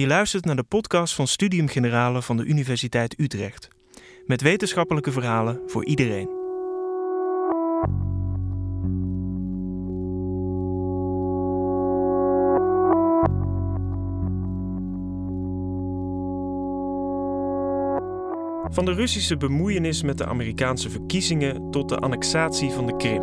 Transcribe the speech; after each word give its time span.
Je 0.00 0.06
luistert 0.06 0.44
naar 0.44 0.56
de 0.56 0.62
podcast 0.62 1.14
van 1.14 1.26
Studium 1.26 1.68
Generale 1.68 2.22
van 2.22 2.36
de 2.36 2.44
Universiteit 2.44 3.18
Utrecht. 3.18 3.68
Met 4.26 4.40
wetenschappelijke 4.40 5.12
verhalen 5.12 5.60
voor 5.66 5.84
iedereen. 5.84 6.28
Van 18.70 18.84
de 18.84 18.92
Russische 18.94 19.36
bemoeienis 19.36 20.02
met 20.02 20.18
de 20.18 20.26
Amerikaanse 20.26 20.90
verkiezingen 20.90 21.70
tot 21.70 21.88
de 21.88 21.96
annexatie 21.96 22.70
van 22.70 22.86
de 22.86 22.96
Krim. 22.96 23.22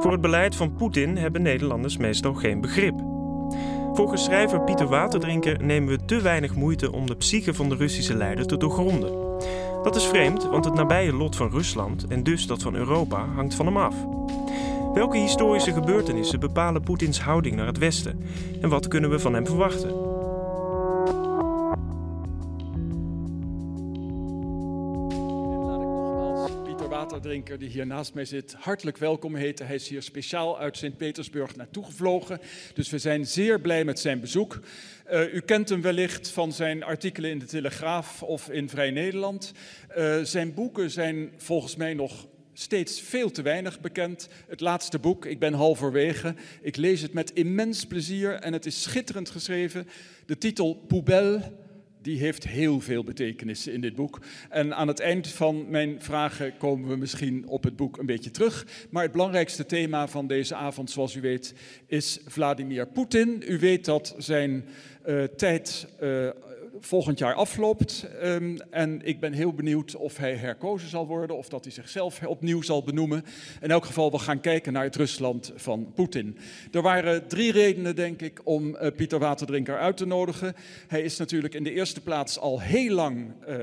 Voor 0.00 0.12
het 0.12 0.20
beleid 0.20 0.56
van 0.56 0.74
Poetin 0.74 1.16
hebben 1.16 1.42
Nederlanders 1.42 1.96
meestal 1.96 2.34
geen 2.34 2.60
begrip. 2.60 3.11
Volgens 3.94 4.24
schrijver 4.24 4.60
Pieter 4.60 4.88
Waterdrinker 4.88 5.64
nemen 5.64 5.88
we 5.88 6.04
te 6.04 6.20
weinig 6.20 6.54
moeite 6.54 6.92
om 6.92 7.06
de 7.06 7.16
psyche 7.16 7.54
van 7.54 7.68
de 7.68 7.74
Russische 7.74 8.14
leider 8.14 8.46
te 8.46 8.56
doorgronden. 8.56 9.12
Dat 9.82 9.96
is 9.96 10.04
vreemd, 10.04 10.44
want 10.44 10.64
het 10.64 10.74
nabije 10.74 11.12
lot 11.12 11.36
van 11.36 11.50
Rusland 11.50 12.06
en 12.06 12.22
dus 12.22 12.46
dat 12.46 12.62
van 12.62 12.74
Europa 12.74 13.26
hangt 13.34 13.54
van 13.54 13.66
hem 13.66 13.76
af. 13.76 13.94
Welke 14.94 15.16
historische 15.18 15.72
gebeurtenissen 15.72 16.40
bepalen 16.40 16.82
Poetins 16.82 17.20
houding 17.20 17.56
naar 17.56 17.66
het 17.66 17.78
Westen 17.78 18.20
en 18.60 18.68
wat 18.68 18.88
kunnen 18.88 19.10
we 19.10 19.18
van 19.18 19.34
hem 19.34 19.46
verwachten? 19.46 20.11
Waterdrinker 27.22 27.58
die 27.58 27.68
hier 27.68 27.86
naast 27.86 28.14
mij 28.14 28.24
zit 28.24 28.54
hartelijk 28.58 28.96
welkom 28.96 29.34
heten. 29.34 29.66
Hij 29.66 29.74
is 29.74 29.88
hier 29.88 30.02
speciaal 30.02 30.58
uit 30.58 30.76
Sint-Petersburg 30.76 31.56
naartoe 31.56 31.84
gevlogen. 31.84 32.40
Dus 32.74 32.90
we 32.90 32.98
zijn 32.98 33.26
zeer 33.26 33.60
blij 33.60 33.84
met 33.84 33.98
zijn 33.98 34.20
bezoek. 34.20 34.60
Uh, 35.12 35.34
u 35.34 35.40
kent 35.40 35.68
hem 35.68 35.82
wellicht 35.82 36.28
van 36.28 36.52
zijn 36.52 36.82
artikelen 36.82 37.30
in 37.30 37.38
de 37.38 37.44
Telegraaf 37.44 38.22
of 38.22 38.50
in 38.50 38.68
Vrij 38.68 38.90
Nederland. 38.90 39.52
Uh, 39.96 40.22
zijn 40.22 40.54
boeken 40.54 40.90
zijn 40.90 41.32
volgens 41.36 41.76
mij 41.76 41.94
nog 41.94 42.26
steeds 42.52 43.00
veel 43.00 43.30
te 43.30 43.42
weinig 43.42 43.80
bekend. 43.80 44.28
Het 44.48 44.60
laatste 44.60 44.98
boek, 44.98 45.26
ik 45.26 45.38
ben 45.38 45.52
halverwege. 45.52 46.34
Ik 46.60 46.76
lees 46.76 47.00
het 47.00 47.12
met 47.12 47.30
immens 47.30 47.86
plezier 47.86 48.34
en 48.34 48.52
het 48.52 48.66
is 48.66 48.82
schitterend 48.82 49.30
geschreven. 49.30 49.88
De 50.26 50.38
titel 50.38 50.74
Poubelle 50.88 51.52
die 52.02 52.18
heeft 52.18 52.48
heel 52.48 52.80
veel 52.80 53.04
betekenissen 53.04 53.72
in 53.72 53.80
dit 53.80 53.94
boek. 53.94 54.20
En 54.48 54.74
aan 54.74 54.88
het 54.88 55.00
eind 55.00 55.28
van 55.28 55.70
mijn 55.70 55.96
vragen 55.98 56.56
komen 56.56 56.88
we 56.88 56.96
misschien 56.96 57.48
op 57.48 57.64
het 57.64 57.76
boek 57.76 57.98
een 57.98 58.06
beetje 58.06 58.30
terug. 58.30 58.66
Maar 58.90 59.02
het 59.02 59.12
belangrijkste 59.12 59.66
thema 59.66 60.08
van 60.08 60.26
deze 60.26 60.54
avond, 60.54 60.90
zoals 60.90 61.14
u 61.14 61.20
weet, 61.20 61.54
is 61.86 62.20
Vladimir 62.26 62.86
Poetin. 62.86 63.42
U 63.46 63.58
weet 63.58 63.84
dat 63.84 64.14
zijn 64.18 64.64
uh, 65.06 65.24
tijd 65.24 65.86
uh, 66.02 66.28
volgend 66.80 67.18
jaar 67.18 67.34
afloopt. 67.34 68.06
Um, 68.22 68.56
en 68.70 69.00
ik 69.04 69.20
ben 69.20 69.32
heel 69.32 69.52
benieuwd 69.52 69.96
of 69.96 70.16
hij 70.16 70.36
herkozen 70.36 70.88
zal 70.88 71.06
worden, 71.06 71.36
of 71.36 71.48
dat 71.48 71.64
hij 71.64 71.72
zichzelf 71.72 72.22
opnieuw 72.22 72.62
zal 72.62 72.82
benoemen. 72.82 73.24
In 73.60 73.70
elk 73.70 73.84
geval, 73.84 74.10
we 74.10 74.18
gaan 74.18 74.40
kijken 74.40 74.72
naar 74.72 74.84
het 74.84 74.96
Rusland 74.96 75.52
van 75.54 75.92
Poetin. 75.94 76.38
Er 76.72 76.82
waren 76.82 77.26
drie 77.26 77.52
redenen, 77.52 77.96
denk 77.96 78.22
ik, 78.22 78.40
om 78.44 78.68
uh, 78.68 78.86
Pieter 78.96 79.18
Waterdrinker 79.18 79.78
uit 79.78 79.96
te 79.96 80.06
nodigen. 80.06 80.54
Hij 80.88 81.02
is 81.02 81.16
natuurlijk 81.16 81.54
in 81.54 81.64
de 81.64 81.72
eerste 81.72 82.00
plaats 82.00 82.38
al 82.38 82.60
heel 82.60 82.94
lang. 82.94 83.32
Uh, 83.48 83.56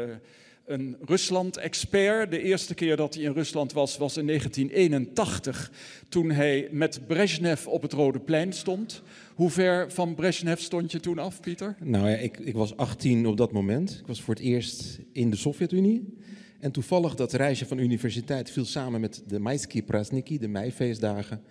een 0.70 0.96
Rusland-expert. 1.06 2.32
De 2.32 2.42
eerste 2.42 2.74
keer 2.74 2.96
dat 2.96 3.14
hij 3.14 3.24
in 3.24 3.34
Rusland 3.34 3.74
was, 3.74 3.98
was 3.98 4.18
in 4.18 4.28
1981, 4.28 5.72
toen 6.10 6.32
hij 6.32 6.68
met 6.72 7.08
Brezhnev 7.08 7.66
op 7.66 7.82
het 7.82 7.94
Rode 7.94 8.20
Plein 8.20 8.54
stond. 8.54 9.02
Hoe 9.36 9.50
ver 9.50 9.92
van 9.92 10.16
Brezhnev 10.16 10.60
stond 10.60 10.92
je 10.92 11.00
toen 11.00 11.20
af, 11.20 11.40
Pieter? 11.40 11.76
Nou 11.84 12.10
ja, 12.10 12.16
ik, 12.16 12.40
ik 12.40 12.54
was 12.54 12.78
18 12.78 13.26
op 13.26 13.38
dat 13.38 13.52
moment. 13.52 13.98
Ik 14.00 14.08
was 14.08 14.22
voor 14.22 14.34
het 14.34 14.44
eerst 14.44 15.00
in 15.12 15.30
de 15.30 15.38
Sovjet-Unie. 15.38 16.18
En 16.60 16.72
toevallig 16.72 17.16
dat 17.16 17.34
reisje 17.34 17.66
van 17.66 17.78
universiteit 17.78 18.52
viel 18.52 18.66
samen 18.66 19.02
met 19.02 19.24
de 19.28 19.40
Maisky 19.40 19.84
Prazniki, 19.84 20.38
de 20.38 20.48
meifeestdagen. 20.48 21.42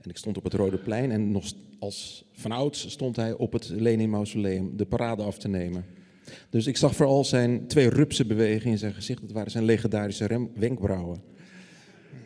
En 0.00 0.10
ik 0.10 0.16
stond 0.16 0.36
op 0.36 0.44
het 0.44 0.54
Rode 0.54 0.78
Plein 0.78 1.10
en 1.10 1.30
nog 1.30 1.52
als 1.78 2.24
vanouds 2.32 2.90
stond 2.90 3.16
hij 3.16 3.32
op 3.32 3.52
het 3.52 3.68
Lenin-mausoleum 3.68 4.76
de 4.76 4.86
parade 4.86 5.22
af 5.22 5.38
te 5.38 5.48
nemen. 5.48 5.84
Dus 6.50 6.66
ik 6.66 6.76
zag 6.76 6.96
vooral 6.96 7.24
zijn 7.24 7.66
twee 7.66 7.88
rupse 7.88 8.26
bewegingen 8.26 8.72
in 8.72 8.78
zijn 8.78 8.94
gezicht. 8.94 9.20
Dat 9.20 9.32
waren 9.32 9.50
zijn 9.50 9.64
legendarische 9.64 10.48
wenkbrauwen. 10.54 11.22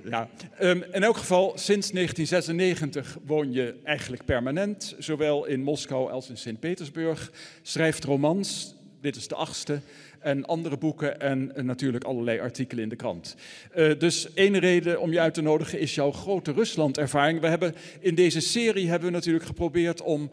Ja, 0.05 0.29
um, 0.61 0.85
in 0.93 1.03
elk 1.03 1.17
geval, 1.17 1.53
sinds 1.55 1.91
1996 1.91 3.19
woon 3.27 3.53
je 3.53 3.75
eigenlijk 3.85 4.25
permanent, 4.25 4.95
zowel 4.99 5.45
in 5.45 5.63
Moskou 5.63 6.11
als 6.11 6.29
in 6.29 6.37
Sint-Petersburg. 6.37 7.33
Schrijft 7.63 8.05
romans, 8.05 8.75
dit 9.01 9.17
is 9.17 9.29
de 9.29 9.35
achtste, 9.35 9.81
en 10.23 10.45
andere 10.45 10.77
boeken 10.77 11.21
en 11.21 11.53
natuurlijk 11.57 12.05
allerlei 12.05 12.39
artikelen 12.39 12.83
in 12.83 12.89
de 12.89 12.97
krant. 12.97 13.37
Uh, 13.77 13.99
dus 13.99 14.33
één 14.35 14.59
reden 14.59 15.01
om 15.01 15.13
je 15.13 15.21
uit 15.21 15.35
te 15.35 15.43
nodigen 15.43 15.79
is 15.79 15.95
jouw 15.95 16.13
grote 16.13 16.53
Rusland-ervaring. 16.53 17.41
We 17.41 17.47
hebben 17.47 17.75
in 18.01 18.15
deze 18.15 18.41
serie 18.41 18.89
hebben 18.89 19.09
we 19.09 19.15
natuurlijk 19.15 19.45
geprobeerd 19.45 20.03
om 20.03 20.31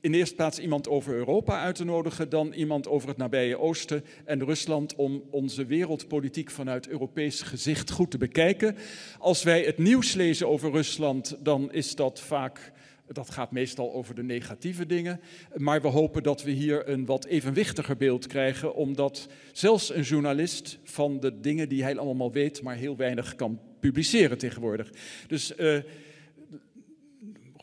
in 0.00 0.12
de 0.12 0.18
eerste 0.18 0.34
plaats 0.34 0.58
iemand 0.58 0.88
over 0.88 1.14
Europa 1.14 1.62
uit 1.62 1.74
te 1.74 1.84
nodigen, 1.84 2.28
dan 2.28 2.52
iemand 2.52 2.88
over 2.88 3.08
het 3.08 3.16
nabije 3.16 3.58
Oosten 3.58 4.04
en 4.24 4.44
Rusland 4.44 4.94
om 4.94 5.22
onze 5.30 5.66
wereldpolitiek 5.66 6.50
vanuit 6.50 6.88
Europees 6.88 7.42
gezicht 7.42 7.90
goed 7.90 8.10
te 8.10 8.18
bekijken. 8.18 8.76
Als 9.18 9.42
wij 9.42 9.62
het 9.62 9.78
nieuws 9.78 10.14
lezen 10.14 10.48
over 10.48 10.70
Rusland, 10.70 11.36
dan 11.40 11.72
is 11.72 11.94
dat 11.94 12.20
vaak 12.20 12.72
dat 13.12 13.30
gaat 13.30 13.50
meestal 13.50 13.92
over 13.92 14.14
de 14.14 14.22
negatieve 14.22 14.86
dingen. 14.86 15.20
Maar 15.56 15.82
we 15.82 15.88
hopen 15.88 16.22
dat 16.22 16.42
we 16.42 16.50
hier 16.50 16.88
een 16.88 17.06
wat 17.06 17.24
evenwichtiger 17.24 17.96
beeld 17.96 18.26
krijgen, 18.26 18.74
omdat 18.74 19.28
zelfs 19.52 19.94
een 19.94 20.02
journalist 20.02 20.78
van 20.82 21.20
de 21.20 21.40
dingen 21.40 21.68
die 21.68 21.82
hij 21.82 21.98
allemaal 21.98 22.32
weet, 22.32 22.62
maar 22.62 22.76
heel 22.76 22.96
weinig 22.96 23.34
kan 23.34 23.60
publiceren 23.80 24.38
tegenwoordig. 24.38 24.90
Dus 25.26 25.52
uh, 25.56 25.78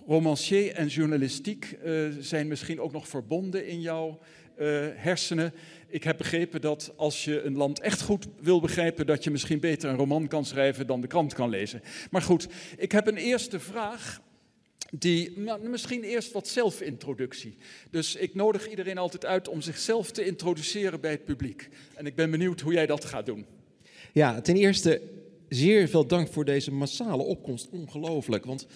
romancier 0.07 0.73
en 0.73 0.87
journalistiek 0.87 1.77
uh, 1.85 2.07
zijn 2.19 2.47
misschien 2.47 2.79
ook 2.79 2.91
nog 2.91 3.07
verbonden 3.07 3.67
in 3.67 3.81
jouw 3.81 4.19
uh, 4.59 4.87
hersenen. 4.93 5.53
Ik 5.87 6.03
heb 6.03 6.17
begrepen 6.17 6.61
dat 6.61 6.93
als 6.95 7.25
je 7.25 7.41
een 7.41 7.57
land 7.57 7.79
echt 7.79 8.01
goed 8.01 8.27
wil 8.41 8.61
begrijpen, 8.61 9.05
dat 9.05 9.23
je 9.23 9.31
misschien 9.31 9.59
beter 9.59 9.89
een 9.89 9.97
roman 9.97 10.27
kan 10.27 10.45
schrijven 10.45 10.87
dan 10.87 11.01
de 11.01 11.07
krant 11.07 11.33
kan 11.33 11.49
lezen. 11.49 11.81
Maar 12.11 12.21
goed, 12.21 12.47
ik 12.77 12.91
heb 12.91 13.07
een 13.07 13.17
eerste 13.17 13.59
vraag. 13.59 14.21
Die, 14.91 15.39
nou, 15.39 15.69
misschien 15.69 16.03
eerst 16.03 16.31
wat 16.31 16.47
zelfintroductie. 16.47 17.57
Dus 17.91 18.15
ik 18.15 18.35
nodig 18.35 18.69
iedereen 18.69 18.97
altijd 18.97 19.25
uit 19.25 19.47
om 19.47 19.61
zichzelf 19.61 20.11
te 20.11 20.25
introduceren 20.25 21.01
bij 21.01 21.11
het 21.11 21.25
publiek. 21.25 21.69
En 21.95 22.05
ik 22.05 22.15
ben 22.15 22.31
benieuwd 22.31 22.61
hoe 22.61 22.73
jij 22.73 22.85
dat 22.85 23.05
gaat 23.05 23.25
doen. 23.25 23.45
Ja, 24.13 24.41
ten 24.41 24.55
eerste 24.55 25.01
zeer 25.49 25.87
veel 25.87 26.07
dank 26.07 26.27
voor 26.27 26.45
deze 26.45 26.71
massale 26.71 27.23
opkomst. 27.23 27.69
Ongelooflijk. 27.69 28.45
Want 28.45 28.67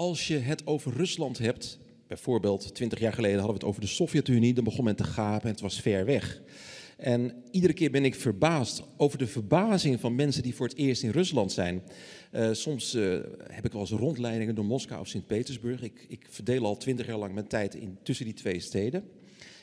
als 0.00 0.28
je 0.28 0.38
het 0.38 0.66
over 0.66 0.92
Rusland 0.92 1.38
hebt, 1.38 1.78
bijvoorbeeld 2.06 2.74
20 2.74 2.98
jaar 2.98 3.12
geleden 3.12 3.38
hadden 3.38 3.54
we 3.54 3.60
het 3.60 3.68
over 3.68 3.80
de 3.80 3.86
Sovjet-Unie, 3.86 4.54
dan 4.54 4.64
begon 4.64 4.84
men 4.84 4.96
te 4.96 5.04
gapen 5.04 5.44
en 5.44 5.50
het 5.50 5.60
was 5.60 5.80
ver 5.80 6.04
weg. 6.04 6.42
En 6.96 7.34
iedere 7.50 7.72
keer 7.72 7.90
ben 7.90 8.04
ik 8.04 8.14
verbaasd 8.14 8.82
over 8.96 9.18
de 9.18 9.26
verbazing 9.26 10.00
van 10.00 10.14
mensen 10.14 10.42
die 10.42 10.54
voor 10.54 10.66
het 10.66 10.76
eerst 10.76 11.02
in 11.02 11.10
Rusland 11.10 11.52
zijn. 11.52 11.82
Uh, 12.32 12.52
soms 12.52 12.94
uh, 12.94 13.18
heb 13.46 13.64
ik 13.64 13.72
wel 13.72 13.80
eens 13.80 13.90
rondleidingen 13.90 14.54
door 14.54 14.64
Moskou 14.64 15.00
of 15.00 15.06
Sint-Petersburg. 15.08 15.82
Ik, 15.82 16.04
ik, 16.08 16.26
verdeel 16.30 16.64
al 16.64 16.76
twintig 16.76 17.06
jaar 17.06 17.18
lang 17.18 17.34
mijn 17.34 17.48
tijd 17.48 17.78
tussen 18.02 18.24
die 18.24 18.34
twee 18.34 18.60
steden. 18.60 19.04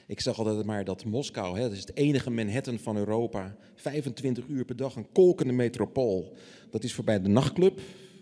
Ik 0.07 0.19
zeg 0.19 0.37
altijd 0.37 0.65
maar 0.65 0.83
dat 0.83 1.05
Moskou, 1.05 1.55
hè, 1.55 1.61
dat 1.61 1.71
is 1.71 1.79
het 1.79 1.95
enige 1.95 2.29
Manhattan 2.29 2.79
van 2.79 2.97
Europa, 2.97 3.55
25 3.75 4.47
uur 4.47 4.65
per 4.65 4.75
dag, 4.75 4.95
een 4.95 5.11
kolkende 5.11 5.53
metropool. 5.53 6.33
Dat 6.71 6.83
is 6.83 6.93
voorbij 6.93 7.21
de 7.21 7.29
nachtclub 7.29 7.79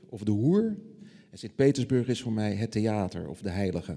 of 0.09 0.23
de 0.23 0.31
hoer. 0.31 0.77
En 1.35 1.41
Sint-Petersburg 1.41 2.07
is 2.07 2.21
voor 2.21 2.31
mij 2.31 2.53
het 2.53 2.71
theater 2.71 3.29
of 3.29 3.41
de 3.41 3.49
heilige. 3.49 3.95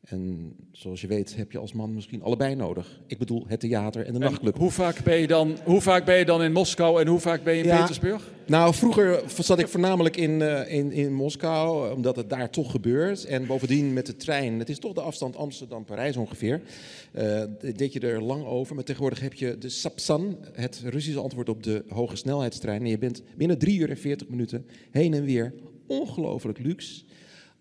En 0.00 0.52
zoals 0.72 1.00
je 1.00 1.06
weet 1.06 1.36
heb 1.36 1.52
je 1.52 1.58
als 1.58 1.72
man 1.72 1.94
misschien 1.94 2.22
allebei 2.22 2.54
nodig. 2.54 3.00
Ik 3.06 3.18
bedoel 3.18 3.44
het 3.48 3.60
theater 3.60 4.06
en 4.06 4.12
de 4.12 4.18
en 4.18 4.24
nachtclub. 4.24 4.56
Hoe 4.56 4.70
vaak, 4.70 5.02
ben 5.04 5.16
je 5.16 5.26
dan, 5.26 5.56
hoe 5.64 5.80
vaak 5.80 6.04
ben 6.04 6.16
je 6.16 6.24
dan 6.24 6.42
in 6.42 6.52
Moskou 6.52 7.00
en 7.00 7.06
hoe 7.06 7.18
vaak 7.18 7.42
ben 7.42 7.54
je 7.54 7.62
in 7.62 7.68
ja, 7.68 7.80
Petersburg? 7.80 8.32
Nou, 8.46 8.74
vroeger 8.74 9.22
zat 9.38 9.58
ik 9.58 9.68
voornamelijk 9.68 10.16
in, 10.16 10.30
uh, 10.30 10.72
in, 10.72 10.92
in 10.92 11.12
Moskou, 11.12 11.92
omdat 11.94 12.16
het 12.16 12.30
daar 12.30 12.50
toch 12.50 12.70
gebeurt. 12.70 13.24
En 13.24 13.46
bovendien 13.46 13.92
met 13.92 14.06
de 14.06 14.16
trein, 14.16 14.58
het 14.58 14.68
is 14.68 14.78
toch 14.78 14.92
de 14.92 15.00
afstand 15.00 15.36
Amsterdam-Parijs 15.36 16.16
ongeveer. 16.16 16.60
Uh, 17.14 17.42
deed 17.76 17.92
je 17.92 18.00
er 18.00 18.22
lang 18.22 18.44
over, 18.44 18.74
maar 18.74 18.84
tegenwoordig 18.84 19.20
heb 19.20 19.34
je 19.34 19.58
de 19.58 19.68
Sapsan, 19.68 20.38
het 20.52 20.82
Russische 20.84 21.20
antwoord 21.20 21.48
op 21.48 21.62
de 21.62 21.84
hoge 21.88 22.16
snelheidstrein. 22.16 22.80
En 22.80 22.88
je 22.88 22.98
bent 22.98 23.22
binnen 23.36 23.58
3 23.58 23.78
uur 23.78 23.90
en 23.90 23.98
40 23.98 24.28
minuten 24.28 24.66
heen 24.90 25.14
en 25.14 25.24
weer 25.24 25.52
ongelooflijk 25.90 26.58
luxe, 26.58 27.04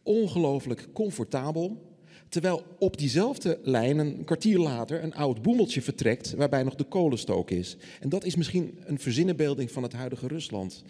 ongelooflijk 0.04 0.88
comfortabel. 0.94 1.88
Terwijl 2.30 2.64
op 2.80 2.98
diezelfde 2.98 3.60
lijn 3.64 3.98
een 3.98 4.24
kwartier 4.24 4.60
later 4.60 5.04
een 5.04 5.14
oud 5.14 5.42
boemeltje 5.42 5.82
vertrekt 5.82 6.34
waarbij 6.34 6.64
nog 6.64 6.76
de 6.76 6.84
kolenstook 6.84 7.52
is. 7.52 7.78
En 8.00 8.10
dat 8.10 8.24
is 8.24 8.36
misschien 8.36 8.78
een 8.86 9.00
verzinnenbeelding 9.00 9.72
van 9.72 9.84
het 9.84 9.94
huidige 9.94 10.28
Rusland. 10.28 10.84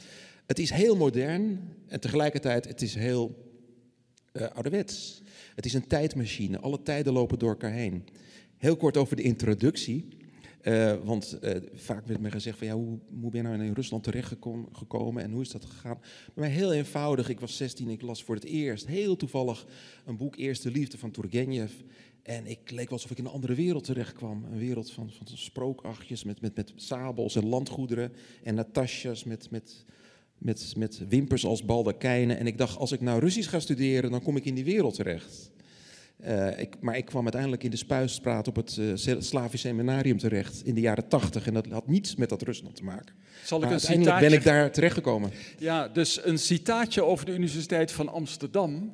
Het 0.46 0.60
is 0.60 0.70
heel 0.70 0.96
modern 0.96 1.60
en 1.88 2.00
tegelijkertijd 2.00 2.68
het 2.68 2.82
is 2.82 2.96
heel 2.96 3.48
uh, 4.34 4.48
ouderwets. 4.54 5.22
Het 5.56 5.66
is 5.66 5.74
een 5.74 5.88
tijdmachine. 5.88 6.60
Alle 6.60 6.82
tijden 6.84 7.14
lopen 7.14 7.40
door 7.40 7.50
elkaar 7.50 7.72
heen. 7.72 8.04
Heel 8.58 8.78
kort 8.78 8.98
over 8.98 9.16
de 9.16 9.22
introductie. 9.22 10.08
Uh, 10.64 10.94
want 11.04 11.38
uh, 11.42 11.56
vaak 11.74 12.08
werd 12.08 12.20
me 12.20 12.32
gezegd 12.32 12.58
van 12.58 12.68
ja, 12.68 12.74
hoe, 12.74 13.00
ben 13.10 13.42
je 13.42 13.42
nou 13.42 13.64
in 13.64 13.74
Rusland 13.74 14.04
terechtgekomen 14.04 15.24
en 15.24 15.32
hoe 15.32 15.42
is 15.42 15.52
dat 15.52 15.66
gegaan? 15.66 16.00
Bij 16.34 16.48
mij 16.48 16.50
heel 16.50 16.74
eenvoudig, 16.74 17.30
ik 17.30 17.40
was 17.40 17.58
16, 17.58 17.90
ik 17.90 18.02
las 18.02 18.24
voor 18.24 18.36
het 18.36 18.44
eerst 18.44 18.88
heel 18.88 19.16
toevallig 19.16 19.66
een 20.06 20.18
boek 20.18 20.36
Eerste 20.36 20.72
Liefde 20.72 20.98
van 20.98 21.12
Turgenev. 21.12 21.72
En 22.24 22.48
ik 22.48 22.72
leek 22.72 22.90
alsof 22.90 23.12
ik 23.12 23.18
in 23.18 23.26
een 23.26 23.32
andere 23.32 23.54
wereld 23.54 23.84
terecht 23.84 24.14
kwam. 24.14 24.44
Een 24.52 24.58
wereld 24.58 24.92
van, 24.92 25.10
van 25.12 25.28
sprookachtjes 25.38 26.24
met, 26.24 26.42
met, 26.42 26.56
met 26.56 26.74
sabels 26.76 27.36
en 27.36 27.46
landgoederen 27.46 28.12
en 28.44 28.56
natasjas 28.56 29.24
met, 29.24 29.52
met, 29.52 29.86
met, 30.38 30.74
met 30.78 31.08
wimpers 31.08 31.46
als 31.46 31.66
baldakijnen. 31.66 32.38
En 32.38 32.48
ik 32.48 32.58
dacht, 32.58 32.78
als 32.78 32.92
ik 32.92 33.02
nou 33.02 33.20
Russisch 33.20 33.50
ga 33.50 33.60
studeren, 33.60 34.12
dan 34.12 34.22
kom 34.22 34.36
ik 34.36 34.46
in 34.46 34.56
die 34.56 34.66
wereld 34.66 34.96
terecht. 34.96 35.52
Uh, 36.28 36.60
ik, 36.60 36.76
maar 36.80 36.98
ik 36.98 37.06
kwam 37.06 37.24
uiteindelijk 37.24 37.64
in 37.64 37.70
de 37.70 37.78
Spuisstraat 37.78 38.48
op 38.48 38.56
het 38.56 38.78
uh, 38.80 39.20
Slavisch 39.20 39.62
Seminarium 39.62 40.18
terecht 40.18 40.66
in 40.66 40.76
de 40.76 40.82
jaren 40.82 41.08
tachtig. 41.08 41.48
En 41.48 41.54
dat 41.54 41.68
had 41.68 41.88
niets 41.88 42.16
met 42.16 42.30
dat 42.30 42.42
Rusland 42.42 42.76
te 42.76 42.84
maken. 42.84 43.16
Zal 43.44 43.58
ik 43.58 43.64
maar 43.64 43.74
een 43.74 43.80
uiteindelijk 43.80 44.18
citaatje... 44.18 44.30
ben 44.30 44.38
ik 44.38 44.44
daar 44.44 44.72
terechtgekomen. 44.72 45.32
Ja, 45.58 45.88
dus 45.88 46.26
een 46.26 46.38
citaatje 46.38 47.04
over 47.04 47.26
de 47.26 47.34
Universiteit 47.34 47.92
van 47.92 48.10
Amsterdam. 48.10 48.94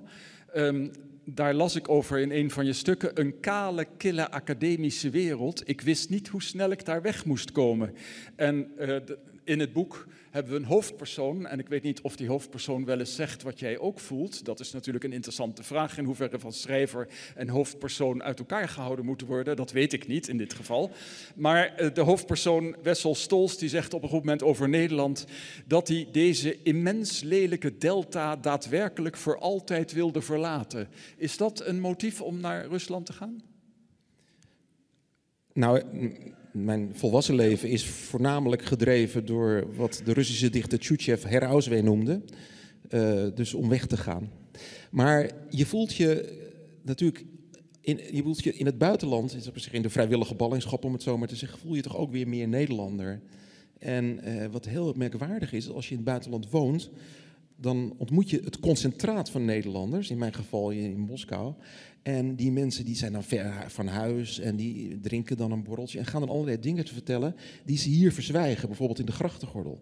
Um, 0.55 0.91
daar 1.25 1.53
las 1.53 1.75
ik 1.75 1.89
over 1.89 2.19
in 2.19 2.31
een 2.31 2.51
van 2.51 2.65
je 2.65 2.73
stukken. 2.73 3.19
Een 3.19 3.39
kale, 3.39 3.87
kille 3.97 4.31
academische 4.31 5.09
wereld. 5.09 5.69
Ik 5.69 5.81
wist 5.81 6.09
niet 6.09 6.27
hoe 6.27 6.43
snel 6.43 6.71
ik 6.71 6.85
daar 6.85 7.01
weg 7.01 7.25
moest 7.25 7.51
komen. 7.51 7.93
En 8.35 8.71
uh, 8.79 8.87
de, 8.87 9.17
in 9.45 9.59
het 9.59 9.73
boek 9.73 10.07
hebben 10.31 10.53
we 10.53 10.59
een 10.59 10.65
hoofdpersoon. 10.65 11.47
En 11.47 11.59
ik 11.59 11.67
weet 11.67 11.83
niet 11.83 12.01
of 12.01 12.15
die 12.15 12.27
hoofdpersoon 12.27 12.85
wel 12.85 12.99
eens 12.99 13.15
zegt 13.15 13.43
wat 13.43 13.59
jij 13.59 13.77
ook 13.77 13.99
voelt. 13.99 14.45
Dat 14.45 14.59
is 14.59 14.71
natuurlijk 14.71 15.03
een 15.03 15.13
interessante 15.13 15.63
vraag. 15.63 15.97
In 15.97 16.05
hoeverre 16.05 16.39
van 16.39 16.53
schrijver 16.53 17.07
en 17.35 17.49
hoofdpersoon 17.49 18.23
uit 18.23 18.39
elkaar 18.39 18.69
gehouden 18.69 19.05
moeten 19.05 19.27
worden, 19.27 19.55
dat 19.55 19.71
weet 19.71 19.93
ik 19.93 20.07
niet 20.07 20.27
in 20.27 20.37
dit 20.37 20.53
geval. 20.53 20.91
Maar 21.35 21.75
eh, 21.75 21.93
de 21.93 22.01
hoofdpersoon 22.01 22.75
Wessel 22.83 23.15
Stols 23.15 23.57
die 23.57 23.69
zegt 23.69 23.93
op 23.93 24.03
een 24.03 24.09
goed 24.09 24.19
moment 24.19 24.43
over 24.43 24.69
Nederland 24.69 25.25
dat 25.65 25.87
hij 25.87 26.07
deze 26.11 26.61
immens 26.63 27.21
lelijke 27.21 27.77
delta 27.77 28.35
daadwerkelijk 28.35 29.17
voor 29.17 29.39
altijd 29.39 29.93
wilde 29.93 30.21
verlaten. 30.21 30.87
Is 31.17 31.37
dat 31.37 31.65
een 31.65 31.79
motief 31.79 32.21
om 32.21 32.39
naar 32.39 32.67
Rusland 32.67 33.05
te 33.05 33.13
gaan? 33.13 33.41
Nou, 35.53 35.83
mijn 36.55 36.89
volwassen 36.93 37.35
leven 37.35 37.69
is 37.69 37.85
voornamelijk 37.85 38.65
gedreven 38.65 39.25
door 39.25 39.75
wat 39.75 40.01
de 40.05 40.13
Russische 40.13 40.49
dichter 40.49 40.79
Tjuchev 40.79 41.23
herauswee 41.23 41.81
noemde. 41.81 42.21
Uh, 42.89 43.25
dus 43.35 43.53
om 43.53 43.69
weg 43.69 43.85
te 43.85 43.97
gaan. 43.97 44.31
Maar 44.91 45.31
je 45.49 45.65
voelt 45.65 45.95
je 45.95 46.37
natuurlijk 46.81 47.25
in, 47.81 47.99
je 48.11 48.23
voelt 48.23 48.43
je 48.43 48.53
in 48.53 48.65
het 48.65 48.77
buitenland, 48.77 49.37
in 49.71 49.81
de 49.81 49.89
vrijwillige 49.89 50.35
ballingschap 50.35 50.85
om 50.85 50.93
het 50.93 51.03
zo 51.03 51.17
maar 51.17 51.27
te 51.27 51.35
zeggen, 51.35 51.59
voel 51.59 51.75
je 51.75 51.81
toch 51.81 51.97
ook 51.97 52.11
weer 52.11 52.27
meer 52.27 52.47
Nederlander. 52.47 53.21
En 53.79 54.19
uh, 54.23 54.45
wat 54.45 54.65
heel 54.65 54.93
merkwaardig 54.97 55.53
is, 55.53 55.69
als 55.69 55.85
je 55.85 55.91
in 55.91 55.97
het 55.97 56.05
buitenland 56.05 56.49
woont, 56.49 56.89
dan 57.55 57.93
ontmoet 57.97 58.29
je 58.29 58.41
het 58.43 58.59
concentraat 58.59 59.29
van 59.29 59.45
Nederlanders, 59.45 60.09
in 60.09 60.17
mijn 60.17 60.33
geval 60.33 60.71
in 60.71 60.99
Moskou. 60.99 61.53
En 62.05 62.35
die 62.35 62.51
mensen 62.51 62.85
die 62.85 62.95
zijn 62.95 63.11
dan 63.11 63.23
ver 63.23 63.65
van 63.67 63.87
huis 63.87 64.39
en 64.39 64.55
die 64.55 64.99
drinken 64.99 65.37
dan 65.37 65.51
een 65.51 65.63
borreltje 65.63 65.99
en 65.99 66.05
gaan 66.05 66.21
dan 66.21 66.29
allerlei 66.29 66.59
dingen 66.59 66.85
te 66.85 66.93
vertellen 66.93 67.35
die 67.63 67.77
ze 67.77 67.89
hier 67.89 68.13
verzwijgen, 68.13 68.67
bijvoorbeeld 68.67 68.99
in 68.99 69.05
de 69.05 69.11
grachtengordel. 69.11 69.81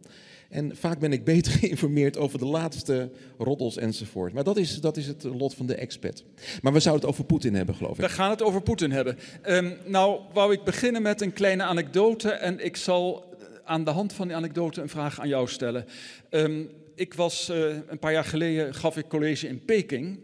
En 0.50 0.76
vaak 0.76 1.00
ben 1.00 1.12
ik 1.12 1.24
beter 1.24 1.52
geïnformeerd 1.60 2.18
over 2.18 2.40
de 2.40 2.46
laatste 2.46 3.12
roddels 3.38 3.78
enzovoort. 3.78 4.34
Maar 4.34 4.44
dat 4.44 4.58
is, 4.58 4.82
dat 4.82 4.98
is 4.98 5.08
het 5.08 5.24
lot 5.24 5.56
van 5.56 5.66
de 5.66 5.76
expat. 5.76 6.24
Maar 6.62 6.74
we 6.74 6.80
zouden 6.80 7.06
het 7.06 7.14
over 7.14 7.26
Poetin 7.26 7.54
hebben, 7.54 7.76
geloof 7.76 7.98
ik. 7.98 8.06
We 8.06 8.10
gaan 8.10 8.30
het 8.30 8.42
over 8.42 8.62
Poetin 8.62 8.92
hebben. 8.92 9.18
Um, 9.46 9.74
nou, 9.86 10.20
wou 10.34 10.54
ik 10.54 10.64
beginnen 10.64 11.02
met 11.02 11.22
een 11.22 11.34
kleine 11.34 11.64
anekdote 11.64 12.32
en 12.32 12.66
ik 12.66 12.76
zal 12.76 13.36
aan 13.64 13.84
de 13.84 13.92
hand 13.92 14.14
van 14.14 14.28
die 14.28 14.36
anekdote 14.36 14.82
een 14.82 14.90
vraag 14.90 15.20
aan 15.20 15.28
jou 15.28 15.48
stellen. 15.48 15.86
Um, 16.30 16.70
ik 16.96 17.14
was 17.14 17.50
uh, 17.50 17.76
een 17.88 18.00
paar 18.00 18.14
jaar 18.14 18.26
geleden, 18.26 18.74
gaf 18.74 18.98
ik 18.98 19.08
college 19.08 19.48
in 19.48 19.66
Peking 19.66 20.20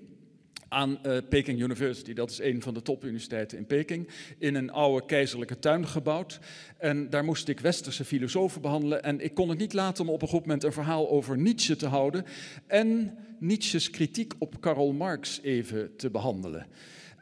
aan 0.70 1.00
uh, 1.06 1.18
Peking 1.30 1.62
University. 1.62 2.14
Dat 2.14 2.30
is 2.30 2.42
een 2.42 2.62
van 2.62 2.74
de 2.74 2.82
topuniversiteiten 2.82 3.58
in 3.58 3.66
Peking. 3.66 4.10
In 4.38 4.56
een 4.56 4.72
oude 4.72 5.06
keizerlijke 5.06 5.60
tuin 5.60 5.88
gebouwd. 5.88 6.40
En 6.78 7.10
daar 7.10 7.24
moest 7.24 7.48
ik 7.48 7.60
westerse 7.60 8.06
filosofen 8.06 8.62
behandelen. 8.62 9.04
En 9.04 9.20
ik 9.20 9.34
kon 9.34 9.50
het 9.50 9.58
niet 9.58 9.74
laten 9.74 10.04
om 10.04 10.10
op 10.10 10.22
een 10.22 10.28
goed 10.28 10.40
moment 10.40 10.64
een 10.64 10.74
verhaal 10.74 11.10
over 11.10 11.38
Nietzsche 11.38 11.76
te 11.76 11.88
houden. 11.88 12.26
En 12.68 13.18
Nietzsche's 13.40 13.90
kritiek 13.90 14.34
op 14.38 14.62
Karl 14.62 14.94
Marx 14.94 15.40
even 15.42 15.96
te 15.96 16.10
behandelen. 16.10 16.68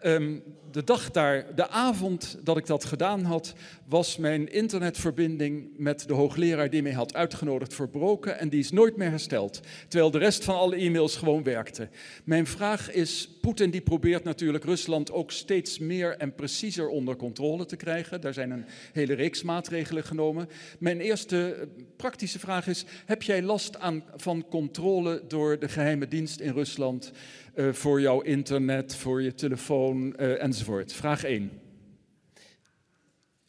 Um, 0.04 0.44
de 0.72 0.84
dag 0.84 1.12
daar, 1.12 1.56
de 1.56 1.70
avond 1.70 2.38
dat 2.44 2.58
ik 2.58 2.66
dat 2.66 2.86
gedaan 2.86 3.24
had, 3.24 3.54
was 3.88 4.18
mijn 4.18 4.52
internetverbinding 4.52 5.70
met 5.78 6.08
de 6.08 6.14
hoogleraar 6.14 6.70
die 6.70 6.82
mij 6.82 6.92
had 6.92 7.14
uitgenodigd 7.14 7.74
verbroken 7.74 8.40
en 8.40 8.50
die 8.50 8.60
is 8.60 8.72
nooit 8.72 8.98
meer 8.98 9.10
hersteld, 9.10 9.60
terwijl 9.88 10.12
de 10.12 10.18
rest 10.18 10.44
van 10.44 10.56
alle 10.56 10.76
e-mails 10.76 11.16
gewoon 11.16 11.44
werkte. 11.44 11.90
Mijn 12.24 12.48
vraag 12.48 12.92
is, 12.92 13.30
Poetin 13.42 13.70
die 13.70 13.82
probeert 13.82 14.24
natuurlijk 14.24 14.64
Rusland 14.64 15.12
ook 15.12 15.32
steeds 15.32 15.80
meer 15.80 16.18
en 16.18 16.36
preciezer 16.36 16.88
onder 16.88 17.16
controle 17.16 17.66
te 17.66 17.76
krijgen. 17.76 18.22
Daar 18.22 18.34
zijn 18.34 18.52
een 18.52 18.66
hele 18.94 19.14
reeks 19.14 19.44
maatregelen 19.44 20.04
genomen. 20.04 20.50
Mijn 20.80 21.00
eerste 21.00 21.54
eh, 21.54 21.68
praktische 21.96 22.40
vraag 22.40 22.68
is, 22.68 22.86
heb 23.06 23.22
jij 23.24 23.42
last 23.42 23.80
aan, 23.80 24.04
van 24.16 24.46
controle 24.50 25.22
door 25.28 25.60
de 25.60 25.70
geheime 25.70 26.08
dienst 26.08 26.40
in 26.40 26.54
Rusland 26.54 27.12
uh, 27.58 27.74
voor 27.74 28.02
jouw 28.02 28.22
internet, 28.22 28.96
voor 28.96 29.22
je 29.22 29.34
telefoon 29.34 30.14
uh, 30.20 30.44
enzovoort? 30.44 30.94
Vraag 30.94 31.24
1. 31.24 31.52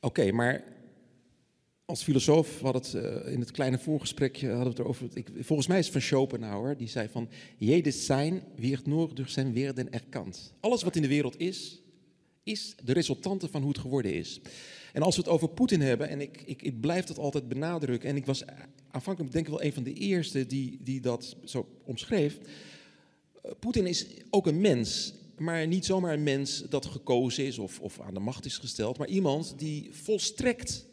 Oké, 0.00 0.32
maar 0.32 0.64
als 1.84 2.02
filosoof 2.02 2.60
had 2.60 2.74
het 2.74 2.92
uh, 2.94 3.32
in 3.32 3.40
het 3.40 3.50
kleine 3.50 3.78
voorgesprekje 3.78 4.46
hadden 4.46 4.64
we 4.64 4.70
het 4.70 4.78
erover. 4.78 5.08
Ik, 5.12 5.28
volgens 5.40 5.68
mij 5.68 5.78
is 5.78 5.84
het 5.84 5.92
van 5.92 6.02
Schopenhauer, 6.02 6.76
die 6.76 6.88
zei 6.88 7.08
van: 7.08 7.28
Jedes 7.56 8.06
zijn 8.06 8.42
wird 8.56 8.86
nur 8.86 9.14
durch 9.14 9.30
zijn 9.30 9.54
werden 9.54 9.92
erkant. 9.92 10.54
Alles 10.60 10.82
wat 10.82 10.96
in 10.96 11.02
de 11.02 11.08
wereld 11.08 11.40
is, 11.40 11.82
is 12.42 12.74
de 12.84 12.92
resultante 12.92 13.48
van 13.48 13.60
hoe 13.60 13.70
het 13.70 13.80
geworden 13.80 14.14
is. 14.14 14.40
En 14.92 15.02
als 15.02 15.16
we 15.16 15.22
het 15.22 15.30
over 15.30 15.48
Poetin 15.48 15.80
hebben, 15.80 16.08
en 16.08 16.20
ik, 16.20 16.42
ik, 16.44 16.62
ik 16.62 16.80
blijf 16.80 17.04
dat 17.04 17.18
altijd 17.18 17.48
benadrukken, 17.48 18.08
en 18.08 18.16
ik 18.16 18.26
was 18.26 18.44
aanvankelijk 18.90 19.32
denk 19.32 19.46
ik 19.46 19.52
wel 19.52 19.62
een 19.62 19.72
van 19.72 19.82
de 19.82 19.92
eerste 19.92 20.46
die, 20.46 20.78
die 20.82 21.00
dat 21.00 21.36
zo 21.44 21.68
omschreef. 21.84 22.38
Poetin 23.58 23.86
is 23.86 24.06
ook 24.30 24.46
een 24.46 24.60
mens, 24.60 25.14
maar 25.36 25.66
niet 25.66 25.86
zomaar 25.86 26.12
een 26.12 26.22
mens 26.22 26.64
dat 26.68 26.86
gekozen 26.86 27.46
is 27.46 27.58
of, 27.58 27.80
of 27.80 28.00
aan 28.00 28.14
de 28.14 28.20
macht 28.20 28.44
is 28.44 28.56
gesteld, 28.56 28.98
maar 28.98 29.08
iemand 29.08 29.54
die 29.56 29.88
volstrekt 29.92 30.86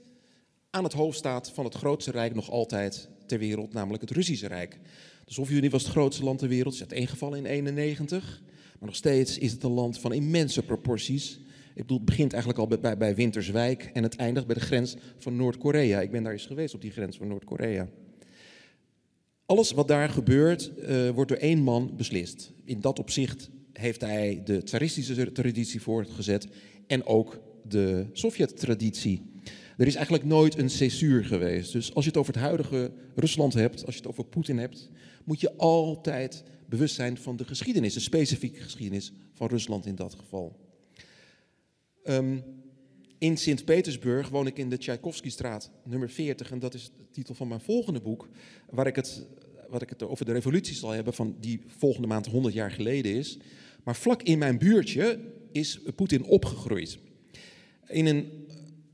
aan 0.69 0.83
het 0.83 0.93
hoofd 0.93 1.17
staat 1.17 1.51
van 1.51 1.65
het 1.65 1.73
grootste 1.73 2.11
rijk 2.11 2.35
nog 2.35 2.49
altijd 2.49 3.09
ter 3.25 3.39
wereld, 3.39 3.73
namelijk 3.73 4.01
het 4.01 4.11
Russische 4.11 4.47
Rijk. 4.47 4.79
De 5.25 5.33
Sovjet-Unie 5.33 5.69
was 5.69 5.83
het 5.83 5.91
grootste 5.91 6.23
land 6.23 6.39
ter 6.39 6.47
wereld, 6.47 6.73
is 6.73 6.79
uiteengevallen 6.79 7.37
in 7.37 7.45
91, 7.45 8.41
maar 8.79 8.89
nog 8.89 8.95
steeds 8.95 9.37
is 9.37 9.51
het 9.51 9.63
een 9.63 9.71
land 9.71 9.99
van 9.99 10.13
immense 10.13 10.63
proporties. 10.63 11.39
Ik 11.73 11.81
bedoel, 11.81 11.97
het 11.97 12.05
begint 12.05 12.33
eigenlijk 12.33 12.61
al 12.61 12.79
bij, 12.79 12.97
bij 12.97 13.15
Winterswijk 13.15 13.89
en 13.93 14.03
het 14.03 14.15
eindigt 14.15 14.45
bij 14.45 14.55
de 14.55 14.61
grens 14.61 14.95
van 15.17 15.35
Noord-Korea. 15.35 16.01
Ik 16.01 16.11
ben 16.11 16.23
daar 16.23 16.31
eens 16.31 16.45
geweest 16.45 16.73
op 16.73 16.81
die 16.81 16.91
grens 16.91 17.17
van 17.17 17.27
Noord-Korea. 17.27 17.89
Alles 19.45 19.71
wat 19.71 19.87
daar 19.87 20.09
gebeurt, 20.09 20.71
uh, 20.77 21.09
wordt 21.09 21.29
door 21.29 21.39
één 21.39 21.59
man 21.59 21.95
beslist. 21.95 22.51
In 22.63 22.81
dat 22.81 22.99
opzicht 22.99 23.49
heeft 23.73 24.01
hij 24.01 24.41
de 24.43 24.63
tsaristische 24.63 25.31
traditie 25.31 25.81
voortgezet 25.81 26.47
en 26.87 27.05
ook 27.05 27.41
de 27.63 28.05
Sovjet-traditie. 28.13 29.21
Er 29.77 29.87
is 29.87 29.95
eigenlijk 29.95 30.25
nooit 30.25 30.57
een 30.57 30.69
césuur 30.69 31.25
geweest. 31.25 31.71
Dus 31.71 31.93
als 31.93 32.03
je 32.03 32.09
het 32.09 32.19
over 32.19 32.33
het 32.33 32.41
huidige 32.41 32.91
Rusland 33.15 33.53
hebt, 33.53 33.85
als 33.85 33.95
je 33.95 34.01
het 34.01 34.09
over 34.09 34.25
Poetin 34.25 34.57
hebt, 34.57 34.89
moet 35.23 35.39
je 35.39 35.57
altijd 35.57 36.43
bewust 36.69 36.95
zijn 36.95 37.17
van 37.17 37.35
de 37.35 37.45
geschiedenis, 37.45 37.93
de 37.93 37.99
specifieke 37.99 38.61
geschiedenis 38.61 39.11
van 39.33 39.47
Rusland 39.47 39.85
in 39.85 39.95
dat 39.95 40.15
geval. 40.15 40.59
Um, 42.03 42.43
in 43.17 43.37
Sint-Petersburg 43.37 44.29
woon 44.29 44.47
ik 44.47 44.57
in 44.57 44.69
de 44.69 44.77
Tchaikovsky-straat, 44.77 45.71
nummer 45.83 46.09
40. 46.09 46.51
En 46.51 46.59
dat 46.59 46.73
is 46.73 46.91
titel 47.15 47.35
van 47.35 47.47
mijn 47.47 47.61
volgende 47.61 48.01
boek, 48.01 48.27
waar 48.69 48.87
ik 48.87 48.95
het, 48.95 49.25
wat 49.69 49.81
ik 49.81 49.89
het 49.89 50.03
over 50.03 50.25
de 50.25 50.31
revolutie 50.31 50.75
zal 50.75 50.89
hebben, 50.89 51.13
van 51.13 51.35
die 51.39 51.61
volgende 51.77 52.07
maand 52.07 52.25
100 52.25 52.53
jaar 52.53 52.71
geleden 52.71 53.15
is. 53.15 53.37
Maar 53.83 53.95
vlak 53.95 54.21
in 54.21 54.37
mijn 54.37 54.57
buurtje 54.57 55.19
is 55.51 55.79
Poetin 55.95 56.23
opgegroeid. 56.23 56.97
In 57.87 58.05
een 58.05 58.47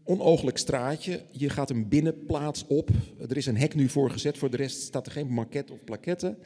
onooglijk 0.04 0.58
straatje, 0.58 1.22
je 1.32 1.50
gaat 1.50 1.70
een 1.70 1.88
binnenplaats 1.88 2.66
op. 2.68 2.90
Er 3.30 3.38
is 3.38 3.46
een 3.46 3.58
hek 3.58 3.76
nu 3.76 3.90
voor 3.90 4.12
gezet, 4.12 4.38
voor 4.38 4.50
de 4.50 4.58
rest 4.58 4.82
staat 4.82 5.06
er 5.06 5.12
geen 5.12 5.34
maquette 5.34 5.74
of 5.74 5.84
plaquette. 5.84 6.38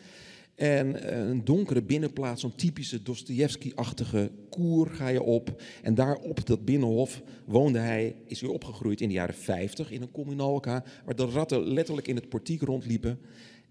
En 0.55 1.01
eh, 1.01 1.27
een 1.27 1.45
donkere 1.45 1.83
binnenplaats, 1.83 2.41
zo'n 2.41 2.55
typische 2.55 3.03
Dostoevsky-achtige 3.03 4.31
koer 4.49 4.87
ga 4.87 5.07
je 5.07 5.21
op. 5.21 5.61
En 5.81 5.95
daar 5.95 6.15
op 6.15 6.45
dat 6.45 6.65
binnenhof 6.65 7.21
woonde 7.45 7.79
hij, 7.79 8.15
is 8.25 8.41
weer 8.41 8.51
opgegroeid 8.51 9.01
in 9.01 9.07
de 9.07 9.13
jaren 9.13 9.35
50 9.35 9.91
in 9.91 10.01
een 10.01 10.11
communalka, 10.11 10.83
waar 11.05 11.15
de 11.15 11.25
ratten 11.25 11.67
letterlijk 11.67 12.07
in 12.07 12.15
het 12.15 12.29
portiek 12.29 12.61
rondliepen. 12.61 13.19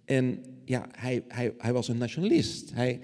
En 0.04 0.44
ja, 0.64 0.88
hij, 0.90 1.24
hij, 1.28 1.54
hij 1.58 1.72
was 1.72 1.88
een 1.88 1.98
nationalist. 1.98 2.70
Hij, 2.74 3.00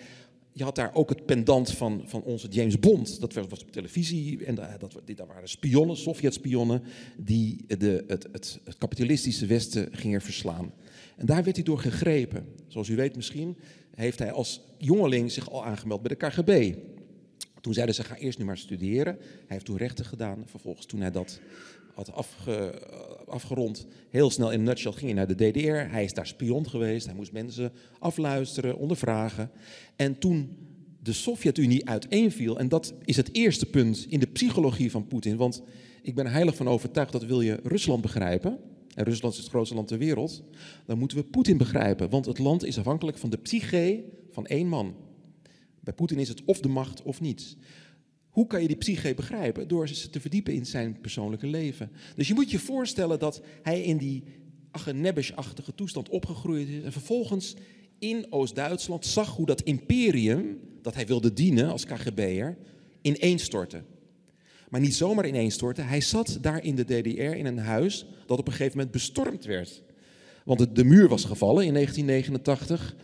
je 0.52 0.64
had 0.64 0.74
daar 0.74 0.94
ook 0.94 1.08
het 1.08 1.26
pendant 1.26 1.72
van, 1.72 2.02
van 2.04 2.22
onze 2.22 2.48
James 2.48 2.78
Bond. 2.78 3.20
Dat 3.20 3.34
was 3.34 3.62
op 3.62 3.72
televisie 3.72 4.44
en 4.44 4.54
daar, 4.54 4.78
dat, 4.78 5.00
daar 5.14 5.26
waren 5.26 5.48
spionnen, 5.48 5.96
Sovjet-spionnen, 5.96 6.82
die 7.16 7.64
de, 7.66 8.04
het, 8.06 8.26
het, 8.32 8.60
het 8.64 8.78
kapitalistische 8.78 9.46
Westen 9.46 9.88
gingen 9.92 10.20
verslaan. 10.20 10.72
En 11.20 11.26
daar 11.26 11.44
werd 11.44 11.56
hij 11.56 11.64
door 11.64 11.78
gegrepen. 11.78 12.46
Zoals 12.66 12.88
u 12.88 12.96
weet 12.96 13.16
misschien, 13.16 13.56
heeft 13.94 14.18
hij 14.18 14.32
als 14.32 14.60
jongeling 14.78 15.32
zich 15.32 15.50
al 15.50 15.64
aangemeld 15.64 16.02
bij 16.02 16.16
de 16.16 16.26
KGB. 16.26 16.74
Toen 17.60 17.74
zeiden 17.74 17.94
ze, 17.94 18.04
ga 18.04 18.16
eerst 18.16 18.38
nu 18.38 18.44
maar 18.44 18.58
studeren. 18.58 19.16
Hij 19.20 19.46
heeft 19.46 19.64
toen 19.64 19.76
rechten 19.76 20.04
gedaan. 20.04 20.42
Vervolgens, 20.46 20.86
toen 20.86 21.00
hij 21.00 21.10
dat 21.10 21.40
had 21.94 22.12
afge, 22.12 22.82
afgerond, 23.26 23.86
heel 24.10 24.30
snel 24.30 24.50
in 24.50 24.58
een 24.58 24.64
nutshell 24.64 24.92
ging 24.92 25.04
hij 25.04 25.12
naar 25.12 25.36
de 25.36 25.50
DDR. 25.50 25.92
Hij 25.92 26.04
is 26.04 26.12
daar 26.12 26.26
spion 26.26 26.68
geweest. 26.68 27.06
Hij 27.06 27.14
moest 27.14 27.32
mensen 27.32 27.72
afluisteren, 27.98 28.76
ondervragen. 28.76 29.50
En 29.96 30.18
toen 30.18 30.56
de 31.02 31.12
Sovjet-Unie 31.12 31.88
uiteenviel, 31.88 32.58
en 32.58 32.68
dat 32.68 32.94
is 33.04 33.16
het 33.16 33.34
eerste 33.34 33.66
punt 33.66 34.06
in 34.08 34.20
de 34.20 34.26
psychologie 34.26 34.90
van 34.90 35.06
Poetin, 35.06 35.36
want 35.36 35.62
ik 36.02 36.14
ben 36.14 36.26
heilig 36.26 36.56
van 36.56 36.68
overtuigd 36.68 37.12
dat 37.12 37.24
wil 37.24 37.40
je 37.40 37.60
Rusland 37.62 38.02
begrijpen, 38.02 38.58
en 38.94 39.04
Rusland 39.04 39.34
is 39.34 39.40
het 39.40 39.48
grootste 39.48 39.74
land 39.74 39.88
ter 39.88 39.98
wereld, 39.98 40.42
dan 40.86 40.98
moeten 40.98 41.16
we 41.16 41.24
Poetin 41.24 41.56
begrijpen, 41.56 42.10
want 42.10 42.26
het 42.26 42.38
land 42.38 42.64
is 42.64 42.78
afhankelijk 42.78 43.18
van 43.18 43.30
de 43.30 43.36
psyche 43.36 44.04
van 44.30 44.46
één 44.46 44.66
man. 44.66 44.94
Bij 45.80 45.94
Poetin 45.94 46.18
is 46.18 46.28
het 46.28 46.44
of 46.44 46.60
de 46.60 46.68
macht 46.68 47.02
of 47.02 47.20
niets. 47.20 47.56
Hoe 48.28 48.46
kan 48.46 48.62
je 48.62 48.68
die 48.68 48.76
psyche 48.76 49.14
begrijpen? 49.14 49.68
Door 49.68 49.88
ze 49.88 50.10
te 50.10 50.20
verdiepen 50.20 50.54
in 50.54 50.66
zijn 50.66 51.00
persoonlijke 51.00 51.46
leven. 51.46 51.90
Dus 52.16 52.28
je 52.28 52.34
moet 52.34 52.50
je 52.50 52.58
voorstellen 52.58 53.18
dat 53.18 53.42
hij 53.62 53.82
in 53.82 53.96
die 53.96 54.24
Achenebisch-achtige 54.70 55.74
toestand 55.74 56.08
opgegroeid 56.08 56.68
is 56.68 56.82
en 56.82 56.92
vervolgens 56.92 57.54
in 57.98 58.26
Oost-Duitsland 58.30 59.06
zag 59.06 59.36
hoe 59.36 59.46
dat 59.46 59.60
imperium 59.60 60.60
dat 60.82 60.94
hij 60.94 61.06
wilde 61.06 61.32
dienen 61.32 61.70
als 61.70 61.84
KGB'er 61.84 62.58
ineenstortte. 63.02 63.82
Maar 64.70 64.80
niet 64.80 64.94
zomaar 64.94 65.26
ineenstortte, 65.26 65.82
hij 65.82 66.00
zat 66.00 66.38
daar 66.40 66.64
in 66.64 66.74
de 66.74 66.84
DDR 66.84 67.20
in 67.20 67.46
een 67.46 67.58
huis 67.58 68.06
dat 68.26 68.38
op 68.38 68.46
een 68.46 68.52
gegeven 68.52 68.76
moment 68.76 68.94
bestormd 68.94 69.44
werd. 69.44 69.82
Want 70.44 70.76
de 70.76 70.84
muur 70.84 71.08
was 71.08 71.24
gevallen 71.24 71.66
in 71.66 71.74
1989 71.74 72.96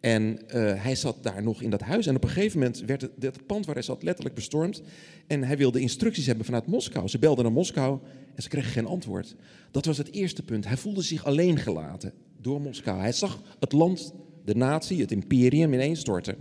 en 0.00 0.38
uh, 0.46 0.82
hij 0.82 0.94
zat 0.94 1.22
daar 1.22 1.42
nog 1.42 1.62
in 1.62 1.70
dat 1.70 1.80
huis. 1.80 2.06
En 2.06 2.16
op 2.16 2.24
een 2.24 2.30
gegeven 2.30 2.58
moment 2.58 2.80
werd 2.80 3.00
het, 3.00 3.10
het, 3.18 3.46
pand 3.46 3.66
waar 3.66 3.74
hij 3.74 3.84
zat 3.84 4.02
letterlijk 4.02 4.34
bestormd. 4.34 4.82
En 5.26 5.42
hij 5.42 5.56
wilde 5.56 5.80
instructies 5.80 6.26
hebben 6.26 6.44
vanuit 6.44 6.66
Moskou. 6.66 7.08
Ze 7.08 7.18
belden 7.18 7.44
naar 7.44 7.52
Moskou 7.52 7.98
en 8.34 8.42
ze 8.42 8.48
kregen 8.48 8.70
geen 8.70 8.86
antwoord. 8.86 9.36
Dat 9.70 9.84
was 9.84 9.98
het 9.98 10.12
eerste 10.12 10.42
punt. 10.42 10.66
Hij 10.66 10.76
voelde 10.76 11.02
zich 11.02 11.24
alleen 11.24 11.58
gelaten 11.58 12.12
door 12.40 12.60
Moskou. 12.60 13.00
Hij 13.00 13.12
zag 13.12 13.42
het 13.60 13.72
land, 13.72 14.14
de 14.44 14.54
natie, 14.54 15.00
het 15.00 15.12
imperium 15.12 15.72
ineenstorten. 15.72 16.36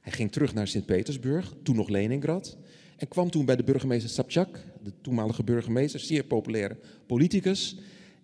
Hij 0.00 0.12
ging 0.12 0.32
terug 0.32 0.54
naar 0.54 0.68
Sint-Petersburg, 0.68 1.54
toen 1.62 1.76
nog 1.76 1.88
Leningrad. 1.88 2.56
En 3.04 3.10
kwam 3.10 3.30
toen 3.30 3.44
bij 3.44 3.56
de 3.56 3.64
burgemeester 3.64 4.10
Sabchak, 4.10 4.64
de 4.82 4.92
toenmalige 5.00 5.44
burgemeester, 5.44 6.00
zeer 6.00 6.24
populaire 6.24 6.76
politicus. 7.06 7.76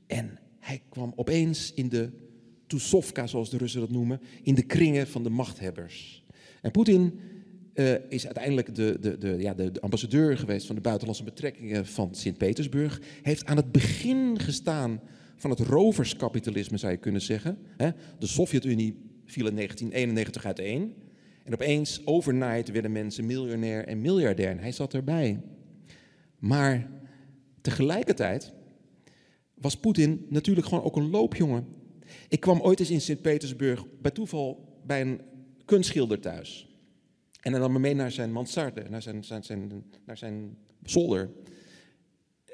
En 0.07 0.39
hij 0.59 0.83
kwam 0.89 1.13
opeens 1.17 1.73
in 1.75 1.89
de 1.89 2.11
Tusovka, 2.67 3.27
zoals 3.27 3.51
de 3.51 3.57
Russen 3.57 3.81
dat 3.81 3.91
noemen, 3.91 4.21
in 4.43 4.55
de 4.55 4.63
kringen 4.63 5.07
van 5.07 5.23
de 5.23 5.31
machthebbers. 5.31 6.25
En 6.63 6.71
Poetin 6.71 7.21
uh, 7.75 7.95
is 8.09 8.25
uiteindelijk 8.25 8.75
de, 8.75 8.97
de, 9.01 9.19
de, 9.19 9.37
ja, 9.39 9.55
de, 9.55 9.73
ambassadeur 9.81 10.39
geweest 10.39 10.67
van 10.67 10.75
de 10.75 10.81
buitenlandse 10.81 11.25
betrekkingen 11.25 11.87
van 11.87 12.15
Sint-Petersburg. 12.15 13.01
Heeft 13.23 13.45
aan 13.45 13.57
het 13.57 13.73
begin 13.73 14.39
gestaan 14.39 15.01
van 15.37 15.51
het 15.51 15.61
roverskapitalisme, 15.61 16.77
zou 16.77 16.93
je 16.93 16.99
kunnen 16.99 17.23
zeggen. 17.23 17.59
De 18.19 18.27
Sovjet-Unie 18.27 18.97
viel 19.25 19.47
in 19.47 19.55
1991 19.55 20.45
uiteen. 20.45 20.95
En 21.45 21.53
opeens, 21.53 22.07
overnight, 22.07 22.71
werden 22.71 22.93
mensen 22.93 23.27
miljonair 23.27 23.87
en 23.87 24.01
miljardair. 24.01 24.51
En 24.51 24.59
hij 24.59 24.73
zat 24.73 24.95
erbij. 24.95 25.41
Maar 26.39 26.91
tegelijkertijd 27.61 28.53
was 29.55 29.77
Poetin 29.77 30.27
natuurlijk 30.29 30.67
gewoon 30.67 30.85
ook 30.85 30.97
een 30.97 31.11
loopjongen. 31.11 31.67
Ik 32.29 32.41
kwam 32.41 32.61
ooit 32.61 32.81
eens 32.81 32.91
in 32.91 33.01
Sint-Petersburg 33.01 33.85
bij 34.01 34.11
toeval 34.11 34.79
bij 34.87 35.01
een 35.01 35.21
kunstschilder 35.65 36.21
thuis. 36.21 36.69
En 37.41 37.53
hij 37.53 37.61
nam 37.61 37.73
me 37.73 37.79
mee 37.79 37.95
naar 37.95 38.11
zijn 38.11 38.33
mansarde, 38.33 38.85
naar 38.89 39.03
zijn, 39.03 39.25
zijn, 39.25 39.43
zijn, 39.43 39.85
naar 40.05 40.17
zijn 40.17 40.57
zolder. 40.83 41.31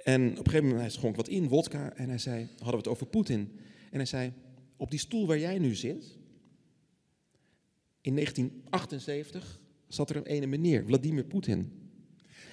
En 0.05 0.23
op 0.31 0.39
een 0.39 0.45
gegeven 0.45 0.63
moment 0.63 0.81
hij 0.81 0.91
schonk 0.91 1.17
wat 1.17 1.29
in, 1.29 1.49
wodka, 1.49 1.93
en 1.95 2.09
hij 2.09 2.19
zei, 2.19 2.49
hadden 2.53 2.71
we 2.71 2.77
het 2.77 2.89
over 2.89 3.07
Poetin. 3.07 3.59
En 3.91 3.97
hij 3.97 4.05
zei, 4.05 4.33
op 4.77 4.91
die 4.91 4.99
stoel 4.99 5.27
waar 5.27 5.39
jij 5.39 5.59
nu 5.59 5.75
zit, 5.75 6.19
in 8.07 8.15
1978 8.15 9.61
zat 9.89 10.11
er 10.11 10.17
een 10.17 10.27
ene 10.27 10.47
meneer, 10.47 10.85
Vladimir 10.87 11.25
Poetin. 11.25 11.73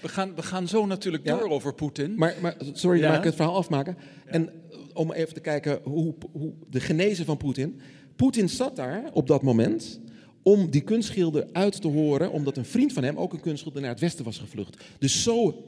We 0.01 0.07
gaan, 0.07 0.35
we 0.35 0.41
gaan 0.41 0.67
zo 0.67 0.85
natuurlijk 0.85 1.25
door 1.25 1.49
over 1.49 1.73
Poetin. 1.73 2.15
Maar, 2.15 2.35
maar 2.41 2.55
sorry, 2.71 2.99
ja. 2.99 3.07
mag 3.07 3.17
ik 3.17 3.23
het 3.23 3.35
verhaal 3.35 3.55
afmaken? 3.55 3.97
En 4.25 4.49
om 4.93 5.11
even 5.11 5.33
te 5.33 5.39
kijken 5.39 5.79
hoe, 5.83 6.15
hoe 6.31 6.53
de 6.69 6.79
genezen 6.79 7.25
van 7.25 7.37
Poetin. 7.37 7.79
Poetin 8.15 8.49
zat 8.49 8.75
daar 8.75 9.09
op 9.11 9.27
dat 9.27 9.41
moment 9.41 9.99
om 10.41 10.69
die 10.69 10.81
kunstschilder 10.81 11.47
uit 11.51 11.81
te 11.81 11.87
horen, 11.87 12.31
omdat 12.31 12.57
een 12.57 12.65
vriend 12.65 12.93
van 12.93 13.03
hem, 13.03 13.17
ook 13.17 13.33
een 13.33 13.39
kunstschilder, 13.39 13.81
naar 13.81 13.91
het 13.91 13.99
westen 13.99 14.25
was 14.25 14.37
gevlucht. 14.37 14.83
Dus 14.99 15.23
zo 15.23 15.65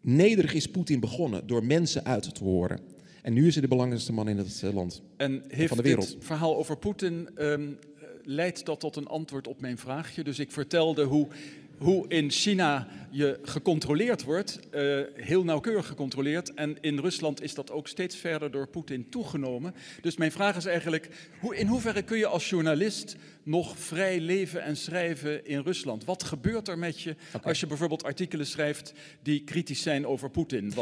nederig 0.00 0.54
is 0.54 0.70
Poetin 0.70 1.00
begonnen, 1.00 1.46
door 1.46 1.64
mensen 1.64 2.04
uit 2.04 2.34
te 2.34 2.44
horen. 2.44 2.80
En 3.22 3.32
nu 3.32 3.46
is 3.46 3.52
hij 3.52 3.62
de 3.62 3.68
belangrijkste 3.68 4.12
man 4.12 4.28
in 4.28 4.38
het 4.38 4.62
eh, 4.64 4.74
land. 4.74 5.02
En 5.16 5.42
heeft 5.48 5.68
van 5.68 5.76
de 5.76 5.82
wereld. 5.82 6.12
dit 6.12 6.24
verhaal 6.24 6.56
over 6.56 6.76
Poetin, 6.76 7.28
um, 7.36 7.78
leidt 8.24 8.66
dat 8.66 8.80
tot 8.80 8.96
een 8.96 9.06
antwoord 9.06 9.48
op 9.48 9.60
mijn 9.60 9.78
vraagje? 9.78 10.24
Dus 10.24 10.38
ik 10.38 10.50
vertelde 10.50 11.04
hoe 11.04 11.28
hoe 11.82 12.08
in 12.08 12.30
China 12.30 12.88
je 13.10 13.38
gecontroleerd 13.42 14.22
wordt, 14.22 14.58
uh, 14.74 15.00
heel 15.14 15.44
nauwkeurig 15.44 15.86
gecontroleerd. 15.86 16.54
En 16.54 16.76
in 16.80 16.98
Rusland 16.98 17.42
is 17.42 17.54
dat 17.54 17.70
ook 17.70 17.88
steeds 17.88 18.16
verder 18.16 18.50
door 18.50 18.66
Poetin 18.66 19.08
toegenomen. 19.08 19.74
Dus 20.00 20.16
mijn 20.16 20.32
vraag 20.32 20.56
is 20.56 20.64
eigenlijk, 20.64 21.08
hoe, 21.40 21.56
in 21.56 21.66
hoeverre 21.66 22.02
kun 22.02 22.18
je 22.18 22.26
als 22.26 22.48
journalist 22.48 23.16
nog 23.42 23.78
vrij 23.78 24.20
leven 24.20 24.62
en 24.62 24.76
schrijven 24.76 25.46
in 25.46 25.60
Rusland? 25.60 26.04
Wat 26.04 26.22
gebeurt 26.22 26.68
er 26.68 26.78
met 26.78 27.00
je 27.00 27.16
als 27.42 27.60
je 27.60 27.66
bijvoorbeeld 27.66 28.04
artikelen 28.04 28.46
schrijft 28.46 28.92
die 29.22 29.44
kritisch 29.44 29.82
zijn 29.82 30.06
over 30.06 30.30
Poetin? 30.30 30.72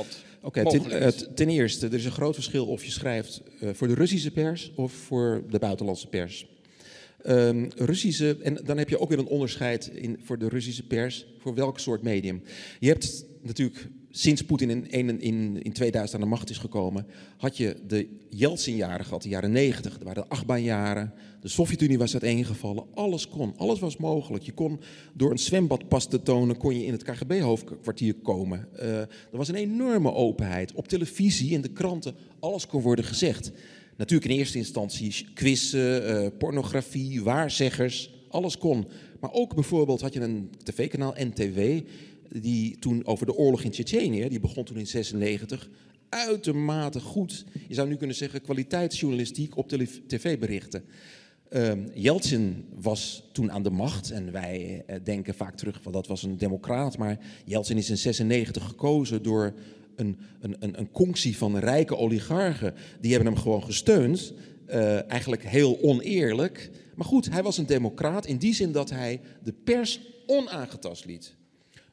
Oké, 0.42 0.64
ten, 0.64 1.02
uh, 1.02 1.08
ten, 1.08 1.48
eerste, 1.48 1.86
er 1.86 1.94
is 1.94 2.04
een 2.04 2.10
groot 2.10 2.34
verschil 2.34 2.66
of 2.66 2.84
je 2.84 2.90
schrijft 2.90 3.42
uh, 3.60 3.70
voor 3.72 3.88
de 3.88 3.94
Russische 3.94 4.30
pers 4.30 4.72
of 4.74 4.92
voor 4.92 5.42
de 5.50 5.58
buitenlandse 5.58 6.08
pers. 6.08 6.46
Um, 7.26 7.68
Russische, 7.76 8.36
en 8.42 8.58
dan 8.64 8.78
heb 8.78 8.88
je 8.88 9.00
ook 9.00 9.08
weer 9.08 9.18
een 9.18 9.26
onderscheid 9.26 9.86
in, 9.86 10.20
voor 10.22 10.38
de 10.38 10.48
Russische 10.48 10.86
pers, 10.86 11.26
voor 11.38 11.54
welk 11.54 11.78
soort 11.78 12.02
medium. 12.02 12.42
Je 12.78 12.88
hebt 12.88 13.24
natuurlijk 13.42 13.88
sinds 14.10 14.44
Poetin 14.44 14.70
in, 14.90 15.20
in, 15.20 15.62
in 15.62 15.72
2000 15.72 16.14
aan 16.14 16.28
de 16.28 16.34
macht 16.34 16.50
is 16.50 16.58
gekomen, 16.58 17.06
had 17.36 17.56
je 17.56 17.76
de 17.86 18.08
Yeltsin-jaren 18.28 19.04
gehad, 19.04 19.22
de 19.22 19.28
jaren 19.28 19.52
90, 19.52 19.98
er 19.98 20.04
waren 20.04 20.22
de 20.22 20.28
achtbaanjaren, 20.28 21.12
de 21.40 21.48
Sovjet-Unie 21.48 21.98
was 21.98 22.12
uiteengevallen, 22.12 22.84
alles 22.94 23.28
kon, 23.28 23.54
alles 23.56 23.80
was 23.80 23.96
mogelijk. 23.96 24.44
Je 24.44 24.52
kon 24.52 24.80
door 25.14 25.30
een 25.30 25.38
zwembadpas 25.38 26.08
te 26.08 26.22
tonen, 26.22 26.56
kon 26.56 26.78
je 26.78 26.84
in 26.84 26.92
het 26.92 27.02
KGB-hoofdkwartier 27.02 28.14
komen. 28.14 28.68
Uh, 28.76 28.98
er 28.98 29.08
was 29.30 29.48
een 29.48 29.54
enorme 29.54 30.12
openheid. 30.12 30.72
Op 30.72 30.88
televisie, 30.88 31.50
in 31.50 31.60
de 31.60 31.72
kranten, 31.72 32.14
alles 32.40 32.66
kon 32.66 32.82
worden 32.82 33.04
gezegd. 33.04 33.52
Natuurlijk 34.00 34.30
in 34.30 34.38
eerste 34.38 34.58
instantie 34.58 35.26
quizzen, 35.34 36.22
uh, 36.22 36.28
pornografie, 36.38 37.22
waarzeggers, 37.22 38.10
alles 38.28 38.58
kon. 38.58 38.86
Maar 39.20 39.32
ook 39.32 39.54
bijvoorbeeld 39.54 40.00
had 40.00 40.12
je 40.12 40.20
een 40.20 40.50
tv-kanaal, 40.62 41.14
NTW, 41.16 41.60
die 42.28 42.78
toen 42.78 43.06
over 43.06 43.26
de 43.26 43.34
oorlog 43.34 43.62
in 43.62 43.70
Tsjetsjenië, 43.70 44.28
die 44.28 44.40
begon 44.40 44.64
toen 44.64 44.76
in 44.76 44.86
96, 44.86 45.70
uitermate 46.08 47.00
goed, 47.00 47.44
je 47.68 47.74
zou 47.74 47.88
nu 47.88 47.96
kunnen 47.96 48.16
zeggen, 48.16 48.42
kwaliteitsjournalistiek 48.42 49.56
op 49.56 49.68
tv-berichten. 50.06 50.84
Yeltsin 51.94 52.64
was 52.74 53.28
toen 53.32 53.52
aan 53.52 53.62
de 53.62 53.70
macht 53.70 54.10
en 54.10 54.32
wij 54.32 54.84
uh, 54.90 54.96
denken 55.04 55.34
vaak 55.34 55.56
terug 55.56 55.78
van 55.82 55.92
dat 55.92 56.06
was 56.06 56.22
een 56.22 56.38
democraat, 56.38 56.98
maar 56.98 57.18
Yeltsin 57.44 57.76
is 57.76 57.90
in 57.90 57.98
96 57.98 58.64
gekozen 58.64 59.22
door 59.22 59.54
een, 60.00 60.18
een, 60.40 60.78
een, 60.78 60.90
conctie 60.90 61.36
van 61.36 61.58
rijke 61.58 61.96
oligarchen. 61.96 62.74
Die 63.00 63.12
hebben 63.12 63.32
hem 63.32 63.42
gewoon 63.42 63.62
gesteund. 63.62 64.32
Uh, 64.68 65.10
eigenlijk 65.10 65.44
heel 65.44 65.78
oneerlijk. 65.82 66.70
Maar 66.94 67.06
goed, 67.06 67.30
hij 67.30 67.42
was 67.42 67.58
een 67.58 67.66
democraat 67.66 68.26
in 68.26 68.36
die 68.36 68.54
zin 68.54 68.72
dat 68.72 68.90
hij 68.90 69.20
de 69.42 69.52
pers 69.52 70.00
onaangetast 70.26 71.04
liet. 71.04 71.36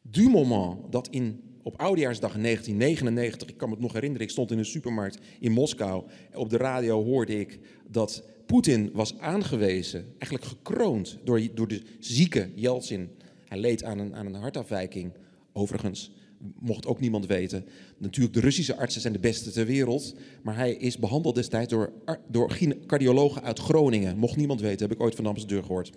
Du 0.01 0.29
moment 0.29 0.91
dat 0.91 1.07
in, 1.07 1.41
op 1.63 1.79
Oudejaarsdag 1.79 2.35
in 2.35 2.41
1999, 2.41 3.49
ik 3.49 3.57
kan 3.57 3.69
me 3.69 3.73
het 3.73 3.83
nog 3.83 3.93
herinneren, 3.93 4.25
ik 4.25 4.31
stond 4.31 4.51
in 4.51 4.57
een 4.57 4.65
supermarkt 4.65 5.17
in 5.39 5.51
Moskou. 5.51 6.03
Op 6.33 6.49
de 6.49 6.57
radio 6.57 7.03
hoorde 7.03 7.39
ik 7.39 7.59
dat 7.87 8.23
Poetin 8.45 8.89
was 8.93 9.19
aangewezen, 9.19 10.05
eigenlijk 10.17 10.45
gekroond 10.45 11.17
door, 11.23 11.41
door 11.53 11.67
de 11.67 11.81
zieke 11.99 12.49
Yeltsin. 12.55 13.09
Hij 13.45 13.57
leed 13.57 13.83
aan 13.83 13.99
een, 13.99 14.15
aan 14.15 14.25
een 14.25 14.33
hartafwijking, 14.33 15.11
overigens 15.53 16.11
mocht 16.59 16.85
ook 16.85 16.99
niemand 16.99 17.25
weten. 17.25 17.65
Natuurlijk, 17.97 18.33
de 18.33 18.39
Russische 18.39 18.75
artsen 18.75 19.01
zijn 19.01 19.13
de 19.13 19.19
beste 19.19 19.51
ter 19.51 19.65
wereld. 19.65 20.15
Maar 20.43 20.55
hij 20.55 20.73
is 20.73 20.97
behandeld 20.97 21.35
destijds 21.35 21.73
door, 21.73 21.91
door 22.27 22.57
cardiologen 22.87 23.43
uit 23.43 23.59
Groningen. 23.59 24.17
Mocht 24.17 24.35
niemand 24.35 24.61
weten, 24.61 24.87
heb 24.87 24.97
ik 24.97 25.03
ooit 25.03 25.15
van 25.15 25.23
de 25.23 25.29
ambassadeur 25.29 25.63
gehoord. 25.63 25.91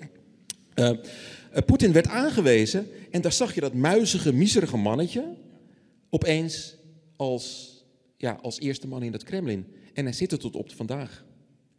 Uh, 0.74 0.90
Poetin 1.66 1.92
werd 1.92 2.06
aangewezen 2.06 2.86
en 3.10 3.20
daar 3.20 3.32
zag 3.32 3.54
je 3.54 3.60
dat 3.60 3.74
muizige, 3.74 4.32
miserige 4.32 4.76
mannetje 4.76 5.36
opeens 6.10 6.76
als, 7.16 7.74
ja, 8.16 8.38
als 8.42 8.60
eerste 8.60 8.88
man 8.88 9.02
in 9.02 9.12
het 9.12 9.22
Kremlin. 9.22 9.66
En 9.92 10.04
hij 10.04 10.12
zit 10.12 10.32
er 10.32 10.38
tot 10.38 10.56
op 10.56 10.72
vandaag. 10.72 11.24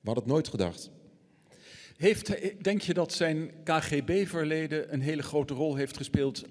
We 0.01 0.08
hadden 0.08 0.24
het 0.24 0.34
nooit 0.34 0.48
gedacht. 0.48 0.89
Heeft, 1.98 2.32
denk 2.63 2.82
je 2.82 2.94
dat 2.94 3.13
zijn 3.13 3.51
KGB-verleden 3.63 4.94
een 4.94 5.01
hele 5.01 5.24
grote 5.24 5.53
rol 5.53 5.75
heeft 5.75 5.98
gespeeld 5.98 6.44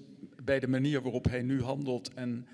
bij 0.45 0.59
de 0.59 0.67
manier 0.67 1.01
waarop 1.01 1.25
hij 1.25 1.41
nu 1.41 1.61
handelt 1.61 2.13
en, 2.13 2.47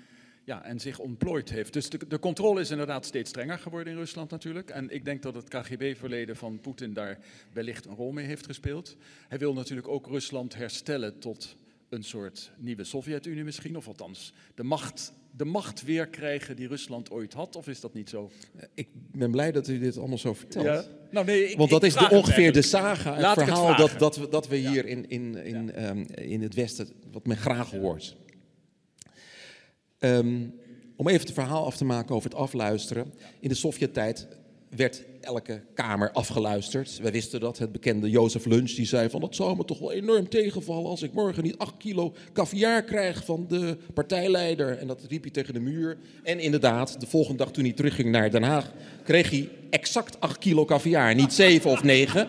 ja, 0.44 0.64
en 0.64 0.80
zich 0.80 0.98
ontplooit 0.98 1.50
heeft? 1.50 1.72
Dus 1.72 1.90
de, 1.90 2.06
de 2.08 2.18
controle 2.18 2.60
is 2.60 2.70
inderdaad 2.70 3.06
steeds 3.06 3.30
strenger 3.30 3.58
geworden 3.58 3.92
in 3.92 3.98
Rusland 3.98 4.30
natuurlijk. 4.30 4.70
En 4.70 4.90
ik 4.90 5.04
denk 5.04 5.22
dat 5.22 5.34
het 5.34 5.48
KGB-verleden 5.48 6.36
van 6.36 6.60
Poetin 6.60 6.92
daar 6.92 7.18
wellicht 7.52 7.86
een 7.86 7.94
rol 7.94 8.12
mee 8.12 8.26
heeft 8.26 8.46
gespeeld. 8.46 8.96
Hij 9.28 9.38
wil 9.38 9.52
natuurlijk 9.52 9.88
ook 9.88 10.06
Rusland 10.06 10.54
herstellen 10.54 11.18
tot 11.18 11.56
een 11.88 12.04
soort 12.04 12.52
nieuwe 12.56 12.84
Sovjet-Unie 12.84 13.44
misschien, 13.44 13.76
of 13.76 13.88
althans 13.88 14.32
de 14.54 14.62
macht, 14.62 15.12
de 15.38 15.44
macht 15.44 15.82
weer 15.82 16.08
krijgen 16.08 16.56
die 16.56 16.68
Rusland 16.68 17.10
ooit 17.10 17.32
had, 17.32 17.56
of 17.56 17.68
is 17.68 17.80
dat 17.80 17.94
niet 17.94 18.08
zo? 18.08 18.30
Ik 18.74 18.88
ben 18.92 19.30
blij 19.30 19.52
dat 19.52 19.68
u 19.68 19.78
dit 19.78 19.98
allemaal 19.98 20.18
zo 20.18 20.34
vertelt. 20.34 20.64
Ja. 20.64 20.84
Nou, 21.10 21.26
nee, 21.26 21.50
ik, 21.50 21.56
Want 21.56 21.70
dat 21.70 21.82
is 21.82 21.94
de, 21.94 22.08
ongeveer 22.10 22.52
de 22.52 22.62
saga, 22.62 23.14
het 23.14 23.32
verhaal 23.32 23.76
dat, 23.76 23.98
dat, 23.98 24.16
we, 24.16 24.28
dat 24.28 24.48
we 24.48 24.56
hier 24.56 24.86
in, 24.86 25.08
in, 25.08 25.36
in, 25.36 25.84
um, 25.84 26.06
in 26.14 26.42
het 26.42 26.54
Westen, 26.54 26.88
wat 27.12 27.26
men 27.26 27.36
graag 27.36 27.70
hoort. 27.70 28.16
Um, 29.98 30.54
om 30.96 31.08
even 31.08 31.20
het 31.20 31.32
verhaal 31.32 31.66
af 31.66 31.76
te 31.76 31.84
maken 31.84 32.14
over 32.14 32.30
het 32.30 32.38
afluisteren. 32.38 33.12
In 33.40 33.48
de 33.48 33.54
Sovjet-tijd 33.54 34.28
werd 34.76 35.04
elke 35.20 35.60
kamer 35.74 36.10
afgeluisterd. 36.12 36.98
Wij 37.02 37.12
wisten 37.12 37.40
dat. 37.40 37.58
Het 37.58 37.72
bekende 37.72 38.10
Jozef 38.10 38.44
Lunch 38.44 38.70
die 38.70 38.86
zei 38.86 39.10
van... 39.10 39.20
dat 39.20 39.34
zou 39.34 39.56
me 39.56 39.64
toch 39.64 39.78
wel 39.78 39.92
enorm 39.92 40.28
tegenvallen 40.28 40.90
als 40.90 41.02
ik 41.02 41.12
morgen 41.12 41.42
niet 41.42 41.58
8 41.58 41.74
kilo 41.78 42.14
caviar 42.32 42.82
krijg 42.82 43.24
van 43.24 43.46
de 43.48 43.76
partijleider. 43.94 44.78
En 44.78 44.86
dat 44.86 45.04
riep 45.08 45.22
hij 45.22 45.30
tegen 45.30 45.54
de 45.54 45.60
muur. 45.60 45.96
En 46.22 46.40
inderdaad, 46.40 47.00
de 47.00 47.06
volgende 47.06 47.38
dag 47.38 47.52
toen 47.52 47.64
hij 47.64 47.72
terugging 47.72 48.10
naar 48.10 48.30
Den 48.30 48.42
Haag... 48.42 48.72
kreeg 49.04 49.30
hij 49.30 49.48
exact 49.70 50.20
8 50.20 50.38
kilo 50.38 50.64
caviar, 50.64 51.14
niet 51.14 51.32
7 51.32 51.70
of 51.70 51.82
9. 51.82 52.28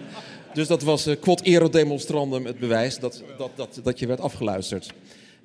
Dus 0.53 0.67
dat 0.67 0.81
was 0.81 1.07
uh, 1.07 1.15
quod 1.19 1.45
het 1.45 2.59
bewijs 2.59 2.99
dat, 2.99 3.23
dat, 3.37 3.51
dat, 3.55 3.79
dat 3.83 3.99
je 3.99 4.07
werd 4.07 4.19
afgeluisterd. 4.19 4.93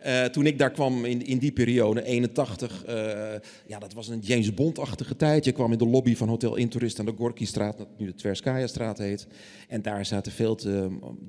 Uh, 0.07 0.25
toen 0.25 0.47
ik 0.47 0.59
daar 0.59 0.71
kwam 0.71 1.05
in, 1.05 1.27
in 1.27 1.39
die 1.39 1.53
periode, 1.53 2.05
81, 2.05 2.87
uh, 2.87 3.35
eh, 3.35 3.41
ja, 3.67 3.79
dat 3.79 3.93
was 3.93 4.09
een 4.09 4.19
James 4.19 4.55
Bond-achtige 4.55 5.17
tijd. 5.17 5.45
Je 5.45 5.53
kwam 5.53 5.73
in 5.73 5.79
de 5.79 5.87
lobby 5.87 6.17
van 6.17 6.29
Hotel 6.29 6.57
Intourist 6.57 6.99
aan 6.99 7.05
de 7.05 7.15
Gorky-straat, 7.17 7.79
dat 7.79 7.89
nu 7.99 8.07
de 8.07 8.15
Tverskaya-straat 8.15 8.99
heet. 8.99 9.27
En 9.69 9.83
daar 9.83 10.07
zaten 10.07 10.33
veel 10.33 10.59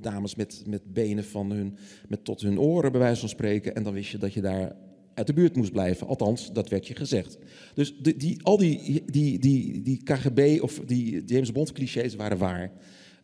dames 0.01 0.35
met, 0.35 0.63
met 0.67 0.93
benen 0.93 1.23
van 1.23 1.51
hun, 1.51 1.77
met 2.07 2.23
tot 2.25 2.41
hun 2.41 2.59
oren, 2.59 2.91
bij 2.91 3.01
wijze 3.01 3.19
van 3.19 3.29
spreken. 3.29 3.75
En 3.75 3.83
dan 3.83 3.93
wist 3.93 4.11
je 4.11 4.17
dat 4.17 4.33
je 4.33 4.41
daar 4.41 4.75
uit 5.13 5.27
de 5.27 5.33
buurt 5.33 5.55
moest 5.55 5.71
blijven. 5.71 6.07
Althans, 6.07 6.53
dat 6.53 6.69
werd 6.69 6.87
je 6.87 6.95
gezegd. 6.95 7.37
Dus 7.73 7.95
die, 7.97 8.39
al 8.43 8.57
die, 8.57 9.03
die, 9.05 9.39
die, 9.39 9.81
die 9.81 10.03
KGB 10.03 10.61
of 10.61 10.81
die 10.85 11.23
James 11.25 11.51
Bond-clichés 11.51 12.15
waren 12.15 12.37
waar. 12.37 12.71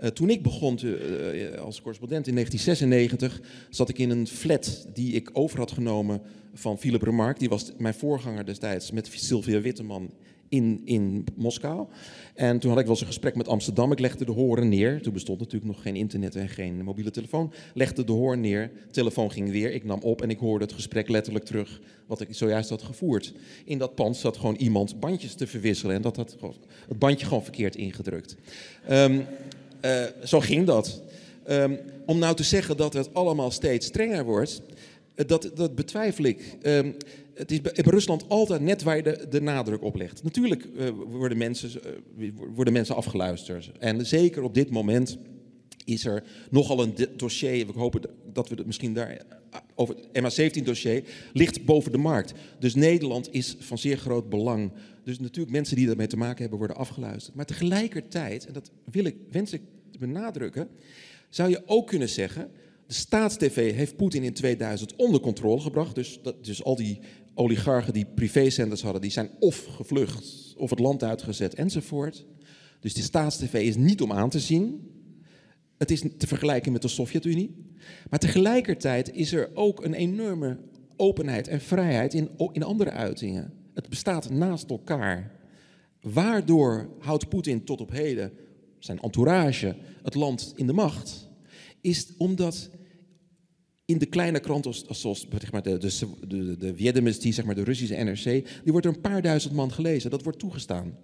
Uh, 0.01 0.09
toen 0.09 0.29
ik 0.29 0.43
begon 0.43 0.75
te, 0.75 1.51
uh, 1.53 1.59
als 1.59 1.81
correspondent 1.81 2.27
in 2.27 2.33
1996, 2.33 3.41
zat 3.69 3.89
ik 3.89 3.97
in 3.97 4.09
een 4.09 4.27
flat 4.27 4.87
die 4.93 5.13
ik 5.13 5.29
over 5.33 5.59
had 5.59 5.71
genomen 5.71 6.21
van 6.53 6.77
Philip 6.77 7.01
Remarque. 7.01 7.39
Die 7.39 7.49
was 7.49 7.71
mijn 7.77 7.93
voorganger 7.93 8.45
destijds 8.45 8.91
met 8.91 9.09
Sylvia 9.11 9.61
Witteman 9.61 10.11
in, 10.51 10.81
in 10.85 11.25
Moskou. 11.35 11.87
En 12.33 12.59
toen 12.59 12.69
had 12.69 12.79
ik 12.79 12.85
wel 12.85 12.93
eens 12.93 13.01
een 13.01 13.07
gesprek 13.07 13.35
met 13.35 13.47
Amsterdam. 13.47 13.91
Ik 13.91 13.99
legde 13.99 14.25
de 14.25 14.31
horen 14.31 14.69
neer. 14.69 15.01
Toen 15.01 15.13
bestond 15.13 15.39
natuurlijk 15.39 15.71
nog 15.71 15.81
geen 15.81 15.95
internet 15.95 16.35
en 16.35 16.49
geen 16.49 16.83
mobiele 16.83 17.11
telefoon. 17.11 17.53
Legde 17.73 18.03
de 18.03 18.11
hoorn 18.11 18.41
neer. 18.41 18.71
Telefoon 18.91 19.31
ging 19.31 19.51
weer. 19.51 19.71
Ik 19.71 19.83
nam 19.83 19.99
op 20.01 20.21
en 20.21 20.29
ik 20.29 20.39
hoorde 20.39 20.65
het 20.65 20.73
gesprek 20.73 21.09
letterlijk 21.09 21.45
terug. 21.45 21.81
Wat 22.07 22.21
ik 22.21 22.27
zojuist 22.31 22.69
had 22.69 22.81
gevoerd. 22.81 23.33
In 23.65 23.77
dat 23.77 23.95
pand 23.95 24.17
zat 24.17 24.37
gewoon 24.37 24.55
iemand 24.55 24.99
bandjes 24.99 25.33
te 25.33 25.47
verwisselen. 25.47 25.95
En 25.95 26.01
dat 26.01 26.15
had 26.15 26.37
het 26.87 26.99
bandje 26.99 27.25
gewoon 27.25 27.43
verkeerd 27.43 27.75
ingedrukt. 27.75 28.35
Um, 28.89 29.25
uh, 29.85 30.03
zo 30.23 30.39
ging 30.39 30.65
dat. 30.65 31.01
Um, 31.49 31.79
om 32.05 32.19
nou 32.19 32.35
te 32.35 32.43
zeggen 32.43 32.77
dat 32.77 32.93
het 32.93 33.13
allemaal 33.13 33.51
steeds 33.51 33.85
strenger 33.85 34.23
wordt, 34.23 34.61
uh, 35.15 35.27
dat, 35.27 35.51
dat 35.55 35.75
betwijfel 35.75 36.23
ik. 36.23 36.57
Um, 36.63 36.95
het 37.33 37.51
is 37.51 37.59
in 37.73 37.83
Rusland 37.83 38.25
altijd 38.27 38.61
net 38.61 38.83
waar 38.83 38.95
je 38.95 39.03
de, 39.03 39.25
de 39.29 39.41
nadruk 39.41 39.83
op 39.83 39.95
legt. 39.95 40.23
Natuurlijk 40.23 40.67
uh, 40.77 40.89
worden, 41.07 41.37
mensen, 41.37 41.71
worden 42.55 42.73
mensen 42.73 42.95
afgeluisterd. 42.95 43.71
En 43.79 44.05
zeker 44.05 44.43
op 44.43 44.53
dit 44.53 44.69
moment 44.69 45.17
is 45.85 46.05
er 46.05 46.23
nogal 46.49 46.81
een 46.81 46.95
dossier, 47.17 47.67
we 47.67 47.79
hopen 47.79 48.01
dat 48.33 48.49
we 48.49 48.55
het 48.55 48.65
misschien 48.65 48.93
daar 48.93 49.21
over 49.75 49.95
het 50.11 50.23
MH17-dossier, 50.23 51.03
ligt 51.33 51.65
boven 51.65 51.91
de 51.91 51.97
markt. 51.97 52.33
Dus 52.59 52.75
Nederland 52.75 53.33
is 53.33 53.55
van 53.59 53.77
zeer 53.77 53.97
groot 53.97 54.29
belang. 54.29 54.71
Dus 55.03 55.19
natuurlijk 55.19 55.51
mensen 55.51 55.75
die 55.75 55.87
daarmee 55.87 56.07
te 56.07 56.17
maken 56.17 56.41
hebben 56.41 56.57
worden 56.57 56.77
afgeluisterd. 56.77 57.35
Maar 57.35 57.45
tegelijkertijd, 57.45 58.45
en 58.45 58.53
dat 58.53 58.71
wil 58.91 59.05
ik, 59.05 59.15
wens 59.31 59.53
ik 59.53 59.61
te 59.91 59.99
benadrukken, 59.99 60.69
zou 61.29 61.49
je 61.49 61.61
ook 61.65 61.87
kunnen 61.87 62.09
zeggen, 62.09 62.51
de 62.87 62.93
staatstv 62.93 63.73
heeft 63.75 63.95
Poetin 63.95 64.23
in 64.23 64.33
2000 64.33 64.95
onder 64.95 65.21
controle 65.21 65.61
gebracht. 65.61 65.95
Dus, 65.95 66.19
dat, 66.21 66.45
dus 66.45 66.63
al 66.63 66.75
die 66.75 66.99
oligarchen 67.33 67.93
die 67.93 68.05
privézenders 68.05 68.81
hadden, 68.81 69.01
die 69.01 69.11
zijn 69.11 69.29
of 69.39 69.65
gevlucht, 69.65 70.53
of 70.57 70.69
het 70.69 70.79
land 70.79 71.03
uitgezet 71.03 71.53
enzovoort. 71.53 72.25
Dus 72.79 72.93
de 72.93 73.01
staatstv 73.01 73.53
is 73.53 73.75
niet 73.75 74.01
om 74.01 74.11
aan 74.11 74.29
te 74.29 74.39
zien. 74.39 74.89
Het 75.77 75.91
is 75.91 76.03
te 76.17 76.27
vergelijken 76.27 76.71
met 76.71 76.81
de 76.81 76.87
Sovjet-Unie. 76.87 77.55
Maar 78.09 78.19
tegelijkertijd 78.19 79.13
is 79.13 79.33
er 79.33 79.49
ook 79.53 79.83
een 79.83 79.93
enorme 79.93 80.59
openheid 80.95 81.47
en 81.47 81.61
vrijheid 81.61 82.13
in, 82.13 82.29
in 82.51 82.63
andere 82.63 82.91
uitingen. 82.91 83.60
Het 83.73 83.89
bestaat 83.89 84.29
naast 84.29 84.69
elkaar. 84.69 85.31
Waardoor 86.01 86.89
houdt 86.99 87.29
Poetin 87.29 87.63
tot 87.63 87.81
op 87.81 87.91
heden 87.91 88.31
zijn 88.79 88.99
entourage 88.99 89.75
het 90.03 90.15
land 90.15 90.53
in 90.55 90.67
de 90.67 90.73
macht? 90.73 91.29
Is 91.81 92.07
omdat 92.17 92.69
in 93.85 93.97
de 93.97 94.05
kleine 94.05 94.39
kranten, 94.39 94.73
zoals 94.89 95.27
zeg 95.37 95.51
maar, 95.51 95.61
de, 95.61 95.77
de, 95.77 96.57
de, 96.57 96.57
de 96.57 97.31
zeg 97.31 97.45
maar, 97.45 97.55
de 97.55 97.63
Russische 97.63 97.95
NRC, 97.95 98.23
die 98.23 98.71
wordt 98.71 98.85
er 98.85 98.93
een 98.93 99.01
paar 99.01 99.21
duizend 99.21 99.53
man 99.53 99.71
gelezen. 99.71 100.09
Dat 100.09 100.23
wordt 100.23 100.39
toegestaan. 100.39 100.97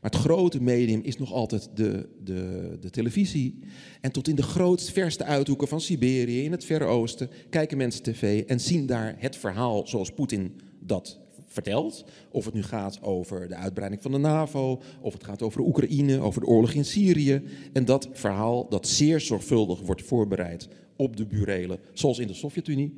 Maar 0.00 0.10
het 0.10 0.20
grote 0.20 0.62
medium 0.62 1.00
is 1.02 1.18
nog 1.18 1.32
altijd 1.32 1.68
de, 1.74 2.08
de, 2.24 2.76
de 2.80 2.90
televisie. 2.90 3.58
En 4.00 4.12
tot 4.12 4.28
in 4.28 4.34
de 4.34 4.42
grootst, 4.42 4.90
verste 4.90 5.24
uithoeken 5.24 5.68
van 5.68 5.80
Siberië, 5.80 6.44
in 6.44 6.52
het 6.52 6.64
Verre 6.64 6.84
Oosten, 6.84 7.30
kijken 7.50 7.76
mensen 7.76 8.02
tv 8.02 8.44
en 8.46 8.60
zien 8.60 8.86
daar 8.86 9.14
het 9.18 9.36
verhaal 9.36 9.86
zoals 9.86 10.10
Poetin 10.10 10.60
dat 10.80 11.23
vertelt. 11.54 12.04
Of 12.30 12.44
het 12.44 12.54
nu 12.54 12.62
gaat 12.62 13.02
over 13.02 13.48
de 13.48 13.54
uitbreiding 13.54 14.02
van 14.02 14.12
de 14.12 14.18
NAVO, 14.18 14.82
of 15.00 15.12
het 15.12 15.24
gaat 15.24 15.42
over 15.42 15.60
Oekraïne, 15.60 16.20
over 16.20 16.40
de 16.40 16.46
oorlog 16.46 16.72
in 16.72 16.84
Syrië. 16.84 17.42
En 17.72 17.84
dat 17.84 18.08
verhaal 18.12 18.68
dat 18.68 18.88
zeer 18.88 19.20
zorgvuldig 19.20 19.80
wordt 19.80 20.02
voorbereid 20.02 20.68
op 20.96 21.16
de 21.16 21.26
burelen, 21.26 21.78
zoals 21.92 22.18
in 22.18 22.26
de 22.26 22.34
Sovjet-Unie, 22.34 22.94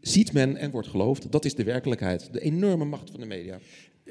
ziet 0.00 0.32
men 0.32 0.56
en 0.56 0.70
wordt 0.70 0.88
geloofd. 0.88 1.32
Dat 1.32 1.44
is 1.44 1.54
de 1.54 1.64
werkelijkheid, 1.64 2.32
de 2.32 2.40
enorme 2.40 2.84
macht 2.84 3.10
van 3.10 3.20
de 3.20 3.26
media. 3.26 3.58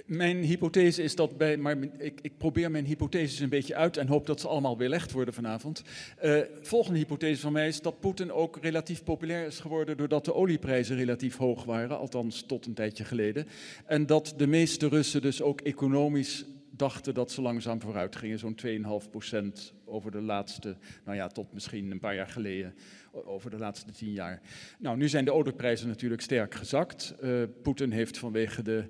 Mijn 0.05 0.43
hypothese 0.43 1.03
is 1.03 1.15
dat 1.15 1.37
bij, 1.37 1.57
maar 1.57 1.77
ik, 1.97 2.19
ik, 2.21 2.37
probeer 2.37 2.71
mijn 2.71 2.85
hypotheses 2.85 3.39
een 3.39 3.49
beetje 3.49 3.75
uit 3.75 3.97
en 3.97 4.07
hoop 4.07 4.25
dat 4.25 4.39
ze 4.39 4.47
allemaal 4.47 4.77
weerlegd 4.77 5.11
worden 5.11 5.33
vanavond. 5.33 5.83
Uh, 6.23 6.39
volgende 6.61 6.99
hypothese 6.99 7.41
van 7.41 7.51
mij 7.51 7.67
is 7.67 7.81
dat 7.81 7.99
Poetin 7.99 8.31
ook 8.31 8.57
relatief 8.61 9.03
populair 9.03 9.45
is 9.45 9.59
geworden 9.59 9.97
doordat 9.97 10.25
de 10.25 10.33
olieprijzen 10.33 10.95
relatief 10.95 11.37
hoog 11.37 11.63
waren, 11.63 11.97
althans 11.97 12.43
tot 12.45 12.65
een 12.65 12.73
tijdje 12.73 13.03
geleden. 13.03 13.47
En 13.85 14.05
dat 14.05 14.33
de 14.37 14.47
meeste 14.47 14.87
Russen 14.87 15.21
dus 15.21 15.41
ook 15.41 15.61
economisch 15.61 16.45
dachten 16.75 17.13
dat 17.13 17.31
ze 17.31 17.41
langzaam 17.41 17.81
vooruit 17.81 18.15
gingen, 18.15 18.39
zo'n 18.39 18.59
2,5% 18.65 19.73
over 19.85 20.11
de 20.11 20.21
laatste, 20.21 20.75
nou 21.05 21.17
ja, 21.17 21.27
tot 21.27 21.53
misschien 21.53 21.91
een 21.91 21.99
paar 21.99 22.15
jaar 22.15 22.27
geleden, 22.27 22.75
over 23.11 23.49
de 23.49 23.57
laatste 23.57 23.91
tien 23.91 24.11
jaar. 24.11 24.41
Nou, 24.79 24.97
nu 24.97 25.09
zijn 25.09 25.25
de 25.25 25.33
olieprijzen 25.33 25.87
natuurlijk 25.87 26.21
sterk 26.21 26.55
gezakt. 26.55 27.13
Uh, 27.23 27.43
Poetin 27.61 27.91
heeft 27.91 28.17
vanwege 28.17 28.61
de 28.61 28.85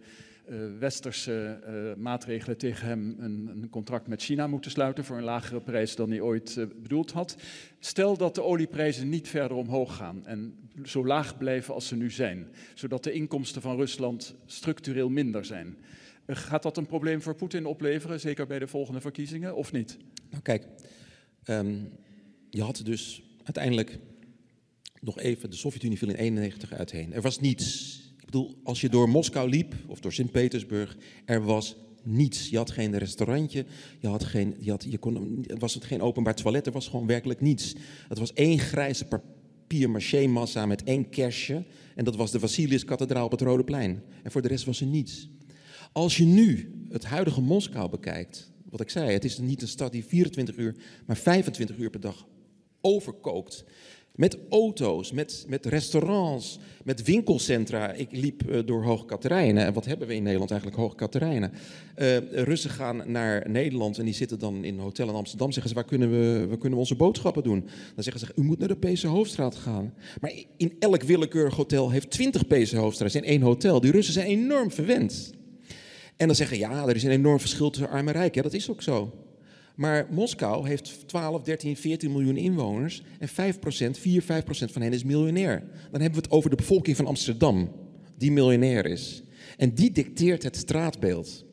westerse 0.80 1.60
uh, 1.68 2.04
maatregelen 2.04 2.58
tegen 2.58 2.88
hem 2.88 3.16
een, 3.20 3.50
een, 3.54 3.70
contract 3.70 4.08
met 4.08 4.22
China 4.22 4.48
moeten 4.48 4.72
sluiten 4.72 5.04
voor 5.04 5.18
een 5.18 5.24
lagere 5.24 5.62
prijs 5.62 5.96
dan 5.96 6.10
hij 6.10 6.22
ooit 6.22 6.56
uh, 6.56 6.66
bedoeld 6.82 7.12
had. 7.12 7.36
Stel 7.80 8.18
dat 8.18 8.36
de 8.36 8.44
olieprijzen 8.44 9.10
niet 9.10 9.28
verder 9.28 9.58
omhoog 9.58 9.96
gaan 9.96 10.26
en 10.26 10.70
zo 10.84 11.06
laag 11.06 11.38
blijven 11.38 11.74
als 11.74 11.88
ze 11.88 11.96
nu 11.96 12.12
zijn, 12.12 12.48
zodat 12.74 13.04
de 13.04 13.12
inkomsten 13.12 13.62
van 13.62 13.76
Rusland 13.76 14.36
structureel 14.46 15.10
minder 15.10 15.46
zijn. 15.46 15.78
gaat 16.28 16.64
dat 16.64 16.78
een 16.78 16.86
probleem 16.86 17.22
voor 17.22 17.36
Poetin 17.36 17.66
opleveren, 17.66 18.20
zeker 18.20 18.48
bij 18.48 18.60
de 18.60 18.68
volgende 18.68 19.02
verkiezingen, 19.02 19.56
of 19.56 19.72
niet? 19.72 19.98
Nou 20.30 20.42
kijk, 20.42 20.68
um, 21.48 21.90
je 22.50 22.62
had 22.62 22.82
dus 22.86 23.24
uiteindelijk 23.44 24.00
nog 25.02 25.20
even, 25.20 25.50
de 25.50 25.56
Sovjet-Unie 25.56 25.98
viel 25.98 26.10
in 26.10 26.16
91 26.16 26.74
uiteen. 26.74 27.14
Er 27.14 27.22
was 27.22 27.40
niets 27.40 28.02
als 28.64 28.82
je 28.82 28.90
door 28.90 29.10
Moskou 29.10 29.50
liep 29.50 29.76
of 29.88 30.00
door 30.00 30.14
Sint-Petersburg, 30.14 30.98
er 31.26 31.44
was 31.44 31.76
niets. 32.04 32.50
Je 32.50 32.58
had 32.58 32.72
geen 32.72 32.98
restaurantje, 32.98 33.66
je 34.00 34.08
had 34.08 34.24
geen, 34.24 34.56
je 34.60 34.70
had, 34.70 34.86
je 34.90 34.98
kon, 34.98 35.46
was 35.60 35.74
het 35.74 35.84
geen 35.84 36.02
openbaar 36.02 36.36
toilet, 36.36 36.66
er 36.66 36.72
was 36.72 36.88
gewoon 36.88 37.08
werkelijk 37.08 37.42
niets. 37.42 37.76
Het 38.08 38.20
was 38.20 38.34
één 38.34 38.60
grijze 38.60 39.06
papier-maché-massa 39.06 40.66
met 40.66 40.84
één 40.84 41.10
kerstje. 41.10 41.64
En 41.96 42.04
dat 42.04 42.16
was 42.16 42.32
de 42.32 42.40
Vasilis-kathedraal 42.40 43.26
op 43.26 43.32
het 43.32 43.42
Rode 43.42 43.64
Plein. 43.64 44.04
En 44.24 44.32
voor 44.32 44.42
de 44.42 44.48
rest 44.48 44.66
was 44.66 44.82
er 44.82 44.88
niets. 44.88 45.30
Als 45.92 46.18
je 46.18 46.26
nu 46.26 46.74
het 46.90 47.06
huidige 47.06 47.42
Moskou 47.42 47.90
bekijkt, 47.90 48.52
wat 48.70 48.82
ik 48.82 48.90
zei, 48.90 49.12
het 49.12 49.26
is 49.26 49.38
niet 49.38 49.62
een 49.62 49.68
stad 49.68 49.92
die 49.92 50.06
24 50.06 50.58
uur, 50.58 50.76
maar 51.06 51.18
25 51.18 51.78
uur 51.78 51.90
per 51.90 52.00
dag 52.00 52.28
overkookt. 52.82 53.66
Met 54.16 54.38
auto's, 54.50 55.12
met, 55.12 55.46
met 55.48 55.66
restaurants, 55.66 56.60
met 56.84 57.04
winkelcentra. 57.04 57.92
Ik 57.92 58.08
liep 58.12 58.44
uh, 58.50 58.60
door 58.66 58.84
Hoogkaterijnen. 58.84 59.66
En 59.66 59.74
wat 59.74 59.86
hebben 59.86 60.08
we 60.08 60.16
in 60.16 60.24
Nederland 60.24 60.52
eigenlijk, 60.52 60.82
Hoogkaterijnen? 60.82 61.52
Uh, 61.98 62.18
Russen 62.32 62.70
gaan 62.70 63.04
naar 63.12 63.50
Nederland 63.50 63.98
en 63.98 64.06
die 64.06 64.14
zitten 64.14 64.40
dan 64.40 64.64
in 64.64 64.74
een 64.74 64.80
hotel 64.80 65.08
in 65.08 65.14
Amsterdam. 65.14 65.52
Zeggen 65.52 65.70
ze, 65.70 65.76
waar 65.76 65.86
kunnen, 65.86 66.12
we, 66.12 66.48
waar 66.48 66.58
kunnen 66.58 66.80
onze 66.80 66.96
boodschappen 66.96 67.44
doen? 67.44 67.68
Dan 67.96 68.04
zeggen 68.04 68.28
ze, 68.28 68.42
u 68.42 68.44
moet 68.44 68.60
naar 68.60 68.68
de 68.68 68.76
PC 68.94 69.02
Hoofdstraat 69.02 69.56
gaan. 69.56 69.94
Maar 70.22 70.34
in 70.58 70.76
elk 70.80 71.04
willekeurig 71.04 71.56
hotel 71.56 71.90
heeft 71.92 72.10
20 72.10 72.48
PC 72.48 72.72
Hoofdstraat 72.72 73.14
in 73.14 73.24
één 73.24 73.42
hotel. 73.42 73.80
Die 73.80 73.92
Russen 73.92 74.14
zijn 74.14 74.28
enorm 74.28 74.72
verwend. 74.72 75.34
En 76.18 76.28
dan 76.28 76.36
zeggen, 76.36 76.58
ja, 76.58 76.88
er 76.88 76.96
is 76.96 77.04
een 77.04 77.12
enorm 77.12 77.40
verschil 77.40 77.70
tussen 77.70 77.90
arm 77.90 78.08
en 78.08 78.14
rijk. 78.14 78.36
Ja, 78.36 78.42
dat 78.42 78.54
is 78.54 78.70
ook 78.70 78.82
zo. 78.82 79.23
Maar 79.76 80.08
Moskou 80.10 80.68
heeft 80.68 81.08
12, 81.08 81.42
13, 81.44 81.78
14 81.78 82.12
miljoen 82.12 82.38
inwoners 82.38 83.04
en 83.20 83.30
5% 83.30 83.32
4, 84.00 84.24
5% 84.24 84.26
van 84.72 84.82
hen 84.82 84.94
is 84.94 85.04
miljonair. 85.04 85.60
Dan 85.92 86.02
hebben 86.02 86.20
we 86.20 86.26
het 86.26 86.32
over 86.32 86.50
de 86.50 86.56
bevolking 86.56 86.96
van 86.96 87.06
Amsterdam, 87.06 87.72
die 88.18 88.32
miljonair 88.32 88.86
is. 88.86 89.24
En 89.58 89.74
die 89.74 89.92
dicteert 89.92 90.44
het 90.44 90.58
straatbeeld. 90.58 91.46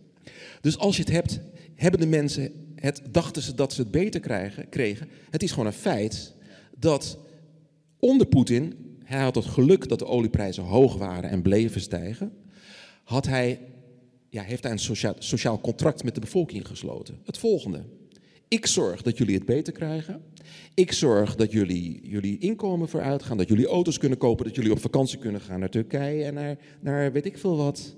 Dus 0.60 0.78
als 0.78 0.96
je 0.96 1.02
het 1.02 1.12
hebt, 1.12 1.40
hebben 1.74 2.00
de 2.00 2.06
mensen 2.06 2.52
het, 2.74 3.02
dachten 3.10 3.42
ze 3.42 3.54
dat 3.54 3.72
ze 3.72 3.80
het 3.80 3.90
beter 3.90 4.20
krijgen, 4.20 4.68
kregen. 4.68 5.08
Het 5.30 5.42
is 5.42 5.50
gewoon 5.50 5.66
een 5.66 5.72
feit 5.72 6.34
dat 6.78 7.18
onder 7.98 8.26
Poetin, 8.26 8.74
hij 9.04 9.22
had 9.22 9.34
het 9.34 9.44
geluk 9.44 9.88
dat 9.88 9.98
de 9.98 10.06
olieprijzen 10.06 10.62
hoog 10.62 10.96
waren 10.96 11.30
en 11.30 11.42
bleven 11.42 11.80
stijgen, 11.80 12.32
had 13.04 13.26
hij, 13.26 13.60
ja, 14.28 14.42
heeft 14.42 14.62
hij 14.62 14.72
een 14.72 14.78
sociaal, 14.78 15.14
sociaal 15.18 15.60
contract 15.60 16.04
met 16.04 16.14
de 16.14 16.20
bevolking 16.20 16.66
gesloten. 16.66 17.18
Het 17.24 17.38
volgende. 17.38 17.84
Ik 18.50 18.66
zorg 18.66 19.02
dat 19.02 19.18
jullie 19.18 19.34
het 19.34 19.44
beter 19.44 19.72
krijgen. 19.72 20.22
Ik 20.74 20.92
zorg 20.92 21.36
dat 21.36 21.52
jullie 21.52 22.00
jullie 22.02 22.38
inkomen 22.38 22.88
vooruit 22.88 23.22
gaan, 23.22 23.36
dat 23.36 23.48
jullie 23.48 23.66
auto's 23.66 23.98
kunnen 23.98 24.18
kopen, 24.18 24.44
dat 24.44 24.54
jullie 24.54 24.72
op 24.72 24.78
vakantie 24.78 25.18
kunnen 25.18 25.40
gaan 25.40 25.60
naar 25.60 25.70
Turkije 25.70 26.24
en 26.24 26.34
naar, 26.34 26.58
naar 26.80 27.12
weet 27.12 27.26
ik 27.26 27.38
veel 27.38 27.56
wat. 27.56 27.96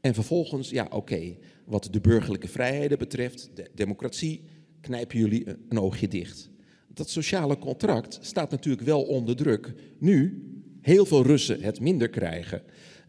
En 0.00 0.14
vervolgens, 0.14 0.70
ja 0.70 0.86
oké, 0.90 1.36
wat 1.64 1.88
de 1.90 2.00
burgerlijke 2.00 2.48
vrijheden 2.48 2.98
betreft, 2.98 3.50
de 3.54 3.70
democratie, 3.74 4.42
knijpen 4.80 5.18
jullie 5.18 5.46
een 5.68 5.80
oogje 5.80 6.08
dicht. 6.08 6.50
Dat 6.88 7.10
sociale 7.10 7.58
contract 7.58 8.18
staat 8.20 8.50
natuurlijk 8.50 8.86
wel 8.86 9.02
onder 9.02 9.36
druk. 9.36 9.72
Nu 9.98 10.44
heel 10.80 11.06
veel 11.06 11.22
Russen 11.22 11.60
het 11.60 11.80
minder 11.80 12.08
krijgen. 12.08 12.62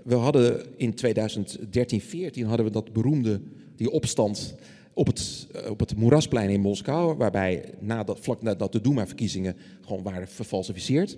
We 0.04 0.15
hadden 0.15 0.77
in 0.77 0.93
2013, 0.93 2.01
14 2.01 2.45
hadden 2.45 2.65
we 2.65 2.71
dat 2.71 2.93
beroemde, 2.93 3.41
die 3.75 3.91
opstand 3.91 4.56
op 5.02 5.08
het, 5.08 5.48
eh, 5.52 5.70
op 5.70 5.80
het 5.80 5.96
Moerasplein 5.96 6.50
in 6.50 6.62
Moskou, 6.62 7.18
waarbij 7.18 7.64
vlak 8.06 8.42
nadat 8.42 8.72
de 8.72 8.82
Duma-verkiezingen 8.82 9.56
gewoon 9.82 10.04
waren 10.04 10.28
verfalsificeerd. 10.28 11.18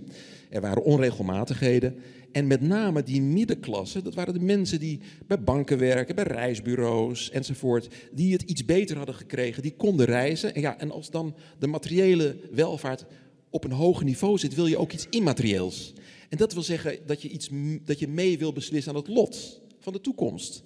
Er 0.50 0.62
waren 0.62 0.84
onregelmatigheden. 0.84 1.96
En 2.32 2.48
met 2.48 2.62
name 2.62 3.04
die 3.04 3.22
middenklasse, 3.22 4.02
dat 4.02 4.14
waren 4.14 4.34
de 4.34 4.40
mensen 4.40 4.80
die 4.80 5.00
bij 5.28 5.44
banken 5.44 5.78
werken, 5.78 6.16
bij 6.16 6.24
reisbureaus 6.24 7.30
enzovoort, 7.30 7.88
die 8.12 8.34
het 8.34 8.42
iets 8.42 8.66
beter 8.66 8.98
hadden 8.98 9.16
gekregen, 9.16 9.62
die 9.62 9.76
konden 9.76 10.06
reizen. 10.06 10.56
En, 10.56 10.62
ja, 10.62 10.80
en 10.80 10.92
als 10.92 11.10
dan 11.10 11.36
de 11.60 11.68
materiële 11.68 12.36
welvaart 12.52 13.06
op 13.50 13.64
een 13.64 13.72
hoger 13.72 14.06
niveau 14.06 14.38
zit, 14.38 14.56
wil 14.56 14.68
je 14.68 14.78
ook 14.78 14.92
iets 14.92 15.08
immaterieels. 15.10 15.94
En 16.30 16.38
dat 16.38 16.54
wil 16.54 16.64
zeggen 16.64 16.98
dat 17.06 17.22
je, 17.22 17.30
iets, 17.30 17.50
dat 17.86 18.00
je 18.00 18.08
mee 18.08 18.38
wil 18.38 18.54
beslissen 18.54 18.92
aan 18.94 19.00
het 19.00 19.08
lot 19.08 19.62
van 19.80 19.94
de 19.94 20.02
toekomst. 20.02 20.64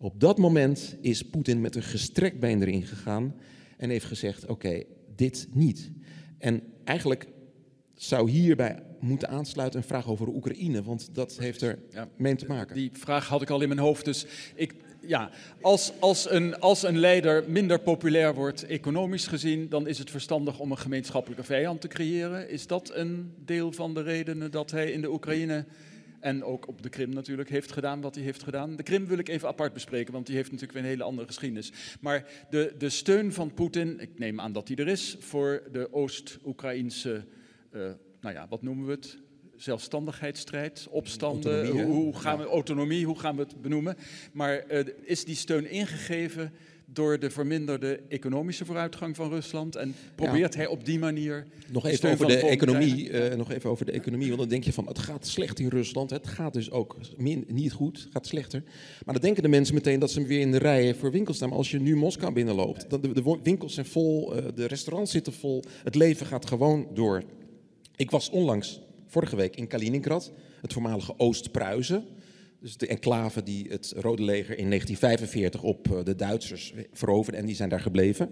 Op 0.00 0.20
dat 0.20 0.38
moment 0.38 0.96
is 1.00 1.22
Poetin 1.22 1.60
met 1.60 1.76
een 1.76 1.82
gestrekt 1.82 2.40
been 2.40 2.62
erin 2.62 2.82
gegaan 2.82 3.34
en 3.76 3.90
heeft 3.90 4.04
gezegd: 4.04 4.46
Oké, 4.46 4.82
dit 5.16 5.48
niet. 5.52 5.90
En 6.38 6.62
eigenlijk 6.84 7.28
zou 7.94 8.30
hierbij 8.30 8.82
moeten 9.00 9.28
aansluiten 9.28 9.80
een 9.80 9.86
vraag 9.86 10.08
over 10.08 10.28
Oekraïne, 10.28 10.82
want 10.82 11.14
dat 11.14 11.38
heeft 11.38 11.62
er 11.62 11.78
ja, 11.90 12.08
mee 12.16 12.34
te 12.34 12.46
maken. 12.46 12.76
Die 12.76 12.90
vraag 12.92 13.28
had 13.28 13.42
ik 13.42 13.50
al 13.50 13.60
in 13.60 13.68
mijn 13.68 13.80
hoofd, 13.80 14.04
dus 14.04 14.26
ik, 14.54 14.74
ja, 15.00 15.30
als, 15.60 15.92
als, 15.98 16.30
een, 16.30 16.60
als 16.60 16.82
een 16.82 16.98
leider 16.98 17.50
minder 17.50 17.80
populair 17.80 18.34
wordt, 18.34 18.66
economisch 18.66 19.26
gezien, 19.26 19.68
dan 19.68 19.86
is 19.86 19.98
het 19.98 20.10
verstandig 20.10 20.58
om 20.58 20.70
een 20.70 20.78
gemeenschappelijke 20.78 21.44
vijand 21.44 21.80
te 21.80 21.88
creëren. 21.88 22.50
Is 22.50 22.66
dat 22.66 22.90
een 22.94 23.34
deel 23.44 23.72
van 23.72 23.94
de 23.94 24.02
redenen 24.02 24.50
dat 24.50 24.70
hij 24.70 24.90
in 24.90 25.00
de 25.00 25.12
Oekraïne 25.12 25.64
en 26.20 26.44
ook 26.44 26.68
op 26.68 26.82
de 26.82 26.88
Krim 26.88 27.10
natuurlijk 27.10 27.48
heeft 27.48 27.72
gedaan 27.72 28.00
wat 28.00 28.14
hij 28.14 28.24
heeft 28.24 28.42
gedaan. 28.42 28.76
De 28.76 28.82
Krim 28.82 29.06
wil 29.06 29.18
ik 29.18 29.28
even 29.28 29.48
apart 29.48 29.72
bespreken, 29.72 30.12
want 30.12 30.26
die 30.26 30.36
heeft 30.36 30.50
natuurlijk 30.50 30.78
weer 30.78 30.82
een 30.82 30.94
hele 30.96 31.08
andere 31.08 31.26
geschiedenis. 31.26 31.72
Maar 32.00 32.24
de, 32.50 32.74
de 32.78 32.88
steun 32.88 33.32
van 33.32 33.54
Poetin, 33.54 34.00
ik 34.00 34.18
neem 34.18 34.40
aan 34.40 34.52
dat 34.52 34.66
die 34.66 34.76
er 34.76 34.88
is, 34.88 35.16
voor 35.18 35.62
de 35.72 35.92
Oost-Oekraïnse, 35.92 37.24
uh, 37.72 37.90
nou 38.20 38.34
ja, 38.34 38.46
wat 38.48 38.62
noemen 38.62 38.86
we 38.86 38.92
het? 38.92 39.18
zelfstandigheidsstrijd, 39.56 40.86
opstanden, 40.90 41.64
autonomie, 41.64 41.92
hoe, 41.92 42.16
gaan 42.16 42.38
we 42.38 42.44
autonomie, 42.44 43.06
hoe 43.06 43.18
gaan 43.18 43.36
we 43.36 43.42
het 43.42 43.62
benoemen? 43.62 43.96
Maar 44.32 44.64
uh, 44.70 44.86
is 45.02 45.24
die 45.24 45.34
steun 45.34 45.70
ingegeven 45.70 46.52
door 46.92 47.18
de 47.18 47.30
verminderde 47.30 48.00
economische 48.08 48.64
vooruitgang 48.64 49.16
van 49.16 49.28
Rusland. 49.28 49.76
En 49.76 49.94
probeert 50.14 50.54
hij 50.54 50.66
op 50.66 50.84
die 50.84 50.98
manier. 50.98 51.46
Nog 51.68 51.86
even 51.86 52.10
over 52.10 52.26
de, 52.26 52.36
economie. 52.36 53.10
Uh, 53.10 53.34
nog 53.34 53.50
even 53.50 53.70
over 53.70 53.86
de 53.86 53.92
economie. 53.92 54.26
Want 54.26 54.38
dan 54.38 54.48
denk 54.48 54.64
je 54.64 54.72
van 54.72 54.86
het 54.86 54.98
gaat 54.98 55.26
slecht 55.26 55.58
in 55.58 55.68
Rusland. 55.68 56.10
Het 56.10 56.26
gaat 56.26 56.52
dus 56.52 56.70
ook 56.70 56.96
min, 57.16 57.44
niet 57.48 57.72
goed. 57.72 57.98
Het 57.98 58.12
gaat 58.12 58.26
slechter. 58.26 58.62
Maar 59.04 59.14
dan 59.14 59.22
denken 59.22 59.42
de 59.42 59.48
mensen 59.48 59.74
meteen 59.74 59.98
dat 59.98 60.10
ze 60.10 60.26
weer 60.26 60.40
in 60.40 60.50
de 60.50 60.58
rijen 60.58 60.96
voor 60.96 61.10
winkels 61.10 61.36
staan. 61.36 61.48
Maar 61.48 61.58
als 61.58 61.70
je 61.70 61.80
nu 61.80 61.96
Moskou 61.96 62.32
binnenloopt, 62.32 62.90
dan 62.90 63.00
de, 63.00 63.12
de 63.12 63.38
winkels 63.42 63.74
zijn 63.74 63.86
vol, 63.86 64.36
uh, 64.36 64.44
de 64.54 64.66
restaurants 64.66 65.10
zitten 65.10 65.32
vol. 65.32 65.62
Het 65.84 65.94
leven 65.94 66.26
gaat 66.26 66.46
gewoon 66.46 66.86
door. 66.94 67.22
Ik 67.96 68.10
was 68.10 68.30
onlangs, 68.30 68.80
vorige 69.06 69.36
week, 69.36 69.56
in 69.56 69.66
Kaliningrad, 69.66 70.32
het 70.60 70.72
voormalige 70.72 71.14
Oost-Pruisen. 71.16 72.04
Dus 72.60 72.76
de 72.76 72.86
enclave 72.86 73.42
die 73.42 73.66
het 73.68 73.94
Rode 73.96 74.22
Leger 74.22 74.58
in 74.58 74.66
1945 74.66 75.62
op 75.62 75.92
eh, 75.92 76.04
de 76.04 76.16
Duitsers 76.16 76.74
veroverde 76.92 77.38
en 77.38 77.46
die 77.46 77.54
zijn 77.54 77.68
daar 77.68 77.80
gebleven. 77.80 78.30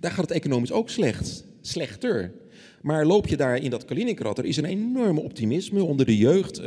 Daar 0.00 0.10
gaat 0.10 0.28
het 0.28 0.38
economisch 0.38 0.72
ook 0.72 0.90
slecht, 0.90 1.44
slechter. 1.60 2.32
Maar 2.82 3.06
loop 3.06 3.26
je 3.26 3.36
daar 3.36 3.56
in 3.56 3.70
dat 3.70 3.84
Kaliningrad, 3.84 4.38
er 4.38 4.44
is 4.44 4.56
een 4.56 4.64
enorme 4.64 5.20
optimisme 5.20 5.82
onder 5.82 6.06
de 6.06 6.16
jeugd. 6.16 6.58
Uh, 6.58 6.66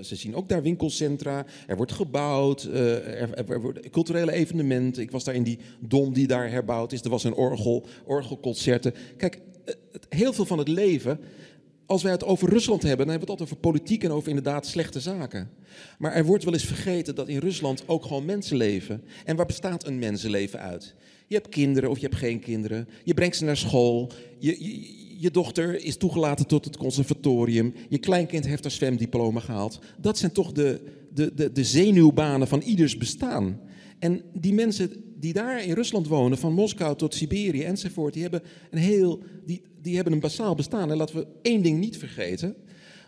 ze 0.00 0.16
zien 0.16 0.34
ook 0.34 0.48
daar 0.48 0.62
winkelcentra, 0.62 1.46
er 1.66 1.76
wordt 1.76 1.92
gebouwd, 1.92 2.64
uh, 2.64 3.20
er, 3.20 3.34
er, 3.34 3.60
worden 3.60 3.90
culturele 3.90 4.32
evenementen. 4.32 5.02
Ik 5.02 5.10
was 5.10 5.24
daar 5.24 5.34
in 5.34 5.42
die 5.42 5.58
dom 5.80 6.12
die 6.12 6.26
daar 6.26 6.50
herbouwd 6.50 6.92
is, 6.92 7.02
er 7.02 7.10
was 7.10 7.24
een 7.24 7.34
orgel, 7.34 7.86
orgelconcerten. 8.04 8.94
Kijk, 9.16 9.40
heel 10.08 10.32
veel 10.32 10.44
van 10.44 10.58
het 10.58 10.68
leven 10.68 11.20
als 11.90 12.02
wij 12.02 12.12
het 12.12 12.24
over 12.24 12.48
Rusland 12.48 12.82
hebben, 12.82 13.06
dan 13.06 13.08
hebben 13.08 13.28
we 13.28 13.32
het 13.32 13.40
altijd 13.40 13.50
over 13.50 13.70
politiek 13.70 14.04
en 14.04 14.10
over 14.10 14.28
inderdaad 14.28 14.66
slechte 14.66 15.00
zaken. 15.00 15.50
Maar 15.98 16.12
er 16.12 16.24
wordt 16.24 16.44
wel 16.44 16.52
eens 16.52 16.64
vergeten 16.64 17.14
dat 17.14 17.28
in 17.28 17.38
Rusland 17.38 17.82
ook 17.86 18.02
gewoon 18.02 18.24
mensen 18.24 18.56
leven. 18.56 19.02
En 19.24 19.36
waar 19.36 19.46
bestaat 19.46 19.86
een 19.86 19.98
mensenleven 19.98 20.60
uit? 20.60 20.94
Je 21.26 21.34
hebt 21.34 21.48
kinderen 21.48 21.90
of 21.90 21.98
je 21.98 22.06
hebt 22.06 22.18
geen 22.18 22.40
kinderen. 22.40 22.88
Je 23.04 23.14
brengt 23.14 23.36
ze 23.36 23.44
naar 23.44 23.56
school. 23.56 24.12
Je, 24.38 24.64
je, 24.64 25.18
je 25.18 25.30
dochter 25.30 25.84
is 25.84 25.96
toegelaten 25.96 26.46
tot 26.46 26.64
het 26.64 26.76
conservatorium. 26.76 27.74
Je 27.88 27.98
kleinkind 27.98 28.46
heeft 28.46 28.62
haar 28.62 28.72
zwemdiploma 28.72 29.40
gehaald. 29.40 29.78
Dat 30.00 30.18
zijn 30.18 30.32
toch 30.32 30.52
de, 30.52 30.80
de, 31.14 31.34
de, 31.34 31.52
de 31.52 31.64
zenuwbanen 31.64 32.48
van 32.48 32.60
ieders 32.60 32.96
bestaan. 32.96 33.60
En 33.98 34.22
die 34.32 34.54
mensen 34.54 35.09
die 35.20 35.32
daar 35.32 35.64
in 35.64 35.74
Rusland 35.74 36.06
wonen, 36.06 36.38
van 36.38 36.52
Moskou 36.52 36.96
tot 36.96 37.14
Siberië 37.14 37.62
enzovoort, 37.62 38.12
die 38.12 38.22
hebben 38.22 38.42
een 38.70 38.78
heel, 38.78 39.22
die, 39.46 39.62
die 39.82 39.94
hebben 39.94 40.12
een 40.12 40.20
basaal 40.20 40.54
bestaan. 40.54 40.90
En 40.90 40.96
laten 40.96 41.16
we 41.16 41.26
één 41.42 41.62
ding 41.62 41.78
niet 41.78 41.98
vergeten, 41.98 42.56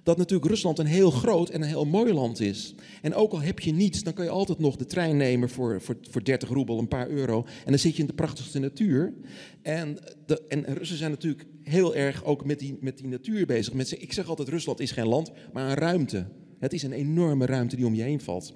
dat 0.02 0.16
natuurlijk 0.16 0.50
Rusland 0.50 0.78
een 0.78 0.86
heel 0.86 1.10
groot 1.10 1.48
en 1.48 1.62
een 1.62 1.68
heel 1.68 1.84
mooi 1.84 2.12
land 2.12 2.40
is. 2.40 2.74
En 3.02 3.14
ook 3.14 3.32
al 3.32 3.40
heb 3.40 3.60
je 3.60 3.72
niets, 3.72 4.02
dan 4.02 4.12
kan 4.12 4.24
je 4.24 4.30
altijd 4.30 4.58
nog 4.58 4.76
de 4.76 4.86
trein 4.86 5.16
nemen 5.16 5.48
voor, 5.48 5.80
voor, 5.80 5.96
voor 6.10 6.24
30 6.24 6.48
roebel, 6.48 6.78
een 6.78 6.88
paar 6.88 7.08
euro. 7.08 7.44
En 7.46 7.70
dan 7.70 7.78
zit 7.78 7.94
je 7.94 8.00
in 8.00 8.08
de 8.08 8.14
prachtigste 8.14 8.58
natuur. 8.58 9.14
En, 9.62 9.98
de, 10.26 10.42
en 10.48 10.64
Russen 10.64 10.96
zijn 10.96 11.10
natuurlijk 11.10 11.46
heel 11.62 11.94
erg 11.94 12.24
ook 12.24 12.44
met 12.44 12.58
die, 12.58 12.78
met 12.80 12.98
die 12.98 13.06
natuur 13.06 13.46
bezig. 13.46 13.72
Met, 13.72 14.02
ik 14.02 14.12
zeg 14.12 14.28
altijd, 14.28 14.48
Rusland 14.48 14.80
is 14.80 14.90
geen 14.90 15.08
land, 15.08 15.30
maar 15.52 15.68
een 15.68 15.74
ruimte. 15.74 16.26
Het 16.58 16.72
is 16.72 16.82
een 16.82 16.92
enorme 16.92 17.46
ruimte 17.46 17.76
die 17.76 17.86
om 17.86 17.94
je 17.94 18.02
heen 18.02 18.20
valt. 18.20 18.54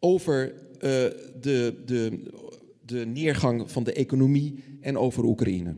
Over 0.00 0.52
uh, 0.76 0.80
de, 1.40 1.74
de, 1.86 2.22
de 2.86 3.06
neergang 3.06 3.70
van 3.70 3.84
de 3.84 3.92
economie 3.92 4.54
en 4.80 4.98
over 4.98 5.24
Oekraïne. 5.24 5.74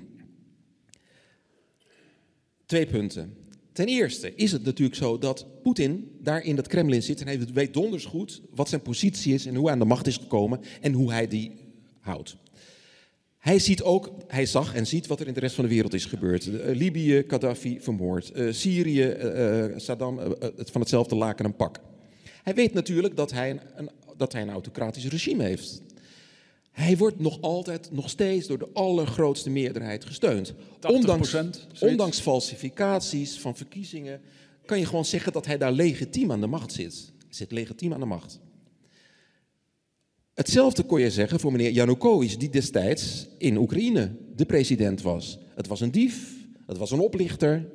Twee 2.67 2.87
punten. 2.87 3.37
Ten 3.73 3.87
eerste 3.87 4.35
is 4.35 4.53
het 4.53 4.65
natuurlijk 4.65 4.99
zo 4.99 5.19
dat 5.19 5.47
Poetin 5.63 6.11
daar 6.21 6.43
in 6.43 6.57
dat 6.57 6.67
Kremlin 6.67 7.03
zit 7.03 7.21
en 7.21 7.27
hij 7.27 7.39
weet 7.53 7.75
donders 7.75 8.05
goed 8.05 8.43
wat 8.55 8.69
zijn 8.69 8.83
positie 8.83 9.35
is 9.35 9.47
en 9.47 9.55
hoe 9.55 9.65
hij 9.65 9.73
aan 9.73 9.79
de 9.79 9.85
macht 9.85 10.07
is 10.07 10.17
gekomen 10.17 10.61
en 10.81 10.93
hoe 10.93 11.13
hij 11.13 11.29
die 11.29 11.53
houdt. 12.01 12.37
Hij, 13.39 13.59
ziet 13.59 13.83
ook, 13.83 14.11
hij 14.27 14.47
zag 14.47 14.75
en 14.75 14.87
ziet 14.87 15.07
wat 15.07 15.21
er 15.21 15.27
in 15.27 15.35
de 15.35 15.41
rest 15.41 15.55
van 15.55 15.65
de 15.65 15.71
wereld 15.71 15.95
is 15.95 16.05
gebeurd. 16.05 16.47
Uh, 16.47 16.77
Libië, 16.77 17.25
Gaddafi 17.27 17.81
vermoord. 17.81 18.33
Uh, 18.37 18.53
Syrië, 18.53 19.15
uh, 19.23 19.79
Saddam, 19.79 20.19
van 20.55 20.81
hetzelfde 20.81 21.15
laken 21.15 21.45
een 21.45 21.57
pak. 21.57 21.81
Hij 22.43 22.55
weet 22.55 22.73
natuurlijk 22.73 23.17
dat 23.17 23.33
hij 23.33 23.51
een, 23.51 23.61
een, 23.77 23.91
dat 24.17 24.33
hij 24.33 24.43
een 24.43 24.51
autocratisch 24.51 25.09
regime 25.09 25.43
heeft. 25.43 25.83
Hij 26.71 26.97
wordt 26.97 27.19
nog 27.19 27.41
altijd, 27.41 27.91
nog 27.93 28.11
steeds 28.11 28.47
door 28.47 28.59
de 28.59 28.69
allergrootste 28.73 29.51
meerderheid 29.51 30.05
gesteund. 30.05 30.55
Ondanks, 30.87 31.37
ondanks 31.81 32.21
falsificaties 32.21 33.39
van 33.39 33.57
verkiezingen 33.57 34.21
kan 34.65 34.79
je 34.79 34.87
gewoon 34.87 35.05
zeggen 35.05 35.33
dat 35.33 35.47
hij 35.47 35.59
daar 35.59 35.73
legitiem 35.73 36.33
aan 36.33 36.41
de 36.41 36.47
macht 36.47 36.73
zit. 36.73 37.13
Zit 37.29 37.53
legitiem 37.53 37.93
aan 37.93 38.01
de 38.01 38.07
macht. 38.07 38.41
Hetzelfde 40.35 40.83
kon 40.83 41.01
je 41.01 41.11
zeggen 41.11 41.41
voor 41.41 41.53
meneer 41.53 41.71
Yanukovych, 41.71 42.37
die 42.37 42.51
destijds 42.51 43.29
in 43.39 43.57
Oekraïne 43.57 44.17
de 44.35 44.47
president 44.47 45.03
was. 45.03 45.39
Het 45.55 45.67
was 45.67 45.81
een 45.81 45.91
dief, 45.91 46.37
het 46.67 46.77
was 46.77 46.91
een 46.91 47.01
oplichter, 47.01 47.71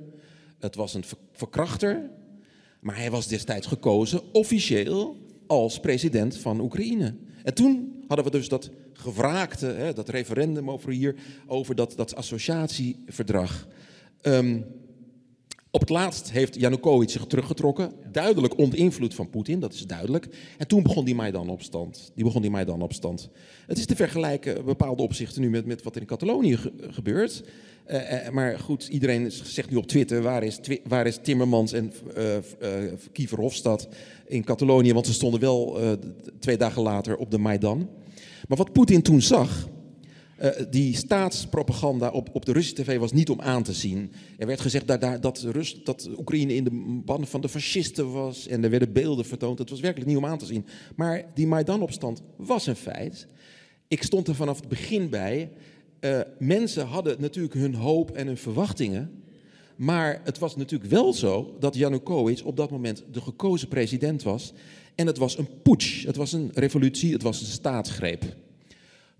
het 0.59 0.75
was 0.75 0.93
een 0.93 1.03
verkrachter. 1.31 2.09
Maar 2.79 2.97
hij 2.97 3.11
was 3.11 3.27
destijds 3.27 3.67
gekozen 3.67 4.21
officieel 4.33 5.17
als 5.47 5.79
president 5.79 6.37
van 6.37 6.59
Oekraïne. 6.59 7.15
En 7.43 7.53
toen 7.53 8.03
hadden 8.07 8.25
we 8.25 8.31
dus 8.31 8.47
dat 8.47 8.69
gevraagde, 8.93 9.67
hè, 9.67 9.93
dat 9.93 10.09
referendum 10.09 10.69
over 10.69 10.91
hier, 10.91 11.15
over 11.47 11.75
dat, 11.75 11.93
dat 11.95 12.15
associatieverdrag. 12.15 13.67
Um, 14.21 14.65
op 15.73 15.79
het 15.79 15.89
laatst 15.89 16.31
heeft 16.31 16.55
Janukovic 16.59 17.09
zich 17.09 17.25
teruggetrokken, 17.25 17.91
duidelijk 18.11 18.57
onder 18.57 18.79
invloed 18.79 19.13
van 19.13 19.29
Poetin, 19.29 19.59
dat 19.59 19.73
is 19.73 19.87
duidelijk. 19.87 20.27
En 20.57 20.67
toen 20.67 20.83
begon 20.83 21.05
die 21.05 21.15
Maidan-opstand. 21.15 22.11
Die 22.15 22.23
begon 22.23 22.41
die 22.41 22.51
Maidan-opstand. 22.51 23.29
Het 23.67 23.77
is 23.77 23.85
te 23.85 23.95
vergelijken 23.95 24.57
in 24.57 24.65
bepaalde 24.65 25.03
opzichten 25.03 25.41
nu 25.41 25.49
met, 25.49 25.65
met 25.65 25.83
wat 25.83 25.95
in 25.95 26.05
Catalonië 26.05 26.57
gebeurt. 26.77 27.43
Uh, 27.87 28.29
maar 28.29 28.59
goed, 28.59 28.87
iedereen 28.87 29.31
zegt 29.31 29.69
nu 29.69 29.75
op 29.75 29.87
Twitter, 29.87 30.21
waar 30.21 30.43
is, 30.43 30.59
waar 30.87 31.07
is 31.07 31.19
Timmermans 31.21 31.71
en 31.71 31.93
uh, 32.17 32.37
Kiefer 33.11 33.39
Hofstad 33.39 33.87
in 34.27 34.43
Catalonië? 34.43 34.93
Want 34.93 35.05
ze 35.05 35.13
stonden 35.13 35.39
wel 35.39 35.77
twee 36.39 36.57
dagen 36.57 36.81
later 36.81 37.17
op 37.17 37.31
de 37.31 37.37
Maidan. 37.37 37.89
Maar 38.47 38.57
wat 38.57 38.73
Poetin 38.73 39.01
toen 39.01 39.21
zag, 39.21 39.67
uh, 40.41 40.49
die 40.69 40.95
staatspropaganda 40.95 42.09
op, 42.09 42.29
op 42.33 42.45
de 42.45 42.51
Russische 42.51 42.83
tv 42.83 42.97
was 42.97 43.11
niet 43.11 43.29
om 43.29 43.41
aan 43.41 43.63
te 43.63 43.73
zien. 43.73 44.11
Er 44.37 44.47
werd 44.47 44.61
gezegd 44.61 44.87
dat, 44.87 45.21
dat, 45.83 46.09
Oekraïne 46.17 46.55
in 46.55 46.63
de 46.63 47.01
banden 47.05 47.27
van 47.27 47.41
de 47.41 47.49
fascisten 47.49 48.11
was. 48.11 48.47
En 48.47 48.63
er 48.63 48.69
werden 48.69 48.93
beelden 48.93 49.25
vertoond. 49.25 49.59
Het 49.59 49.69
was 49.69 49.79
werkelijk 49.79 50.09
niet 50.09 50.17
om 50.17 50.25
aan 50.25 50.37
te 50.37 50.45
zien. 50.45 50.65
Maar 50.95 51.25
die 51.33 51.47
Maidan-opstand 51.47 52.21
was 52.37 52.67
een 52.67 52.75
feit. 52.75 53.27
Ik 53.87 54.03
stond 54.03 54.27
er 54.27 54.35
vanaf 54.35 54.59
het 54.59 54.67
begin 54.67 55.09
bij. 55.09 55.51
Uh, 55.99 56.19
mensen 56.39 56.87
hadden 56.87 57.21
natuurlijk 57.21 57.53
hun 57.53 57.75
hoop 57.75 58.11
en 58.11 58.27
hun 58.27 58.37
verwachtingen. 58.37 59.23
Maar 59.75 60.21
het 60.23 60.39
was 60.39 60.55
natuurlijk 60.55 60.89
wel 60.89 61.13
zo 61.13 61.55
dat 61.59 61.75
Janukovic 61.75 62.41
op 62.45 62.57
dat 62.57 62.71
moment 62.71 63.03
de 63.11 63.21
gekozen 63.21 63.67
president 63.67 64.23
was. 64.23 64.53
En 64.95 65.07
het 65.07 65.17
was 65.17 65.37
een 65.37 65.47
putsch, 65.61 66.05
het 66.05 66.15
was 66.15 66.33
een 66.33 66.51
revolutie, 66.53 67.13
het 67.13 67.21
was 67.21 67.41
een 67.41 67.47
staatsgreep. 67.47 68.35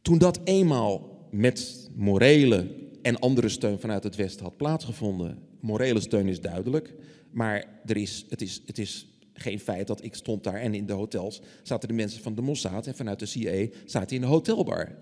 Toen 0.02 0.18
dat 0.18 0.40
eenmaal 0.44 1.28
met 1.32 1.90
morele 1.96 2.68
en 3.02 3.20
andere 3.20 3.50
steun 3.50 3.80
vanuit 3.80 4.04
het 4.04 4.16
Westen 4.16 4.44
had 4.44 4.58
plaatsgevonden. 4.58 5.38
Morele 5.60 6.00
steun 6.00 6.28
is 6.28 6.42
duidelijk, 6.42 6.94
maar 7.32 7.66
er 7.86 7.98
is, 7.98 8.26
het, 8.30 8.42
is, 8.42 8.62
het 8.66 8.78
is 8.78 9.08
geen 9.34 9.60
feit 9.60 9.88
dat 9.88 10.04
ik 10.04 10.16
stond 10.16 10.44
daar 10.44 10.62
en 10.62 10.74
in 10.74 10.86
de 10.86 10.94
hotels 10.94 11.42
zaten 11.64 11.88
de 11.88 11.94
mensen 11.94 12.22
van 12.22 12.36
de 12.36 12.42
Mossad 12.42 12.88
en 12.88 12.96
vanuit 12.96 13.20
de 13.20 13.26
CIA 13.26 13.68
zaten 13.86 14.16
in 14.16 14.22
de 14.22 14.28
hotelbar. 14.28 14.96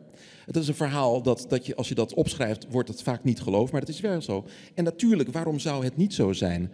Het 0.45 0.55
is 0.55 0.67
een 0.67 0.75
verhaal 0.75 1.21
dat, 1.21 1.45
dat 1.49 1.65
je, 1.65 1.75
als 1.75 1.89
je 1.89 1.95
dat 1.95 2.13
opschrijft, 2.13 2.65
wordt 2.69 2.89
het 2.89 3.01
vaak 3.01 3.23
niet 3.23 3.41
geloofd, 3.41 3.71
maar 3.71 3.81
het 3.81 3.89
is 3.89 3.99
wel 3.99 4.21
zo. 4.21 4.45
En 4.73 4.83
natuurlijk, 4.83 5.31
waarom 5.31 5.59
zou 5.59 5.83
het 5.83 5.97
niet 5.97 6.13
zo 6.13 6.33
zijn? 6.33 6.71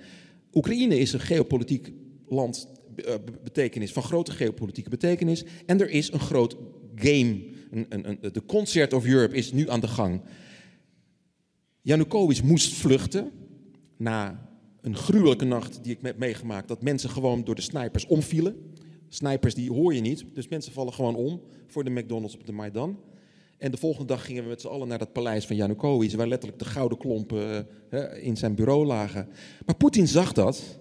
Oekraïne 0.53 0.99
is 0.99 1.13
een 1.13 1.19
geopolitiek 1.19 1.91
land 2.27 2.67
betekenis, 3.43 3.91
van 3.91 4.03
grote 4.03 4.31
geopolitieke 4.31 4.89
betekenis. 4.89 5.43
En 5.65 5.81
er 5.81 5.89
is 5.89 6.11
een 6.11 6.19
groot 6.19 6.57
game 6.95 7.55
de 8.21 8.43
Concert 8.45 8.93
of 8.93 9.05
Europe 9.05 9.35
is 9.35 9.51
nu 9.51 9.69
aan 9.69 9.79
de 9.79 9.87
gang. 9.87 10.21
Janukovic 11.81 12.43
moest 12.43 12.73
vluchten 12.73 13.31
na 13.97 14.49
een 14.81 14.95
gruwelijke 14.95 15.45
nacht 15.45 15.83
die 15.83 15.93
ik 15.93 15.99
heb 16.01 16.17
meegemaakt. 16.17 16.67
Dat 16.67 16.81
mensen 16.81 17.09
gewoon 17.09 17.43
door 17.43 17.55
de 17.55 17.61
snipers 17.61 18.05
omvielen. 18.05 18.55
Snipers 19.09 19.53
die 19.53 19.71
hoor 19.71 19.93
je 19.93 20.01
niet, 20.01 20.25
dus 20.33 20.47
mensen 20.47 20.71
vallen 20.71 20.93
gewoon 20.93 21.15
om 21.15 21.41
voor 21.67 21.83
de 21.83 21.89
McDonald's 21.89 22.35
op 22.35 22.45
de 22.45 22.51
Maidan. 22.51 22.99
En 23.57 23.71
de 23.71 23.77
volgende 23.77 24.07
dag 24.07 24.25
gingen 24.25 24.43
we 24.43 24.49
met 24.49 24.61
z'n 24.61 24.67
allen 24.67 24.87
naar 24.87 24.97
dat 24.97 25.13
paleis 25.13 25.45
van 25.45 25.55
Janukovic, 25.55 26.11
waar 26.11 26.27
letterlijk 26.27 26.59
de 26.59 26.65
gouden 26.65 26.97
klompen 26.97 27.67
uh, 27.89 28.23
in 28.23 28.37
zijn 28.37 28.55
bureau 28.55 28.85
lagen. 28.85 29.29
Maar 29.65 29.75
Poetin 29.75 30.07
zag 30.07 30.33
dat 30.33 30.79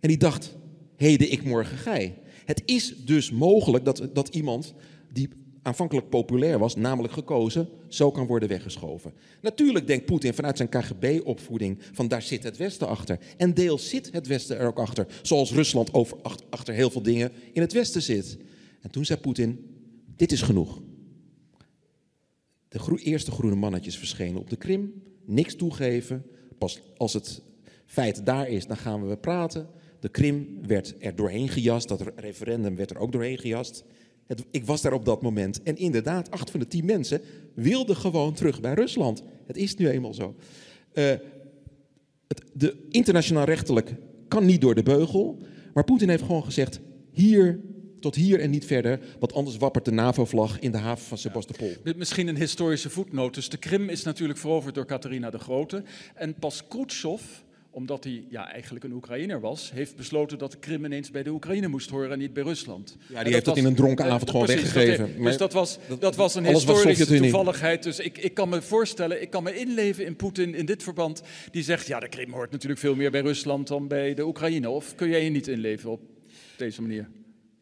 en 0.00 0.08
die 0.08 0.18
dacht, 0.18 0.56
heden 1.00 1.32
ik 1.32 1.44
morgen 1.44 1.76
gij. 1.76 2.18
Het 2.44 2.62
is 2.64 3.04
dus 3.04 3.30
mogelijk 3.30 3.84
dat, 3.84 4.08
dat 4.12 4.28
iemand 4.28 4.74
die 5.12 5.28
aanvankelijk 5.62 6.08
populair 6.08 6.58
was, 6.58 6.76
namelijk 6.76 7.12
gekozen, 7.12 7.68
zo 7.88 8.10
kan 8.10 8.26
worden 8.26 8.48
weggeschoven. 8.48 9.12
Natuurlijk 9.40 9.86
denkt 9.86 10.06
Poetin 10.06 10.34
vanuit 10.34 10.56
zijn 10.56 10.68
KGB-opvoeding 10.68 11.78
van 11.92 12.08
daar 12.08 12.22
zit 12.22 12.42
het 12.42 12.56
Westen 12.56 12.88
achter. 12.88 13.18
En 13.36 13.54
deels 13.54 13.88
zit 13.88 14.12
het 14.12 14.26
Westen 14.26 14.58
er 14.58 14.66
ook 14.66 14.78
achter, 14.78 15.06
zoals 15.22 15.52
Rusland 15.52 15.94
over, 15.94 16.16
achter 16.50 16.74
heel 16.74 16.90
veel 16.90 17.02
dingen 17.02 17.32
in 17.52 17.60
het 17.60 17.72
Westen 17.72 18.02
zit. 18.02 18.38
En 18.80 18.90
toen 18.90 19.04
zei 19.04 19.20
Poetin, 19.20 19.66
dit 20.16 20.32
is 20.32 20.42
genoeg. 20.42 20.80
De 22.68 22.98
eerste 23.02 23.30
groene 23.30 23.56
mannetjes 23.56 23.98
verschenen 23.98 24.40
op 24.40 24.50
de 24.50 24.56
Krim, 24.56 25.02
niks 25.24 25.54
toegeven. 25.54 26.26
Pas 26.58 26.80
als 26.96 27.12
het 27.12 27.42
feit 27.86 28.26
daar 28.26 28.48
is, 28.48 28.66
dan 28.66 28.76
gaan 28.76 29.08
we 29.08 29.16
praten. 29.16 29.68
De 30.00 30.08
Krim 30.08 30.58
werd 30.66 30.94
er 30.98 31.16
doorheen 31.16 31.48
gejast, 31.48 31.88
dat 31.88 32.04
referendum 32.16 32.76
werd 32.76 32.90
er 32.90 32.98
ook 32.98 33.12
doorheen 33.12 33.38
gejast. 33.38 33.84
Ik 34.50 34.64
was 34.64 34.82
daar 34.82 34.92
op 34.92 35.04
dat 35.04 35.22
moment. 35.22 35.62
En 35.62 35.76
inderdaad, 35.76 36.30
acht 36.30 36.50
van 36.50 36.60
de 36.60 36.66
tien 36.66 36.84
mensen 36.84 37.20
wilden 37.54 37.96
gewoon 37.96 38.34
terug 38.34 38.60
bij 38.60 38.74
Rusland. 38.74 39.22
Het 39.46 39.56
is 39.56 39.74
nu 39.74 39.88
eenmaal 39.88 40.14
zo. 40.14 40.34
Uh, 40.94 41.04
het, 42.28 42.42
de 42.52 42.86
internationaal 42.88 43.44
rechtelijk 43.44 43.94
kan 44.28 44.44
niet 44.46 44.60
door 44.60 44.74
de 44.74 44.82
beugel. 44.82 45.38
Maar 45.74 45.84
Poetin 45.84 46.08
heeft 46.08 46.22
gewoon 46.22 46.44
gezegd: 46.44 46.80
hier 47.10 47.60
tot 48.00 48.14
hier 48.14 48.40
en 48.40 48.50
niet 48.50 48.64
verder, 48.64 49.00
want 49.18 49.32
anders 49.32 49.56
wappert 49.56 49.84
de 49.84 49.90
NAVO-vlag 49.90 50.58
in 50.58 50.70
de 50.70 50.78
haven 50.78 51.06
van 51.06 51.18
Sebastopol. 51.18 51.72
Misschien 51.96 52.28
een 52.28 52.36
historische 52.36 52.90
voetnoot. 52.90 53.34
Dus 53.34 53.48
de 53.48 53.56
Krim 53.56 53.88
is 53.88 54.02
natuurlijk 54.02 54.38
veroverd 54.38 54.74
door 54.74 54.86
Catharina 54.86 55.30
de 55.30 55.38
Grote. 55.38 55.82
En 56.14 56.34
pas 56.34 56.66
Khrushchev 56.68 57.22
omdat 57.70 58.04
hij 58.04 58.24
ja, 58.28 58.52
eigenlijk 58.52 58.84
een 58.84 58.92
Oekraïner 58.92 59.40
was, 59.40 59.70
heeft 59.74 59.96
besloten 59.96 60.38
dat 60.38 60.52
de 60.52 60.58
Krim 60.58 60.84
ineens 60.84 61.10
bij 61.10 61.22
de 61.22 61.30
Oekraïne 61.30 61.68
moest 61.68 61.90
horen 61.90 62.12
en 62.12 62.18
niet 62.18 62.32
bij 62.32 62.42
Rusland. 62.42 62.96
Ja, 63.08 63.22
die 63.22 63.32
heeft 63.32 63.44
dat, 63.44 63.56
in 63.56 63.64
een 63.64 63.74
dronken 63.74 64.04
avond 64.04 64.30
gewoon 64.30 64.46
weggegeven. 64.46 65.22
dus 65.22 65.36
dat 65.36 65.52
was, 65.52 65.78
dat 65.98 66.16
was 66.16 66.34
een 66.34 66.46
historische 66.46 67.06
toevalligheid. 67.06 67.82
Dus 67.82 67.98
ik, 67.98 68.18
ik 68.18 68.34
kan 68.34 68.48
me 68.48 68.62
voorstellen, 68.62 69.22
ik 69.22 69.30
kan 69.30 69.42
me 69.42 69.58
inleven 69.58 70.06
in 70.06 70.16
Poetin 70.16 70.54
in 70.54 70.66
dit 70.66 70.82
verband. 70.82 71.22
Die 71.50 71.62
zegt, 71.62 71.86
ja, 71.86 72.00
de 72.00 72.08
Krim 72.08 72.32
hoort 72.32 72.50
natuurlijk 72.50 72.80
veel 72.80 72.94
meer 72.94 73.10
bij 73.10 73.20
Rusland 73.20 73.68
dan 73.68 73.88
bij 73.88 74.14
de 74.14 74.26
Oekraïne. 74.26 74.70
Of 74.70 74.94
kun 74.94 75.08
jij 75.08 75.24
je 75.24 75.30
niet 75.30 75.48
inleven 75.48 75.90
op 75.90 76.00
deze 76.56 76.82
manier? 76.82 77.08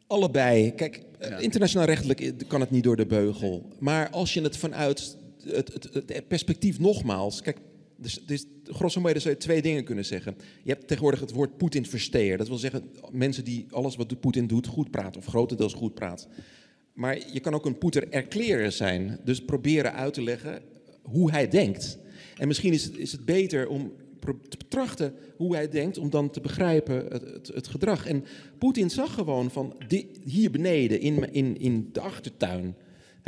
Allebei. 0.07 0.75
Kijk, 0.75 1.03
ja. 1.21 1.37
internationaal 1.37 1.87
rechtelijk 1.87 2.33
kan 2.47 2.61
het 2.61 2.71
niet 2.71 2.85
door 2.85 2.97
de 2.97 3.07
beugel. 3.07 3.69
Maar 3.79 4.11
als 4.11 4.35
je 4.35 4.41
het 4.43 4.57
vanuit 4.57 5.17
het, 5.45 5.73
het, 5.73 5.89
het 6.07 6.29
perspectief 6.29 6.79
nogmaals... 6.79 7.43
Kijk, 7.43 7.57
dus, 8.01 8.21
dus 8.27 8.47
grosso 8.65 9.01
modo 9.01 9.19
zou 9.19 9.35
je 9.35 9.41
twee 9.41 9.63
dingen 9.63 9.85
kunnen 9.85 10.05
zeggen. 10.05 10.37
Je 10.63 10.71
hebt 10.71 10.87
tegenwoordig 10.87 11.21
het 11.21 11.33
woord 11.33 11.57
Poetin 11.57 11.87
versteer. 11.87 12.37
Dat 12.37 12.49
wil 12.49 12.57
zeggen 12.57 12.91
mensen 13.11 13.45
die 13.45 13.67
alles 13.71 13.97
wat 13.97 14.21
Poetin 14.21 14.47
doet 14.47 14.67
goed 14.67 14.91
praten 14.91 15.21
of 15.21 15.27
grotendeels 15.27 15.75
goed 15.75 15.95
praten. 15.95 16.29
Maar 16.93 17.19
je 17.33 17.41
kan 17.41 17.55
ook 17.55 17.67
een 17.67 17.79
Poetin 17.79 18.13
erkleren 18.13 18.73
zijn. 18.73 19.21
Dus 19.25 19.45
proberen 19.45 19.93
uit 19.93 20.15
te 20.15 20.23
leggen 20.23 20.63
hoe 21.03 21.31
hij 21.31 21.49
denkt. 21.49 21.99
En 22.37 22.47
misschien 22.49 22.73
is 22.73 22.85
het, 22.85 22.97
is 22.97 23.13
het 23.13 23.25
beter 23.25 23.69
om 23.69 23.93
te 24.49 24.57
betrachten 24.57 25.15
hoe 25.37 25.55
hij 25.55 25.69
denkt, 25.69 25.99
om 25.99 26.11
dan 26.11 26.31
te 26.31 26.41
begrijpen 26.41 27.07
het, 27.07 27.51
het, 27.55 27.69
gedrag. 27.69 28.07
En 28.07 28.25
Poetin 28.59 28.91
zag 28.91 29.15
gewoon 29.15 29.51
van 29.51 29.77
hier 30.25 30.51
beneden 30.51 31.01
in, 31.01 31.33
in, 31.33 31.59
in 31.59 31.89
de 31.93 32.01
achtertuin 32.01 32.77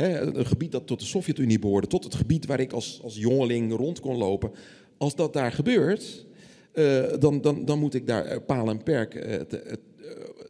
een 0.09 0.45
gebied 0.45 0.71
dat 0.71 0.87
tot 0.87 0.99
de 0.99 1.05
Sovjet-Unie 1.05 1.59
behoorde, 1.59 1.87
tot 1.87 2.03
het 2.03 2.15
gebied 2.15 2.45
waar 2.45 2.59
ik 2.59 2.71
als, 2.71 2.99
als 3.03 3.15
jongeling 3.15 3.75
rond 3.75 3.99
kon 3.99 4.17
lopen. 4.17 4.51
Als 4.97 5.15
dat 5.15 5.33
daar 5.33 5.51
gebeurt, 5.51 6.25
uh, 6.73 7.03
dan, 7.19 7.41
dan, 7.41 7.65
dan 7.65 7.79
moet 7.79 7.93
ik 7.93 8.07
daar 8.07 8.25
eh, 8.25 8.37
paal 8.45 8.69
en 8.69 8.83
perk 8.83 9.15
uh, 9.15 9.21
te, 9.21 9.79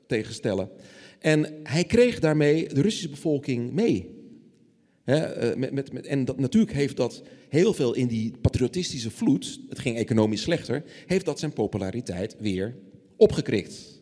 tegenstellen. 0.07 0.69
En 1.19 1.59
hij 1.63 1.83
kreeg 1.83 2.19
daarmee 2.19 2.67
de 2.73 2.81
Russische 2.81 3.09
bevolking 3.09 3.71
mee. 3.71 4.19
met, 5.55 5.93
met, 5.93 6.05
en 6.05 6.25
dat, 6.25 6.39
natuurlijk 6.39 6.73
heeft 6.73 6.97
dat 6.97 7.21
heel 7.49 7.73
veel 7.73 7.93
in 7.93 8.07
die 8.07 8.33
patriotistische 8.41 9.11
vloed, 9.11 9.59
het 9.69 9.79
ging 9.79 9.97
economisch 9.97 10.41
slechter, 10.41 10.83
heeft 11.05 11.25
dat 11.25 11.39
zijn 11.39 11.53
populariteit 11.53 12.35
weer 12.39 12.75
opgekrikt. 13.17 14.01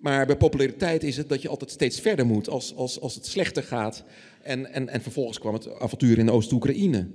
Maar 0.00 0.26
bij 0.26 0.36
populariteit 0.36 1.02
is 1.02 1.16
het 1.16 1.28
dat 1.28 1.42
je 1.42 1.48
altijd 1.48 1.70
steeds 1.70 2.00
verder 2.00 2.26
moet 2.26 2.48
als, 2.48 2.74
als, 2.74 3.00
als 3.00 3.14
het 3.14 3.26
slechter 3.26 3.62
gaat. 3.62 4.04
En, 4.42 4.72
en, 4.72 4.88
en 4.88 5.00
vervolgens 5.00 5.38
kwam 5.38 5.54
het 5.54 5.78
avontuur 5.78 6.18
in 6.18 6.30
Oost-Oekraïne. 6.30 7.08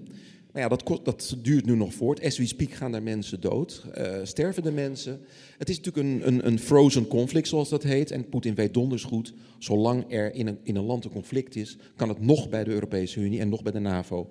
Maar 0.51 0.63
ja, 0.63 0.69
dat, 0.69 0.99
dat, 1.03 1.35
duurt 1.41 1.65
nu 1.65 1.75
nog 1.75 1.93
voort. 1.93 2.23
As 2.23 2.37
we 2.37 2.45
speak 2.45 2.71
gaan 2.71 2.91
daar 2.91 3.03
mensen 3.03 3.41
dood, 3.41 3.85
uh, 3.97 4.17
sterven 4.23 4.63
de 4.63 4.71
mensen. 4.71 5.21
Het 5.57 5.69
is 5.69 5.77
natuurlijk 5.77 6.07
een, 6.07 6.27
een, 6.27 6.47
een, 6.47 6.59
frozen 6.59 7.07
conflict, 7.07 7.47
zoals 7.47 7.69
dat 7.69 7.83
heet. 7.83 8.11
En 8.11 8.29
Poetin 8.29 8.55
weet 8.55 8.73
donders 8.73 9.03
goed, 9.03 9.33
zolang 9.59 10.05
er 10.13 10.33
in 10.33 10.47
een, 10.47 10.57
in 10.63 10.75
een 10.75 10.83
land 10.83 11.05
een 11.05 11.11
conflict 11.11 11.55
is, 11.55 11.77
kan 11.95 12.09
het 12.09 12.21
nog 12.21 12.49
bij 12.49 12.63
de 12.63 12.71
Europese 12.71 13.19
Unie 13.19 13.39
en 13.39 13.49
nog 13.49 13.63
bij 13.63 13.71
de 13.71 13.79
NAVO. 13.79 14.29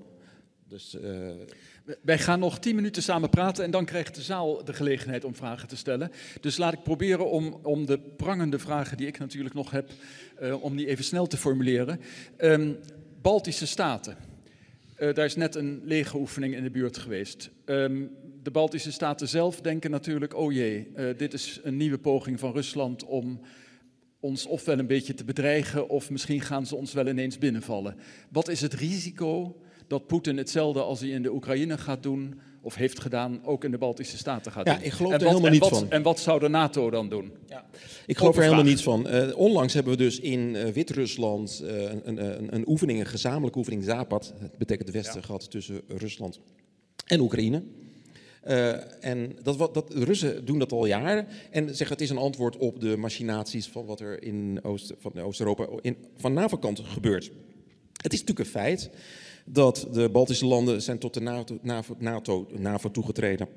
Dus, 0.69 0.97
uh... 1.05 1.31
Wij 2.01 2.19
gaan 2.19 2.39
nog 2.39 2.59
tien 2.59 2.75
minuten 2.75 3.03
samen 3.03 3.31
praten 3.31 3.65
en 3.65 3.71
dan 3.71 3.85
krijgt 3.85 4.15
de 4.15 4.23
zaal 4.23 4.65
de 4.65 4.73
gelegenheid 4.73 5.25
om 5.25 5.35
vragen 5.35 5.69
te 5.69 5.77
stellen. 5.77 6.11
Dus 6.41 6.57
laat 6.57 6.73
ik 6.73 6.83
proberen 6.83 7.31
om, 7.31 7.59
om 7.63 7.87
de 7.87 7.99
prangende 7.99 8.59
vragen 8.59 8.97
die 8.97 9.07
ik 9.07 9.19
natuurlijk 9.19 9.55
nog 9.55 9.71
heb, 9.71 9.91
uh, 10.43 10.63
om 10.63 10.77
die 10.77 10.87
even 10.87 11.05
snel 11.05 11.27
te 11.27 11.37
formuleren. 11.37 12.01
Um, 12.39 12.77
Baltische 13.23 13.67
Staten. 13.67 14.17
Uh, 14.99 15.15
daar 15.15 15.25
is 15.25 15.37
net 15.37 15.55
een 15.55 15.81
legeroefening 15.85 16.55
in 16.55 16.63
de 16.63 16.71
buurt 16.71 16.99
geweest. 16.99 17.51
Um, 17.65 18.11
de 18.43 18.51
Baltische 18.51 18.93
Staten 18.93 19.29
zelf 19.29 19.61
denken 19.61 19.91
natuurlijk, 19.91 20.37
oh 20.37 20.53
jee, 20.53 20.89
uh, 20.97 21.09
dit 21.17 21.33
is 21.33 21.61
een 21.63 21.77
nieuwe 21.77 21.99
poging 21.99 22.41
van 22.41 22.53
Rusland 22.53 23.05
om 23.05 23.41
ons 24.21 24.47
ofwel 24.47 24.79
een 24.79 24.87
beetje 24.87 25.15
te 25.15 25.25
bedreigen 25.25 25.89
of 25.89 26.11
misschien 26.11 26.41
gaan 26.41 26.67
ze 26.67 26.77
ons 26.77 26.93
wel 26.93 27.09
ineens 27.09 27.39
binnenvallen. 27.39 27.97
Wat 28.31 28.49
is 28.49 28.61
het 28.61 28.75
risico 28.75 29.57
dat 29.87 30.07
Poetin 30.07 30.37
hetzelfde 30.37 30.83
als 30.83 31.01
hij 31.01 31.09
in 31.09 31.23
de 31.23 31.33
Oekraïne 31.33 31.79
gaat 31.79 32.03
doen, 32.03 32.41
of 32.65 32.75
heeft 32.75 33.01
gedaan, 33.01 33.41
ook 33.45 33.65
in 33.65 33.71
de 33.71 33.79
Baltische 33.79 34.17
Staten 34.17 34.53
gaat 34.53 34.67
ja, 34.67 34.75
doen. 34.75 34.85
Ik 34.85 34.93
geloof 34.93 35.13
er 35.13 35.27
helemaal 35.27 35.51
niet 35.51 35.67
van. 35.67 35.91
En 35.91 36.03
wat 36.03 36.21
zou 36.21 36.41
de 36.41 36.49
NATO 36.49 36.91
dan 36.91 37.09
doen? 37.09 37.33
Ja. 37.49 37.67
Ik 38.07 38.17
geloof 38.17 38.37
er 38.37 38.43
helemaal 38.43 38.65
niets 38.65 38.83
van. 38.83 39.15
Uh, 39.15 39.37
onlangs 39.37 39.75
hebben 39.75 39.93
we 39.93 39.99
dus 39.99 40.21
in 40.21 40.55
uh, 40.55 40.67
Wit-Rusland 40.67 41.61
uh, 41.65 41.83
een, 41.83 42.03
een, 42.05 42.55
een, 42.55 42.69
oefening, 42.69 43.01
een 43.01 43.07
gezamenlijke 43.07 43.59
oefening, 43.59 43.85
Zapad, 43.85 44.35
het 44.39 44.59
betekent 44.59 44.87
de 44.87 44.93
Westen, 44.93 45.21
ja. 45.21 45.27
gehad 45.27 45.51
tussen 45.51 45.81
Rusland 45.89 46.41
en 47.07 47.21
Oekraïne. 47.21 47.63
en 49.01 49.37
dat, 49.43 49.57
wat, 49.57 49.75
dat, 49.75 49.91
de 49.91 50.05
Russen 50.05 50.45
doen 50.45 50.59
dat 50.59 50.73
al 50.73 50.87
jaren 50.87 51.27
en 51.51 51.69
zeggen 51.69 51.89
het 51.89 52.01
is 52.01 52.11
een 52.11 52.17
antwoord 52.17 52.57
op 52.57 52.81
de 52.81 52.97
machinaties 52.97 53.67
van 53.67 53.87
wat 53.87 54.01
er 54.01 54.23
in 54.23 54.59
Oost, 54.63 54.93
van 54.99 55.21
Oost-Europa 55.21 55.69
van 56.17 56.33
NAVO-kant 56.33 56.81
gebeurt. 56.81 57.31
Het 58.03 58.13
is 58.13 58.21
natuurlijk 58.21 58.47
een 58.49 58.61
feit 58.61 58.91
dat 59.45 59.89
de 59.93 60.09
Baltische 60.11 60.47
landen 60.47 60.83
zijn 60.83 60.99
tot 60.99 61.15
de 61.15 61.21
NATO, 61.21 61.59
NAVO, 61.63 61.97
NATO, 62.59 62.91
toegetreden 62.93 63.49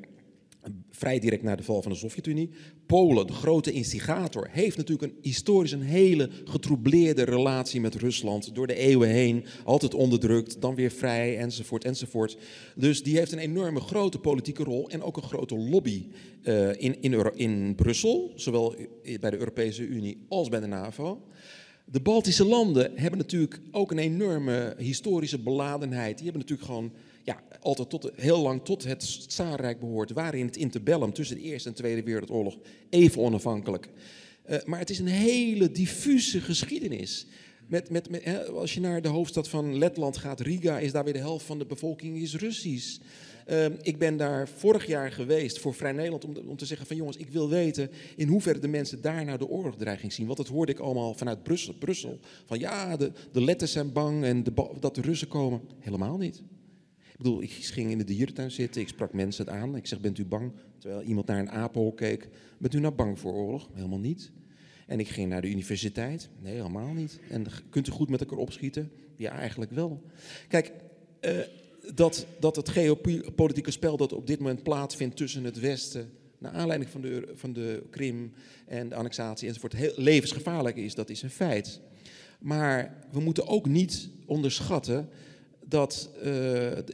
vrij 0.89 1.19
direct 1.19 1.43
na 1.43 1.55
de 1.55 1.63
val 1.63 1.81
van 1.81 1.91
de 1.91 1.97
Sovjet-Unie. 1.97 2.49
Polen, 2.85 3.27
de 3.27 3.33
grote 3.33 3.71
instigator, 3.71 4.47
heeft 4.51 4.77
natuurlijk 4.77 5.11
een 5.11 5.19
historisch 5.21 5.71
een 5.71 5.81
hele 5.81 6.29
getroubleerde 6.43 7.23
relatie 7.23 7.81
met 7.81 7.95
Rusland. 7.95 8.55
Door 8.55 8.67
de 8.67 8.75
eeuwen 8.75 9.09
heen, 9.09 9.45
altijd 9.63 9.93
onderdrukt, 9.93 10.61
dan 10.61 10.75
weer 10.75 10.91
vrij, 10.91 11.37
enzovoort, 11.37 11.83
enzovoort. 11.83 12.37
Dus 12.75 13.03
die 13.03 13.17
heeft 13.17 13.31
een 13.31 13.39
enorme 13.39 13.79
grote 13.79 14.19
politieke 14.19 14.63
rol 14.63 14.89
en 14.89 15.01
ook 15.01 15.17
een 15.17 15.23
grote 15.23 15.57
lobby 15.57 16.05
uh, 16.43 16.69
in, 16.69 17.01
in, 17.01 17.35
in 17.35 17.75
Brussel, 17.75 18.31
zowel 18.35 18.75
bij 19.19 19.29
de 19.29 19.37
Europese 19.37 19.83
Unie 19.83 20.25
als 20.29 20.49
bij 20.49 20.59
de 20.59 20.67
NAVO. 20.67 21.21
De 21.91 21.99
Baltische 21.99 22.45
landen 22.45 22.91
hebben 22.95 23.19
natuurlijk 23.19 23.59
ook 23.71 23.91
een 23.91 23.97
enorme 23.97 24.75
historische 24.77 25.39
beladenheid. 25.39 26.17
Die 26.17 26.23
hebben 26.23 26.41
natuurlijk 26.41 26.69
gewoon 26.69 26.91
ja, 27.23 27.43
altijd 27.59 27.89
tot, 27.89 28.11
heel 28.15 28.41
lang 28.41 28.63
tot 28.63 28.83
het 28.83 29.29
Tsaarrijk 29.29 29.79
behoord. 29.79 30.11
Waren 30.11 30.39
in 30.39 30.45
het 30.45 30.57
interbellum 30.57 31.13
tussen 31.13 31.35
de 31.35 31.41
Eerste 31.41 31.69
en 31.69 31.75
Tweede 31.75 32.03
Wereldoorlog 32.03 32.57
even 32.89 33.21
onafhankelijk. 33.21 33.89
Uh, 34.49 34.57
maar 34.65 34.79
het 34.79 34.89
is 34.89 34.99
een 34.99 35.07
hele 35.07 35.71
diffuse 35.71 36.41
geschiedenis. 36.41 37.25
Met, 37.67 37.89
met, 37.89 38.09
met, 38.09 38.49
als 38.49 38.73
je 38.73 38.79
naar 38.79 39.01
de 39.01 39.07
hoofdstad 39.07 39.49
van 39.49 39.77
Letland 39.77 40.17
gaat, 40.17 40.39
Riga, 40.39 40.79
is 40.79 40.91
daar 40.91 41.03
weer 41.03 41.13
de 41.13 41.19
helft 41.19 41.45
van 41.45 41.59
de 41.59 41.65
bevolking 41.65 42.17
is 42.17 42.35
Russisch. 42.35 42.99
Uh, 43.49 43.65
ik 43.81 43.97
ben 43.97 44.17
daar 44.17 44.47
vorig 44.47 44.87
jaar 44.87 45.11
geweest 45.11 45.59
voor 45.59 45.73
Vrij 45.73 45.91
Nederland 45.91 46.25
om, 46.25 46.35
om, 46.47 46.57
te 46.57 46.65
zeggen 46.65 46.87
van 46.87 46.95
jongens, 46.95 47.17
ik 47.17 47.29
wil 47.29 47.49
weten 47.49 47.89
in 48.15 48.27
hoeverre 48.27 48.59
de 48.59 48.67
mensen 48.67 49.01
daar 49.01 49.25
nou 49.25 49.37
de 49.37 49.47
oorlogdreiging 49.47 50.13
zien. 50.13 50.25
Want 50.25 50.37
dat 50.37 50.47
hoorde 50.47 50.71
ik 50.71 50.79
allemaal 50.79 51.13
vanuit 51.13 51.43
Brussel. 51.43 51.73
Brussel. 51.73 52.19
Van 52.45 52.59
ja, 52.59 52.97
de, 52.97 53.11
de 53.31 53.43
letters 53.43 53.71
zijn 53.71 53.91
bang 53.91 54.23
en 54.23 54.43
de, 54.43 54.53
dat 54.79 54.95
de 54.95 55.01
Russen 55.01 55.27
komen. 55.27 55.61
Helemaal 55.79 56.17
niet. 56.17 56.37
Ik 57.11 57.17
bedoel, 57.17 57.41
ik 57.41 57.51
ging 57.51 57.91
in 57.91 57.97
de 57.97 58.03
dierentuin 58.03 58.51
zitten, 58.51 58.81
ik 58.81 58.87
sprak 58.87 59.13
mensen 59.13 59.49
aan. 59.49 59.75
Ik 59.75 59.87
zeg, 59.87 59.99
bent 59.99 60.17
u 60.17 60.25
bang? 60.25 60.51
Terwijl 60.77 61.01
iemand 61.01 61.27
naar 61.27 61.39
een 61.39 61.51
apenhok 61.51 61.97
keek. 61.97 62.29
Bent 62.57 62.73
u 62.73 62.79
nou 62.79 62.93
bang 62.93 63.19
voor 63.19 63.33
oorlog? 63.33 63.69
Helemaal 63.73 63.99
niet. 63.99 64.31
En 64.87 64.99
ik 64.99 65.07
ging 65.07 65.29
naar 65.29 65.41
de 65.41 65.49
universiteit. 65.49 66.29
Nee, 66.39 66.53
helemaal 66.53 66.93
niet. 66.93 67.19
En 67.29 67.45
kunt 67.69 67.87
u 67.87 67.91
goed 67.91 68.09
met 68.09 68.19
elkaar 68.19 68.37
opschieten? 68.37 68.91
Ja, 69.15 69.31
eigenlijk 69.31 69.71
wel. 69.71 70.01
Kijk, 70.47 70.71
uh, 71.21 71.39
dat, 71.95 72.25
dat 72.39 72.55
het 72.55 72.69
geopolitieke 72.69 73.71
spel 73.71 73.97
dat 73.97 74.13
op 74.13 74.27
dit 74.27 74.39
moment 74.39 74.63
plaatsvindt 74.63 75.15
tussen 75.15 75.43
het 75.43 75.59
Westen, 75.59 76.11
naar 76.37 76.51
aanleiding 76.51 76.91
van 76.91 77.01
de, 77.01 77.31
van 77.33 77.53
de 77.53 77.83
Krim 77.89 78.33
en 78.65 78.89
de 78.89 78.95
annexatie 78.95 79.47
enzovoort, 79.47 79.73
heel 79.73 79.93
levensgevaarlijk 79.95 80.75
is, 80.75 80.95
dat 80.95 81.09
is 81.09 81.21
een 81.21 81.29
feit. 81.29 81.79
Maar 82.39 82.97
we 83.11 83.19
moeten 83.19 83.47
ook 83.47 83.67
niet 83.67 84.09
onderschatten 84.25 85.09
dat 85.65 86.09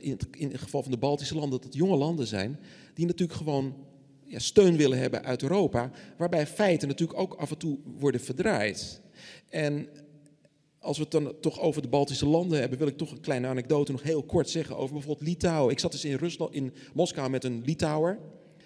in, 0.02 0.12
het, 0.12 0.28
in, 0.32 0.52
het, 0.52 0.62
geval 0.62 0.82
van 0.82 0.92
de 0.92 0.98
Baltische 0.98 1.36
landen, 1.36 1.52
dat 1.52 1.64
het 1.64 1.74
jonge 1.76 1.98
landen 1.98 2.28
zijn, 2.28 2.60
die 2.94 3.06
natuurlijk 3.06 3.38
gewoon 3.38 3.76
ja, 4.24 4.40
steun 4.40 4.78
willen 4.78 4.98
hebben 4.98 5.24
uit 5.24 5.42
Europa, 5.42 5.92
waarbij 6.18 6.48
feiten 6.48 6.88
natuurlijk 6.88 7.20
ook 7.20 7.34
af 7.34 7.52
en 7.52 7.58
toe 7.58 7.78
worden 8.00 8.22
verdraaid. 8.22 9.02
En 9.50 9.88
als 10.84 10.98
we 10.98 11.04
het 11.04 11.12
dan 11.12 11.34
toch 11.42 11.60
over 11.60 11.82
de 11.82 11.88
Baltische 11.88 12.28
landen 12.28 12.60
hebben, 12.60 12.78
wil 12.78 12.88
ik 12.88 12.98
toch 12.98 13.12
een 13.12 13.20
kleine 13.20 13.48
anekdote 13.48 13.92
nog 13.92 14.04
heel 14.04 14.24
kort 14.24 14.50
zeggen 14.50 14.78
over 14.78 14.94
bijvoorbeeld 14.94 15.28
Litouwen. 15.28 15.72
Ik 15.72 15.80
zat 15.80 15.92
dus 15.92 16.06
in, 16.06 16.16
Rusland, 16.16 16.54
in 16.54 16.74
Moskou 16.94 17.30
met 17.30 17.44
een 17.44 17.62
Litouwer, 17.66 18.20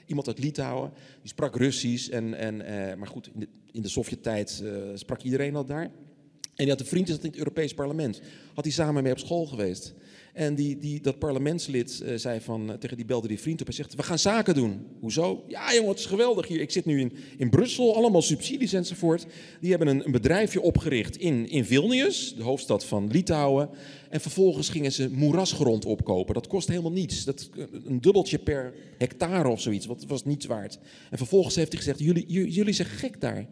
iemand 0.06 0.28
uit 0.28 0.40
Litouwen, 0.40 0.92
die 1.22 1.30
sprak 1.30 1.56
Russisch, 1.56 2.10
en, 2.10 2.34
en, 2.34 2.56
uh, 2.62 2.96
maar 2.96 3.08
goed, 3.08 3.30
in 3.34 3.40
de, 3.40 3.48
in 3.72 3.82
de 3.82 3.88
Sovjet-tijd 3.88 4.62
uh, 4.64 4.78
sprak 4.94 5.22
iedereen 5.22 5.56
al 5.56 5.66
daar. 5.66 5.84
En 5.84 6.64
die 6.64 6.70
had 6.70 6.80
een 6.80 6.86
vriend 6.86 7.10
in 7.10 7.20
het 7.22 7.36
Europees 7.36 7.74
parlement. 7.74 8.22
Had 8.54 8.64
hij 8.64 8.74
samen 8.74 9.04
mee 9.04 9.12
op 9.12 9.20
school 9.20 9.46
geweest. 9.46 9.94
En 10.38 10.56
die, 10.56 10.78
die, 10.78 11.02
dat 11.02 11.20
parlementslid 11.20 12.02
uh, 12.04 12.16
zei 12.16 12.42
van, 12.42 12.70
uh, 12.70 12.76
tegen 12.76 12.98
die 12.98 13.06
belde 13.06 13.28
die 13.28 13.40
vriend 13.40 13.62
op 13.62 13.68
en 13.68 13.74
zegt, 13.74 13.96
we 13.96 14.04
gaan 14.04 14.20
zaken 14.20 14.54
doen. 14.54 14.86
Hoezo? 15.00 15.44
Ja 15.48 15.74
jongen, 15.74 15.90
het 15.90 16.00
is 16.00 16.06
geweldig 16.06 16.48
hier. 16.48 16.62
Ik 16.62 16.72
zit 16.72 16.86
nu 16.86 17.00
in, 17.00 17.12
in 17.38 17.50
Brussel, 17.50 17.96
allemaal 17.96 18.22
subsidies 18.22 18.74
enzovoort. 18.74 19.26
Die 19.62 19.70
hebben 19.70 19.88
een, 19.88 20.06
een 20.06 20.12
bedrijfje 20.12 20.62
opgericht 20.62 21.18
in, 21.18 21.50
in 21.50 21.66
Vilnius, 21.66 22.36
de 22.36 22.44
hoofdstad 22.44 22.86
van 22.86 23.12
Litouwen. 23.12 23.70
En 24.10 24.22
vervolgens 24.22 24.70
gingen 24.70 24.92
ze 24.92 25.10
moerasgrond 25.10 25.86
opkopen. 25.86 26.34
Dat 26.34 26.48
kost 26.48 26.68
helemaal 26.68 26.92
niets. 26.92 27.24
Dat, 27.24 27.50
een 27.86 28.02
dubbeltje 28.02 28.38
per 28.38 28.74
hectare 28.98 29.50
of 29.50 29.62
zoiets, 29.62 29.86
wat 29.86 30.06
was 30.08 30.26
niets 30.26 30.46
waard. 30.46 30.80
En 31.10 31.18
vervolgens 31.18 31.56
heeft 31.56 31.72
hij 31.72 31.82
gezegd, 31.82 32.00
jullie, 32.00 32.52
jullie 32.52 32.74
zijn 32.74 32.88
gek 32.88 33.22
daar. 33.22 33.48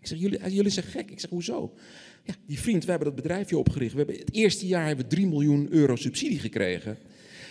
Ik 0.00 0.06
zeg, 0.06 0.18
jullie, 0.18 0.54
jullie 0.54 0.72
zijn 0.72 0.86
gek. 0.86 1.10
Ik 1.10 1.20
zeg, 1.20 1.30
hoezo? 1.30 1.72
Die 2.46 2.60
vriend, 2.60 2.84
we 2.84 2.90
hebben 2.90 3.08
dat 3.08 3.22
bedrijfje 3.22 3.58
opgericht. 3.58 3.92
We 3.92 3.98
hebben, 3.98 4.18
het 4.18 4.34
eerste 4.34 4.66
jaar 4.66 4.86
hebben 4.86 5.04
we 5.04 5.10
3 5.10 5.26
miljoen 5.26 5.66
euro 5.70 5.96
subsidie 5.96 6.38
gekregen. 6.38 6.98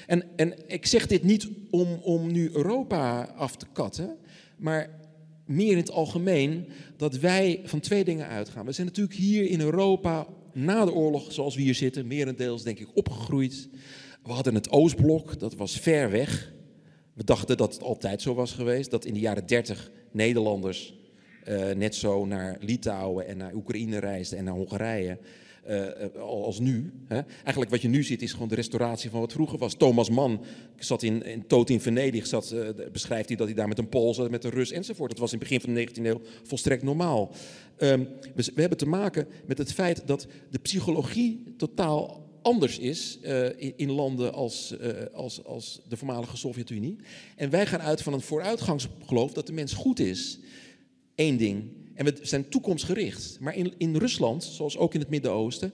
En, 0.07 0.25
en 0.35 0.53
ik 0.67 0.85
zeg 0.85 1.07
dit 1.07 1.23
niet 1.23 1.49
om, 1.69 1.99
om 2.03 2.31
nu 2.31 2.49
Europa 2.53 3.23
af 3.23 3.55
te 3.55 3.65
katten, 3.73 4.17
maar 4.57 4.99
meer 5.45 5.71
in 5.71 5.77
het 5.77 5.91
algemeen 5.91 6.67
dat 6.97 7.17
wij 7.17 7.61
van 7.63 7.79
twee 7.79 8.03
dingen 8.03 8.27
uitgaan. 8.27 8.65
We 8.65 8.71
zijn 8.71 8.87
natuurlijk 8.87 9.17
hier 9.17 9.49
in 9.49 9.61
Europa 9.61 10.27
na 10.53 10.85
de 10.85 10.93
oorlog, 10.93 11.33
zoals 11.33 11.55
we 11.55 11.61
hier 11.61 11.75
zitten, 11.75 12.07
merendeels 12.07 12.63
denk 12.63 12.79
ik 12.79 12.95
opgegroeid. 12.95 13.69
We 14.23 14.31
hadden 14.31 14.55
het 14.55 14.69
Oostblok, 14.69 15.39
dat 15.39 15.55
was 15.55 15.79
ver 15.79 16.11
weg. 16.11 16.53
We 17.13 17.23
dachten 17.23 17.57
dat 17.57 17.73
het 17.73 17.83
altijd 17.83 18.21
zo 18.21 18.33
was 18.33 18.51
geweest, 18.51 18.91
dat 18.91 19.05
in 19.05 19.13
de 19.13 19.19
jaren 19.19 19.47
30 19.47 19.91
Nederlanders 20.11 20.93
uh, 21.49 21.71
net 21.71 21.95
zo 21.95 22.25
naar 22.25 22.57
Litouwen 22.59 23.27
en 23.27 23.37
naar 23.37 23.53
Oekraïne 23.53 23.99
reisden 23.99 24.37
en 24.37 24.43
naar 24.43 24.53
Hongarije. 24.53 25.17
Uh, 25.69 26.21
als 26.21 26.59
nu. 26.59 26.91
Hè. 27.07 27.21
Eigenlijk 27.43 27.69
wat 27.69 27.81
je 27.81 27.87
nu 27.87 28.03
ziet 28.03 28.21
is 28.21 28.33
gewoon 28.33 28.47
de 28.47 28.55
restauratie 28.55 29.09
van 29.09 29.19
wat 29.19 29.31
vroeger 29.31 29.57
was. 29.57 29.73
Thomas 29.73 30.09
Mann 30.09 30.39
zat 30.77 31.03
in, 31.03 31.23
in 31.23 31.47
Toot 31.47 31.69
in 31.69 31.81
Venedig, 31.81 32.27
zat, 32.27 32.55
beschrijft 32.91 33.27
hij 33.27 33.37
dat 33.37 33.47
hij 33.47 33.55
daar 33.55 33.67
met 33.67 33.77
een 33.77 33.89
Pool 33.89 34.13
zat, 34.13 34.29
met 34.29 34.43
een 34.43 34.51
Rus 34.51 34.71
enzovoort. 34.71 35.09
Dat 35.09 35.19
was 35.19 35.33
in 35.33 35.39
het 35.39 35.49
begin 35.49 35.61
van 35.61 35.73
de 35.73 35.87
19e 35.87 36.05
eeuw 36.05 36.21
volstrekt 36.43 36.83
normaal. 36.83 37.31
Um, 37.77 38.07
we, 38.35 38.51
we, 38.55 38.61
hebben 38.61 38.77
te 38.77 38.87
maken 38.87 39.27
met 39.45 39.57
het 39.57 39.73
feit 39.73 40.01
dat 40.05 40.27
de 40.49 40.59
psychologie 40.59 41.53
totaal 41.57 42.25
anders 42.41 42.79
is 42.79 43.19
in, 43.75 43.91
landen 43.91 44.33
als, 44.33 44.75
als, 45.13 45.43
als 45.43 45.81
de 45.87 45.97
voormalige 45.97 46.37
Sovjet-Unie. 46.37 46.97
En 47.35 47.49
wij 47.49 47.65
gaan 47.65 47.81
uit 47.81 48.01
van 48.01 48.13
een 48.13 48.21
vooruitgangsgeloof 48.21 49.33
dat 49.33 49.47
de 49.47 49.53
mens 49.53 49.73
goed 49.73 49.99
is 49.99 50.39
één 51.17 51.37
ding. 51.37 51.63
En 51.93 52.05
we 52.05 52.15
zijn 52.21 52.49
toekomstgericht. 52.49 53.37
Maar 53.39 53.55
in, 53.55 53.73
in 53.77 53.95
Rusland, 53.95 54.43
zoals 54.43 54.77
ook 54.77 54.93
in 54.93 54.99
het 54.99 55.09
Midden-Oosten, 55.09 55.73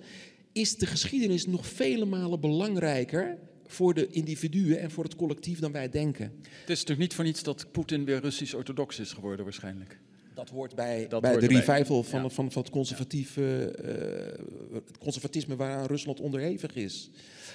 is 0.51 0.77
de 0.77 0.85
geschiedenis 0.85 1.45
nog 1.45 1.67
vele 1.67 2.05
malen 2.05 2.39
belangrijker 2.39 3.37
voor 3.65 3.93
de 3.93 4.07
individuen 4.07 4.79
en 4.79 4.91
voor 4.91 5.03
het 5.03 5.15
collectief 5.15 5.59
dan 5.59 5.71
wij 5.71 5.89
denken. 5.89 6.25
Het 6.41 6.69
is 6.69 6.79
natuurlijk 6.79 6.99
niet 6.99 7.13
voor 7.13 7.23
niets 7.23 7.43
dat 7.43 7.71
Poetin 7.71 8.05
weer 8.05 8.19
Russisch-orthodox 8.21 8.99
is 8.99 9.11
geworden 9.13 9.43
waarschijnlijk. 9.45 9.99
Dat 10.33 10.49
hoort 10.49 10.75
bij, 10.75 11.07
Dat 11.07 11.21
bij 11.21 11.31
hoort 11.31 11.41
de 11.49 11.55
revival 11.55 12.03
van, 12.03 12.21
Ja. 12.21 12.29
van, 12.29 12.51
van 12.51 12.61
het, 12.61 12.71
conservatieve, 12.71 13.65
eh, 13.65 14.73
het 14.73 14.97
conservatisme 14.97 15.55
waaraan 15.55 15.85
Rusland 15.85 16.19
onderhevig 16.19 16.75
is. 16.75 17.09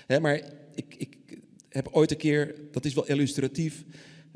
Hè, 0.07 0.21
maar 0.21 0.43
ik, 0.75 0.95
ik 0.99 1.17
heb 1.69 1.89
ooit 1.91 2.11
een 2.11 2.17
keer, 2.17 2.55
dat 2.71 2.85
is 2.85 2.95
wel 2.95 3.07
illustratief, 3.07 3.85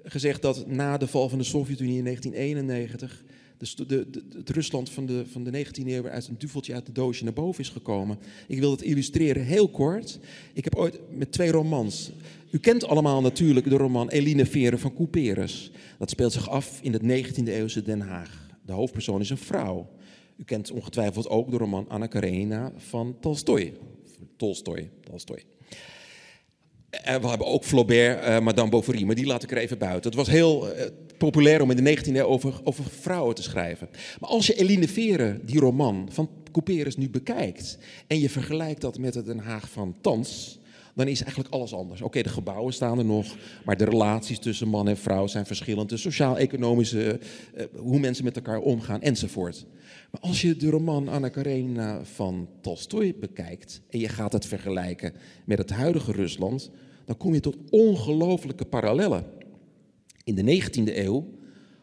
gezegd 0.03 0.43
dat 0.43 0.67
na 0.67 0.97
de 0.97 1.07
val 1.07 1.29
van 1.29 1.39
de 1.39 1.45
Sovjet-Unie 1.45 1.99
in 1.99 2.05
1991 2.05 3.25
sto- 3.67 3.87
de, 3.87 4.07
het 4.37 4.51
Rusland 4.51 4.91
van 4.91 5.07
de, 5.07 5.25
van 5.27 5.45
de 5.45 5.65
19e 5.67 5.87
eeuw 5.87 6.09
uit 6.09 6.29
een 6.29 6.39
duveltje 6.39 6.75
uit 6.75 6.87
de 6.87 6.93
doosje 6.93 7.25
naar 7.25 7.33
boven 7.33 7.63
is 7.63 7.69
gekomen. 7.69 8.19
Ik 8.49 8.59
wil 8.59 8.71
het 8.71 8.83
illustreren 8.83 9.45
heel 9.45 9.69
kort. 9.69 10.19
Ik 10.53 10.65
heb 10.65 10.75
ooit 10.75 11.01
met 11.17 11.33
twee 11.33 11.51
romans. 11.51 12.11
U 12.51 12.59
kent 12.59 12.87
allemaal 12.87 13.21
natuurlijk 13.21 13.69
de 13.69 13.77
roman 13.77 14.09
Eline 14.09 14.47
Veren 14.47 14.79
van 14.79 14.95
Couperus. 14.95 15.71
Dat 15.99 16.11
speelt 16.11 16.33
zich 16.33 16.49
af 16.49 16.79
in 16.83 16.93
het 16.93 17.03
19e 17.03 17.45
eeuwse 17.45 17.83
Den 17.83 18.01
Haag. 18.01 18.49
De 18.67 18.73
hoofdpersoon 18.73 19.21
is 19.21 19.31
een 19.31 19.39
vrouw. 19.39 19.91
U 20.37 20.45
kent 20.45 20.71
ongetwijfeld 20.71 21.29
ook 21.29 21.51
de 21.51 21.57
roman 21.57 21.89
Anna 21.89 22.07
Karenina 22.07 22.73
van 22.77 23.17
Tolstoy. 23.21 23.73
Tolstoy, 24.37 24.91
Tolstoy. 25.01 25.45
En 26.91 27.21
we 27.21 27.29
hebben 27.29 27.47
ook 27.47 27.65
Flaubert, 27.65 28.21
eh, 28.21 28.41
Madame 28.41 28.71
Bovary, 28.71 29.05
maar 29.05 29.15
die 29.15 29.27
laat 29.27 29.43
ik 29.43 29.51
er 29.51 29.57
even 29.57 29.79
buiten. 29.79 30.11
Het 30.11 30.15
was 30.15 30.29
heel 30.29 30.73
eh, 30.73 30.91
populair 31.25 31.63
om 31.63 31.71
in 31.71 31.85
de 31.85 31.97
19e 31.97 32.15
eeuw 32.15 32.25
over, 32.25 32.61
over 32.65 32.85
vrouwen 32.85 33.35
te 33.35 33.43
schrijven. 33.43 33.89
Maar 34.21 34.31
als 34.31 34.47
je 34.47 34.55
Eline 34.55 34.89
Veren, 34.89 35.41
die 35.47 35.61
roman 35.61 36.09
van 36.11 36.31
Couperus, 36.53 36.97
nu 36.97 37.11
bekijkt... 37.11 37.79
en 38.07 38.19
je 38.19 38.31
vergelijkt 38.31 38.81
dat 38.81 38.99
met 38.99 39.15
het 39.15 39.27
Den 39.27 39.39
Haag 39.39 39.71
van 39.71 39.95
thans... 40.01 40.59
dan 40.95 41.09
is 41.09 41.23
eigenlijk 41.23 41.55
alles 41.55 41.75
anders. 41.75 42.03
Oké, 42.03 42.23
de 42.23 42.29
gebouwen 42.29 42.73
staan 42.73 42.99
er 42.99 43.05
nog, 43.05 43.37
maar 43.65 43.77
de 43.77 43.85
relaties 43.85 44.39
tussen 44.39 44.69
man 44.69 44.89
en 44.89 44.97
vrouw 44.97 45.27
zijn 45.27 45.47
verschillend. 45.47 45.89
De 45.89 45.97
sociaal-economische, 45.97 47.21
eh, 47.55 47.65
hoe 47.77 47.99
mensen 47.99 48.25
met 48.25 48.37
elkaar 48.37 48.61
omgaan, 48.61 49.01
enzovoort. 49.01 49.67
Maar 50.11 50.21
als 50.21 50.41
je 50.41 50.57
de 50.57 50.71
roman 50.71 51.09
Anna 51.09 51.29
Karenina 51.29 52.05
van 52.05 52.49
Tolstoy 52.61 53.15
bekijkt 53.21 53.81
en 53.91 53.99
je 53.99 54.09
gaat 54.09 54.33
het 54.33 54.47
vergelijken 54.47 55.13
met 55.45 55.59
het 55.59 55.71
huidige 55.71 56.13
Rusland, 56.13 56.71
dan 57.05 57.17
kom 57.17 57.35
je 57.35 57.41
tot 57.41 57.57
ongelooflijke 57.71 58.65
parallellen. 58.65 59.41
In 60.25 60.35
de 60.35 60.63
19e 60.63 60.97
eeuw 60.97 61.29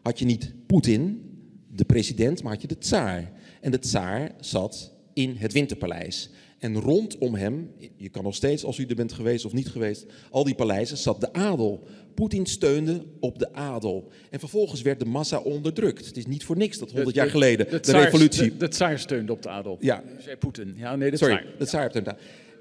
had 0.02 0.18
je 0.18 0.24
niet 0.24 0.52
Poetin, 0.66 1.30
de 1.68 1.84
president, 1.84 2.42
maar 2.42 2.52
had 2.52 2.62
je 2.62 2.68
de 2.68 2.78
tsaar. 2.78 3.32
En 3.60 3.70
de 3.70 3.78
tsaar 3.78 4.30
zat 4.40 4.92
in 5.12 5.36
het 5.36 5.52
Winterpaleis. 5.52 6.30
En 6.58 6.80
rondom 6.80 7.34
hem, 7.34 7.70
je 7.96 8.08
kan 8.08 8.22
nog 8.22 8.34
steeds, 8.34 8.64
als 8.64 8.78
u 8.78 8.84
er 8.84 8.94
bent 8.94 9.12
geweest 9.12 9.44
of 9.44 9.52
niet 9.52 9.68
geweest, 9.68 10.06
al 10.30 10.44
die 10.44 10.54
paleizen, 10.54 10.96
zat 10.96 11.20
de 11.20 11.32
adel. 11.32 11.86
Poetin 12.14 12.46
steunde 12.46 13.04
op 13.20 13.38
de 13.38 13.52
adel. 13.52 14.08
En 14.30 14.38
vervolgens 14.38 14.82
werd 14.82 14.98
de 14.98 15.04
massa 15.04 15.38
onderdrukt. 15.38 16.06
Het 16.06 16.16
is 16.16 16.26
niet 16.26 16.44
voor 16.44 16.56
niks 16.56 16.78
dat 16.78 16.90
100 16.90 17.16
jaar 17.16 17.30
geleden 17.30 17.82
de, 17.82 17.92
revolutie... 17.92 18.56
De, 18.56 18.68
tsaar 18.68 18.98
steunde 18.98 19.32
op 19.32 19.42
de 19.42 19.48
adel. 19.48 19.76
Ja. 19.80 20.02
Zei 20.18 20.36
Poetin. 20.36 20.74
Ja, 20.76 20.96
nee, 20.96 21.10
de 21.10 21.16
Sorry, 21.16 21.36
tsaar. 21.36 21.58
de 21.58 21.66
tsaar 21.66 21.82
heeft 21.82 21.94
hem 21.94 22.04
daar. 22.04 22.18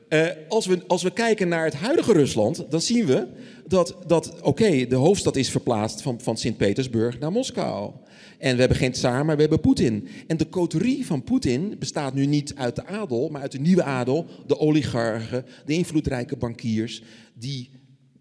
Eh, 0.09 0.27
als, 0.47 0.65
we, 0.65 0.81
als 0.87 1.03
we 1.03 1.11
kijken 1.11 1.47
naar 1.47 1.63
het 1.63 1.73
huidige 1.73 2.13
Rusland, 2.13 2.65
dan 2.69 2.81
zien 2.81 3.05
we 3.05 3.27
dat, 3.67 3.95
dat 4.07 4.41
oké, 4.41 4.85
de 4.87 4.95
hoofdstad 4.95 5.35
is 5.35 5.51
verplaatst 5.51 6.01
van, 6.01 6.21
van 6.21 6.37
Sint-Petersburg 6.37 7.19
naar 7.19 7.31
Moskou. 7.31 7.91
En 8.37 8.53
we 8.53 8.59
hebben 8.59 8.77
geen 8.77 8.91
tsaar, 8.91 9.25
maar 9.25 9.35
we 9.35 9.41
hebben 9.41 9.59
Poetin. 9.59 10.07
En 10.27 10.37
de 10.37 10.49
coterie 10.49 11.05
van 11.05 11.23
Poetin 11.23 11.75
bestaat 11.79 12.13
nu 12.13 12.25
niet 12.25 12.55
uit 12.55 12.75
de 12.75 12.85
adel, 12.85 13.29
maar 13.29 13.41
uit 13.41 13.51
de 13.51 13.59
nieuwe 13.59 13.83
adel, 13.83 14.25
de 14.47 14.59
oligarchen, 14.59 15.45
de 15.65 15.73
invloedrijke 15.73 16.37
bankiers, 16.37 17.03
die 17.33 17.69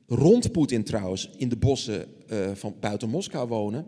rond 0.07 0.53
Poetin 0.53 0.85
trouwens 0.85 1.31
in 1.37 1.49
de 1.49 1.57
bossen 1.57 2.07
eh, 2.27 2.39
van 2.55 2.75
buiten 2.81 3.09
Moskou 3.09 3.49
wonen. 3.49 3.87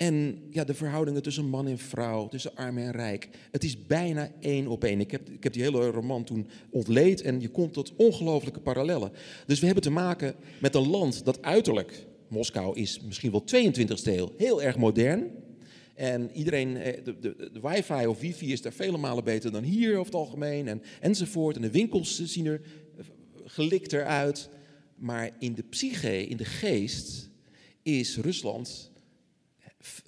En 0.00 0.42
ja, 0.50 0.64
de 0.64 0.74
verhoudingen 0.74 1.22
tussen 1.22 1.48
man 1.48 1.66
en 1.66 1.78
vrouw, 1.78 2.28
tussen 2.28 2.54
arm 2.54 2.78
en 2.78 2.90
rijk. 2.90 3.28
Het 3.50 3.64
is 3.64 3.86
bijna 3.86 4.30
één 4.40 4.66
op 4.66 4.84
één. 4.84 5.00
Ik 5.00 5.10
heb, 5.10 5.30
ik 5.30 5.42
heb 5.42 5.52
die 5.52 5.62
hele 5.62 5.90
roman 5.90 6.24
toen 6.24 6.46
ontleed 6.70 7.20
en 7.22 7.40
je 7.40 7.48
komt 7.48 7.72
tot 7.72 7.92
ongelooflijke 7.96 8.60
parallellen. 8.60 9.12
Dus 9.46 9.60
we 9.60 9.66
hebben 9.66 9.84
te 9.84 9.90
maken 9.90 10.34
met 10.60 10.74
een 10.74 10.88
land 10.88 11.24
dat 11.24 11.42
uiterlijk, 11.42 12.06
Moskou 12.28 12.78
is 12.78 13.00
misschien 13.00 13.30
wel 13.30 13.44
22e 13.54 14.02
eeuw, 14.02 14.32
heel 14.36 14.62
erg 14.62 14.76
modern. 14.76 15.30
En 15.94 16.30
iedereen, 16.32 16.76
eh, 16.76 17.04
de, 17.04 17.18
de, 17.18 17.50
de 17.52 17.60
wifi 17.62 18.06
of 18.06 18.20
wifi 18.20 18.52
is 18.52 18.62
daar 18.62 18.72
vele 18.72 18.98
malen 18.98 19.24
beter 19.24 19.52
dan 19.52 19.62
hier 19.62 19.92
over 19.92 20.04
het 20.04 20.14
algemeen. 20.14 20.68
En, 20.68 20.82
enzovoort. 21.00 21.56
En 21.56 21.62
de 21.62 21.70
winkels 21.70 22.24
zien 22.24 22.46
er 22.46 22.60
eh, 22.96 23.04
gelikter 23.44 24.04
uit. 24.04 24.48
Maar 24.94 25.30
in 25.38 25.54
de 25.54 25.62
psyche, 25.62 26.26
in 26.26 26.36
de 26.36 26.44
geest, 26.44 27.30
is 27.82 28.16
Rusland 28.16 28.89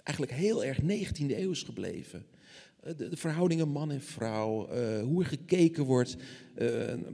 eigenlijk 0.02 0.36
heel 0.36 0.64
erg 0.64 0.78
19e 0.82 1.38
eeuws 1.38 1.62
gebleven. 1.62 2.26
Eh, 2.82 2.92
De, 2.96 3.16
verhoudingen 3.16 3.68
man 3.68 3.90
en 3.90 4.02
vrouw, 4.02 4.68
eh, 4.68 5.02
hoe 5.02 5.22
er 5.22 5.28
gekeken 5.28 5.84
wordt, 5.84 6.16
eh, 6.54 6.66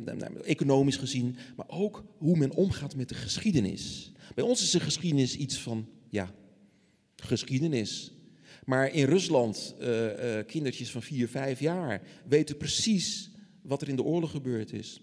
nou, 0.05 0.17
nou, 0.17 0.41
economisch 0.41 0.97
gezien, 0.97 1.37
maar 1.57 1.69
ook 1.69 2.05
hoe 2.17 2.37
men 2.37 2.55
omgaat 2.55 2.97
met 2.97 3.09
de 3.09 3.15
geschiedenis. 3.15 4.13
Bij 4.35 4.45
ons 4.45 4.63
is 4.63 4.71
de 4.71 4.81
geschiedenis 4.81 5.37
iets 5.37 5.59
van, 5.59 5.89
ja, 6.09 6.35
geschiedenis. 7.17 8.13
Maar 8.65 8.93
in 8.93 9.05
Rusland, 9.05 9.75
kindertjes 10.47 10.91
van 10.91 11.03
4, 11.03 11.29
5 11.29 11.61
jaar 11.61 12.03
weten 12.27 12.57
precies 12.57 13.31
wat 13.63 13.83
er 13.83 13.89
in 13.89 13.97
de 13.97 14.03
oorlog 14.03 14.31
gebeurd 14.31 14.73
is. 14.73 15.01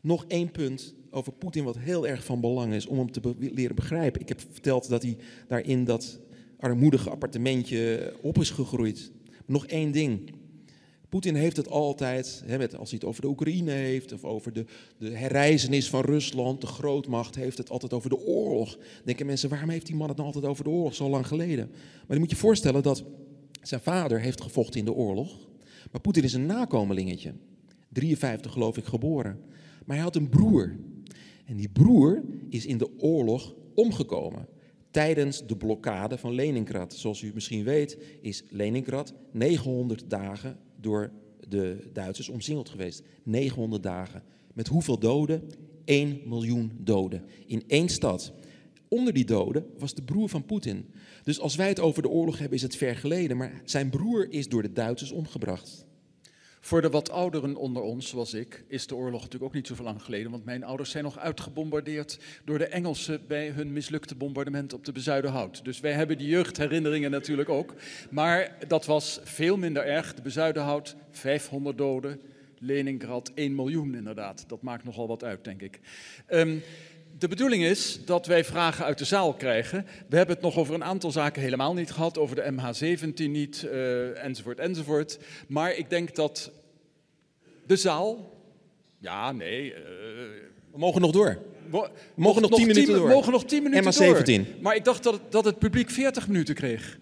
Nog 0.00 0.24
één 0.28 0.50
punt 0.50 0.94
over 1.10 1.32
Poetin 1.32 1.64
wat 1.64 1.78
heel 1.78 2.06
erg 2.06 2.24
van 2.24 2.40
belang 2.40 2.74
is 2.74 2.86
om 2.86 2.98
hem 2.98 3.12
te 3.12 3.34
leren 3.38 3.76
begrijpen. 3.76 4.20
Ik 4.20 4.28
heb 4.28 4.40
verteld 4.52 4.88
dat 4.88 5.02
hij 5.02 5.16
daar 5.48 5.64
in 5.64 5.84
dat 5.84 6.20
armoedige 6.60 7.10
appartementje 7.10 8.12
op 8.20 8.38
is 8.38 8.50
gegroeid. 8.50 9.12
Nog 9.46 9.66
één 9.66 9.92
ding. 9.92 10.32
Poetin 11.08 11.34
heeft 11.34 11.56
het 11.56 11.68
altijd, 11.68 12.42
hè, 12.46 12.58
met, 12.58 12.76
als 12.76 12.90
hij 12.90 12.98
het 13.00 13.08
over 13.08 13.22
de 13.22 13.28
Oekraïne 13.28 13.70
heeft, 13.70 14.12
of 14.12 14.24
over 14.24 14.52
de, 14.52 14.64
de 14.98 15.10
herreizenis 15.10 15.88
van 15.88 16.00
Rusland, 16.00 16.60
de 16.60 16.66
grootmacht, 16.66 17.34
heeft 17.34 17.58
het 17.58 17.70
altijd 17.70 17.92
over 17.92 18.10
de 18.10 18.18
oorlog. 18.18 18.78
Denken 19.04 19.26
mensen, 19.26 19.48
waarom 19.48 19.68
heeft 19.68 19.86
die 19.86 19.96
man 19.96 20.08
het 20.08 20.16
nou 20.16 20.28
altijd 20.28 20.46
over 20.46 20.64
de 20.64 20.70
oorlog 20.70 20.94
zo 20.94 21.08
lang 21.08 21.26
geleden? 21.26 21.68
Maar 22.06 22.16
je 22.16 22.18
moet 22.18 22.30
je 22.30 22.36
voorstellen 22.36 22.82
dat 22.82 23.04
zijn 23.62 23.80
vader 23.80 24.20
heeft 24.20 24.40
gevochten 24.40 24.80
in 24.80 24.84
de 24.84 24.92
oorlog, 24.92 25.48
maar 25.90 26.00
Poetin 26.00 26.22
is 26.22 26.32
een 26.32 26.46
nakomelingetje. 26.46 27.32
53 27.88 28.52
geloof 28.52 28.76
ik 28.76 28.84
geboren. 28.84 29.38
Maar 29.86 29.96
hij 29.96 30.04
had 30.04 30.16
een 30.16 30.28
broer. 30.28 30.76
En 31.44 31.56
die 31.56 31.68
broer 31.68 32.22
is 32.48 32.66
in 32.66 32.78
de 32.78 32.98
oorlog 32.98 33.54
omgekomen. 33.74 34.46
Tijdens 34.90 35.46
de 35.46 35.56
blokkade 35.56 36.18
van 36.18 36.32
Leningrad. 36.32 36.94
Zoals 36.94 37.22
u 37.22 37.30
misschien 37.34 37.64
weet 37.64 37.98
is 38.20 38.42
Leningrad 38.48 39.14
900 39.32 40.10
dagen 40.10 40.58
door 40.76 41.12
de 41.48 41.88
Duitsers 41.92 42.28
omsingeld 42.28 42.68
geweest. 42.68 43.02
900 43.22 43.82
dagen. 43.82 44.22
Met 44.54 44.68
hoeveel 44.68 44.98
doden? 44.98 45.48
1 45.84 46.20
miljoen 46.24 46.72
doden. 46.78 47.24
In 47.46 47.62
één 47.66 47.88
stad. 47.88 48.32
Onder 48.88 49.12
die 49.12 49.24
doden 49.24 49.66
was 49.78 49.94
de 49.94 50.02
broer 50.02 50.28
van 50.28 50.44
Poetin. 50.44 50.86
Dus 51.22 51.40
als 51.40 51.56
wij 51.56 51.68
het 51.68 51.80
over 51.80 52.02
de 52.02 52.08
oorlog 52.08 52.38
hebben, 52.38 52.56
is 52.56 52.62
het 52.62 52.76
ver 52.76 52.96
geleden. 52.96 53.36
Maar 53.36 53.60
zijn 53.64 53.90
broer 53.90 54.30
is 54.30 54.48
door 54.48 54.62
de 54.62 54.72
Duitsers 54.72 55.12
omgebracht. 55.12 55.86
Voor 56.62 56.82
de 56.82 56.90
wat 56.90 57.10
ouderen 57.10 57.56
onder 57.56 57.82
ons, 57.82 58.08
zoals 58.08 58.34
ik, 58.34 58.64
is 58.66 58.86
de 58.86 58.94
oorlog 58.94 59.22
natuurlijk 59.22 59.44
ook 59.44 59.52
niet 59.52 59.66
zo 59.66 59.82
lang 59.82 60.02
geleden. 60.02 60.30
Want 60.30 60.44
mijn 60.44 60.64
ouders 60.64 60.90
zijn 60.90 61.04
nog 61.04 61.18
uitgebombardeerd 61.18 62.18
door 62.44 62.58
de 62.58 62.66
Engelsen 62.66 63.20
bij 63.26 63.48
hun 63.48 63.72
mislukte 63.72 64.14
bombardement 64.14 64.72
op 64.72 64.84
de 64.84 64.92
Bezuidenhout. 64.92 65.64
Dus 65.64 65.80
wij 65.80 65.92
hebben 65.92 66.18
die 66.18 66.28
jeugdherinneringen 66.28 67.10
natuurlijk 67.10 67.48
ook. 67.48 67.74
Maar 68.10 68.56
dat 68.68 68.86
was 68.86 69.20
veel 69.22 69.56
minder 69.56 69.86
erg. 69.86 70.14
De 70.14 70.22
Bezuidenhout, 70.22 70.96
500 71.10 71.78
doden. 71.78 72.20
Leningrad, 72.58 73.30
1 73.34 73.54
miljoen 73.54 73.94
inderdaad. 73.94 74.44
Dat 74.48 74.62
maakt 74.62 74.84
nogal 74.84 75.06
wat 75.08 75.24
uit, 75.24 75.44
denk 75.44 75.62
ik. 75.62 75.80
Ehm, 76.26 76.58
de 77.20 77.28
bedoeling 77.28 77.62
is 77.64 78.00
dat 78.04 78.26
wij 78.26 78.44
vragen 78.44 78.84
uit 78.84 78.98
de 78.98 79.04
zaal 79.04 79.34
krijgen. 79.34 79.86
We 80.08 80.16
hebben 80.16 80.34
het 80.34 80.44
nog 80.44 80.56
over 80.56 80.74
een 80.74 80.84
aantal 80.84 81.10
zaken 81.10 81.42
helemaal 81.42 81.74
niet 81.74 81.90
gehad, 81.90 82.18
over 82.18 82.36
de 82.36 82.52
MH17 82.52 83.30
niet, 83.30 83.62
eh, 83.70 84.24
enzovoort, 84.24 84.58
enzovoort. 84.58 85.18
Maar 85.48 85.74
ik 85.74 85.90
denk 85.90 86.14
dat 86.14 86.50
de 87.66 87.76
zaal. 87.76 88.32
Ja, 88.98 89.32
nee. 89.32 89.74
eh, 89.74 89.80
We 90.72 90.78
mogen 90.78 91.00
nog 91.00 91.10
door. 91.10 91.38
mo- 91.70 91.88
mogen 92.14 92.42
nog 92.42 92.50
10 92.50 92.66
minuten 92.66 92.94
door. 92.94 93.06
We 93.08 93.12
mogen 93.14 93.32
nog 93.32 93.44
10 93.44 93.62
minuten 93.62 93.84
MH17. 93.84 94.44
door. 94.44 94.62
Maar 94.62 94.74
ik 94.76 94.84
dacht 94.84 95.02
dat, 95.02 95.12
het- 95.12 95.32
dat 95.32 95.44
het 95.44 95.58
publiek 95.58 95.90
40 95.90 96.28
minuten 96.28 96.54
kreeg. 96.54 96.98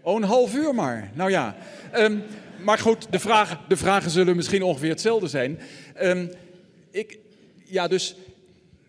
Oh, 0.00 0.16
een 0.16 0.22
half 0.22 0.54
uur 0.54 0.74
maar. 0.74 1.10
Nou 1.14 1.30
ja. 1.30 1.56
Ehm, 1.92 2.18
maar 2.64 2.78
goed, 2.78 3.06
de 3.10 3.18
vragen, 3.18 3.58
de 3.68 3.76
vragen 3.76 4.10
zullen 4.10 4.36
misschien 4.36 4.62
ongeveer 4.62 4.88
hetzelfde 4.90 5.28
zijn. 5.28 5.58
Ehm, 5.94 6.26
ik, 6.90 7.18
ja, 7.64 7.88
dus 7.88 8.16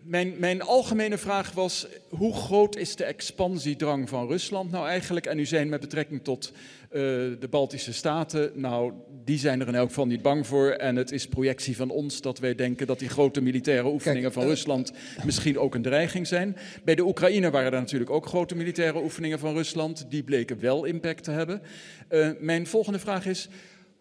mijn, 0.04 0.34
mijn 0.38 0.62
algemene 0.62 1.18
vraag 1.18 1.52
was, 1.52 1.86
hoe 2.08 2.34
groot 2.34 2.76
is 2.76 2.96
de 2.96 3.04
expansiedrang 3.04 4.08
van 4.08 4.26
Rusland 4.26 4.70
nou 4.70 4.86
eigenlijk? 4.86 5.26
En 5.26 5.38
u 5.38 5.46
zei 5.46 5.64
met 5.64 5.80
betrekking 5.80 6.24
tot 6.24 6.52
uh, 6.52 7.00
de 7.40 7.48
Baltische 7.50 7.92
Staten, 7.92 8.50
nou, 8.54 8.92
die 9.24 9.38
zijn 9.38 9.60
er 9.60 9.68
in 9.68 9.74
elk 9.74 9.88
geval 9.88 10.06
niet 10.06 10.22
bang 10.22 10.46
voor. 10.46 10.70
En 10.70 10.96
het 10.96 11.12
is 11.12 11.28
projectie 11.28 11.76
van 11.76 11.90
ons 11.90 12.20
dat 12.20 12.38
wij 12.38 12.54
denken 12.54 12.86
dat 12.86 12.98
die 12.98 13.08
grote 13.08 13.40
militaire 13.40 13.88
oefeningen 13.88 14.32
van 14.32 14.42
Rusland 14.42 14.92
misschien 15.24 15.58
ook 15.58 15.74
een 15.74 15.82
dreiging 15.82 16.26
zijn. 16.26 16.56
Bij 16.84 16.94
de 16.94 17.04
Oekraïne 17.06 17.50
waren 17.50 17.72
er 17.72 17.80
natuurlijk 17.80 18.10
ook 18.10 18.26
grote 18.26 18.54
militaire 18.54 19.02
oefeningen 19.02 19.38
van 19.38 19.54
Rusland. 19.54 20.06
Die 20.08 20.22
bleken 20.22 20.60
wel 20.60 20.84
impact 20.84 21.24
te 21.24 21.30
hebben. 21.30 21.62
Uh, 22.10 22.28
mijn 22.40 22.66
volgende 22.66 22.98
vraag 22.98 23.26
is, 23.26 23.48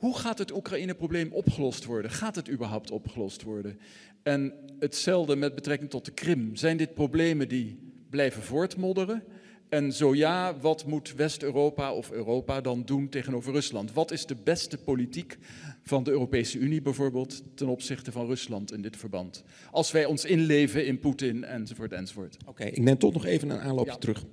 hoe 0.04 0.18
gaat 0.18 0.38
het 0.38 0.54
Oekraïne-probleem 0.54 1.32
opgelost 1.32 1.86
worden? 1.86 2.12
Gaat 2.12 2.36
het 2.36 2.49
überhaupt 2.49 2.91
opgelost 2.91 3.43
worden? 3.43 3.80
En 4.24 4.53
hetzelfde 4.80 5.36
met 5.36 5.55
betrekking 5.55 5.89
tot 5.89 6.05
de 6.05 6.11
Krim. 6.11 6.55
Zijn 6.55 6.78
dit 6.78 6.93
problemen 6.93 7.47
die 7.47 7.80
blijven 8.09 8.41
voortmodderen? 8.41 9.24
En 9.69 9.93
zo 9.93 10.15
ja, 10.15 10.57
wat 10.59 10.86
moet 10.86 11.13
West-Europa 11.15 11.93
of 11.93 12.11
Europa 12.11 12.61
dan 12.61 12.84
doen 12.86 13.09
tegenover 13.09 13.53
Rusland? 13.53 13.93
Wat 13.93 14.11
is 14.11 14.26
de 14.26 14.36
beste 14.43 14.78
politiek 14.78 15.38
van 15.84 16.03
de 16.03 16.11
Europese 16.11 16.57
Unie 16.57 16.82
bijvoorbeeld 16.82 17.43
ten 17.55 17.67
opzichte 17.67 18.11
van 18.11 18.26
Rusland 18.26 18.74
in 18.74 18.82
dit 18.82 18.97
verband? 18.97 19.43
Als 19.71 19.91
wij 19.91 20.05
ons 20.05 20.26
inleven 20.26 20.86
in 20.86 20.99
Poetin 20.99 21.43
enzovoort 21.43 21.91
enzovoort. 21.91 22.38
Oké, 22.45 22.63
ik 22.63 22.82
neem 22.82 22.97
toch 22.97 23.13
nog 23.13 23.26
even 23.26 23.49
een 23.49 23.59
aanloopje 23.59 23.97
terug. 23.97 24.24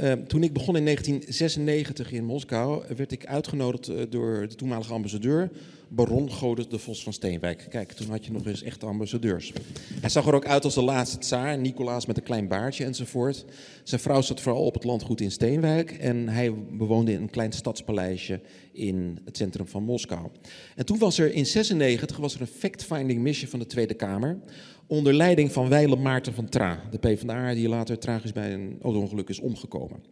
Uh, 0.00 0.12
toen 0.12 0.42
ik 0.42 0.52
begon 0.52 0.76
in 0.76 0.84
1996 0.84 2.12
in 2.12 2.24
Moskou, 2.24 2.84
werd 2.96 3.12
ik 3.12 3.26
uitgenodigd 3.26 3.88
uh, 3.88 4.02
door 4.08 4.48
de 4.48 4.54
toenmalige 4.54 4.92
ambassadeur 4.92 5.50
baron 5.88 6.30
Godes 6.30 6.68
de 6.68 6.78
Vos 6.78 7.02
van 7.02 7.12
Steenwijk. 7.12 7.66
Kijk, 7.68 7.92
toen 7.92 8.10
had 8.10 8.24
je 8.24 8.32
nog 8.32 8.46
eens 8.46 8.62
echte 8.62 8.86
ambassadeurs. 8.86 9.52
Hij 10.00 10.10
zag 10.10 10.26
er 10.26 10.34
ook 10.34 10.46
uit 10.46 10.64
als 10.64 10.74
de 10.74 10.82
laatste 10.82 11.18
tsaar, 11.18 11.58
Nicolaas 11.58 12.06
met 12.06 12.16
een 12.16 12.22
klein 12.22 12.48
baardje 12.48 12.84
enzovoort. 12.84 13.44
Zijn 13.82 14.00
vrouw 14.00 14.20
zat 14.20 14.40
vooral 14.40 14.64
op 14.64 14.74
het 14.74 14.84
landgoed 14.84 15.20
in 15.20 15.30
Steenwijk 15.30 15.90
en 15.90 16.28
hij 16.28 16.54
bewoonde 16.70 17.12
in 17.12 17.22
een 17.22 17.30
klein 17.30 17.52
stadspaleisje 17.52 18.40
in 18.72 19.18
het 19.24 19.36
centrum 19.36 19.68
van 19.68 19.82
Moskou. 19.82 20.28
En 20.74 20.86
toen 20.86 20.98
was 20.98 21.18
er 21.18 21.32
in 21.32 21.46
96 21.46 22.16
was 22.16 22.34
er 22.34 22.40
een 22.40 22.46
fact-finding 22.46 23.20
mission 23.20 23.50
van 23.50 23.58
de 23.58 23.66
Tweede 23.66 23.94
Kamer 23.94 24.38
onder 24.86 25.14
leiding 25.14 25.52
van 25.52 25.68
Weile 25.68 25.96
Maarten 25.96 26.34
van 26.34 26.48
Tra, 26.48 26.82
de 26.90 26.98
PvdA 26.98 27.54
die 27.54 27.68
later 27.68 27.98
tragisch 27.98 28.32
bij 28.32 28.52
een 28.52 28.78
auto-ongeluk 28.82 29.28
is 29.28 29.40
omgekomen. 29.40 30.02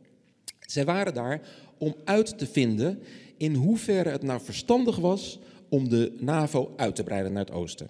Zij 0.61 0.85
waren 0.85 1.15
daar 1.15 1.41
om 1.79 1.95
uit 2.05 2.39
te 2.39 2.47
vinden 2.47 2.99
in 3.37 3.55
hoeverre 3.55 4.09
het 4.09 4.23
nou 4.23 4.41
verstandig 4.41 4.97
was 4.97 5.39
om 5.75 5.89
de 5.89 6.13
NAVO 6.19 6.73
uit 6.77 6.97
te 6.97 7.03
breiden 7.03 7.33
naar 7.33 7.45
het 7.45 7.55
oosten. 7.55 7.89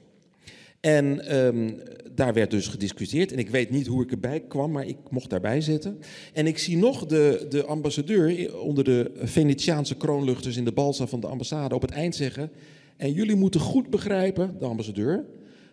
En 0.80 1.36
um, 1.36 1.80
daar 2.14 2.34
werd 2.34 2.50
dus 2.50 2.68
gediscussieerd. 2.68 3.32
En 3.32 3.38
ik 3.38 3.50
weet 3.50 3.70
niet 3.70 3.86
hoe 3.86 4.02
ik 4.02 4.10
erbij 4.10 4.40
kwam, 4.40 4.70
maar 4.72 4.86
ik 4.86 4.96
mocht 5.10 5.30
daarbij 5.30 5.60
zitten. 5.60 5.98
En 6.32 6.46
ik 6.46 6.58
zie 6.58 6.76
nog 6.76 7.06
de, 7.06 7.46
de 7.48 7.64
ambassadeur 7.64 8.58
onder 8.60 8.84
de 8.84 9.10
Venetiaanse 9.14 9.96
kroonluchters 9.96 10.56
in 10.56 10.64
de 10.64 10.72
balsa 10.72 11.06
van 11.06 11.20
de 11.20 11.26
ambassade 11.26 11.74
op 11.74 11.82
het 11.82 11.90
eind 11.90 12.14
zeggen. 12.14 12.50
En 12.96 13.12
jullie 13.12 13.36
moeten 13.36 13.60
goed 13.60 13.90
begrijpen, 13.90 14.56
de 14.58 14.64
ambassadeur. 14.64 15.24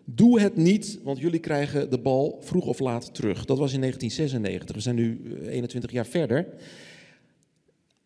Doe 0.05 0.39
het 0.39 0.55
niet, 0.55 0.99
want 1.03 1.20
jullie 1.20 1.39
krijgen 1.39 1.89
de 1.89 1.99
bal 1.99 2.38
vroeg 2.41 2.66
of 2.66 2.80
laat 2.80 3.14
terug. 3.14 3.45
Dat 3.45 3.57
was 3.57 3.74
in 3.74 3.80
1996. 3.80 4.76
We 4.76 4.82
zijn 4.82 4.95
nu 4.95 5.22
21 5.47 5.89
eh, 5.89 5.95
jaar 5.95 6.05
verder. 6.05 6.47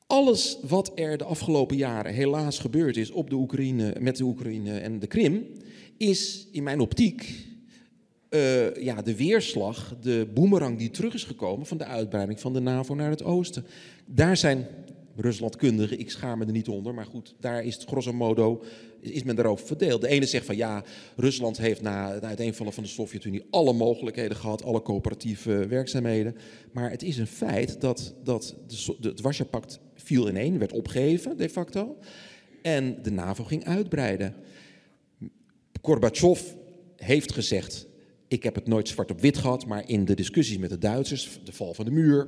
Alles 0.07 0.57
wat 0.61 0.91
er 0.95 1.17
de 1.17 1.23
afgelopen 1.23 1.77
jaren 1.77 2.13
helaas 2.13 2.59
gebeurd 2.59 2.97
is 2.97 3.11
op 3.11 3.29
de 3.29 3.35
Oekraïne, 3.35 3.95
met 3.99 4.17
de 4.17 4.23
Oekraïne 4.23 4.79
en 4.79 4.99
de 4.99 5.07
Krim, 5.07 5.45
is 5.97 6.47
in 6.51 6.63
mijn 6.63 6.79
optiek 6.79 7.45
uh, 8.29 8.75
ja, 8.75 9.01
de 9.01 9.15
weerslag, 9.15 9.95
de 10.01 10.27
boemerang 10.33 10.77
die 10.77 10.89
terug 10.89 11.13
is 11.13 11.23
gekomen 11.23 11.65
van 11.65 11.77
de 11.77 11.85
uitbreiding 11.85 12.39
van 12.39 12.53
de 12.53 12.59
NAVO 12.59 12.95
naar 12.95 13.09
het 13.09 13.23
oosten. 13.23 13.65
Daar 14.05 14.37
zijn 14.37 14.67
Ruslandkundigen, 15.15 15.99
ik 15.99 16.11
schaam 16.11 16.37
me 16.37 16.45
er 16.45 16.51
niet 16.51 16.67
onder, 16.67 16.93
maar 16.93 17.05
goed, 17.05 17.35
daar 17.39 17.63
is 17.63 17.75
het 17.75 17.83
grosso 17.83 18.13
modo, 18.13 18.63
is 18.99 19.23
men 19.23 19.35
daarover 19.35 19.65
verdeeld. 19.65 20.01
De 20.01 20.07
ene 20.07 20.25
zegt 20.25 20.45
van 20.45 20.55
ja, 20.55 20.83
Rusland 21.15 21.57
heeft 21.57 21.81
na 21.81 22.13
het 22.13 22.23
uiteenvallen 22.23 22.73
van 22.73 22.83
de 22.83 22.89
Sovjet-Unie 22.89 23.45
alle 23.49 23.73
mogelijkheden 23.73 24.37
gehad, 24.37 24.63
alle 24.63 24.81
coöperatieve 24.81 25.67
werkzaamheden. 25.67 26.35
Maar 26.71 26.91
het 26.91 27.03
is 27.03 27.17
een 27.17 27.27
feit 27.27 27.81
dat, 27.81 28.15
dat 28.23 28.55
de, 28.67 29.07
het 29.07 29.21
Warschau-pact 29.21 29.79
viel 29.95 30.29
ineen, 30.29 30.59
werd 30.59 30.71
opgegeven 30.71 31.37
de 31.37 31.49
facto. 31.49 31.97
En 32.61 32.97
de 33.01 33.11
NAVO 33.11 33.43
ging 33.43 33.65
uitbreiden. 33.65 34.35
Gorbachev 35.81 36.41
heeft 36.95 37.33
gezegd, 37.33 37.87
ik 38.27 38.43
heb 38.43 38.55
het 38.55 38.67
nooit 38.67 38.87
zwart 38.87 39.11
op 39.11 39.21
wit 39.21 39.37
gehad, 39.37 39.65
maar 39.65 39.89
in 39.89 40.05
de 40.05 40.15
discussies 40.15 40.57
met 40.57 40.69
de 40.69 40.77
Duitsers, 40.77 41.39
de 41.43 41.51
val 41.51 41.73
van 41.73 41.85
de 41.85 41.91
muur, 41.91 42.27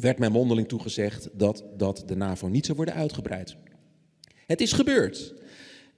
werd 0.00 0.18
mij 0.18 0.28
mondeling 0.28 0.68
toegezegd 0.68 1.28
dat, 1.32 1.64
dat 1.76 2.02
de 2.06 2.16
NAVO 2.16 2.48
niet 2.48 2.64
zou 2.64 2.76
worden 2.76 2.94
uitgebreid. 2.94 3.56
Het 4.46 4.60
is 4.60 4.72
gebeurd. 4.72 5.34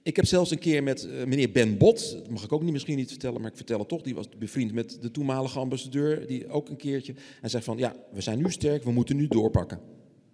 Ik 0.03 0.15
heb 0.15 0.25
zelfs 0.25 0.51
een 0.51 0.59
keer 0.59 0.83
met 0.83 1.03
uh, 1.03 1.25
meneer 1.25 1.51
Ben 1.51 1.77
Bot, 1.77 2.11
dat 2.11 2.29
mag 2.29 2.43
ik 2.43 2.51
ook 2.51 2.63
niet, 2.63 2.71
misschien 2.71 2.97
niet 2.97 3.09
vertellen, 3.09 3.41
maar 3.41 3.49
ik 3.49 3.57
vertel 3.57 3.79
het 3.79 3.87
toch, 3.87 4.01
die 4.01 4.15
was 4.15 4.29
bevriend 4.37 4.73
met 4.73 4.97
de 5.01 5.11
toenmalige 5.11 5.59
ambassadeur, 5.59 6.27
die 6.27 6.49
ook 6.49 6.69
een 6.69 6.77
keertje, 6.77 7.13
en 7.41 7.49
zei 7.49 7.63
van 7.63 7.77
ja, 7.77 7.95
we 8.13 8.21
zijn 8.21 8.37
nu 8.37 8.51
sterk, 8.51 8.83
we 8.83 8.91
moeten 8.91 9.15
nu 9.15 9.27
doorpakken. 9.27 9.79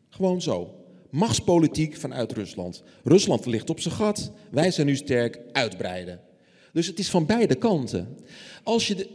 Gewoon 0.09 0.41
zo. 0.41 0.76
Machtspolitiek 1.09 1.95
vanuit 1.95 2.32
Rusland. 2.32 2.84
Rusland 3.03 3.45
ligt 3.45 3.70
op 3.70 3.80
zijn 3.80 3.93
gat, 3.93 4.32
wij 4.51 4.72
zijn 4.72 4.88
nu 4.88 4.95
sterk, 4.95 5.39
uitbreiden. 5.51 6.22
Dus 6.74 6.88
het 6.88 6.99
is 6.99 7.09
van 7.09 7.26
beide 7.26 7.55
kanten. 7.55 8.18
Als 8.63 8.88
je, 8.88 8.95
de, 8.95 9.09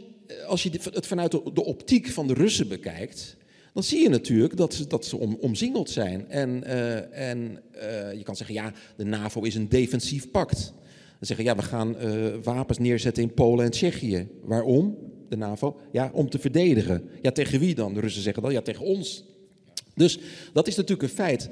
als 0.45 0.63
je 0.63 0.69
het 0.91 1.07
vanuit 1.07 1.31
de, 1.31 1.63
optiek 1.65 2.07
van 2.07 2.27
de 2.27 2.33
Russen 2.33 2.67
bekijkt, 2.67 3.37
dan 3.73 3.83
zie 3.83 4.01
je 4.01 4.09
natuurlijk 4.09 4.57
dat 4.57 4.73
ze, 4.73 4.87
dat 4.87 5.05
ze 5.05 5.17
om, 5.17 5.37
omzingeld 5.39 5.89
zijn. 5.89 6.29
En, 6.29 6.63
uh, 6.65 7.29
en 7.29 7.59
uh, 7.75 8.13
je 8.13 8.23
kan 8.23 8.35
zeggen, 8.35 8.55
ja, 8.55 8.73
de 8.95 9.05
NAVO 9.05 9.41
is 9.41 9.55
een 9.55 9.69
defensief 9.69 10.31
pact. 10.31 10.73
Dan 10.85 11.27
zeggen, 11.27 11.45
ja, 11.45 11.55
we 11.55 11.61
gaan 11.61 11.95
uh, 12.03 12.25
wapens 12.43 12.77
neerzetten 12.77 13.23
in 13.23 13.33
Polen 13.33 13.65
en 13.65 13.71
Tsjechië. 13.71 14.27
Waarom? 14.43 14.97
De 15.29 15.37
NAVO? 15.37 15.79
Ja, 15.91 16.11
om 16.13 16.29
te 16.29 16.39
verdedigen. 16.39 17.09
Ja, 17.21 17.31
tegen 17.31 17.59
wie 17.59 17.75
dan? 17.75 17.93
De 17.93 17.99
Russen 17.99 18.21
zeggen 18.21 18.43
dan, 18.43 18.51
ja, 18.51 18.61
tegen 18.61 18.85
ons. 18.85 19.23
Dus 19.95 20.19
dat 20.53 20.67
is 20.67 20.75
natuurlijk 20.75 21.09
een 21.09 21.15
feit. 21.15 21.49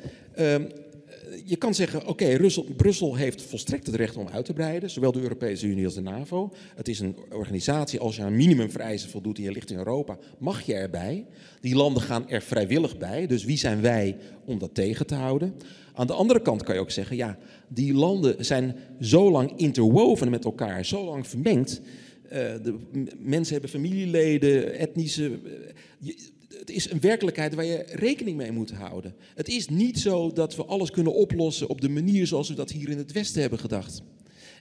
Je 1.50 1.56
kan 1.56 1.76
zeggen, 1.76 2.08
oké, 2.08 2.52
Brussel 2.76 3.16
heeft 3.16 3.42
volstrekt 3.42 3.86
het 3.86 3.96
recht 3.96 4.18
om 4.18 4.28
uit 4.28 4.46
te 4.46 4.54
breiden, 4.54 4.90
zowel 4.90 5.12
de 5.12 5.22
Europese 5.22 5.68
Unie 5.68 5.86
als 5.86 5.94
de 5.94 6.02
NAVO. 6.02 6.54
Het 6.76 6.88
is 6.88 7.00
een 7.00 7.16
organisatie, 7.32 8.00
als 8.00 8.16
je 8.16 8.22
aan 8.22 8.36
minimumvereisen 8.36 9.10
voldoet 9.10 9.38
en 9.38 9.44
je 9.44 9.52
ligt 9.52 9.72
in 9.72 9.78
Europa, 9.78 10.18
mag 10.38 10.62
je 10.62 10.74
erbij. 10.74 11.26
Die 11.62 11.76
landen 11.76 12.04
gaan 12.04 12.30
er 12.30 12.42
vrijwillig 12.42 12.98
bij, 12.98 13.28
dus 13.28 13.44
wie 13.44 13.58
zijn 13.58 13.82
wij 13.82 14.18
om 14.46 14.60
dat 14.60 14.74
tegen 14.74 15.08
te 15.08 15.16
houden? 15.16 15.54
Aan 15.94 16.08
de 16.08 16.14
andere 16.14 16.42
kant 16.42 16.64
kan 16.64 16.76
je 16.76 16.82
ook 16.82 16.92
zeggen, 16.92 17.16
ja, 17.16 17.38
die 17.68 17.94
landen 17.94 18.46
zijn 18.46 18.76
zo 19.00 19.32
lang 19.32 19.52
interwoven 19.56 20.30
met 20.30 20.46
elkaar, 20.46 20.86
zo 20.86 21.06
lang 21.06 21.28
vermengd. 21.28 21.82
Uh, 22.24 22.32
de 22.32 22.78
mensen 23.18 23.54
hebben 23.54 23.72
familieleden, 23.72 24.74
etnische. 24.74 25.40
Uh, 26.02 26.14
het 26.70 26.78
is 26.78 26.92
een 26.92 27.00
werkelijkheid 27.00 27.54
waar 27.54 27.66
je 27.66 27.86
rekening 27.88 28.38
mee 28.38 28.52
moet 28.52 28.72
houden. 28.72 29.16
Het 29.36 29.48
is 29.48 29.68
niet 29.68 30.00
zo 30.00 30.32
dat 30.32 30.56
we 30.56 30.66
alles 30.66 30.92
kunnen 30.92 31.14
oplossen 31.14 31.70
op 31.70 31.82
de 31.82 31.90
manier 31.90 32.28
zoals 32.28 32.50
we 32.50 32.56
dat 32.56 32.72
hier 32.72 32.90
in 32.90 32.98
het 32.98 33.12
Westen 33.12 33.42
hebben 33.42 33.60
gedacht. 33.60 34.02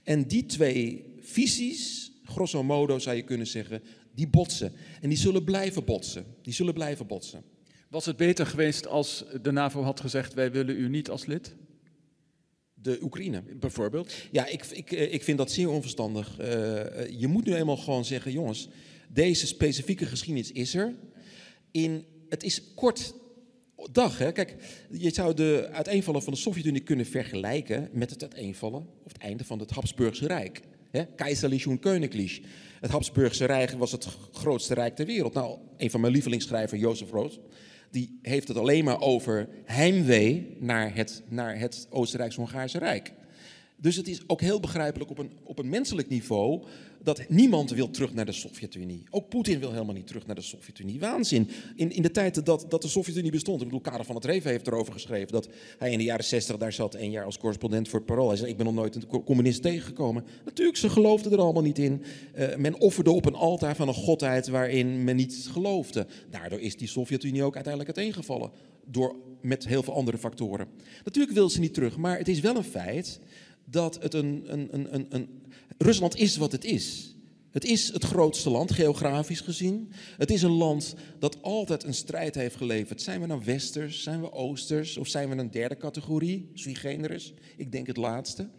En 0.03 0.27
die 0.27 0.45
twee 0.45 1.13
visies, 1.19 2.11
grosso 2.23 2.63
modo 2.63 2.99
zou 2.99 3.15
je 3.15 3.21
kunnen 3.21 3.47
zeggen, 3.47 3.81
die 4.15 4.27
botsen. 4.27 4.73
En 5.01 5.09
die 5.09 5.17
zullen 5.17 5.43
blijven 5.43 5.85
botsen. 5.85 6.25
Die 6.41 6.53
zullen 6.53 6.73
blijven 6.73 7.07
botsen. 7.07 7.43
Was 7.89 8.05
het 8.05 8.17
beter 8.17 8.45
geweest 8.45 8.87
als 8.87 9.25
de 9.41 9.51
NAVO 9.51 9.81
had 9.81 9.99
gezegd: 9.99 10.33
wij 10.33 10.51
willen 10.51 10.75
u 10.79 10.89
niet 10.89 11.09
als 11.09 11.25
lid? 11.25 11.55
De 12.73 12.99
Oekraïne. 13.01 13.43
Bijvoorbeeld? 13.59 14.13
Ja, 14.31 14.47
ik, 14.47 14.65
ik, 14.65 14.91
eh, 14.91 15.13
ik 15.13 15.23
vind 15.23 15.37
dat 15.37 15.51
zeer 15.51 15.69
onverstandig. 15.69 16.39
Uh, 16.39 16.45
je 17.19 17.27
moet 17.27 17.45
nu 17.45 17.55
eenmaal 17.55 17.77
gewoon 17.77 18.05
zeggen: 18.05 18.31
jongens, 18.31 18.69
deze 19.09 19.47
specifieke 19.47 20.05
geschiedenis 20.05 20.51
is 20.51 20.75
er 20.75 20.93
in, 21.71 22.05
het 22.29 22.43
is 22.43 22.73
kort 22.75 23.13
dag. 23.91 24.17
Hè? 24.17 24.31
Kijk, 24.31 24.55
je 24.91 25.09
zou 25.09 25.33
de 25.33 25.69
uiteenvallen 25.71 26.23
van 26.23 26.33
de 26.33 26.39
Sovjet-Unie 26.39 26.81
kunnen 26.81 27.05
vergelijken 27.05 27.89
met 27.93 28.09
het 28.09 28.21
uiteenvallen 28.21 28.87
of 29.03 29.11
het 29.11 29.21
einde 29.21 29.43
van 29.43 29.59
het 29.59 29.71
Habsburgse 29.71 30.27
Rijk. 30.27 30.61
Keiserlich 31.15 31.67
und 31.67 31.79
Königlich. 31.79 32.41
Het 32.79 32.91
Habsburgse 32.91 33.45
Rijk 33.45 33.71
was 33.71 33.91
het 33.91 34.07
grootste 34.31 34.73
rijk 34.73 34.95
ter 34.95 35.05
wereld. 35.05 35.33
Nou, 35.33 35.57
een 35.77 35.91
van 35.91 36.01
mijn 36.01 36.13
lievelingsschrijvers, 36.13 36.81
Jozef 36.81 37.11
Roos, 37.11 37.39
die 37.91 38.19
heeft 38.21 38.47
het 38.47 38.57
alleen 38.57 38.83
maar 38.83 39.01
over 39.01 39.49
heimwee 39.65 40.57
naar 40.59 40.95
het, 40.95 41.23
naar 41.27 41.59
het 41.59 41.87
Oostenrijks-Hongaarse 41.89 42.77
Rijk. 42.77 43.13
Dus 43.81 43.95
het 43.95 44.07
is 44.07 44.21
ook 44.27 44.41
heel 44.41 44.59
begrijpelijk 44.59 45.09
op 45.09 45.17
een, 45.17 45.31
op 45.43 45.59
een 45.59 45.69
menselijk 45.69 46.09
niveau 46.09 46.63
dat 47.03 47.29
niemand 47.29 47.69
wil 47.69 47.89
terug 47.89 48.13
naar 48.13 48.25
de 48.25 48.31
Sovjet-Unie. 48.31 49.03
Ook 49.09 49.29
Poetin 49.29 49.59
wil 49.59 49.71
helemaal 49.71 49.93
niet 49.93 50.07
terug 50.07 50.25
naar 50.25 50.35
de 50.35 50.41
Sovjet-Unie. 50.41 50.99
Waanzin. 50.99 51.49
In, 51.75 51.91
in 51.91 52.01
de 52.01 52.11
tijd 52.11 52.45
dat, 52.45 52.65
dat 52.69 52.81
de 52.81 52.87
Sovjet-Unie 52.87 53.31
bestond. 53.31 53.59
Ik 53.59 53.65
bedoel, 53.65 53.81
Karel 53.81 54.03
van 54.03 54.15
het 54.15 54.25
Reven 54.25 54.51
heeft 54.51 54.67
erover 54.67 54.93
geschreven 54.93 55.31
dat 55.31 55.49
hij 55.77 55.91
in 55.91 55.97
de 55.97 56.03
jaren 56.03 56.25
60 56.25 56.57
daar 56.57 56.73
zat, 56.73 56.95
één 56.95 57.11
jaar 57.11 57.25
als 57.25 57.37
correspondent 57.37 57.89
voor 57.89 57.99
het 57.99 58.07
Parool. 58.07 58.27
Hij 58.27 58.37
zei, 58.37 58.49
ik 58.49 58.57
ben 58.57 58.65
nog 58.65 58.75
nooit 58.75 58.95
een 58.95 59.23
communist 59.23 59.61
tegengekomen. 59.61 60.23
Natuurlijk, 60.45 60.77
ze 60.77 60.89
geloofden 60.89 61.31
er 61.31 61.39
allemaal 61.39 61.63
niet 61.63 61.79
in. 61.79 62.03
Uh, 62.37 62.55
men 62.55 62.79
offerde 62.79 63.11
op 63.11 63.25
een 63.25 63.35
altaar 63.35 63.75
van 63.75 63.87
een 63.87 63.93
godheid 63.93 64.47
waarin 64.47 65.03
men 65.03 65.15
niet 65.15 65.49
geloofde. 65.51 66.07
Daardoor 66.29 66.59
is 66.59 66.77
die 66.77 66.87
Sovjet-Unie 66.87 67.43
ook 67.43 67.55
uiteindelijk 67.55 67.97
uiteengevallen. 67.97 68.51
Door, 68.85 69.15
met 69.41 69.67
heel 69.67 69.83
veel 69.83 69.93
andere 69.93 70.17
factoren. 70.17 70.67
Natuurlijk 71.03 71.33
wil 71.33 71.49
ze 71.49 71.59
niet 71.59 71.73
terug, 71.73 71.97
maar 71.97 72.17
het 72.17 72.27
is 72.27 72.39
wel 72.39 72.55
een 72.55 72.63
feit 72.63 73.19
dat 73.69 74.01
het 74.01 74.13
een, 74.13 74.43
een, 74.45 74.93
een, 74.93 75.07
een, 75.09 75.29
Rusland 75.77 76.15
is 76.15 76.37
wat 76.37 76.51
het 76.51 76.63
is. 76.63 77.15
Het 77.51 77.65
is 77.65 77.93
het 77.93 78.03
grootste 78.03 78.49
land, 78.49 78.71
geografisch 78.71 79.39
gezien. 79.39 79.91
Het 80.17 80.31
is 80.31 80.41
een 80.41 80.51
land 80.51 80.95
dat 81.19 81.41
altijd 81.41 81.83
een 81.83 81.93
strijd 81.93 82.35
heeft 82.35 82.55
geleverd. 82.55 83.01
Zijn 83.01 83.21
we 83.21 83.27
nou 83.27 83.41
westers, 83.45 84.03
zijn 84.03 84.21
we 84.21 84.31
oosters 84.31 84.97
of 84.97 85.07
zijn 85.07 85.29
we 85.29 85.35
een 85.35 85.51
derde 85.51 85.77
categorie, 85.77 86.49
sui 86.53 86.75
generis? 86.75 87.33
Ik 87.57 87.71
denk 87.71 87.87
het 87.87 87.97
laatste. 87.97 88.49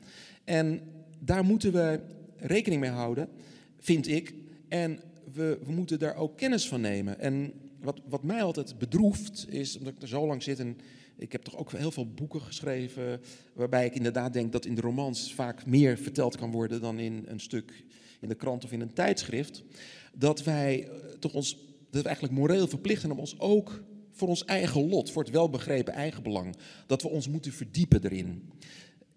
En 0.45 0.81
daar 1.19 1.45
moeten 1.45 1.73
we 1.73 2.01
rekening 2.37 2.81
mee 2.81 2.91
houden, 2.91 3.29
vind 3.79 4.09
ik. 4.09 4.35
En 4.69 5.01
we, 5.33 5.59
we 5.65 5.73
moeten 5.73 5.99
daar 5.99 6.17
ook 6.17 6.37
kennis 6.37 6.69
van 6.69 6.81
nemen. 6.81 7.21
En 7.21 7.53
wat, 7.81 8.01
wat 8.09 8.23
mij 8.23 8.43
altijd 8.43 8.79
bedroeft, 8.79 9.47
is 9.49 9.79
omdat 9.79 9.93
ik 9.93 10.03
er 10.03 10.09
zo 10.09 10.27
lang 10.27 10.43
zit 10.43 10.59
en 10.59 10.77
ik 11.21 11.33
heb 11.33 11.43
toch 11.43 11.57
ook 11.57 11.73
heel 11.73 11.91
veel 11.91 12.13
boeken 12.13 12.41
geschreven 12.41 13.21
waarbij 13.53 13.87
ik 13.87 13.95
inderdaad 13.95 14.33
denk 14.33 14.53
dat 14.53 14.65
in 14.65 14.75
de 14.75 14.81
romans 14.81 15.35
vaak 15.35 15.67
meer 15.67 15.99
verteld 15.99 16.37
kan 16.37 16.51
worden 16.51 16.81
dan 16.81 16.99
in 16.99 17.25
een 17.27 17.41
stuk 17.41 17.85
in 18.21 18.29
de 18.29 18.35
krant 18.35 18.65
of 18.65 18.73
in 18.73 18.81
een 18.81 18.93
tijdschrift. 18.93 19.63
Dat 20.15 20.43
wij 20.43 20.89
eh, 20.89 20.91
toch 21.19 21.33
ons, 21.33 21.57
dat 21.91 22.03
we 22.03 22.09
eigenlijk 22.09 22.39
moreel 22.39 22.69
verplicht 22.69 23.01
zijn 23.01 23.13
om 23.13 23.19
ons 23.19 23.39
ook 23.39 23.83
voor 24.13 24.29
ons 24.29 24.45
eigen 24.45 24.89
lot, 24.89 25.11
voor 25.11 25.23
het 25.23 25.33
welbegrepen 25.33 25.93
eigenbelang, 25.93 26.57
dat 26.87 27.03
we 27.03 27.09
ons 27.09 27.29
moeten 27.29 27.53
verdiepen 27.53 28.05
erin. 28.05 28.51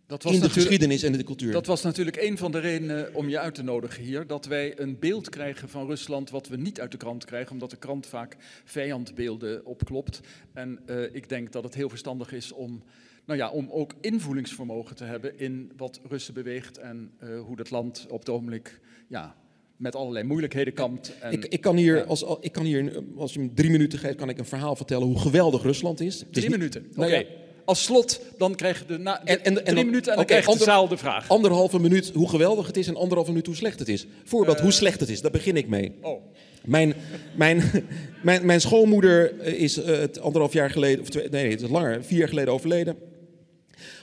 Dat 0.08 0.24
was 0.24 0.34
in 0.34 0.40
de 0.40 0.50
geschiedenis 0.50 1.04
en 1.04 1.12
in 1.12 1.18
de 1.18 1.24
cultuur. 1.24 1.52
Dat 1.52 1.66
was 1.66 1.82
natuurlijk 1.82 2.18
een 2.18 2.38
van 2.38 2.52
de 2.52 2.60
redenen 2.60 3.16
om 3.16 3.30
je 3.30 3.40
uit 3.40 3.56
te 3.56 3.64
nodigen 3.64 4.04
hier. 4.04 4.28
Dat 4.28 4.46
wij 4.46 4.80
een 4.80 5.00
beeld 5.00 5.30
krijgen 5.30 5.70
van 5.70 5.88
Rusland 5.88 6.30
wat 6.30 6.48
we 6.48 6.58
niet 6.58 6.80
uit 6.82 6.92
de 6.92 6.98
krant 6.98 7.26
krijgen. 7.26 7.52
Omdat 7.52 7.70
de 7.70 7.78
krant 7.78 8.08
vaak 8.08 8.36
vijandbeelden 8.64 9.66
opklopt. 9.66 10.20
En 10.54 10.80
uh, 10.90 11.16
ik 11.16 11.30
denk 11.30 11.52
dat 11.52 11.64
het 11.64 11.74
heel 11.74 11.90
verstandig 11.90 12.32
is 12.32 12.52
om, 12.52 12.84
nou 13.26 13.40
ja, 13.40 13.50
om 13.50 13.70
ook 13.70 13.94
invoelingsvermogen 14.02 14.96
te 14.96 15.04
hebben 15.04 15.40
in 15.40 15.72
wat 15.78 16.00
Russen 16.10 16.34
beweegt. 16.34 16.78
En 16.78 17.12
uh, 17.24 17.42
hoe 17.42 17.56
dat 17.56 17.70
land 17.70 18.06
op 18.10 18.20
het 18.20 18.30
ogenblik 18.30 18.80
ja, 19.08 19.36
met 19.78 19.96
allerlei 19.96 20.26
moeilijkheden 20.26 20.74
kampt. 20.74 21.14
En, 21.20 21.32
ik, 21.32 21.46
ik, 21.46 21.62
kan 21.62 21.76
hier, 21.76 22.06
als, 22.06 22.26
ik 22.40 22.52
kan 22.52 22.66
hier, 22.66 23.04
als 23.16 23.34
je 23.34 23.40
me 23.40 23.54
drie 23.54 23.72
minuten 23.72 24.00
geeft, 24.00 24.16
kan 24.16 24.30
ik 24.30 24.38
een 24.38 24.46
verhaal 24.46 24.76
vertellen 24.76 25.08
hoe 25.08 25.20
geweldig 25.20 25.62
Rusland 25.62 26.00
is. 26.00 26.24
Drie 26.32 26.50
minuten, 26.50 26.82
nou 26.82 27.12
oké. 27.12 27.20
Okay 27.20 27.42
als 27.66 27.84
slot, 27.84 28.22
dan 28.38 28.56
krijg 28.56 28.80
je 28.80 28.86
de, 28.86 28.98
na, 28.98 29.24
en, 29.24 29.44
en, 29.44 29.64
drie 29.64 29.86
minuten 29.86 30.12
en 30.12 30.18
dan 30.18 30.26
okay, 30.26 30.26
krijg 30.26 30.46
je 30.46 30.58
de 30.58 30.64
zaal 30.64 30.88
de 30.88 30.98
vraag. 30.98 31.30
Anderhalve 31.30 31.80
minuut 31.80 32.12
hoe 32.14 32.30
geweldig 32.30 32.68
het 32.68 32.78
is 32.78 32.88
en 32.88 32.96
anderhalve 32.96 33.30
minuut 33.30 33.46
hoe 33.46 33.56
slecht 33.56 33.80
het 33.80 33.90
is. 33.90 34.06
Voorbeeld, 34.24 34.60
hoe 34.60 34.70
eh. 34.70 34.76
slecht 34.76 35.00
het 35.00 35.10
is, 35.10 35.22
daar 35.22 35.32
begin 35.32 35.58
ik 35.58 35.68
mee. 35.68 35.92
Oh. 36.02 36.22
Mijn, 36.66 36.94
mijn, 37.36 37.64
mijn, 38.24 38.46
mijn 38.46 38.62
schoonmoeder 38.62 39.44
is 39.44 39.78
uh, 39.78 40.04
anderhalf 40.22 40.54
jaar 40.54 40.70
geleden, 40.70 41.02
of 41.02 41.10
twee, 41.10 41.30
nee, 41.30 41.52
het 41.52 41.62
is 41.62 41.70
langer, 41.70 42.04
vier 42.04 42.20
jaar 42.20 42.28
geleden 42.28 42.54
overleden. 42.54 42.98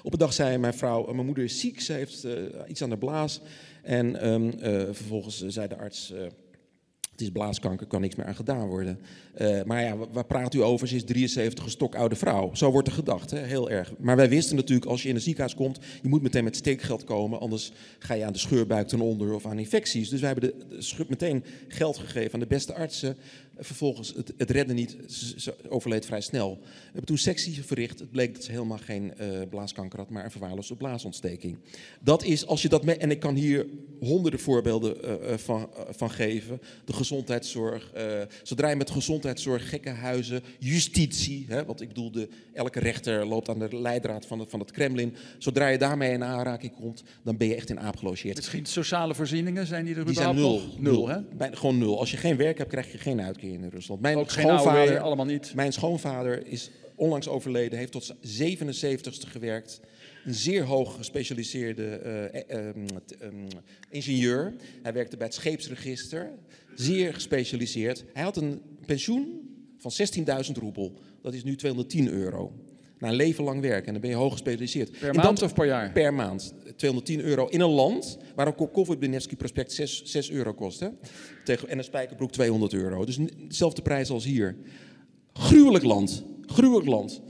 Op 0.02 0.12
een 0.12 0.18
dag 0.18 0.32
zei 0.32 0.58
mijn 0.58 0.74
vrouw, 0.74 1.12
mijn 1.12 1.26
moeder 1.26 1.44
is 1.44 1.60
ziek, 1.60 1.80
ze 1.80 1.92
heeft 1.92 2.24
uh, 2.24 2.32
iets 2.68 2.82
aan 2.82 2.90
de 2.90 2.98
blaas. 2.98 3.40
En 3.82 4.28
um, 4.28 4.52
vervolgens 4.92 5.46
zei 5.46 5.68
de 5.68 5.76
arts 5.76 6.12
is 7.20 7.30
blaaskanker, 7.30 7.86
kan 7.86 8.00
niks 8.00 8.14
meer 8.14 8.26
aan 8.26 8.34
gedaan 8.34 8.68
worden. 8.68 9.00
Uh, 9.40 9.62
maar 9.62 9.82
ja, 9.82 9.96
waar 10.12 10.24
praat 10.24 10.54
u 10.54 10.62
over? 10.62 10.88
Ze 10.88 10.96
is 10.96 11.04
73, 11.04 11.64
een 11.64 11.70
stokoude 11.70 12.16
vrouw. 12.16 12.54
Zo 12.54 12.70
wordt 12.70 12.88
er 12.88 12.94
gedacht, 12.94 13.30
hè? 13.30 13.38
heel 13.38 13.70
erg. 13.70 13.92
Maar 13.98 14.16
wij 14.16 14.28
wisten 14.28 14.56
natuurlijk, 14.56 14.90
als 14.90 15.02
je 15.02 15.08
in 15.08 15.14
een 15.14 15.20
ziekenhuis 15.20 15.54
komt, 15.54 15.78
je 16.02 16.08
moet 16.08 16.22
meteen 16.22 16.44
met 16.44 16.56
steekgeld 16.56 17.04
komen, 17.04 17.40
anders 17.40 17.72
ga 17.98 18.14
je 18.14 18.24
aan 18.24 18.32
de 18.32 18.38
scheurbuik 18.38 18.88
ten 18.88 19.00
onder 19.00 19.34
of 19.34 19.46
aan 19.46 19.58
infecties. 19.58 20.08
Dus 20.08 20.20
wij 20.20 20.30
hebben 20.32 20.50
de, 20.50 20.76
de 20.96 21.04
meteen 21.08 21.44
geld 21.68 21.98
gegeven 21.98 22.34
aan 22.34 22.40
de 22.40 22.46
beste 22.46 22.74
artsen. 22.74 23.16
Vervolgens, 23.58 24.12
het, 24.16 24.32
het 24.36 24.50
redde 24.50 24.72
niet, 24.72 24.96
ze, 25.36 25.54
overleed 25.68 26.06
vrij 26.06 26.20
snel. 26.20 26.58
We 26.60 26.66
hebben 26.84 27.04
toen 27.04 27.18
sectie 27.18 27.64
verricht. 27.64 27.98
Het 27.98 28.10
bleek 28.10 28.34
dat 28.34 28.44
ze 28.44 28.50
helemaal 28.50 28.78
geen 28.78 29.12
uh, 29.20 29.40
blaaskanker 29.50 29.98
had, 29.98 30.10
maar 30.10 30.24
een 30.24 30.30
verwaarloosde 30.30 30.76
blaasontsteking. 30.76 31.58
Dat 32.00 32.24
is, 32.24 32.46
als 32.46 32.62
je 32.62 32.68
dat 32.68 32.84
en 32.84 33.10
ik 33.10 33.20
kan 33.20 33.34
hier 33.34 33.66
honderden 34.00 34.40
voorbeelden 34.40 34.96
uh, 35.04 35.36
van, 35.36 35.70
van 35.90 36.10
geven. 36.10 36.60
De 36.84 36.92
gezondheidszorg, 37.10 37.92
zodra 38.42 38.68
je 38.68 38.76
met 38.76 38.90
gezondheidszorg, 38.90 39.68
gekkenhuizen, 39.68 40.42
justitie, 40.58 41.46
hè, 41.48 41.64
want 41.64 41.80
ik 41.80 41.88
bedoel, 41.88 42.10
de, 42.10 42.28
elke 42.52 42.80
rechter 42.80 43.26
loopt 43.26 43.48
aan 43.48 43.58
de 43.58 43.76
leidraad 43.76 44.26
van 44.26 44.38
het, 44.38 44.50
van 44.50 44.60
het 44.60 44.70
Kremlin. 44.70 45.16
Zodra 45.38 45.68
je 45.68 45.78
daarmee 45.78 46.12
in 46.12 46.24
aanraking 46.24 46.74
komt, 46.74 47.02
dan 47.22 47.36
ben 47.36 47.48
je 47.48 47.54
echt 47.54 47.70
in 47.70 47.80
aap 47.80 47.96
gelogeerd. 47.96 48.36
Misschien 48.36 48.66
sociale 48.66 49.14
voorzieningen, 49.14 49.66
zijn 49.66 49.84
die 49.84 49.94
er 49.94 50.04
die 50.04 50.14
zijn 50.14 50.34
nul, 50.34 50.52
nog? 50.52 50.80
Nul, 50.80 51.08
hè? 51.08 51.20
Bij, 51.36 51.50
gewoon 51.52 51.78
nul. 51.78 51.98
Als 51.98 52.10
je 52.10 52.16
geen 52.16 52.36
werk 52.36 52.58
hebt, 52.58 52.70
krijg 52.70 52.92
je 52.92 52.98
geen 52.98 53.20
uitkering 53.20 53.62
in 53.62 53.70
Rusland. 53.70 54.00
Mijn 54.00 54.16
Ook 54.16 54.30
schoonvader, 54.30 55.00
allemaal 55.00 55.26
niet. 55.26 55.54
Mijn 55.54 55.72
schoonvader 55.72 56.46
is 56.46 56.70
onlangs 56.94 57.28
overleden, 57.28 57.78
heeft 57.78 57.92
tot 57.92 58.14
77ste 58.14 59.28
gewerkt. 59.28 59.80
Een 60.24 60.34
zeer 60.34 60.64
hoog 60.64 60.96
gespecialiseerde 60.96 62.00
uh, 62.50 62.58
uh, 62.58 63.40
ingenieur. 63.90 64.54
Hij 64.82 64.92
werkte 64.92 65.16
bij 65.16 65.26
het 65.26 65.34
scheepsregister. 65.34 66.30
Zeer 66.80 67.14
gespecialiseerd. 67.14 68.04
Hij 68.12 68.22
had 68.22 68.36
een 68.36 68.60
pensioen 68.86 69.40
van 69.78 69.90
16.000 70.46 70.52
roebel. 70.52 70.98
Dat 71.22 71.34
is 71.34 71.44
nu 71.44 71.56
210 71.56 72.08
euro. 72.08 72.52
Na 72.98 73.08
een 73.08 73.14
leven 73.14 73.44
lang 73.44 73.60
werken. 73.60 73.86
En 73.86 73.92
dan 73.92 74.00
ben 74.00 74.10
je 74.10 74.16
hoog 74.16 74.32
gespecialiseerd. 74.32 74.98
Per 74.98 75.14
maand 75.14 75.42
of 75.42 75.54
per 75.54 75.66
jaar? 75.66 75.92
Per 75.92 76.14
maand. 76.14 76.54
210 76.76 77.20
euro 77.20 77.46
in 77.46 77.60
een 77.60 77.70
land 77.70 78.18
waar 78.34 78.46
een 78.46 78.54
Kokovit 78.54 79.36
prospect 79.36 79.72
6, 79.72 80.02
6 80.04 80.30
euro 80.30 80.54
kost. 80.54 80.80
Hè? 80.80 80.88
Tegen, 81.44 81.68
en 81.68 81.78
een 81.78 81.84
spijkerbroek 81.84 82.32
200 82.32 82.72
euro. 82.72 83.04
Dus 83.04 83.18
dezelfde 83.48 83.82
prijs 83.82 84.10
als 84.10 84.24
hier. 84.24 84.56
Gruwelijk 85.32 85.84
land. 85.84 86.24
Gruwelijk 86.46 86.88
land. 86.88 87.20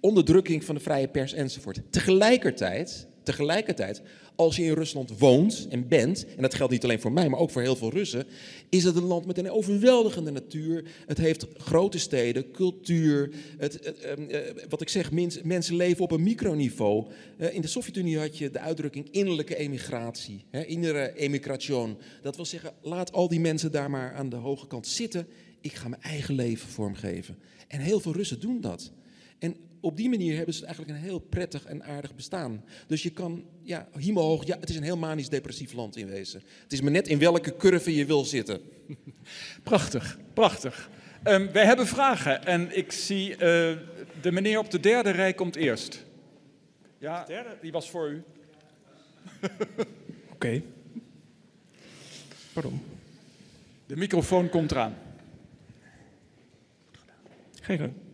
Onderdrukking 0.00 0.64
van 0.64 0.74
de 0.74 0.80
vrije 0.80 1.08
pers 1.08 1.32
enzovoort. 1.32 1.82
Tegelijkertijd, 1.90 3.08
tegelijkertijd 3.22 4.02
als 4.36 4.56
je 4.56 4.62
in 4.62 4.72
Rusland 4.72 5.18
woont 5.18 5.66
en 5.70 5.88
bent, 5.88 6.26
en 6.36 6.42
dat 6.42 6.54
geldt 6.54 6.72
niet 6.72 6.84
alleen 6.84 7.00
voor 7.00 7.12
mij, 7.12 7.28
maar 7.28 7.40
ook 7.40 7.50
voor 7.50 7.62
heel 7.62 7.76
veel 7.76 7.90
Russen, 7.90 8.26
is 8.68 8.84
het 8.84 8.96
een 8.96 9.04
land 9.04 9.26
met 9.26 9.38
een 9.38 9.50
overweldigende 9.50 10.30
natuur. 10.30 10.84
Het 11.06 11.18
heeft 11.18 11.46
grote 11.56 11.98
steden, 11.98 12.50
cultuur. 12.50 13.30
Het, 13.58 13.80
ehm, 13.80 14.22
eh, 14.22 14.40
wat 14.68 14.80
ik 14.80 14.88
zeg, 14.88 15.10
mensen 15.42 15.76
leven 15.76 16.04
op 16.04 16.10
een 16.10 16.22
microniveau. 16.22 17.06
Uh, 17.38 17.54
in 17.54 17.60
de 17.60 17.66
Sovjet-Unie 17.66 18.18
had 18.18 18.38
je 18.38 18.50
de 18.50 18.58
uitdrukking 18.58 19.08
innerlijke 19.10 19.56
emigratie, 19.56 20.44
hè, 20.50 20.64
innere 20.64 21.14
emigration. 21.16 21.98
Dat 22.22 22.36
wil 22.36 22.44
zeggen, 22.44 22.72
laat 22.82 23.12
al 23.12 23.28
die 23.28 23.40
mensen 23.40 23.72
daar 23.72 23.90
maar 23.90 24.14
aan 24.14 24.28
de 24.28 24.36
hoge 24.36 24.66
kant 24.66 24.86
zitten. 24.86 25.26
Ik 25.60 25.72
ga 25.72 25.88
mijn 25.88 26.02
eigen 26.02 26.34
leven 26.34 26.68
vormgeven. 26.68 27.38
En 27.68 27.80
heel 27.80 28.00
veel 28.00 28.12
Russen 28.12 28.40
doen 28.40 28.60
dat. 28.60 28.92
En 29.38 29.56
op 29.80 29.96
die 29.96 30.08
manier 30.08 30.36
hebben 30.36 30.54
ze 30.54 30.64
eigenlijk 30.64 30.96
een 30.96 31.04
heel 31.04 31.18
prettig 31.18 31.64
en 31.64 31.84
aardig 31.84 32.14
bestaan. 32.14 32.64
Dus 32.86 33.02
je 33.02 33.10
kan, 33.10 33.44
ja, 33.62 33.88
hemelhoog, 33.92 34.46
ja, 34.46 34.58
het 34.60 34.68
is 34.68 34.76
een 34.76 34.82
heel 34.82 34.96
manisch-depressief 34.96 35.72
land 35.72 35.96
in 35.96 36.06
wezen. 36.06 36.42
Het 36.62 36.72
is 36.72 36.80
maar 36.80 36.90
net 36.90 37.08
in 37.08 37.18
welke 37.18 37.56
curve 37.56 37.94
je 37.94 38.04
wil 38.06 38.24
zitten. 38.24 38.60
Prachtig, 39.62 40.18
prachtig. 40.34 40.90
Um, 41.24 41.52
wij 41.52 41.64
hebben 41.64 41.86
vragen 41.86 42.46
en 42.46 42.76
ik 42.76 42.92
zie 42.92 43.30
uh, 43.30 43.38
de 43.38 44.32
meneer 44.32 44.58
op 44.58 44.70
de 44.70 44.80
derde 44.80 45.10
rij 45.10 45.34
komt 45.34 45.56
eerst. 45.56 46.04
Ja, 46.98 47.24
de 47.24 47.32
derde? 47.32 47.56
die 47.60 47.72
was 47.72 47.90
voor 47.90 48.10
u. 48.10 48.22
Oké. 49.42 49.86
Okay. 50.32 50.62
Pardon. 52.52 52.80
De 53.86 53.96
microfoon 53.96 54.48
komt 54.48 54.70
eraan. 54.70 54.98
Geen 57.60 58.05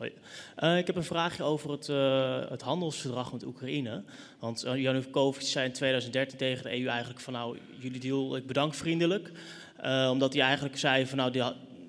Uh, 0.00 0.78
ik 0.78 0.86
heb 0.86 0.96
een 0.96 1.04
vraagje 1.04 1.42
over 1.42 1.70
het, 1.70 1.88
uh, 1.88 2.48
het 2.48 2.62
handelsverdrag 2.62 3.32
met 3.32 3.44
Oekraïne. 3.44 4.02
Want 4.38 4.64
uh, 4.64 4.76
Janukovic 4.76 5.42
zei 5.42 5.66
in 5.66 5.72
2013 5.72 6.38
tegen 6.38 6.64
de 6.64 6.78
EU 6.78 6.86
eigenlijk 6.86 7.20
van 7.20 7.32
nou, 7.32 7.58
jullie 7.78 8.00
deal, 8.00 8.36
ik 8.36 8.46
bedank 8.46 8.74
vriendelijk. 8.74 9.30
omdat 10.10 10.32
hij 10.32 10.42
eigenlijk 10.42 10.78
zei 10.78 11.06
van 11.06 11.18
nou, 11.18 11.30
die, 11.30 11.42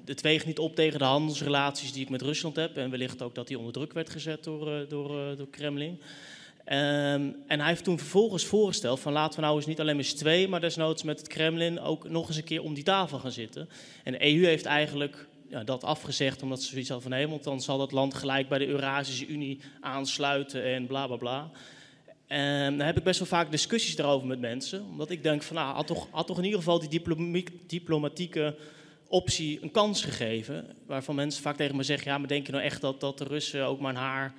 het 0.06 0.22
weegt 0.22 0.46
niet 0.46 0.60
op 0.60 0.76
tegen 0.76 1.00
de 1.00 1.06
handelsrelaties 1.06 1.92
die 1.92 2.04
ik 2.04 2.10
met 2.10 2.22
Rusland 2.22 2.56
heb. 2.56 2.78
En 2.78 2.90
wellicht 2.90 3.22
ook 3.22 3.36
dat 3.36 3.48
hij 3.48 3.58
onder 3.58 3.74
druk 3.74 3.94
werd 3.94 4.10
gezet 4.10 4.44
door, 4.44 4.86
door, 4.88 5.36
door 5.38 5.50
Kremlin. 5.50 6.02
Um, 6.72 7.36
en 7.48 7.60
hij 7.60 7.68
heeft 7.68 7.84
toen 7.84 7.98
vervolgens 7.98 8.46
voorgesteld 8.46 9.00
van 9.00 9.14
laten 9.14 9.40
we 9.40 9.46
nou 9.46 9.56
eens 9.56 9.66
niet 9.66 9.80
alleen 9.80 9.96
met 9.96 10.18
twee, 10.18 10.48
maar 10.48 10.60
desnoods 10.60 11.04
met 11.04 11.20
het 11.20 11.28
Kremlin 11.28 11.80
ook 11.80 12.10
nog 12.10 12.28
eens 12.28 12.38
een 12.38 12.44
keer 12.44 12.64
om 12.64 12.74
die 12.74 12.84
tafel 12.84 13.20
gaan 13.20 13.32
zitten. 13.32 13.70
En 14.04 14.12
de 14.12 14.26
EU 14.26 14.46
heeft 14.46 14.66
eigenlijk 14.66 15.28
ja, 15.50 15.64
dat 15.64 15.84
afgezegd, 15.84 16.42
omdat 16.42 16.62
ze 16.62 16.70
zoiets 16.70 16.90
hadden 16.90 17.10
van 17.10 17.20
hé, 17.20 17.28
want 17.28 17.44
dan 17.44 17.62
zal 17.62 17.78
dat 17.78 17.92
land 17.92 18.14
gelijk 18.14 18.50
bij 18.50 18.58
de 18.58 18.68
Eurasische 18.68 19.28
Unie 19.28 19.60
aansluiten 19.82 20.64
en 20.64 20.88
bla 20.88 21.08
bla 21.08 21.16
bla. 21.16 21.52
En 22.28 22.78
dan 22.78 22.86
heb 22.86 22.98
ik 22.98 23.04
best 23.04 23.20
wel 23.20 23.28
vaak 23.28 23.52
discussies 23.52 23.96
daarover 23.96 24.28
met 24.28 24.40
mensen. 24.40 24.86
Omdat 24.86 25.10
ik 25.10 25.24
denk 25.24 25.44
van, 25.44 25.56
nou, 25.56 25.76
had 25.76 25.88
toch, 25.88 26.08
had 26.12 26.28
toch 26.28 26.38
in 26.38 26.44
ieder 26.44 26.60
geval 26.60 26.80
die 26.80 27.04
diplomatieke 27.68 28.56
optie 29.08 29.60
een 29.62 29.72
kans 29.72 30.04
gegeven. 30.04 30.76
Waarvan 30.86 31.16
mensen 31.16 31.42
vaak 31.42 31.56
tegen 31.56 31.76
me 31.76 31.84
zeggen, 31.84 32.12
ja, 32.12 32.18
maar 32.18 32.28
denk 32.28 32.46
je 32.46 32.52
nou 32.52 32.64
echt 32.64 32.82
dat, 32.82 33.00
dat 33.00 33.18
de 33.18 33.24
Russen 33.24 33.66
ook 33.66 33.80
maar 33.80 33.92
een 33.92 34.00
haar 34.00 34.34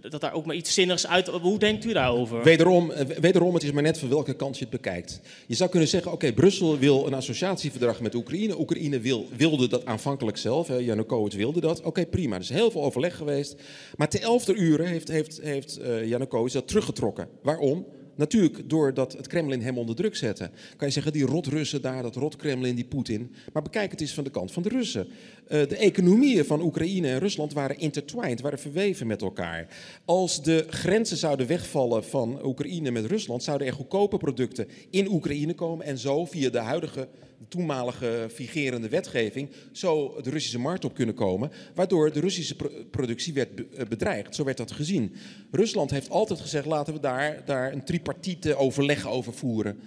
dat 0.00 0.20
daar 0.20 0.32
ook 0.32 0.46
maar 0.46 0.56
iets 0.56 0.74
zinnigs 0.74 1.06
uit. 1.06 1.26
Hoe 1.26 1.58
denkt 1.58 1.84
u 1.84 1.92
daarover? 1.92 2.42
Wederom, 2.42 2.90
eh, 2.90 3.06
wederom, 3.06 3.54
het 3.54 3.62
is 3.62 3.70
maar 3.70 3.82
net 3.82 3.98
van 3.98 4.08
welke 4.08 4.34
kant 4.34 4.58
je 4.58 4.60
het 4.60 4.72
bekijkt. 4.72 5.20
Je 5.46 5.54
zou 5.54 5.70
kunnen 5.70 5.88
zeggen: 5.88 6.12
oké, 6.12 6.32
Brussel 6.32 6.78
wil 6.78 7.06
een 7.06 7.14
associatieverdrag 7.14 8.00
met 8.00 8.14
Oekraïne. 8.14 8.58
Oekraïne 8.58 9.00
wil, 9.00 9.26
wilde 9.36 9.68
dat 9.68 9.86
aanvankelijk 9.86 10.36
zelf. 10.36 10.68
Janukovic 10.78 11.32
wilde 11.32 11.60
dat. 11.60 11.82
Oké, 11.82 12.06
prima. 12.06 12.34
Er 12.34 12.40
is 12.40 12.48
heel 12.48 12.70
veel 12.70 12.82
overleg 12.82 13.16
geweest. 13.16 13.54
Maar 13.96 14.08
te 14.08 14.18
elfde 14.18 14.54
uren 14.54 14.86
heeft, 14.86 15.08
heeft, 15.08 15.40
heeft 15.42 15.80
Janukovic 16.04 16.52
dat 16.52 16.68
teruggetrokken. 16.68 17.28
Waarom? 17.42 17.86
Natuurlijk 18.16 18.68
doordat 18.70 19.12
het 19.12 19.26
Kremlin 19.26 19.62
hem 19.62 19.78
onder 19.78 19.94
druk 19.94 20.16
zette. 20.16 20.50
Kan 20.76 20.86
je 20.86 20.92
zeggen, 20.92 21.12
die 21.12 21.26
rot 21.26 21.46
Russen 21.46 21.82
daar, 21.82 22.02
dat 22.02 22.16
rot 22.16 22.36
Kremlin, 22.36 22.74
die 22.74 22.84
Poetin. 22.84 23.34
Maar 23.52 23.62
bekijk 23.62 23.90
het 23.90 24.00
eens 24.00 24.14
van 24.14 24.24
de 24.24 24.30
kant 24.30 24.52
van 24.52 24.62
de 24.62 24.68
Russen. 24.68 25.06
Uh, 25.06 25.48
de 25.48 25.76
economieën 25.76 26.44
van 26.44 26.62
Oekraïne 26.62 27.08
en 27.08 27.18
Rusland 27.18 27.52
waren 27.52 27.78
intertwined, 27.78 28.40
waren 28.40 28.58
verweven 28.58 29.06
met 29.06 29.22
elkaar. 29.22 29.68
Als 30.04 30.42
de 30.42 30.66
grenzen 30.68 31.16
zouden 31.16 31.46
wegvallen 31.46 32.04
van 32.04 32.44
Oekraïne 32.44 32.90
met 32.90 33.06
Rusland, 33.06 33.42
zouden 33.42 33.66
er 33.66 33.72
goedkope 33.72 34.16
producten 34.16 34.68
in 34.90 35.08
Oekraïne 35.08 35.54
komen 35.54 35.86
en 35.86 35.98
zo 35.98 36.24
via 36.24 36.50
de 36.50 36.58
huidige 36.58 37.08
toenmalige 37.48 38.26
vigerende 38.28 38.88
wetgeving 38.88 39.50
zo 39.72 40.20
de 40.22 40.30
Russische 40.30 40.58
markt 40.58 40.84
op 40.84 40.94
kunnen 40.94 41.14
komen, 41.14 41.50
waardoor 41.74 42.12
de 42.12 42.20
Russische 42.20 42.56
productie 42.90 43.32
werd 43.32 43.48
eh, 43.74 43.86
bedreigd. 43.86 44.34
Zo 44.34 44.44
werd 44.44 44.56
dat 44.56 44.72
gezien. 44.72 45.14
Rusland 45.50 45.90
heeft 45.90 46.10
altijd 46.10 46.40
gezegd, 46.40 46.66
laten 46.66 46.94
we 46.94 47.00
daar, 47.00 47.42
daar 47.44 47.72
een 47.72 47.84
tripartite 47.84 48.56
overleg 48.56 49.08
over 49.08 49.32
voeren. 49.32 49.78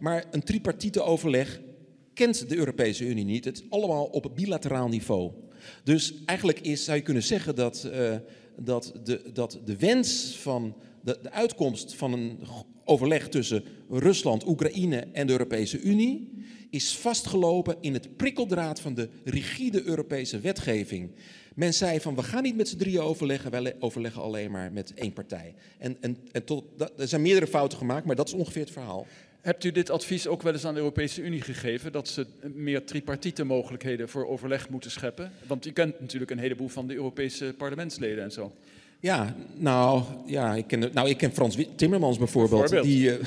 Maar 0.00 0.24
een 0.30 0.42
tripartite 0.42 1.02
overleg 1.02 1.60
kent 2.14 2.48
de 2.48 2.56
Europese 2.56 3.04
Unie 3.04 3.24
niet. 3.24 3.44
Het 3.44 3.56
is 3.56 3.70
allemaal 3.70 4.04
op 4.04 4.32
bilateraal 4.34 4.88
niveau. 4.88 5.30
Dus 5.84 6.14
eigenlijk 6.26 6.60
is, 6.60 6.84
zou 6.84 6.96
je 6.96 7.02
kunnen 7.02 7.22
zeggen 7.22 7.54
dat, 7.54 7.88
uh, 7.92 8.14
dat, 8.56 8.92
de, 9.04 9.30
dat 9.32 9.58
de 9.64 9.76
wens 9.76 10.36
van 10.40 10.74
de, 11.02 11.18
de 11.22 11.30
uitkomst 11.30 11.94
van 11.94 12.12
een 12.12 12.38
overleg 12.92 13.28
tussen 13.28 13.64
Rusland, 13.90 14.46
Oekraïne 14.46 15.06
en 15.12 15.26
de 15.26 15.32
Europese 15.32 15.80
Unie 15.80 16.30
is 16.70 16.96
vastgelopen 16.96 17.76
in 17.80 17.92
het 17.92 18.16
prikkeldraad 18.16 18.80
van 18.80 18.94
de 18.94 19.08
rigide 19.24 19.82
Europese 19.82 20.40
wetgeving. 20.40 21.10
Men 21.54 21.74
zei 21.74 22.00
van 22.00 22.14
we 22.14 22.22
gaan 22.22 22.42
niet 22.42 22.56
met 22.56 22.68
z'n 22.68 22.76
drieën 22.76 23.00
overleggen, 23.00 23.50
wij 23.50 23.76
overleggen 23.78 24.22
alleen 24.22 24.50
maar 24.50 24.72
met 24.72 24.94
één 24.94 25.12
partij. 25.12 25.54
En, 25.78 25.96
en, 26.00 26.16
en 26.32 26.44
tot, 26.44 26.64
dat, 26.76 26.92
er 26.96 27.08
zijn 27.08 27.22
meerdere 27.22 27.46
fouten 27.46 27.78
gemaakt, 27.78 28.06
maar 28.06 28.16
dat 28.16 28.26
is 28.26 28.34
ongeveer 28.34 28.62
het 28.62 28.70
verhaal. 28.70 29.06
Hebt 29.40 29.64
u 29.64 29.70
dit 29.70 29.90
advies 29.90 30.26
ook 30.26 30.42
wel 30.42 30.52
eens 30.52 30.64
aan 30.64 30.74
de 30.74 30.80
Europese 30.80 31.22
Unie 31.22 31.40
gegeven, 31.40 31.92
dat 31.92 32.08
ze 32.08 32.26
meer 32.54 32.84
tripartite 32.84 33.44
mogelijkheden 33.44 34.08
voor 34.08 34.26
overleg 34.26 34.68
moeten 34.68 34.90
scheppen? 34.90 35.32
Want 35.46 35.66
u 35.66 35.72
kent 35.72 36.00
natuurlijk 36.00 36.30
een 36.30 36.38
heleboel 36.38 36.68
van 36.68 36.86
de 36.86 36.94
Europese 36.94 37.54
parlementsleden 37.58 38.24
en 38.24 38.32
zo. 38.32 38.52
Ja, 39.02 39.36
nou, 39.56 40.02
ja, 40.26 40.54
ik 40.54 40.66
ken, 40.66 40.90
nou, 40.92 41.08
ik 41.08 41.16
ken 41.16 41.32
Frans 41.32 41.56
Timmermans 41.76 42.18
bijvoorbeeld. 42.18 42.82
Die, 42.82 43.18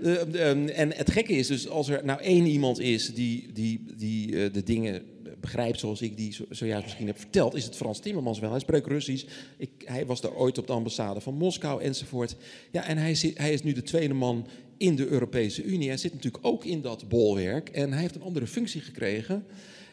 uh, 0.00 0.78
en 0.80 0.92
het 0.96 1.10
gekke 1.10 1.32
is 1.32 1.46
dus, 1.46 1.68
als 1.68 1.88
er 1.88 2.04
nou 2.04 2.20
één 2.20 2.46
iemand 2.46 2.80
is 2.80 3.14
die, 3.14 3.52
die, 3.52 3.84
die 3.96 4.30
uh, 4.30 4.52
de 4.52 4.62
dingen 4.62 5.02
begrijpt 5.40 5.78
zoals 5.78 6.02
ik 6.02 6.16
die 6.16 6.36
zojuist 6.50 6.84
misschien 6.84 7.06
heb 7.06 7.18
verteld, 7.18 7.54
is 7.54 7.64
het 7.64 7.76
Frans 7.76 8.00
Timmermans 8.00 8.38
wel. 8.38 8.50
Hij 8.50 8.60
spreekt 8.60 8.86
Russisch. 8.86 9.26
Ik, 9.56 9.70
hij 9.84 10.06
was 10.06 10.20
daar 10.20 10.34
ooit 10.34 10.58
op 10.58 10.66
de 10.66 10.72
ambassade 10.72 11.20
van 11.20 11.34
Moskou 11.34 11.82
enzovoort. 11.82 12.36
Ja, 12.70 12.86
en 12.86 12.98
hij, 12.98 13.14
zit, 13.14 13.38
hij 13.38 13.52
is 13.52 13.62
nu 13.62 13.72
de 13.72 13.82
tweede 13.82 14.14
man 14.14 14.46
in 14.76 14.96
de 14.96 15.06
Europese 15.06 15.62
Unie. 15.62 15.88
Hij 15.88 15.96
zit 15.96 16.14
natuurlijk 16.14 16.46
ook 16.46 16.64
in 16.64 16.80
dat 16.80 17.08
bolwerk 17.08 17.68
en 17.68 17.92
hij 17.92 18.00
heeft 18.00 18.14
een 18.14 18.22
andere 18.22 18.46
functie 18.46 18.80
gekregen. 18.80 19.44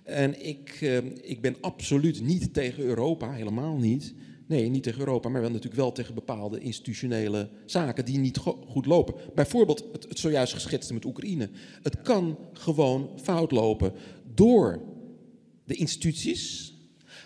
En 0.03 0.45
ik, 0.45 0.77
uh, 0.81 0.97
ik 1.21 1.41
ben 1.41 1.55
absoluut 1.61 2.21
niet 2.21 2.53
tegen 2.53 2.83
Europa, 2.83 3.31
helemaal 3.31 3.77
niet. 3.77 4.13
Nee, 4.47 4.69
niet 4.69 4.83
tegen 4.83 4.99
Europa, 4.99 5.29
maar 5.29 5.41
wel 5.41 5.49
natuurlijk 5.49 5.75
wel 5.75 5.91
tegen 5.91 6.13
bepaalde 6.13 6.59
institutionele 6.59 7.49
zaken 7.65 8.05
die 8.05 8.17
niet 8.17 8.37
goed 8.67 8.85
lopen. 8.85 9.15
Bijvoorbeeld 9.35 9.85
het, 9.91 10.19
zojuist 10.19 10.53
geschetste 10.53 10.93
met 10.93 11.05
Oekraïne. 11.05 11.49
Het 11.83 12.01
kan 12.01 12.37
gewoon 12.53 13.09
fout 13.21 13.51
lopen 13.51 13.93
door 14.33 14.81
de 15.63 15.73
instituties, 15.73 16.73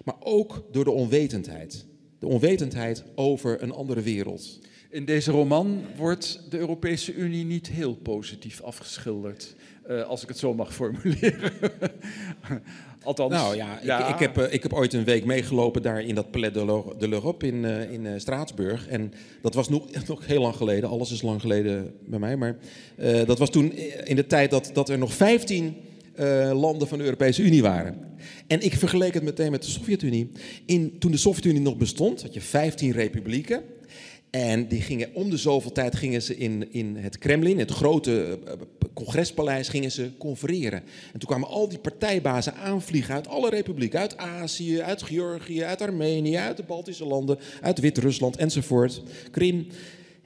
maar 0.06 0.16
ook 0.20 0.64
door 0.72 0.84
de 0.84 0.92
onwetendheid. 0.92 1.86
De 2.20 2.28
onwetendheid 2.28 3.04
over 3.16 3.64
een 3.64 3.72
andere 3.72 4.02
wereld. 4.02 4.60
In 4.90 5.06
deze 5.06 5.32
roman 5.32 5.84
wordt 5.98 6.42
de 6.50 6.58
Europese 6.58 7.14
Unie 7.14 7.46
niet 7.46 7.68
heel 7.70 7.96
positief 7.96 8.62
afgeschilderd, 8.62 9.56
uh, 9.90 10.04
als 10.04 10.22
ik 10.22 10.28
het 10.28 10.38
zo 10.38 10.54
mag 10.54 10.74
formuleren. 10.74 11.54
Althans, 13.04 13.32
nou 13.32 13.56
ja, 13.56 14.08
Ik, 14.08 14.14
ik, 14.14 14.20
heb, 14.20 14.38
uh, 14.38 14.54
ik 14.54 14.64
heb 14.64 14.74
ooit 14.74 14.94
een 14.94 15.04
week 15.04 15.26
meegelopen 15.26 15.82
daar 15.82 16.02
in 16.02 16.16
dat 16.16 16.32
Palais 16.32 16.54
de 16.98 17.08
l'Europe 17.08 17.48
in, 17.48 17.64
uh, 17.64 17.92
in 17.92 18.06
uh, 18.06 18.12
Straatsburg. 18.18 18.88
En 18.88 19.14
dat 19.42 19.54
was 19.54 19.70
nog, 19.70 19.88
nog 20.08 20.26
heel 20.28 20.42
lang 20.42 20.56
geleden. 20.56 20.90
Alles 20.90 21.12
is 21.12 21.22
lang 21.22 21.42
geleden 21.42 21.94
bij 22.06 22.20
mij. 22.20 22.36
Maar 22.36 22.56
dat 23.26 23.40
was 23.40 23.50
toen 23.50 23.74
in 24.04 24.16
de 24.16 24.28
tijd 24.28 24.52
dat, 24.52 24.70
dat 24.74 24.90
er 24.90 24.98
nog 24.98 25.14
15 25.14 25.76
landen 26.54 26.88
van 26.88 26.98
de 26.98 27.04
Europese 27.04 27.44
Unie 27.44 27.62
waren. 27.62 27.98
En 28.48 28.62
ik 28.62 28.74
vergeleek 28.74 29.14
het 29.14 29.24
meteen 29.24 29.52
met 29.52 29.64
de 29.64 29.70
Sovjet-Unie. 29.70 30.32
Toen 31.00 31.12
de 31.12 31.18
Sovjet-Unie 31.18 31.62
nog 31.62 31.78
bestond, 31.78 32.22
had 32.22 32.34
je 32.34 32.42
15 32.42 32.92
republieken. 32.92 33.64
En 34.32 34.68
die 34.68 34.82
gingen 34.82 35.10
om 35.14 35.30
de 35.30 35.38
zoveel 35.38 35.72
tijd 35.72 35.96
gingen 35.96 36.22
ze 36.22 36.38
in, 36.38 36.74
in 36.74 36.96
het 36.96 37.18
Kremlin, 37.18 37.60
het 37.60 37.72
grote 37.72 38.40
eh, 38.46 38.54
congrespaleis, 38.94 39.70
gingen 39.70 39.92
ze 39.92 40.10
confereren. 40.18 40.84
En 41.14 41.20
toen 41.20 41.30
kwamen 41.30 41.48
al 41.48 41.70
die 41.70 41.80
partijbazen 41.80 42.54
aanvliegen 42.54 43.14
uit 43.14 43.28
alle 43.28 43.50
republieken, 43.50 44.00
uit 44.00 44.18
Azië, 44.18 44.82
uit 44.82 45.04
Georgië, 45.04 45.64
uit 45.64 45.82
Armenië, 45.82 46.38
uit 46.38 46.58
de 46.58 46.64
Baltische 46.64 47.06
landen, 47.06 47.38
uit 47.62 47.80
Wit-Rusland 47.80 48.36
enzovoort, 48.38 49.02
Krim. 49.32 49.68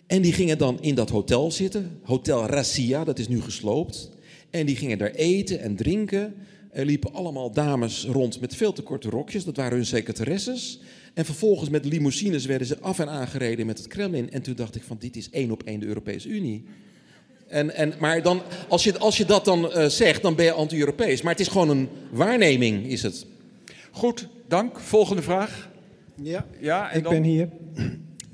En 0.08 0.22
die 0.22 0.34
gingen 0.34 0.58
dan 0.58 0.82
in 0.82 0.95
dat 0.95 1.10
hotel 1.10 1.51
zitten, 1.51 1.99
Hotel 2.03 2.45
Rassia, 2.45 3.03
dat 3.03 3.20
is 3.20 3.28
nu 3.28 3.41
gesloopt. 3.41 4.10
En 4.49 4.66
die 4.66 4.76
gingen 4.76 4.97
daar 4.97 5.12
eten 5.12 5.60
en 5.60 5.76
drinken. 5.76 6.36
Er 6.72 6.86
liepen 6.86 7.14
allemaal 7.14 7.51
dames 7.51 8.06
rond 8.06 8.41
met 8.41 8.56
veel 8.56 8.74
te 8.74 8.82
korte 8.82 9.10
rokjes, 9.10 9.43
dat 9.43 9.56
waren 9.56 9.78
hun 9.78 9.86
secretaresses. 9.86 10.80
En 11.16 11.26
vervolgens 11.26 11.70
met 11.70 11.86
limousines 11.86 12.45
werden 12.45 12.68
ze 12.68 12.80
af 12.80 12.99
en 12.99 13.09
aangereden 13.09 13.66
met 13.66 13.78
het 13.78 13.88
Kremlin. 13.88 14.32
En 14.32 14.41
toen 14.41 14.55
dacht 14.55 14.76
ik 14.76 14.84
van 14.84 14.97
dit 14.99 15.16
is 15.16 15.30
één 15.30 15.51
op 15.51 15.63
één 15.63 15.80
de 15.80 15.86
Europese 15.86 16.30
Unie. 16.30 16.63
En, 17.47 17.76
en, 17.76 17.93
maar 17.99 18.22
dan, 18.22 18.41
als, 18.68 18.84
je, 18.84 18.97
als 18.97 19.18
je 19.18 19.26
dat 19.26 19.45
dan 19.45 19.66
uh, 19.66 19.86
zegt, 19.86 20.22
dan 20.22 20.36
ben 20.36 20.45
je 20.45 20.51
anti-Europees. 20.51 21.22
Maar 21.22 21.32
het 21.32 21.41
is 21.41 21.47
gewoon 21.47 21.70
een 21.70 21.89
waarneming, 22.11 22.86
is 22.88 23.03
het. 23.03 23.26
Goed, 23.91 24.28
dank. 24.47 24.80
Volgende 24.80 25.22
vraag. 25.22 25.70
Ja, 26.22 26.45
ja 26.59 26.91
en 26.91 26.97
ik 26.97 27.03
dan... 27.03 27.13
ben 27.13 27.24
hier. 27.24 27.49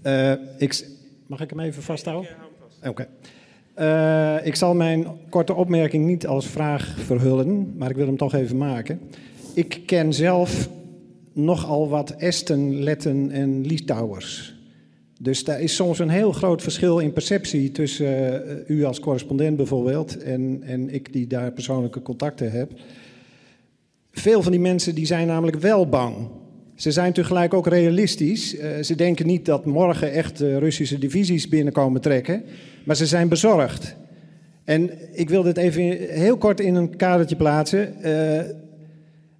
Uh, 0.04 0.32
ik, 0.58 0.88
mag 1.28 1.42
ik 1.42 1.50
hem 1.50 1.60
even 1.60 1.84
vasthouden? 1.84 2.32
Oké. 2.84 2.90
Okay. 2.90 3.08
Uh, 4.40 4.46
ik 4.46 4.56
zal 4.56 4.74
mijn 4.74 5.08
korte 5.30 5.54
opmerking 5.54 6.06
niet 6.06 6.28
als 6.28 6.48
vraag 6.48 6.96
verhullen, 7.06 7.78
maar 7.78 7.90
ik 7.90 7.96
wil 7.96 8.06
hem 8.06 8.18
toch 8.18 8.34
even 8.34 8.58
maken. 8.58 9.00
Ik 9.54 9.82
ken 9.86 10.14
zelf 10.14 10.70
nogal 11.34 11.90
wat 11.90 12.10
Esten, 12.10 12.84
Letten 12.84 13.32
en 13.32 13.66
Litouwers. 13.66 14.60
Dus 15.20 15.44
daar 15.44 15.62
is 15.62 15.76
soms 15.76 16.00
een 16.00 16.10
heel 16.10 16.32
groot 16.32 16.62
verschil 16.62 17.00
in 17.00 17.14
perceptie 17.14 17.72
tussen 17.72 18.44
uh, 18.68 18.78
u 18.78 18.84
als 18.84 19.00
correspondent 19.00 19.58
bijvoorbeeld 19.58 20.24
en, 20.24 20.62
en 20.64 20.94
ik 20.94 21.14
die 21.14 21.28
daar 21.28 21.52
persoonlijke 21.52 22.02
contacten 22.02 22.52
heb. 22.52 22.72
Veel 24.12 24.42
van 24.42 24.52
die 24.52 24.62
mensen 24.62 24.96
die 24.96 25.06
zijn 25.06 25.28
namelijk 25.28 25.60
wel 25.60 25.90
bang. 25.90 26.16
Ze 26.76 26.92
zijn 26.92 27.14
tegelijk 27.14 27.54
ook 27.54 27.68
realistisch. 27.68 28.56
Uh, 28.56 28.78
ze 28.82 28.96
denken 28.96 29.26
niet 29.28 29.46
dat 29.46 29.66
morgen 29.66 30.12
echt 30.12 30.40
Russische 30.40 30.98
divisies 30.98 31.48
binnenkomen 31.48 32.02
trekken, 32.02 32.44
maar 32.84 32.96
ze 32.96 33.06
zijn 33.06 33.30
bezorgd. 33.30 33.96
En 34.64 34.90
ik 35.12 35.30
wil 35.30 35.44
dit 35.44 35.58
even 35.58 35.84
heel 36.10 36.38
kort 36.38 36.60
in 36.60 36.76
een 36.76 36.96
kadertje 36.96 37.36
plaatsen 37.36 37.96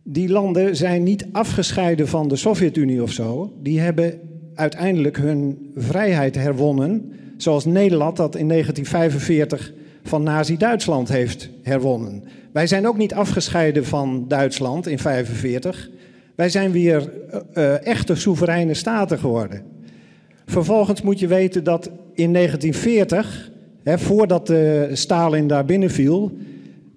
die 0.04 0.30
landen 0.30 0.76
zijn 0.76 1.04
niet 1.04 1.26
afgescheiden 1.32 2.08
van 2.08 2.28
de 2.28 2.36
Sovjet-Unie 2.36 3.04
of 3.04 3.12
zo. 3.12 3.54
Die 3.62 3.80
hebben 3.80 4.20
uiteindelijk 4.56 5.18
hun 5.18 5.72
vrijheid 5.76 6.36
herwonnen, 6.36 7.12
zoals 7.38 7.66
Nederland 7.66 8.18
dat 8.18 8.36
in 8.36 8.48
1945 8.48 9.74
van 10.04 10.24
Nazi-Duitsland 10.24 11.10
heeft 11.10 11.50
herwonnen. 11.62 12.24
Wij 12.52 12.68
zijn 12.68 12.88
ook 12.88 12.98
niet 12.98 13.14
afgescheiden 13.14 13.86
van 13.86 14.26
Duitsland 14.28 14.88
in 14.88 14.98
1945. 15.04 15.90
Wij 16.36 16.50
zijn 16.50 16.72
weer 16.72 17.12
uh, 17.54 17.86
echte 17.86 18.16
soevereine 18.16 18.74
staten 18.74 19.20
geworden. 19.20 19.62
Vervolgens 20.46 21.02
moet 21.02 21.20
je 21.20 21.28
weten 21.28 21.64
dat 21.64 21.86
in 22.14 22.34
1940, 22.34 23.52
hè, 23.84 24.00
voordat 24.00 24.50
uh, 24.50 24.82
Stalin 24.94 25.48
daar 25.48 25.66
binnenviel, 25.66 26.32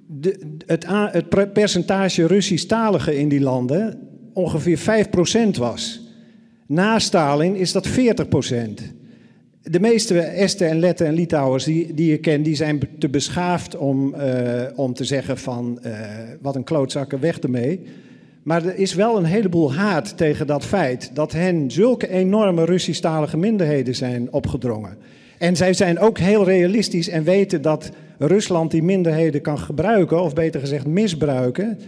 de, 0.06 0.56
het, 0.66 1.52
percentage 1.52 2.26
Russisch-taligen 2.26 3.18
in 3.18 3.28
die 3.28 3.40
landen 3.40 3.98
ongeveer 4.32 4.78
5% 5.56 5.58
was. 5.58 6.00
Na 6.66 6.98
Stalin 6.98 7.54
is 7.54 7.72
dat 7.72 7.88
40%. 7.88 7.92
de 9.62 9.80
meeste 9.80 10.18
Esten 10.18 10.68
en 10.68 10.78
Letten 10.78 11.06
en 11.06 11.14
Litouwers 11.14 11.64
die, 11.64 11.94
die 11.94 12.10
je 12.10 12.18
kent, 12.18 12.44
die 12.44 12.56
zijn 12.56 12.80
te 12.98 13.08
beschaafd 13.08 13.76
om, 13.76 14.14
uh, 14.14 14.62
om 14.74 14.94
te 14.94 15.04
zeggen 15.04 15.38
van 15.38 15.78
uh, 15.86 15.92
wat 16.40 16.56
een 16.56 16.64
klootzakken, 16.64 17.20
weg 17.20 17.38
ermee. 17.38 17.80
Maar 18.42 18.64
er 18.64 18.76
is 18.76 18.94
wel 18.94 19.16
een 19.16 19.24
heleboel 19.24 19.74
haat 19.74 20.16
tegen 20.16 20.46
dat 20.46 20.64
feit 20.64 21.10
dat 21.14 21.32
hen 21.32 21.70
zulke 21.70 22.08
enorme 22.08 22.64
Russisch-talige 22.64 23.36
minderheden 23.36 23.94
zijn 23.94 24.32
opgedrongen. 24.32 24.96
En 25.38 25.56
zij 25.56 25.72
zijn 25.72 25.98
ook 25.98 26.18
heel 26.18 26.44
realistisch 26.44 27.08
en 27.08 27.24
weten 27.24 27.62
dat 27.62 27.90
Rusland 28.18 28.70
die 28.70 28.82
minderheden 28.82 29.40
kan 29.40 29.58
gebruiken, 29.58 30.22
of 30.22 30.34
beter 30.34 30.60
gezegd 30.60 30.86
misbruiken, 30.86 31.78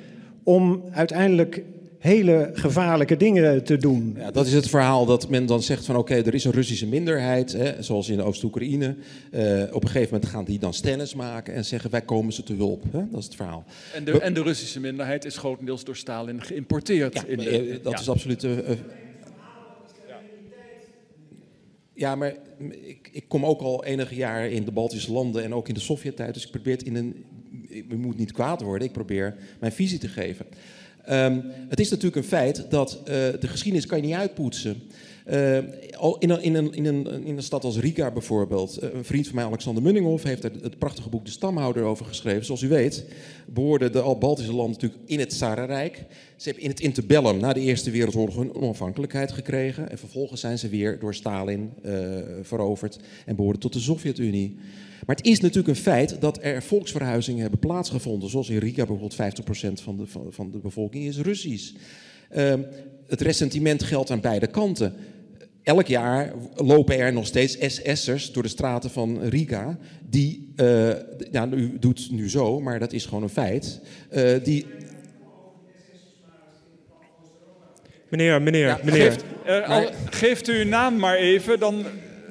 om 0.42 0.82
uiteindelijk 0.90 1.62
hele 1.98 2.50
gevaarlijke 2.52 3.16
dingen 3.16 3.64
te 3.64 3.76
doen. 3.76 4.16
Ja, 4.18 4.30
dat 4.30 4.46
is 4.46 4.52
het 4.52 4.68
verhaal 4.68 5.06
dat 5.06 5.28
men 5.28 5.46
dan 5.46 5.62
zegt 5.62 5.84
van 5.84 5.96
oké, 5.96 6.14
er 6.14 6.34
is 6.34 6.44
een 6.44 6.52
Russische 6.52 6.86
minderheid, 6.86 7.52
hè, 7.52 7.82
zoals 7.82 8.08
in 8.08 8.22
Oost-Oekraïne. 8.22 8.94
Uh, 9.30 9.62
op 9.72 9.82
een 9.82 9.88
gegeven 9.88 10.14
moment 10.14 10.30
gaan 10.30 10.44
die 10.44 10.58
dan 10.58 10.74
stennis 10.74 11.14
maken 11.14 11.54
en 11.54 11.64
zeggen 11.64 11.90
wij 11.90 12.00
komen 12.02 12.32
ze 12.32 12.42
te 12.42 12.54
hulp. 12.54 12.82
Hè? 12.90 13.00
Dat 13.10 13.18
is 13.18 13.24
het 13.24 13.34
verhaal. 13.34 13.64
En 13.94 14.04
de, 14.04 14.20
en 14.20 14.34
de 14.34 14.42
Russische 14.42 14.80
minderheid 14.80 15.24
is 15.24 15.36
grotendeels 15.36 15.84
door 15.84 15.96
Stalin 15.96 16.42
geïmporteerd. 16.42 17.14
Ja, 17.14 17.22
in 17.26 17.38
de, 17.38 17.50
eh, 17.50 17.76
dat 17.82 18.00
is 18.00 18.08
absoluut... 18.08 18.44
Uh, 18.44 18.50
ja, 21.96 22.14
maar 22.14 22.34
ik, 22.82 23.08
ik, 23.12 23.24
kom 23.28 23.46
ook 23.46 23.60
al 23.60 23.84
enige 23.84 24.14
jaren 24.14 24.50
in 24.50 24.64
de 24.64 24.70
Baltische 24.70 25.12
landen 25.12 25.44
en 25.44 25.54
ook 25.54 25.68
in 25.68 25.74
de 25.74 25.80
Sovjet-tijd. 25.80 26.34
Dus 26.34 26.44
ik 26.44 26.50
probeer 26.50 26.72
het 26.72 26.82
in 26.82 26.96
een. 26.96 27.24
Ik 27.68 27.96
moet 27.96 28.18
niet 28.18 28.32
kwaad 28.32 28.62
worden, 28.62 28.86
ik 28.86 28.92
probeer 28.92 29.36
mijn 29.60 29.72
visie 29.72 29.98
te 29.98 30.08
geven. 30.08 30.46
Um, 31.10 31.44
het 31.68 31.80
is 31.80 31.90
natuurlijk 31.90 32.16
een 32.16 32.28
feit 32.28 32.70
dat 32.70 32.98
uh, 33.00 33.06
de 33.06 33.48
geschiedenis 33.48 33.86
kan 33.86 34.00
je 34.00 34.06
niet 34.06 34.14
uitpoetsen. 34.14 34.82
Uh, 35.30 35.56
in, 36.18 36.30
een, 36.30 36.42
in, 36.42 36.74
in, 36.74 37.24
in 37.24 37.42
stad 37.42 37.64
als 37.64 37.78
Riga 37.78 38.10
bijvoorbeeld, 38.10 38.82
uh, 38.82 38.94
een 38.94 39.04
vriend 39.04 39.26
van 39.26 39.34
mij, 39.34 39.44
Alexander 39.44 39.82
Munninghoff, 39.82 40.24
heeft 40.24 40.44
er 40.44 40.52
het 40.62 40.78
prachtige 40.78 41.08
boek 41.08 41.24
De 41.24 41.30
Stamhouder 41.30 41.82
over 41.82 42.06
geschreven. 42.06 42.44
Zoals 42.44 42.62
u 42.62 42.68
weet, 42.68 43.04
behoorden 43.46 43.92
de 43.92 44.00
Al-Baltische 44.00 44.52
landen 44.52 44.72
natuurlijk 44.72 45.02
in 45.06 45.18
het 45.18 45.28
Tsarenrijk. 45.28 46.04
Ze 46.36 46.44
hebben 46.44 46.62
in 46.62 46.70
het 46.70 46.80
interbellum 46.80 47.38
na 47.38 47.52
de 47.52 47.60
Eerste 47.60 47.90
Wereldoorlog 47.90 48.36
hun 48.36 48.54
onafhankelijkheid 48.54 49.32
gekregen. 49.32 49.90
En 49.90 49.98
vervolgens 49.98 50.40
zijn 50.40 50.58
ze 50.58 50.68
weer 50.68 50.98
door 50.98 51.14
Stalin 51.14 51.72
uh, 51.84 51.92
veroverd 52.42 52.98
en 53.24 53.36
behoorden 53.36 53.60
tot 53.60 53.72
de 53.72 53.80
Sovjet-Unie. 53.80 54.56
Maar 55.06 55.16
het 55.16 55.26
is 55.26 55.40
natuurlijk 55.40 55.68
een 55.68 55.82
feit 55.82 56.20
dat 56.20 56.38
er 56.42 56.62
volksverhuizingen 56.62 57.40
hebben 57.40 57.58
plaatsgevonden. 57.58 58.30
Zoals 58.30 58.48
in 58.48 58.58
Riga 58.58 58.86
bijvoorbeeld 58.86 59.36
50% 59.80 59.82
van 59.82 59.96
de, 59.96 60.50
de 60.50 60.58
bevolking 60.58 61.04
is 61.04 61.18
Russisch. 61.18 61.72
Uh, 62.36 62.54
het 63.06 63.20
ressentiment 63.20 63.82
geldt 63.82 64.10
aan 64.10 64.20
beide 64.20 64.46
kanten. 64.46 64.94
Elk 65.66 65.86
jaar 65.86 66.32
lopen 66.54 66.98
er 66.98 67.12
nog 67.12 67.26
steeds 67.26 67.56
SS'ers 67.60 68.32
door 68.32 68.42
de 68.42 68.48
straten 68.48 68.90
van 68.90 69.22
Riga. 69.22 69.78
Die, 70.08 70.52
uh, 70.56 70.90
ja, 71.30 71.48
u 71.50 71.78
doet 71.78 72.08
nu 72.10 72.30
zo, 72.30 72.60
maar 72.60 72.78
dat 72.78 72.92
is 72.92 73.04
gewoon 73.04 73.22
een 73.22 73.28
feit. 73.28 73.80
Uh, 74.12 74.44
die, 74.44 74.66
Meneer, 78.08 78.42
meneer, 78.42 78.66
ja, 78.66 78.78
meneer. 78.82 79.10
Geeft, 79.10 79.24
uh, 79.46 79.68
al, 79.68 79.90
geeft 80.10 80.48
u 80.48 80.58
uw 80.58 80.68
naam 80.68 80.96
maar 80.96 81.16
even, 81.16 81.58
dan... 81.58 81.84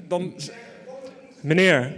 dan... 0.08 0.34
Meneer, 1.42 1.94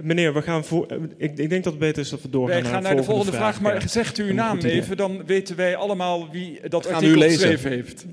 Meneer, 0.00 0.34
we 0.34 0.42
gaan 0.42 0.64
voor, 0.64 0.86
ik, 1.16 1.38
ik, 1.38 1.48
denk 1.48 1.64
dat 1.64 1.72
het 1.72 1.78
beter 1.78 2.02
is 2.02 2.08
dat 2.08 2.22
we 2.22 2.30
doorgaan 2.30 2.62
wij 2.62 2.70
gaan 2.70 2.82
naar 2.82 2.96
de 2.96 3.02
volgende, 3.02 3.32
vraag. 3.32 3.56
vraag. 3.56 3.60
Maar 3.60 3.88
zegt 3.88 4.18
u 4.18 4.24
uw 4.24 4.34
naam 4.34 4.58
even, 4.58 4.96
dan 4.96 5.26
weten 5.26 5.56
wij 5.56 5.76
allemaal 5.76 6.30
wie 6.30 6.68
dat 6.68 6.86
artikel 6.86 7.20
geschreven 7.20 7.70
heeft. 7.70 8.04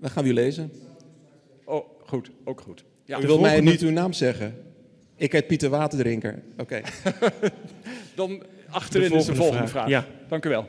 Dan 0.00 0.10
gaan 0.10 0.24
we 0.24 0.30
u 0.30 0.32
lezen. 0.32 0.72
Goed. 2.12 2.30
Ook 2.44 2.60
goed. 2.60 2.84
Ja. 3.04 3.20
U 3.20 3.26
wil 3.26 3.38
mij 3.38 3.60
niet 3.60 3.80
uw 3.80 3.90
naam 3.90 4.12
zeggen. 4.12 4.54
Ik 5.16 5.32
heet 5.32 5.46
Pieter 5.46 5.70
Waterdrinker. 5.70 6.42
Oké. 6.56 6.62
Okay. 6.62 6.82
dan 8.14 8.42
achterin 8.70 9.10
de 9.10 9.16
is 9.16 9.24
de 9.24 9.34
volgende 9.34 9.68
vraag. 9.68 9.70
vraag. 9.70 9.88
Ja. 9.88 10.06
Dank 10.28 10.44
u 10.44 10.48
wel. 10.48 10.68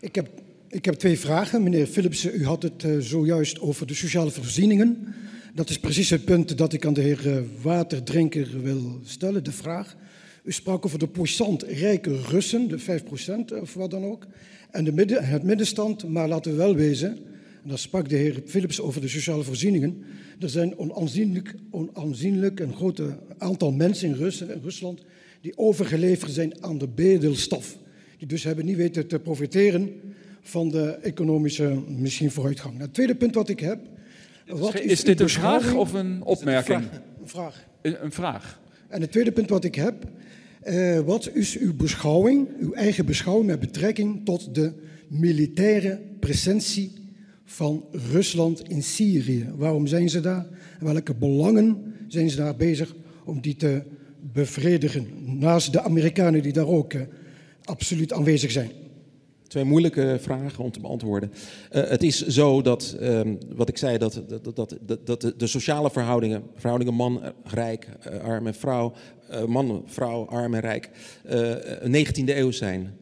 Ik 0.00 0.14
heb, 0.14 0.28
ik 0.68 0.84
heb 0.84 0.94
twee 0.94 1.18
vragen. 1.18 1.62
Meneer 1.62 1.86
Philipsen, 1.86 2.34
u 2.34 2.44
had 2.44 2.62
het 2.62 2.82
uh, 2.82 2.98
zojuist 2.98 3.60
over 3.60 3.86
de 3.86 3.94
sociale 3.94 4.30
voorzieningen. 4.30 5.14
Dat 5.54 5.70
is 5.70 5.78
precies 5.78 6.10
het 6.10 6.24
punt 6.24 6.58
dat 6.58 6.72
ik 6.72 6.86
aan 6.86 6.94
de 6.94 7.00
heer 7.00 7.36
eh, 7.36 7.42
Waterdrinker 7.62 8.62
wil 8.62 9.00
stellen, 9.04 9.44
de 9.44 9.52
vraag. 9.52 9.96
U 10.42 10.52
sprak 10.52 10.84
over 10.86 10.98
de 10.98 11.08
puissant 11.08 11.62
rijke 11.62 12.20
Russen, 12.28 12.68
de 12.68 12.80
5% 12.80 13.60
of 13.60 13.74
wat 13.74 13.90
dan 13.90 14.04
ook, 14.04 14.26
en 14.70 14.84
de 14.84 14.92
midden, 14.92 15.24
het 15.24 15.42
middenstand, 15.42 16.08
maar 16.08 16.28
laten 16.28 16.50
we 16.50 16.56
wel 16.56 16.74
wezen, 16.74 17.18
en 17.62 17.68
dan 17.68 17.78
sprak 17.78 18.08
de 18.08 18.16
heer 18.16 18.42
Philips 18.46 18.80
over 18.80 19.00
de 19.00 19.08
sociale 19.08 19.42
voorzieningen, 19.42 20.02
er 20.38 20.48
zijn 20.48 20.78
onaanzienlijk, 20.78 21.54
onaanzienlijk 21.70 22.60
een 22.60 22.74
groot 22.74 23.02
aantal 23.38 23.72
mensen 23.72 24.08
in, 24.08 24.14
Rus, 24.14 24.40
in 24.40 24.60
Rusland 24.62 25.00
die 25.40 25.58
overgeleverd 25.58 26.32
zijn 26.32 26.64
aan 26.64 26.78
de 26.78 26.88
bedelstaf. 26.88 27.76
Die 28.18 28.28
dus 28.28 28.44
hebben 28.44 28.64
niet 28.64 28.76
weten 28.76 29.06
te 29.06 29.18
profiteren 29.18 29.90
van 30.40 30.68
de 30.68 30.90
economische 30.90 31.82
misschien 31.88 32.30
vooruitgang. 32.30 32.72
Nou, 32.72 32.84
het 32.84 32.94
tweede 32.94 33.14
punt 33.14 33.34
wat 33.34 33.48
ik 33.48 33.60
heb, 33.60 33.80
wat 34.46 34.74
is, 34.74 34.90
is 34.90 35.04
dit 35.04 35.20
een 35.20 35.28
vraag 35.28 35.74
of 35.74 35.92
een 35.92 36.22
opmerking? 36.22 36.82
Een 37.20 37.28
vraag. 37.28 37.66
Een, 37.82 38.04
een 38.04 38.12
vraag. 38.12 38.60
En 38.88 39.00
het 39.00 39.10
tweede 39.12 39.32
punt 39.32 39.48
wat 39.48 39.64
ik 39.64 39.74
heb. 39.74 39.94
Uh, 40.64 41.00
wat 41.00 41.30
is 41.32 41.58
uw 41.58 41.74
beschouwing, 41.74 42.48
uw 42.60 42.72
eigen 42.72 43.06
beschouwing 43.06 43.46
met 43.46 43.60
betrekking 43.60 44.24
tot 44.24 44.54
de 44.54 44.72
militaire 45.08 46.00
presentie 46.18 46.99
van 47.50 47.84
Rusland 48.12 48.68
in 48.68 48.82
Syrië? 48.82 49.50
Waarom 49.56 49.86
zijn 49.86 50.08
ze 50.08 50.20
daar? 50.20 50.46
En 50.78 50.84
welke 50.84 51.14
belangen 51.14 51.94
zijn 52.08 52.30
ze 52.30 52.36
daar 52.36 52.56
bezig 52.56 52.94
om 53.24 53.40
die 53.40 53.56
te 53.56 53.82
bevredigen? 54.32 55.08
Naast 55.38 55.72
de 55.72 55.80
Amerikanen 55.80 56.42
die 56.42 56.52
daar 56.52 56.66
ook 56.66 56.92
uh, 56.92 57.02
absoluut 57.64 58.12
aanwezig 58.12 58.50
zijn. 58.50 58.70
Twee 59.46 59.64
moeilijke 59.64 60.18
vragen 60.20 60.64
om 60.64 60.70
te 60.70 60.80
beantwoorden. 60.80 61.32
Uh, 61.72 61.88
het 61.88 62.02
is 62.02 62.26
zo 62.26 62.62
dat, 62.62 62.96
um, 63.00 63.38
wat 63.54 63.68
ik 63.68 63.78
zei, 63.78 63.98
dat, 63.98 64.22
dat, 64.28 64.56
dat, 64.56 64.76
dat 65.04 65.20
de, 65.20 65.34
de, 65.36 65.46
sociale 65.46 65.90
verhoudingen, 65.90 66.42
verhoudingen 66.56 66.94
man-rijk, 66.94 67.88
uh, 68.06 68.20
arm 68.20 68.46
en 68.46 68.54
vrouw, 68.54 68.92
man, 69.46 69.82
vrouw, 69.86 70.26
arm 70.26 70.54
en 70.54 70.60
rijk, 70.60 70.90
19e 71.84 72.24
eeuw 72.24 72.50
zijn. 72.50 72.99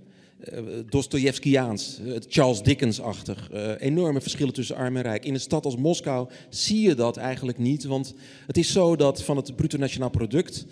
Dostojevskiaans, 0.89 2.01
Charles 2.28 2.62
Dickens-achtig. 2.62 3.51
enorme 3.78 4.20
verschillen 4.20 4.53
tussen 4.53 4.76
arm 4.76 4.97
en 4.97 5.03
rijk. 5.03 5.24
In 5.24 5.34
een 5.34 5.41
stad 5.41 5.64
als 5.64 5.76
Moskou 5.76 6.28
zie 6.49 6.80
je 6.80 6.95
dat 6.95 7.16
eigenlijk 7.16 7.59
niet. 7.59 7.84
Want 7.84 8.14
het 8.47 8.57
is 8.57 8.72
zo 8.72 8.97
dat 8.97 9.22
van 9.22 9.36
het 9.36 9.57
bruto 9.57 9.78
nationaal 9.78 10.11
product 10.11 10.66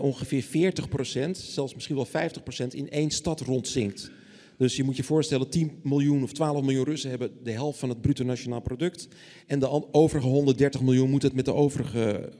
ongeveer 0.00 0.44
40%, 0.44 1.30
zelfs 1.30 1.74
misschien 1.74 1.96
wel 1.96 2.06
50% 2.06 2.66
in 2.68 2.90
één 2.90 3.10
stad 3.10 3.40
rondzinkt. 3.40 4.10
Dus 4.58 4.76
je 4.76 4.84
moet 4.84 4.96
je 4.96 5.04
voorstellen, 5.04 5.50
10 5.50 5.72
miljoen 5.82 6.22
of 6.22 6.32
12 6.32 6.62
miljoen 6.62 6.84
Russen 6.84 7.10
hebben 7.10 7.30
de 7.42 7.50
helft 7.50 7.78
van 7.78 7.88
het 7.88 8.00
bruto 8.00 8.24
nationaal 8.24 8.60
product. 8.60 9.08
En 9.46 9.58
de 9.58 9.92
overige 9.94 10.26
130 10.26 10.80
miljoen 10.80 11.10
moet 11.10 11.22
het 11.22 11.34
met 11.34 11.44
de 11.44 11.54
overige 11.54 12.32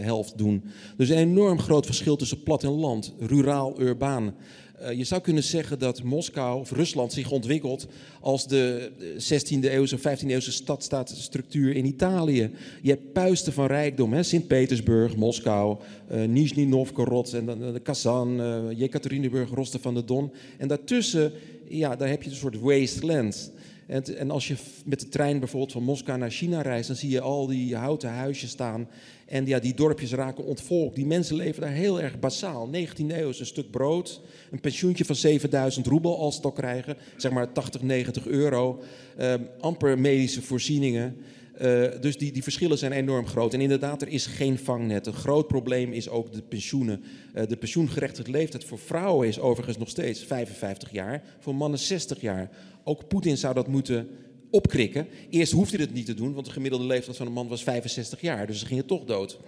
helft 0.00 0.38
doen. 0.38 0.64
Dus 0.96 1.08
een 1.08 1.16
enorm 1.16 1.58
groot 1.58 1.86
verschil 1.86 2.16
tussen 2.16 2.42
plat 2.42 2.62
en 2.62 2.70
land, 2.70 3.14
ruraal, 3.18 3.80
urbaan. 3.80 4.34
Uh, 4.82 4.92
je 4.92 5.04
zou 5.04 5.20
kunnen 5.20 5.42
zeggen 5.42 5.78
dat 5.78 6.02
Moskou 6.02 6.60
of 6.60 6.70
Rusland 6.70 7.12
zich 7.12 7.30
ontwikkelt 7.30 7.86
als 8.20 8.46
de 8.46 8.90
16e 9.16 9.60
eeuwse, 9.60 9.98
15e 9.98 10.26
eeuwse 10.26 10.52
stadstaatstructuur 10.52 11.76
in 11.76 11.84
Italië. 11.84 12.50
Je 12.82 12.90
hebt 12.90 13.12
puisten 13.12 13.52
van 13.52 13.66
rijkdom, 13.66 14.22
Sint-Petersburg, 14.22 15.16
Moskou, 15.16 15.76
uh, 16.12 16.24
Nizhny 16.24 16.64
Novgorod 16.64 17.32
en 17.32 17.46
dan 17.46 17.62
uh, 17.62 17.74
Kazan, 17.82 18.40
uh, 18.40 18.78
Jekaterinburg, 18.78 19.50
Rostov 19.50 19.82
van 19.82 19.94
de 19.94 20.04
Don. 20.04 20.30
En 20.58 20.68
daartussen, 20.68 21.32
ja, 21.68 21.96
daar 21.96 22.08
heb 22.08 22.22
je 22.22 22.30
een 22.30 22.36
soort 22.36 22.60
wasteland. 22.60 23.52
En, 23.88 24.16
en, 24.16 24.30
als 24.30 24.48
je 24.48 24.56
met 24.84 25.00
de 25.00 25.08
trein 25.08 25.38
bijvoorbeeld 25.38 25.72
van 25.72 25.82
Moskou 25.82 26.18
naar 26.18 26.30
China 26.30 26.62
reist, 26.62 26.86
dan 26.88 26.96
zie 26.96 27.10
je 27.10 27.20
al 27.20 27.46
die 27.46 27.76
houten 27.76 28.10
huisjes 28.10 28.50
staan. 28.50 28.88
En 29.26 29.46
ja, 29.46 29.58
die 29.58 29.74
dorpjes 29.74 30.12
raken 30.12 30.44
ontvolkt. 30.44 30.96
Die 30.96 31.06
mensen 31.06 31.36
leven 31.36 31.60
daar 31.60 31.70
heel 31.70 32.00
erg 32.00 32.18
basaal. 32.18 32.70
19e 32.72 33.06
eeuw 33.06 33.28
is 33.28 33.40
een 33.40 33.46
stuk 33.46 33.70
brood, 33.70 34.20
een 34.50 34.60
pensioentje 34.60 35.04
van 35.04 35.14
7000 35.14 35.86
roebel 35.86 36.18
als 36.18 36.40
het 36.42 36.52
krijgen, 36.52 36.96
zeg 37.16 37.32
maar 37.32 37.52
80, 37.52 37.82
90 37.82 38.26
euro. 38.26 38.82
Uh, 39.18 39.34
amper 39.60 39.98
medische 39.98 40.42
voorzieningen. 40.42 41.16
Uh, 41.62 41.86
dus 42.00 42.18
die, 42.18 42.32
die 42.32 42.42
verschillen 42.42 42.78
zijn 42.78 42.92
enorm 42.92 43.26
groot. 43.26 43.54
En 43.54 43.60
inderdaad, 43.60 44.02
er 44.02 44.08
is 44.08 44.26
geen 44.26 44.58
vangnet. 44.58 45.06
Een 45.06 45.12
groot 45.12 45.46
probleem 45.46 45.92
is 45.92 46.08
ook 46.08 46.32
de 46.32 46.42
pensioenen. 46.42 47.04
Uh, 47.34 47.42
de 47.46 47.56
pensioengerechtigde 47.56 48.30
leeftijd 48.30 48.64
voor 48.64 48.78
vrouwen 48.78 49.28
is 49.28 49.38
overigens 49.38 49.78
nog 49.78 49.88
steeds 49.88 50.24
55 50.24 50.92
jaar, 50.92 51.22
voor 51.38 51.54
mannen 51.54 51.78
60 51.78 52.20
jaar. 52.20 52.50
Ook 52.88 53.08
Poetin 53.08 53.36
zou 53.36 53.54
dat 53.54 53.66
moeten 53.66 54.08
opkrikken. 54.50 55.06
Eerst 55.30 55.52
hoefde 55.52 55.76
hij 55.76 55.84
het 55.84 55.94
niet 55.94 56.06
te 56.06 56.14
doen, 56.14 56.34
want 56.34 56.46
de 56.46 56.52
gemiddelde 56.52 56.84
leeftijd 56.84 57.16
van 57.16 57.26
een 57.26 57.32
man 57.32 57.48
was 57.48 57.62
65 57.62 58.20
jaar, 58.20 58.46
dus 58.46 58.58
ze 58.58 58.66
gingen 58.66 58.86
toch 58.86 59.04
dood. 59.04 59.38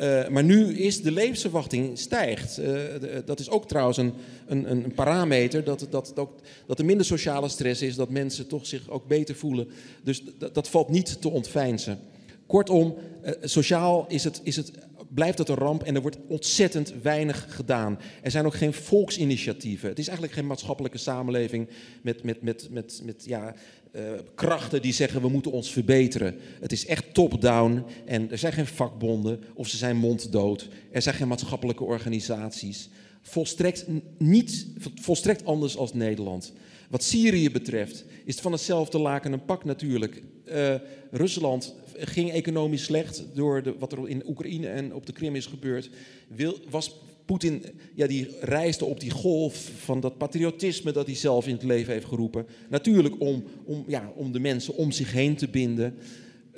Uh, 0.00 0.28
maar 0.28 0.44
nu 0.44 0.78
is 0.78 1.02
de 1.02 1.12
levensverwachting 1.12 1.98
stijgt. 1.98 2.56
De, 2.56 3.22
dat 3.24 3.40
is 3.40 3.50
ook 3.50 3.68
trouwens 3.68 3.96
een, 3.96 4.12
een, 4.46 4.70
een 4.70 4.94
parameter 4.94 5.64
dat, 5.64 5.86
dat, 5.90 6.12
dat, 6.14 6.30
dat 6.66 6.78
er 6.78 6.84
minder 6.84 7.06
sociale 7.06 7.48
stress 7.48 7.82
is, 7.82 7.94
dat 7.94 8.10
mensen 8.10 8.46
toch 8.46 8.66
zich 8.66 8.90
ook 8.90 9.06
beter 9.06 9.34
voelen. 9.34 9.68
Dus 10.02 10.22
dat 10.52 10.68
valt 10.68 10.88
niet 10.88 11.20
te 11.20 11.30
ontveinzen. 11.30 11.98
Kortom, 12.46 12.94
uh, 13.24 13.30
sociaal 13.42 14.04
is 14.08 14.24
het, 14.24 14.40
is 14.42 14.56
het, 14.56 14.72
blijft 15.08 15.38
het 15.38 15.48
een 15.48 15.54
ramp 15.54 15.82
en 15.82 15.94
er 15.94 16.02
wordt 16.02 16.18
ontzettend 16.28 16.94
weinig 17.02 17.46
gedaan. 17.48 17.98
Er 18.22 18.30
zijn 18.30 18.46
ook 18.46 18.54
geen 18.54 18.72
volksinitiatieven. 18.72 19.88
Het 19.88 19.98
is 19.98 20.06
eigenlijk 20.06 20.36
geen 20.36 20.46
maatschappelijke 20.46 20.98
samenleving 20.98 21.68
met, 22.02 22.22
met, 22.22 22.42
met, 22.42 22.68
met, 22.70 23.00
met 23.04 23.24
ja, 23.24 23.54
uh, 23.92 24.02
krachten 24.34 24.82
die 24.82 24.92
zeggen 24.92 25.20
we 25.20 25.28
moeten 25.28 25.52
ons 25.52 25.72
verbeteren. 25.72 26.36
Het 26.60 26.72
is 26.72 26.86
echt 26.86 27.14
top-down 27.14 27.84
en 28.06 28.30
er 28.30 28.38
zijn 28.38 28.52
geen 28.52 28.66
vakbonden 28.66 29.40
of 29.54 29.68
ze 29.68 29.76
zijn 29.76 29.96
monddood. 29.96 30.68
Er 30.92 31.02
zijn 31.02 31.14
geen 31.14 31.28
maatschappelijke 31.28 31.84
organisaties. 31.84 32.88
Volstrekt, 33.22 33.86
niet, 34.18 34.66
volstrekt 34.94 35.44
anders 35.44 35.76
als 35.76 35.92
Nederland. 35.92 36.52
Wat 36.90 37.02
Syrië 37.02 37.50
betreft 37.50 38.04
is 38.24 38.34
het 38.34 38.42
van 38.42 38.52
hetzelfde 38.52 38.98
laken 38.98 39.32
een 39.32 39.44
pak 39.44 39.64
natuurlijk. 39.64 40.22
Uh, 40.44 40.74
Rusland 41.10 41.74
ging 41.98 42.30
economisch 42.30 42.84
slecht 42.84 43.24
door 43.34 43.62
de, 43.62 43.74
wat 43.78 43.92
er 43.92 44.08
in 44.08 44.22
Oekraïne 44.26 44.68
en 44.68 44.94
op 44.94 45.06
de 45.06 45.12
Krim 45.12 45.34
is 45.34 45.46
gebeurd. 45.46 45.90
Wil, 46.28 46.58
was 46.70 47.00
Poetin, 47.24 47.64
ja, 47.94 48.06
die 48.06 48.28
reisde 48.40 48.84
op 48.84 49.00
die 49.00 49.10
golf 49.10 49.70
van 49.78 50.00
dat 50.00 50.18
patriotisme 50.18 50.92
dat 50.92 51.06
hij 51.06 51.14
zelf 51.14 51.46
in 51.46 51.52
het 51.52 51.62
leven 51.62 51.92
heeft 51.92 52.06
geroepen. 52.06 52.46
Natuurlijk 52.68 53.20
om, 53.20 53.44
om, 53.64 53.84
ja, 53.86 54.12
om 54.14 54.32
de 54.32 54.40
mensen 54.40 54.76
om 54.76 54.90
zich 54.90 55.12
heen 55.12 55.36
te 55.36 55.48
binden. 55.48 55.94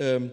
Um, 0.00 0.30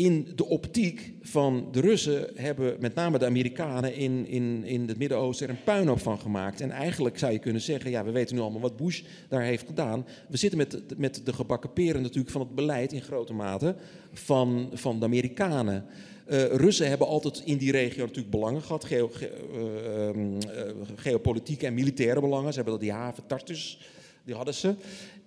in 0.00 0.32
de 0.34 0.46
optiek 0.46 1.12
van 1.22 1.68
de 1.72 1.80
Russen 1.80 2.30
hebben 2.34 2.76
met 2.78 2.94
name 2.94 3.18
de 3.18 3.26
Amerikanen 3.26 3.94
in, 3.94 4.26
in, 4.26 4.64
in 4.64 4.88
het 4.88 4.98
Midden-Oosten 4.98 5.48
er 5.48 5.54
een 5.54 5.64
puinhoop 5.64 6.00
van 6.00 6.18
gemaakt. 6.18 6.60
En 6.60 6.70
eigenlijk 6.70 7.18
zou 7.18 7.32
je 7.32 7.38
kunnen 7.38 7.62
zeggen, 7.62 7.90
ja, 7.90 8.04
we 8.04 8.10
weten 8.10 8.34
nu 8.34 8.40
allemaal 8.40 8.60
wat 8.60 8.76
Bush 8.76 9.02
daar 9.28 9.42
heeft 9.42 9.66
gedaan. 9.66 10.06
We 10.28 10.36
zitten 10.36 10.58
met, 10.58 10.98
met 10.98 11.20
de 11.24 11.32
gebakken 11.32 11.72
peren 11.72 12.02
natuurlijk 12.02 12.30
van 12.30 12.40
het 12.40 12.54
beleid 12.54 12.92
in 12.92 13.02
grote 13.02 13.32
mate 13.32 13.74
van, 14.12 14.70
van 14.72 14.98
de 14.98 15.04
Amerikanen. 15.04 15.84
Uh, 16.30 16.44
Russen 16.44 16.88
hebben 16.88 17.06
altijd 17.06 17.42
in 17.44 17.56
die 17.56 17.72
regio 17.72 18.00
natuurlijk 18.00 18.30
belangen 18.30 18.62
gehad, 18.62 18.84
geo, 18.84 19.08
ge, 19.08 19.30
uh, 19.54 20.22
uh, 20.22 20.72
geopolitieke 20.96 21.66
en 21.66 21.74
militaire 21.74 22.20
belangen. 22.20 22.48
Ze 22.48 22.54
hebben 22.54 22.72
dat 22.72 22.82
die 22.82 22.92
haven 22.92 23.26
Tartus, 23.26 23.80
die 24.24 24.34
hadden 24.34 24.54
ze. 24.54 24.74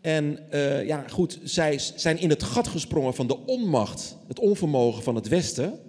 En 0.02 0.40
uh, 0.54 0.86
ja, 0.86 1.06
goed, 1.10 1.40
zij 1.44 1.78
zijn 1.96 2.20
in 2.20 2.30
het 2.30 2.44
gat 2.44 2.68
gesprongen 2.68 3.14
van 3.14 3.28
de 3.28 3.46
onmacht, 3.46 4.18
het 4.28 4.40
onvermogen 4.40 5.04
van 5.04 5.16
het 5.16 5.28
Westen. 5.28 5.80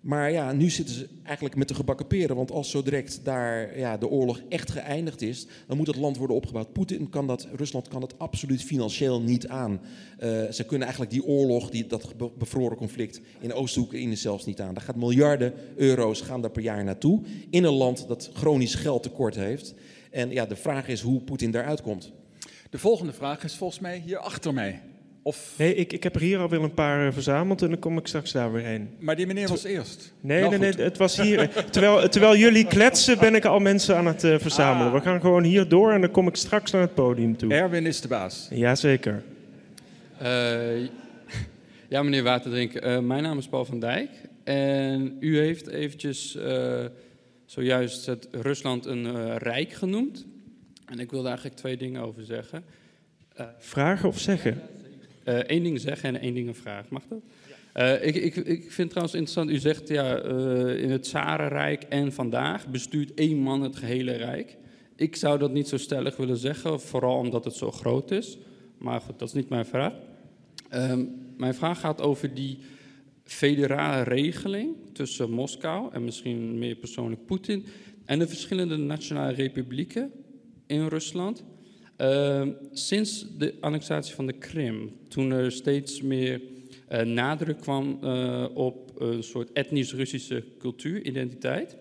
Maar 0.00 0.32
ja, 0.32 0.52
nu 0.52 0.70
zitten 0.70 0.94
ze 0.94 1.08
eigenlijk 1.22 1.56
met 1.56 1.68
de 1.68 1.74
gebakken 1.74 2.06
peren. 2.06 2.36
Want 2.36 2.50
als 2.50 2.70
zo 2.70 2.82
direct 2.82 3.20
daar 3.22 3.78
ja, 3.78 3.96
de 3.96 4.08
oorlog 4.08 4.40
echt 4.48 4.70
geëindigd 4.70 5.22
is, 5.22 5.46
dan 5.66 5.76
moet 5.76 5.86
het 5.86 5.96
land 5.96 6.16
worden 6.16 6.36
opgebouwd. 6.36 6.72
Poetin 6.72 7.08
kan 7.08 7.26
dat, 7.26 7.48
Rusland 7.56 7.88
kan 7.88 8.00
dat 8.00 8.18
absoluut 8.18 8.62
financieel 8.62 9.20
niet 9.20 9.48
aan. 9.48 9.80
Uh, 10.20 10.50
ze 10.50 10.64
kunnen 10.66 10.86
eigenlijk 10.86 11.10
die 11.10 11.24
oorlog, 11.24 11.70
die, 11.70 11.86
dat 11.86 12.14
bevroren 12.38 12.76
conflict 12.76 13.20
in 13.40 13.52
Oost-Oekraïne 13.52 14.16
zelfs 14.16 14.44
niet 14.44 14.60
aan. 14.60 14.74
Daar 14.74 14.84
gaat 14.84 14.96
miljarden 14.96 15.52
euro's 15.76 16.20
gaan 16.20 16.40
daar 16.40 16.50
per 16.50 16.62
jaar 16.62 16.84
naartoe. 16.84 17.20
In 17.50 17.64
een 17.64 17.72
land 17.72 18.08
dat 18.08 18.30
chronisch 18.32 18.74
geldtekort 18.74 19.34
heeft. 19.34 19.74
En 20.10 20.30
ja, 20.30 20.46
de 20.46 20.56
vraag 20.56 20.88
is 20.88 21.00
hoe 21.00 21.20
Poetin 21.20 21.50
daaruit 21.50 21.82
komt. 21.82 22.12
De 22.70 22.78
volgende 22.78 23.12
vraag 23.12 23.44
is 23.44 23.56
volgens 23.56 23.80
mij 23.80 24.02
hier 24.04 24.18
achter 24.18 24.54
mij. 24.54 24.80
Of... 25.22 25.54
Nee, 25.56 25.74
ik, 25.74 25.92
ik 25.92 26.02
heb 26.02 26.14
er 26.14 26.20
hier 26.20 26.38
alweer 26.38 26.62
een 26.62 26.74
paar 26.74 27.06
eh, 27.06 27.12
verzameld 27.12 27.62
en 27.62 27.68
dan 27.68 27.78
kom 27.78 27.98
ik 27.98 28.06
straks 28.06 28.32
daar 28.32 28.52
weer 28.52 28.64
heen. 28.64 28.88
Maar 28.98 29.16
die 29.16 29.26
meneer 29.26 29.48
was 29.48 29.64
eerst. 29.64 30.12
Nee, 30.20 30.40
nou, 30.40 30.58
nee, 30.58 30.72
nee, 30.72 30.84
het 30.84 30.96
was 30.96 31.16
hier. 31.16 31.48
terwijl, 31.70 32.08
terwijl 32.08 32.36
jullie 32.36 32.66
kletsen, 32.66 33.18
ben 33.18 33.34
ik 33.34 33.44
al 33.44 33.58
mensen 33.58 33.96
aan 33.96 34.06
het 34.06 34.24
uh, 34.24 34.38
verzamelen. 34.38 34.86
Ah. 34.86 34.94
We 34.94 35.00
gaan 35.00 35.20
gewoon 35.20 35.42
hier 35.42 35.68
door 35.68 35.92
en 35.92 36.00
dan 36.00 36.10
kom 36.10 36.28
ik 36.28 36.36
straks 36.36 36.70
naar 36.70 36.80
het 36.80 36.94
podium 36.94 37.36
toe. 37.36 37.52
Erwin 37.52 37.86
is 37.86 38.00
de 38.00 38.08
baas. 38.08 38.48
Jazeker. 38.50 39.22
Uh, 40.22 40.80
ja, 41.88 42.02
meneer 42.02 42.22
Waterdrink. 42.22 42.84
Uh, 42.84 42.98
mijn 42.98 43.22
naam 43.22 43.38
is 43.38 43.48
Paul 43.48 43.64
van 43.64 43.80
Dijk. 43.80 44.10
En 44.44 45.16
u 45.20 45.38
heeft 45.38 45.66
eventjes 45.66 46.38
zojuist 47.46 48.06
het 48.06 48.28
Rusland 48.30 48.86
een 48.86 49.38
rijk 49.38 49.72
genoemd. 49.72 50.26
En 50.88 50.98
ik 50.98 51.10
wilde 51.10 51.26
eigenlijk 51.26 51.56
twee 51.56 51.76
dingen 51.76 52.02
over 52.02 52.24
zeggen. 52.24 52.64
Uh, 53.40 53.46
vragen 53.58 54.08
of 54.08 54.18
zeggen? 54.18 54.60
Eén 55.24 55.56
uh, 55.56 55.62
ding 55.62 55.80
zeggen 55.80 56.14
en 56.14 56.20
één 56.20 56.34
ding 56.34 56.48
een 56.48 56.54
vraag. 56.54 56.88
Mag 56.88 57.02
dat? 57.08 57.22
Uh, 57.76 58.06
ik, 58.06 58.14
ik, 58.14 58.36
ik 58.36 58.72
vind 58.72 58.90
trouwens 58.90 59.16
interessant, 59.18 59.50
u 59.50 59.58
zegt 59.58 59.88
ja, 59.88 60.22
in 60.74 60.90
het 60.90 61.06
Zarenrijk 61.06 61.82
en 61.82 62.12
vandaag 62.12 62.68
bestuurt 62.68 63.14
één 63.14 63.38
man 63.38 63.62
het 63.62 63.76
gehele 63.76 64.12
rijk. 64.12 64.56
Ik 64.96 65.16
zou 65.16 65.38
dat 65.38 65.52
niet 65.52 65.68
zo 65.68 65.76
stellig 65.76 66.16
willen 66.16 66.36
zeggen, 66.36 66.80
vooral 66.80 67.16
omdat 67.16 67.44
het 67.44 67.54
zo 67.54 67.70
groot 67.70 68.10
is. 68.10 68.38
Maar 68.78 69.00
goed, 69.00 69.18
dat 69.18 69.28
is 69.28 69.34
niet 69.34 69.48
mijn 69.48 69.66
vraag. 69.66 69.92
Um, 70.74 71.26
mijn 71.36 71.54
vraag 71.54 71.80
gaat 71.80 72.00
over 72.00 72.34
die 72.34 72.58
federale 73.24 74.02
regeling 74.02 74.76
tussen 74.92 75.30
Moskou 75.30 75.92
en 75.92 76.04
misschien 76.04 76.58
meer 76.58 76.74
persoonlijk 76.74 77.26
Poetin 77.26 77.66
en 78.04 78.18
de 78.18 78.28
verschillende 78.28 78.76
nationale 78.76 79.32
republieken 79.32 80.12
in 80.68 80.86
Rusland. 80.86 81.44
Uh, 82.00 82.46
sinds 82.72 83.26
de 83.38 83.54
annexatie 83.60 84.14
van 84.14 84.26
de 84.26 84.32
Krim, 84.32 84.92
toen 85.08 85.30
er 85.30 85.52
steeds 85.52 86.02
meer 86.02 86.40
uh, 86.92 87.00
nadruk 87.00 87.60
kwam 87.60 87.98
uh, 88.02 88.46
op 88.54 89.00
een 89.00 89.22
soort 89.22 89.52
etnisch-Russische 89.52 90.44
cultuur, 90.58 91.04
identiteit. 91.04 91.76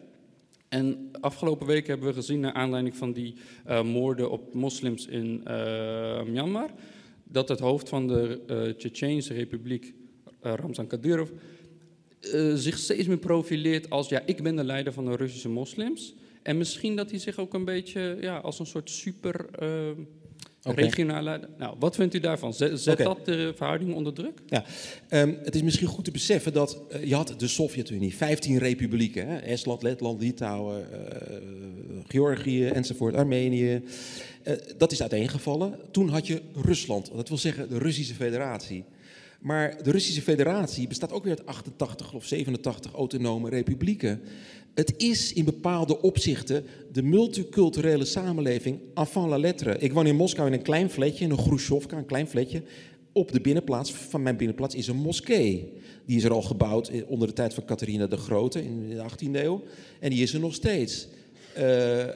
En 0.69 1.09
afgelopen 1.19 1.67
week 1.67 1.87
hebben 1.87 2.07
we 2.07 2.13
gezien, 2.13 2.39
naar 2.39 2.53
aanleiding 2.53 2.95
van 2.95 3.13
die 3.13 3.33
uh, 3.67 3.83
moorden 3.83 4.31
op 4.31 4.53
moslims 4.53 5.05
in 5.05 5.41
Myanmar, 6.25 6.69
dat 7.23 7.49
het 7.49 7.59
hoofd 7.59 7.89
van 7.89 8.07
de 8.07 8.39
uh, 8.49 8.73
Tsjetsjeense 8.73 9.33
republiek, 9.33 9.93
Ramzan 10.41 10.87
Kadyrov, 10.87 11.29
zich 12.55 12.77
steeds 12.77 13.07
meer 13.07 13.17
profileert 13.17 13.89
als, 13.89 14.09
ja, 14.09 14.21
ik 14.25 14.43
ben 14.43 14.55
de 14.55 14.63
leider 14.63 14.93
van 14.93 15.05
de 15.05 15.15
Russische 15.15 15.49
moslims. 15.49 16.15
En 16.47 16.57
misschien 16.57 16.95
dat 16.95 17.09
hij 17.09 17.19
zich 17.19 17.37
ook 17.37 17.53
een 17.53 17.65
beetje 17.65 18.17
ja, 18.21 18.37
als 18.37 18.59
een 18.59 18.65
soort 18.65 18.89
super 18.89 19.45
uh, 19.61 19.69
okay. 20.63 20.83
regionale. 20.83 21.49
Nou, 21.57 21.75
wat 21.79 21.95
vindt 21.95 22.13
u 22.13 22.19
daarvan? 22.19 22.53
Zet, 22.53 22.79
zet 22.79 22.93
okay. 22.93 23.05
dat 23.05 23.25
de 23.25 23.53
verhouding 23.55 23.93
onder 23.93 24.13
druk? 24.13 24.41
Ja, 24.45 24.63
um, 25.09 25.37
het 25.43 25.55
is 25.55 25.61
misschien 25.61 25.87
goed 25.87 26.05
te 26.05 26.11
beseffen 26.11 26.53
dat 26.53 26.81
uh, 26.91 27.03
je 27.03 27.15
had 27.15 27.33
de 27.37 27.47
Sovjet-Unie, 27.47 28.15
15 28.15 28.57
republieken, 28.57 29.27
hè? 29.27 29.37
Estland, 29.37 29.81
Letland, 29.83 30.21
Litouwen, 30.21 30.87
uh, 30.91 31.37
Georgië 32.07 32.67
enzovoort, 32.67 33.15
Armenië. 33.15 33.81
Uh, 34.43 34.53
dat 34.77 34.91
is 34.91 35.01
uiteengevallen. 35.01 35.79
Toen 35.91 36.09
had 36.09 36.27
je 36.27 36.41
Rusland, 36.53 37.11
dat 37.15 37.29
wil 37.29 37.37
zeggen 37.37 37.69
de 37.69 37.77
Russische 37.77 38.13
Federatie. 38.13 38.83
Maar 39.39 39.83
de 39.83 39.91
Russische 39.91 40.21
Federatie 40.21 40.87
bestaat 40.87 41.11
ook 41.11 41.23
weer 41.23 41.37
uit 41.37 41.45
88 41.45 42.13
of 42.13 42.25
87 42.25 42.93
autonome 42.93 43.49
republieken. 43.49 44.21
Het 44.77 44.93
is 44.97 45.33
in 45.33 45.45
bepaalde 45.45 46.01
opzichten 46.01 46.65
de 46.91 47.01
multiculturele 47.01 48.05
samenleving 48.05 48.79
avant 48.93 49.29
la 49.29 49.37
lettre. 49.37 49.77
Ik 49.77 49.93
woon 49.93 50.07
in 50.07 50.15
Moskou 50.15 50.47
in 50.47 50.53
een 50.53 50.61
klein 50.61 50.89
flatje, 50.89 51.23
in 51.23 51.31
een 51.31 51.37
Khrushchevka, 51.37 51.97
een 51.97 52.05
klein 52.05 52.27
flatje. 52.27 52.63
Op 53.11 53.31
de 53.31 53.41
binnenplaats 53.41 53.93
van 53.93 54.21
mijn 54.21 54.37
binnenplaats 54.37 54.75
is 54.75 54.87
een 54.87 54.97
moskee. 54.97 55.73
Die 56.05 56.17
is 56.17 56.23
er 56.23 56.31
al 56.31 56.41
gebouwd 56.41 56.91
onder 57.07 57.27
de 57.27 57.33
tijd 57.33 57.53
van 57.53 57.65
Catharina 57.65 58.07
de 58.07 58.17
Grote 58.17 58.63
in 58.63 58.89
de 58.89 58.95
18e 58.95 59.31
eeuw. 59.31 59.63
En 59.99 60.09
die 60.09 60.23
is 60.23 60.33
er 60.33 60.39
nog 60.39 60.53
steeds. 60.53 61.07
Uh, 61.57 61.97
uh, 61.99 62.09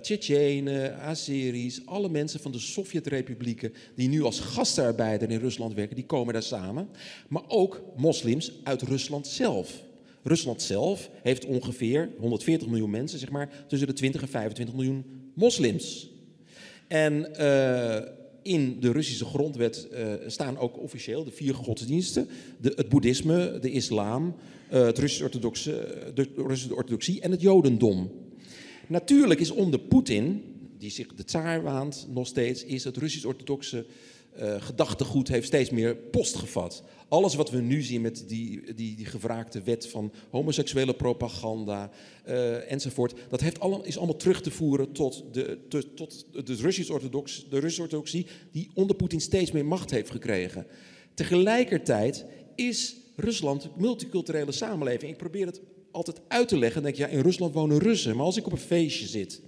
Tsjetsjenen, 0.00 0.98
Azeris, 0.98 1.80
alle 1.84 2.08
mensen 2.08 2.40
van 2.40 2.52
de 2.52 2.58
Sovjet-republieken 2.58 3.72
die 3.94 4.08
nu 4.08 4.22
als 4.22 4.40
gastarbeider 4.40 5.30
in 5.30 5.38
Rusland 5.38 5.74
werken, 5.74 5.96
die 5.96 6.06
komen 6.06 6.32
daar 6.32 6.42
samen. 6.42 6.88
Maar 7.28 7.44
ook 7.48 7.82
moslims 7.96 8.52
uit 8.64 8.82
Rusland 8.82 9.26
zelf. 9.26 9.90
Rusland 10.22 10.62
zelf 10.62 11.10
heeft 11.22 11.44
ongeveer 11.44 12.10
140 12.18 12.68
miljoen 12.68 12.90
mensen, 12.90 13.18
zeg 13.18 13.30
maar, 13.30 13.64
tussen 13.68 13.88
de 13.88 13.94
20 13.94 14.22
en 14.22 14.28
25 14.28 14.74
miljoen 14.74 15.04
moslims. 15.34 16.10
En 16.88 17.28
uh, 17.40 17.96
in 18.42 18.80
de 18.80 18.92
Russische 18.92 19.24
grondwet 19.24 19.88
uh, 19.92 20.14
staan 20.26 20.58
ook 20.58 20.78
officieel 20.78 21.24
de 21.24 21.30
vier 21.30 21.54
godsdiensten: 21.54 22.28
de, 22.60 22.72
het 22.76 22.88
boeddhisme, 22.88 23.58
de 23.60 23.70
islam, 23.70 24.34
uh, 24.72 24.84
het 24.84 24.98
Russisch-orthodoxe, 24.98 25.70
de 26.14 26.28
Russische 26.36 26.74
orthodoxie 26.74 27.20
en 27.20 27.30
het 27.30 27.40
jodendom. 27.40 28.10
Natuurlijk 28.88 29.40
is 29.40 29.50
onder 29.50 29.80
Poetin, 29.80 30.42
die 30.78 30.90
zich 30.90 31.14
de 31.14 31.24
tsaar 31.24 31.62
waant 31.62 32.06
nog 32.10 32.26
steeds, 32.26 32.64
is 32.64 32.84
het 32.84 32.96
Russisch-orthodoxe 32.96 33.84
uh, 34.40 34.54
gedachtegoed 34.58 35.28
heeft 35.28 35.46
steeds 35.46 35.70
meer 35.70 35.96
post 35.96 36.36
gevat. 36.36 36.82
Alles 37.08 37.34
wat 37.34 37.50
we 37.50 37.60
nu 37.60 37.82
zien 37.82 38.00
met 38.00 38.24
die, 38.28 38.74
die, 38.74 38.96
die 38.96 39.06
wet 39.64 39.88
van 39.88 40.12
homoseksuele 40.30 40.94
propaganda 40.94 41.90
uh, 42.28 42.72
enzovoort, 42.72 43.14
dat 43.28 43.40
heeft 43.40 43.60
alle, 43.60 43.80
is 43.82 43.96
allemaal 43.96 44.16
terug 44.16 44.40
te 44.40 44.50
voeren 44.50 44.92
tot 44.92 45.24
de, 45.32 45.58
tot 45.94 46.26
de 46.44 46.54
Russisch-orthodox, 46.54 47.46
de 47.50 47.58
Russisch-orthodoxie, 47.58 48.26
die 48.52 48.70
onder 48.74 48.96
Poetin 48.96 49.20
steeds 49.20 49.50
meer 49.52 49.66
macht 49.66 49.90
heeft 49.90 50.10
gekregen. 50.10 50.66
Tegelijkertijd 51.14 52.24
is 52.54 52.96
Rusland 53.16 53.64
een 53.64 53.70
multiculturele 53.76 54.52
samenleving. 54.52 55.12
Ik 55.12 55.18
probeer 55.18 55.46
het 55.46 55.60
altijd 55.90 56.20
uit 56.28 56.48
te 56.48 56.58
leggen. 56.58 56.82
Denk 56.82 56.94
je, 56.94 57.02
ja, 57.02 57.08
in 57.08 57.20
Rusland 57.20 57.54
wonen 57.54 57.78
Russen. 57.78 58.16
Maar 58.16 58.24
als 58.24 58.36
ik 58.36 58.46
op 58.46 58.52
een 58.52 58.58
feestje 58.58 59.06
zit 59.06 59.40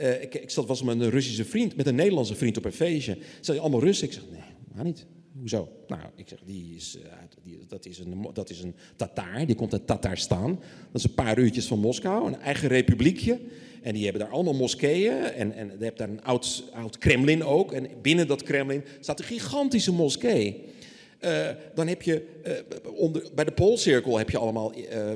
uh, 0.00 0.22
ik, 0.22 0.50
zat 0.50 0.66
was 0.66 0.82
met 0.82 1.00
een 1.00 1.10
Russische 1.10 1.44
vriend, 1.44 1.76
met 1.76 1.86
een 1.86 1.94
Nederlandse 1.94 2.34
vriend 2.34 2.56
op 2.56 2.64
een 2.64 2.72
feestje. 2.72 3.18
Zei 3.40 3.58
allemaal 3.58 3.80
Russen? 3.80 4.06
Ik 4.06 4.12
zeg, 4.12 4.22
nee, 4.30 4.40
maar 4.74 4.84
niet. 4.84 5.06
Hoezo? 5.38 5.68
Nou, 5.86 6.02
ik 6.16 6.28
zeg, 6.28 6.38
die 6.44 6.74
is, 6.76 6.98
die, 7.42 7.58
dat, 7.68 7.86
is 7.86 7.98
een, 7.98 8.28
dat 8.32 8.50
is 8.50 8.60
een 8.60 8.74
Tataar, 8.96 9.46
die 9.46 9.56
komt 9.56 9.72
uit 9.72 9.86
Tatarstan. 9.86 10.60
Dat 10.92 11.02
is 11.02 11.04
een 11.04 11.14
paar 11.14 11.38
uurtjes 11.38 11.66
van 11.66 11.78
Moskou, 11.78 12.26
een 12.26 12.40
eigen 12.40 12.68
republiekje. 12.68 13.40
En 13.82 13.94
die 13.94 14.04
hebben 14.04 14.22
daar 14.22 14.30
allemaal 14.30 14.54
moskeeën. 14.54 15.12
En, 15.12 15.52
en 15.52 15.72
je 15.78 15.84
hebt 15.84 15.98
daar 15.98 16.08
een 16.08 16.22
oud, 16.22 16.64
oud 16.72 16.98
Kremlin 16.98 17.44
ook. 17.44 17.72
En 17.72 17.88
binnen 18.02 18.26
dat 18.26 18.42
Kremlin 18.42 18.84
staat 19.00 19.18
een 19.18 19.24
gigantische 19.24 19.92
moskee. 19.92 20.64
Uh, 21.24 21.48
dan 21.74 21.86
heb 21.86 22.02
je 22.02 22.26
uh, 22.46 22.92
onder, 22.94 23.28
bij 23.34 23.44
de 23.44 23.52
Poolcirkel 23.52 24.18
heb 24.18 24.30
je 24.30 24.38
allemaal 24.38 24.74
uh, 24.76 25.10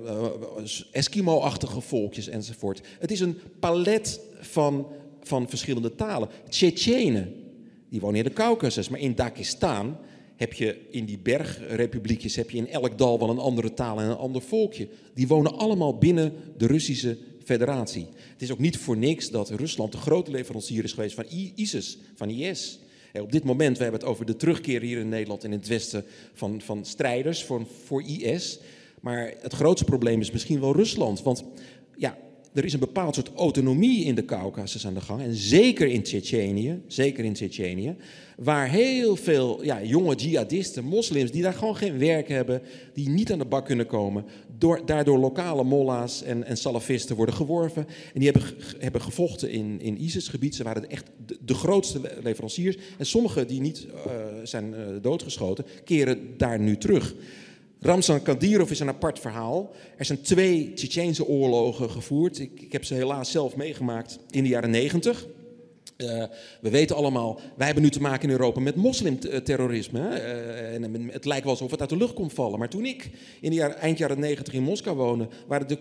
Eskimo-achtige 0.92 1.80
volkjes 1.80 2.28
enzovoort. 2.28 2.80
Het 2.98 3.11
is 3.11 3.20
een 3.20 3.38
palet 3.61 4.20
van, 4.40 4.86
van 5.22 5.48
verschillende 5.48 5.94
talen. 5.94 6.28
Tsjetsjenen, 6.48 7.34
die 7.90 8.00
wonen 8.00 8.18
in 8.18 8.24
de 8.24 8.32
Caucasus, 8.32 8.88
maar 8.88 9.00
in 9.00 9.14
Dakistan 9.14 9.96
heb 10.36 10.52
je 10.52 10.86
in 10.90 11.04
die 11.04 11.18
bergrepubliekjes 11.18 12.36
heb 12.36 12.50
je 12.50 12.59
in 12.59 12.68
elk 12.68 12.98
dal 12.98 13.18
wel 13.18 13.30
een 13.30 13.38
andere 13.38 13.74
taal 13.74 14.00
en 14.00 14.09
een 14.09 14.16
ander 14.16 14.42
volkje. 14.42 14.88
Die 15.14 15.28
wonen 15.28 15.59
allemaal 15.59 15.98
binnen 15.98 16.32
de 16.56 16.66
Russische 16.66 17.18
federatie. 17.44 18.06
Het 18.32 18.42
is 18.42 18.52
ook 18.52 18.59
niet 18.59 18.78
voor 18.78 18.96
niks 18.96 19.30
dat 19.30 19.50
Rusland 19.50 19.92
de 19.92 19.98
grote 19.98 20.30
leverancier 20.30 20.84
is 20.84 20.92
geweest 20.92 21.14
van 21.14 21.26
ISIS, 21.54 21.98
van 22.14 22.30
IS. 22.30 22.78
Op 23.12 23.32
dit 23.32 23.44
moment, 23.44 23.76
we 23.76 23.82
hebben 23.82 24.00
het 24.00 24.11
over 24.11 24.26
de 24.26 24.36
terugkeer 24.36 24.80
hier 24.80 24.98
in 24.98 25.09
Nederland 25.09 25.44
en 25.44 25.52
in 25.52 25.59
het 25.59 25.68
Westen 25.68 26.04
van, 26.32 26.61
van 26.61 26.84
strijders 26.84 27.44
voor, 27.44 27.66
voor 27.84 28.02
IS. 28.02 28.61
Maar 29.00 29.34
het 29.40 29.52
grootste 29.52 29.84
probleem 29.84 30.20
is 30.20 30.30
misschien 30.30 30.61
wel 30.61 30.72
Rusland. 30.72 31.22
Want 31.22 31.44
ja, 31.96 32.18
er 32.59 32.64
is 32.64 32.72
een 32.72 32.78
bepaald 32.78 33.14
soort 33.14 33.30
autonomie 33.34 34.04
in 34.04 34.14
de 34.14 34.24
Caucasus 34.24 34.86
aan 34.86 34.94
de 34.94 35.00
gang. 35.00 35.22
En 35.22 35.34
zeker 35.34 35.86
in 35.86 36.02
Tsjetsjenië, 36.02 36.80
zeker 36.86 37.24
in 37.24 37.32
Tsjetsjenië, 37.32 37.96
waar 38.36 38.68
heel 38.68 39.16
veel 39.16 39.64
ja, 39.64 39.82
jonge 39.82 40.14
jihadisten, 40.14 40.84
moslims, 40.84 41.30
die 41.30 41.42
daar 41.42 41.52
gewoon 41.52 41.76
geen 41.76 41.98
werk 41.98 42.28
hebben, 42.28 42.62
die 42.94 43.09
niet 43.09 43.32
aan 43.32 43.38
de 43.38 43.44
bak 43.44 43.64
kunnen 43.64 43.86
komen, 43.86 44.24
door, 44.59 44.86
daardoor 44.86 45.18
lokale 45.18 45.64
molla's 45.64 46.22
en, 46.22 46.44
en 46.44 46.56
salafisten 46.56 47.16
worden 47.16 47.34
geworven. 47.34 47.86
En 48.14 48.20
die 48.20 48.30
hebben, 48.30 48.54
hebben 48.78 49.00
gevochten 49.00 49.50
in, 49.50 49.80
in 49.80 50.02
ISIS-gebied. 50.02 50.54
Ze 50.54 50.62
waren 50.62 50.90
echt 50.90 51.11
de, 51.40 51.54
grootste 51.54 52.00
leveranciers. 52.22 52.76
En 52.98 53.06
sommigen 53.06 53.46
die 53.46 53.61
niet 53.61 53.86
uh, 53.86 54.12
zijn 54.42 54.72
uh, 54.72 54.86
doodgeschoten, 55.02 55.64
keren 55.84 56.18
daar 56.36 56.61
nu 56.61 56.76
terug. 56.76 57.14
Ramzan 57.80 58.22
Kadyrov 58.22 58.70
is 58.70 58.80
een 58.80 58.88
apart 58.88 59.18
verhaal. 59.18 59.74
Er 59.96 60.04
zijn 60.04 60.20
twee 60.20 60.72
Tsjetsjeense 60.72 61.26
oorlogen 61.26 61.90
gevoerd. 61.90 62.38
Ik, 62.38 62.60
ik, 62.60 62.72
heb 62.72 62.84
ze 62.84 62.94
helaas 62.94 63.30
zelf 63.30 63.56
meegemaakt 63.56 64.18
in 64.30 64.42
de 64.42 64.48
jaren 64.48 64.70
negentig. 64.70 65.26
Uh, 66.05 66.24
we 66.61 66.70
weten 66.70 66.96
allemaal, 66.96 67.40
wij 67.57 67.66
hebben 67.66 67.84
nu 67.84 67.90
te 67.90 68.01
maken 68.01 68.22
in 68.22 68.30
Europa 68.30 68.61
met 68.61 68.74
moslimterrorisme. 68.74 70.01
Uh, 70.01 70.74
en 70.74 71.11
het 71.11 71.24
lijkt 71.24 71.42
wel 71.42 71.53
alsof 71.53 71.70
het 71.70 71.80
uit 71.80 71.88
de 71.90 71.96
lucht 71.96 72.14
komt 72.14 72.32
vallen. 72.32 72.59
Maar 72.59 72.68
toen 72.68 72.84
ik 72.84 73.11
in 73.40 73.51
de 73.51 73.57
jaar, 73.57 73.70
eind 73.70 73.99
jaren 73.99 74.20
90 74.20 74.55
in 74.55 74.62
Moskou 74.62 74.96
woonde, 74.96 75.28
waren 75.46 75.68
er 75.68 75.78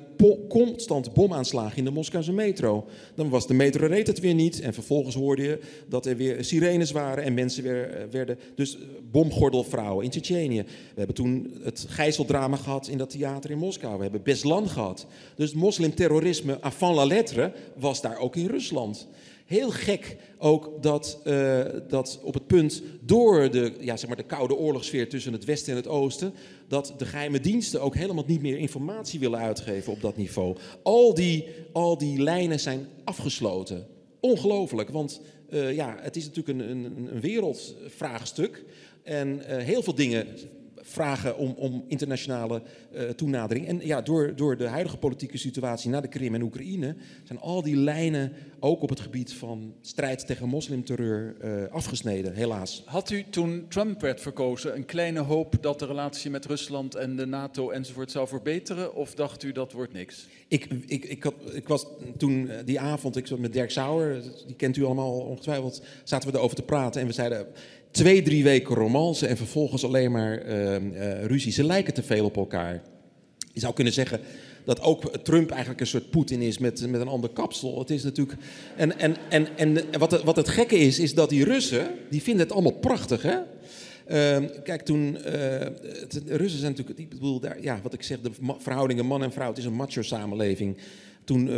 constant 0.48 1.14
bomaanslagen 1.14 1.78
in 1.78 1.84
de 1.84 1.92
Moskouse 1.92 2.34
metro. 2.34 2.88
Dan 3.16 3.30
was 3.30 3.48
de 3.48 3.54
metro 3.54 3.88
reed 3.88 4.08
het 4.08 4.20
weer 4.20 4.34
niet. 4.34 4.60
En 4.60 4.74
vervolgens 4.74 5.16
hoorde 5.16 5.42
je 5.42 5.60
dat 5.88 6.06
er 6.06 6.16
weer 6.16 6.44
sirenes 6.44 6.92
waren 6.92 7.24
en 7.24 7.34
mensen 7.34 7.66
uh, 7.66 7.82
werden. 8.12 8.40
Dus 8.56 8.78
bomgordelvrouwen 9.12 10.04
in 10.04 10.10
Tsjetsjenië. 10.10 10.62
We 10.64 10.96
hebben 10.96 11.16
toen 11.16 11.54
het 11.64 11.86
gijzeldrama 11.88 12.56
gehad 12.56 12.88
in 12.88 12.98
dat 12.98 13.10
theater 13.10 13.52
in 13.52 13.58
Moskou. 13.58 13.98
We 13.98 14.04
hebben 14.04 14.24
Beslan 14.24 14.70
gehad. 14.70 15.08
Dus 15.36 15.54
moslimterrorisme 15.54 16.62
avant 16.62 16.96
la 16.96 17.06
lettre 17.06 17.54
was 17.76 18.02
daar 18.02 18.20
ook 18.20 18.36
in 18.36 18.48
Rusland 18.48 19.08
heel 19.48 19.72
gek 19.72 20.18
ook 20.38 20.84
dat, 20.84 21.20
uh, 21.26 21.66
dat 21.88 22.20
op 22.24 22.34
het 22.34 22.48
punt 22.48 22.82
door 23.02 23.52
de, 23.52 23.74
ja, 23.80 23.98
zeg 23.98 24.08
maar 24.08 24.18
de 24.18 24.24
koude 24.24 24.56
oorlogssfeer 24.56 25.10
tussen 25.10 25.34
het 25.34 25.46
Westen 25.46 25.72
en 25.72 25.78
het 25.78 25.88
Oosten, 25.88 26.34
dat 26.68 26.94
de 26.98 27.06
geheime 27.06 27.40
diensten 27.40 27.82
ook 27.82 27.96
helemaal 27.96 28.24
niet 28.28 28.42
meer 28.42 28.58
informatie 28.58 29.20
willen 29.20 29.40
uitgeven 29.40 29.94
op 29.94 30.02
dat 30.02 30.18
niveau. 30.18 30.58
Al 30.84 31.14
die, 31.14 31.46
al 31.74 31.98
die 31.98 32.22
lijnen 32.22 32.60
zijn 32.60 32.88
afgesloten. 33.04 33.88
Ongelooflijk, 34.20 34.90
want 34.90 35.22
uh, 35.50 35.76
ja, 35.76 35.98
het 36.00 36.16
is 36.16 36.26
natuurlijk 36.26 36.60
een, 36.60 36.70
een, 36.70 37.08
een 37.14 37.22
wereldvraagstuk. 37.22 38.64
En 39.04 39.28
uh, 39.28 39.58
heel 39.58 39.84
veel 39.84 39.96
dingen 39.96 40.28
vragen 40.88 41.38
om, 41.38 41.54
om 41.58 41.84
internationale 41.88 42.62
uh, 42.94 43.10
toenadering. 43.10 43.68
En 43.68 43.80
ja, 43.84 44.02
door, 44.02 44.36
door 44.36 44.58
de 44.58 44.68
huidige 44.68 44.98
politieke 44.98 45.38
situatie 45.38 45.90
na 45.90 46.02
de 46.02 46.08
Krim 46.08 46.36
en 46.36 46.42
Oekraïne 46.42 46.96
zijn 47.24 47.40
al 47.40 47.62
die 47.62 47.76
lijnen 47.76 48.32
ook 48.60 48.82
op 48.82 48.90
het 48.90 49.00
gebied 49.00 49.34
van 49.34 49.74
strijd 49.82 50.28
tegen 50.28 50.48
moslimterreur 50.48 51.36
uh, 51.44 51.72
afgesneden, 51.72 52.34
helaas. 52.34 52.84
Had 52.86 53.10
u 53.10 53.26
toen 53.30 53.66
Trump 53.70 54.02
werd 54.02 54.22
verkozen 54.22 54.76
een 54.76 54.86
kleine 54.86 55.20
hoop 55.20 55.56
dat 55.62 55.80
de 55.80 55.86
relatie 55.86 56.32
met 56.32 56.46
Rusland 56.46 56.96
en 56.96 57.16
de 57.16 57.26
NATO 57.26 57.70
enzovoort 57.70 58.12
zou 58.12 58.28
verbeteren? 58.28 58.96
Of 58.96 59.14
dacht 59.14 59.44
u 59.44 59.52
dat 59.52 59.72
wordt 59.72 59.94
niks? 59.94 60.28
Ik, 60.48 60.68
ik, 60.86 61.06
ik, 61.06 61.24
had, 61.24 61.34
ik 61.52 61.68
was 61.68 61.86
toen 62.18 62.50
eh, 62.50 62.66
die 62.66 62.80
avond, 62.80 63.16
ik 63.16 63.28
zat 63.28 63.40
met 63.40 63.54
Dirk 63.54 63.72
Sauer, 63.72 64.22
die 64.46 64.56
kent 64.56 64.78
u 64.78 64.84
allemaal 64.84 65.20
ongetwijfeld, 65.20 65.82
zaten 66.04 66.32
we 66.32 66.38
erover 66.38 66.56
te 66.56 66.64
praten 66.64 67.02
en 67.02 67.08
we 67.08 67.14
zeiden 67.14 67.48
twee, 67.98 68.22
drie 68.22 68.44
weken 68.44 68.76
romance 68.76 69.28
en 69.28 69.38
vervolgens 69.38 69.84
alleen 69.84 70.12
maar 70.12 70.46
uh, 70.46 70.72
uh, 70.72 71.26
ruzie. 71.26 71.52
Ze 71.52 71.64
lijken 71.64 71.94
te 71.94 72.04
veel 72.04 72.26
op 72.26 72.38
elkaar. 72.38 72.82
Je 73.54 73.60
zou 73.60 73.74
kunnen 73.74 73.94
zeggen 73.94 74.20
dat 74.66 74.82
ook 74.82 75.18
Trump 75.18 75.50
eigenlijk 75.50 75.82
een 75.82 75.88
soort 75.88 76.10
Poetin 76.10 76.42
is 76.42 76.58
met, 76.58 76.90
met 76.90 77.02
een 77.02 77.08
ander 77.08 77.30
kapsel. 77.30 77.80
Het 77.80 77.90
is 77.90 78.04
natuurlijk. 78.04 78.40
En, 78.76 79.00
en, 79.00 79.16
en, 79.30 79.48
en 79.58 79.78
wat, 80.00 80.12
het, 80.12 80.24
wat 80.24 80.36
het 80.36 80.48
gekke 80.48 80.78
is, 80.78 81.00
is 81.00 81.14
dat 81.14 81.30
die 81.30 81.44
Russen, 81.44 81.88
die 82.10 82.22
vinden 82.22 82.44
het 82.44 82.52
allemaal 82.52 82.80
prachtig, 82.80 83.22
hè? 83.22 83.38
Uh, 84.12 84.50
kijk, 84.64 84.82
toen. 84.82 85.18
Uh, 85.18 85.24
de 85.24 85.72
Russen 86.26 86.60
zijn 86.60 86.72
natuurlijk. 86.72 87.00
Ik 87.00 87.10
bedoel, 87.10 87.40
daar, 87.40 87.62
ja, 87.62 87.80
wat 87.84 87.94
ik 87.94 88.04
zeg, 88.04 88.22
de 88.22 88.32
verhoudingen 88.58 89.06
man 89.06 89.24
en 89.24 89.32
vrouw. 89.32 89.50
Het 89.50 89.58
is 89.58 89.66
een 89.66 89.74
macho-samenleving. 89.74 90.78
Toen 91.28 91.50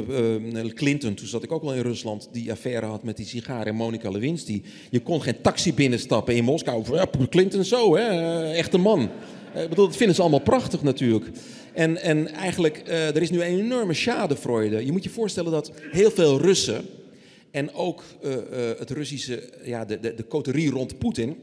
uh, 0.54 0.74
Clinton, 0.74 1.14
toen 1.14 1.28
zat 1.28 1.44
ik 1.44 1.52
ook 1.52 1.62
wel 1.62 1.74
in 1.74 1.82
Rusland, 1.82 2.30
die 2.32 2.52
affaire 2.52 2.86
had 2.86 3.04
met 3.04 3.18
die 3.18 3.26
sigaar 3.26 3.68
en 3.68 3.76
Monica 3.76 4.10
Lewinsky. 4.10 4.62
Je 4.90 5.00
kon 5.00 5.22
geen 5.22 5.42
taxi 5.42 5.74
binnenstappen 5.74 6.36
in 6.36 6.44
Moskou. 6.44 6.96
Ja, 6.96 7.10
Clinton 7.30 7.64
zo, 7.64 7.96
hè? 7.96 8.04
echte 8.52 8.78
man. 8.78 9.02
ik 9.56 9.70
bedoel, 9.70 9.86
dat 9.86 9.96
vinden 9.96 10.16
ze 10.16 10.22
allemaal 10.22 10.40
prachtig 10.40 10.84
natuurlijk. 10.84 11.26
En, 11.74 12.02
en 12.02 12.28
eigenlijk, 12.28 12.82
er 12.88 13.22
is 13.22 13.30
nu 13.30 13.44
een 13.44 13.60
enorme 13.60 13.94
schadefreude. 13.94 14.86
Je 14.86 14.92
moet 14.92 15.04
je 15.04 15.10
voorstellen 15.10 15.52
dat 15.52 15.72
heel 15.92 16.12
veel 16.12 16.42
Russen 16.42 16.86
en 17.52 17.74
ook 17.74 18.04
het 18.78 18.90
Russische, 18.90 19.50
ja, 19.64 19.86
de, 19.86 20.00
de, 20.00 20.14
de 20.14 20.28
coterie 20.28 20.70
rond 20.70 21.00
Poetin, 21.00 21.36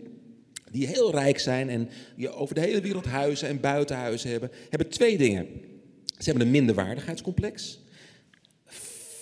die 0.71 0.87
heel 0.87 1.11
rijk 1.11 1.39
zijn 1.39 1.69
en 1.69 1.89
die 2.17 2.31
over 2.31 2.55
de 2.55 2.61
hele 2.61 2.81
wereld 2.81 3.07
huizen 3.07 3.49
en 3.49 3.61
buitenhuizen 3.61 4.31
hebben, 4.31 4.51
hebben 4.71 4.89
twee 4.89 5.19
dingen. 5.19 5.47
Ze 6.19 6.25
hebben 6.25 6.43
een 6.43 6.53
minderwaardigheidscomplex. 6.53 7.85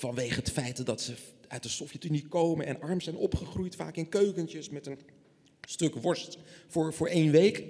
Vanwege 0.04 0.34
het 0.34 0.50
feit 0.50 0.86
dat 0.86 1.00
ze 1.00 1.14
uit 1.48 1.62
de 1.62 1.68
Sovjet-Unie 1.68 2.26
komen 2.28 2.66
en 2.66 2.80
arm 2.80 3.00
zijn 3.00 3.16
opgegroeid, 3.16 3.76
vaak 3.76 3.96
in 3.96 4.08
keukentjes 4.08 4.70
met 4.70 4.86
een 4.86 4.98
stuk 5.60 5.94
worst 5.94 6.38
voor, 6.68 6.94
voor 6.94 7.08
één 7.08 7.30
week. 7.30 7.64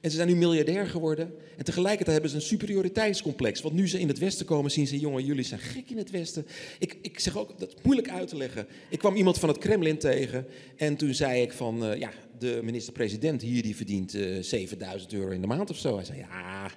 En 0.00 0.10
ze 0.10 0.16
zijn 0.16 0.28
nu 0.28 0.36
miljardair 0.36 0.86
geworden. 0.86 1.34
En 1.56 1.64
tegelijkertijd 1.64 2.12
hebben 2.12 2.30
ze 2.30 2.36
een 2.36 2.42
superioriteitscomplex. 2.42 3.60
Want 3.62 3.74
nu 3.74 3.88
ze 3.88 4.00
in 4.00 4.08
het 4.08 4.18
Westen 4.18 4.46
komen, 4.46 4.70
zien 4.70 4.86
ze: 4.86 4.98
jongen, 4.98 5.24
jullie 5.24 5.44
zijn 5.44 5.60
gek 5.60 5.90
in 5.90 5.96
het 5.96 6.10
Westen. 6.10 6.46
Ik, 6.78 6.98
ik 7.02 7.18
zeg 7.18 7.36
ook, 7.36 7.58
dat 7.58 7.68
is 7.68 7.82
moeilijk 7.82 8.10
uit 8.10 8.28
te 8.28 8.36
leggen. 8.36 8.66
Ik 8.90 8.98
kwam 8.98 9.14
iemand 9.16 9.38
van 9.38 9.48
het 9.48 9.58
Kremlin 9.58 9.98
tegen. 9.98 10.46
En 10.76 10.96
toen 10.96 11.14
zei 11.14 11.42
ik: 11.42 11.52
van 11.52 11.84
uh, 11.84 11.98
ja, 11.98 12.12
de 12.38 12.60
minister-president 12.62 13.42
hier 13.42 13.62
die 13.62 13.76
verdient 13.76 14.14
uh, 14.14 14.42
7000 14.42 15.12
euro 15.12 15.30
in 15.30 15.40
de 15.40 15.46
maand 15.46 15.70
of 15.70 15.76
zo. 15.76 15.96
Hij 15.96 16.04
zei: 16.04 16.18
ja, 16.18 16.70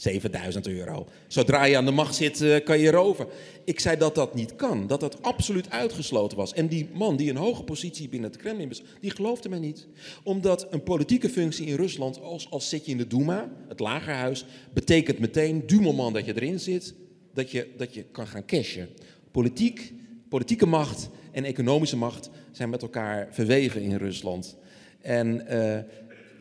7000 0.00 0.66
euro. 0.66 1.06
Zodra 1.26 1.64
je 1.64 1.76
aan 1.76 1.84
de 1.84 1.90
macht 1.90 2.14
zit, 2.14 2.40
uh, 2.40 2.64
kan 2.64 2.78
je 2.78 2.90
roven. 2.90 3.26
Ik 3.64 3.80
zei 3.80 3.96
dat 3.96 4.14
dat 4.14 4.34
niet 4.34 4.56
kan, 4.56 4.86
dat 4.86 5.00
dat 5.00 5.22
absoluut 5.22 5.70
uitgesloten 5.70 6.36
was. 6.36 6.52
En 6.52 6.66
die 6.66 6.88
man 6.92 7.16
die 7.16 7.30
een 7.30 7.36
hoge 7.36 7.62
positie 7.62 8.08
binnen 8.08 8.30
het 8.30 8.40
Kremlin 8.40 8.68
was, 8.68 8.82
die 9.00 9.10
geloofde 9.10 9.48
mij 9.48 9.58
niet. 9.58 9.86
Omdat 10.22 10.66
een 10.70 10.82
politieke 10.82 11.28
functie 11.28 11.66
in 11.66 11.76
Rusland, 11.76 12.20
als, 12.20 12.50
als 12.50 12.68
zit 12.68 12.84
je 12.84 12.90
in 12.90 12.98
de 12.98 13.06
Duma, 13.06 13.50
het 13.68 13.80
lagerhuis, 13.80 14.44
betekent 14.72 15.18
meteen, 15.18 15.66
du 15.66 15.80
moment 15.80 16.14
dat 16.14 16.26
je 16.26 16.34
erin 16.34 16.60
zit, 16.60 16.94
dat 17.34 17.50
je, 17.50 17.68
dat 17.76 17.94
je 17.94 18.02
kan 18.02 18.26
gaan 18.26 18.44
cashen. 18.44 18.88
Politiek, 19.30 19.92
politieke 20.28 20.66
macht 20.66 21.10
en 21.32 21.44
economische 21.44 21.96
macht 21.96 22.30
zijn 22.50 22.70
met 22.70 22.82
elkaar 22.82 23.28
verweven 23.30 23.82
in 23.82 23.96
Rusland. 23.96 24.56
En 25.00 25.46
uh, 25.50 25.78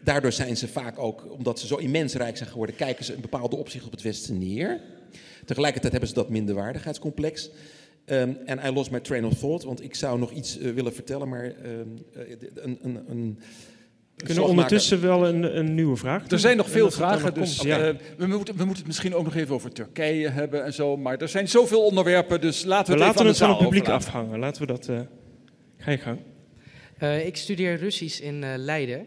daardoor 0.03 0.31
zijn 0.31 0.57
ze 0.57 0.67
vaak 0.67 0.99
ook, 0.99 1.31
omdat 1.31 1.59
ze 1.59 1.67
zo 1.67 1.75
immens 1.75 2.13
rijk 2.13 2.37
zijn 2.37 2.49
geworden, 2.49 2.75
kijken 2.75 3.05
ze 3.05 3.13
in 3.13 3.21
bepaalde 3.21 3.55
opzicht 3.55 3.85
op 3.85 3.91
het 3.91 4.01
Westen 4.01 4.37
neer. 4.37 4.79
Tegelijkertijd 5.45 5.91
hebben 5.91 6.09
ze 6.09 6.15
dat 6.15 6.29
minderwaardigheidscomplex. 6.29 7.49
En 8.05 8.39
um, 8.49 8.59
I 8.65 8.73
lost 8.73 8.91
my 8.91 8.99
train 8.99 9.25
of 9.25 9.39
thought, 9.39 9.63
want 9.63 9.83
ik 9.83 9.95
zou 9.95 10.19
nog 10.19 10.31
iets 10.31 10.57
uh, 10.57 10.73
willen 10.73 10.93
vertellen, 10.93 11.29
maar 11.29 11.45
um, 11.45 12.05
een, 12.55 12.79
een, 12.81 13.03
een 13.07 13.39
we 14.19 14.25
kunnen 14.25 14.43
ondertussen 14.43 15.01
wel 15.01 15.27
een, 15.27 15.57
een, 15.57 15.75
nieuwe 15.75 15.95
vraag 15.95 16.21
doen. 16.21 16.31
Er 16.31 16.39
zijn 16.39 16.57
nog 16.57 16.69
veel 16.69 16.91
vragen, 16.91 17.33
dus 17.33 17.61
ja. 17.61 17.87
uh, 17.87 17.95
we, 18.17 18.27
moeten, 18.27 18.55
we 18.55 18.63
moeten 18.63 18.77
het 18.77 18.87
misschien 18.87 19.15
ook 19.15 19.23
nog 19.23 19.35
even 19.35 19.55
over 19.55 19.71
Turkije 19.71 20.29
hebben 20.29 20.63
en 20.63 20.73
zo. 20.73 20.97
Maar 20.97 21.17
er 21.17 21.29
zijn 21.29 21.47
zoveel 21.47 21.83
onderwerpen, 21.83 22.41
dus 22.41 22.63
laten 22.63 22.93
we, 22.93 22.99
we 22.99 23.05
het 23.05 23.15
laten 23.15 23.27
even 23.27 23.27
het 23.27 23.37
van 23.37 23.49
het 23.49 23.57
publiek 23.57 23.81
overlaten. 23.81 24.07
afhangen. 24.07 24.39
Laten 24.39 24.61
we 24.61 24.67
dat... 24.67 24.87
Uh, 24.89 24.99
ga 25.77 25.91
je 25.91 25.97
gang. 25.97 26.19
Uh, 27.03 27.25
ik 27.25 27.37
studeer 27.37 27.77
Russisch 27.77 28.21
in 28.21 28.55
Leiden. 28.57 29.05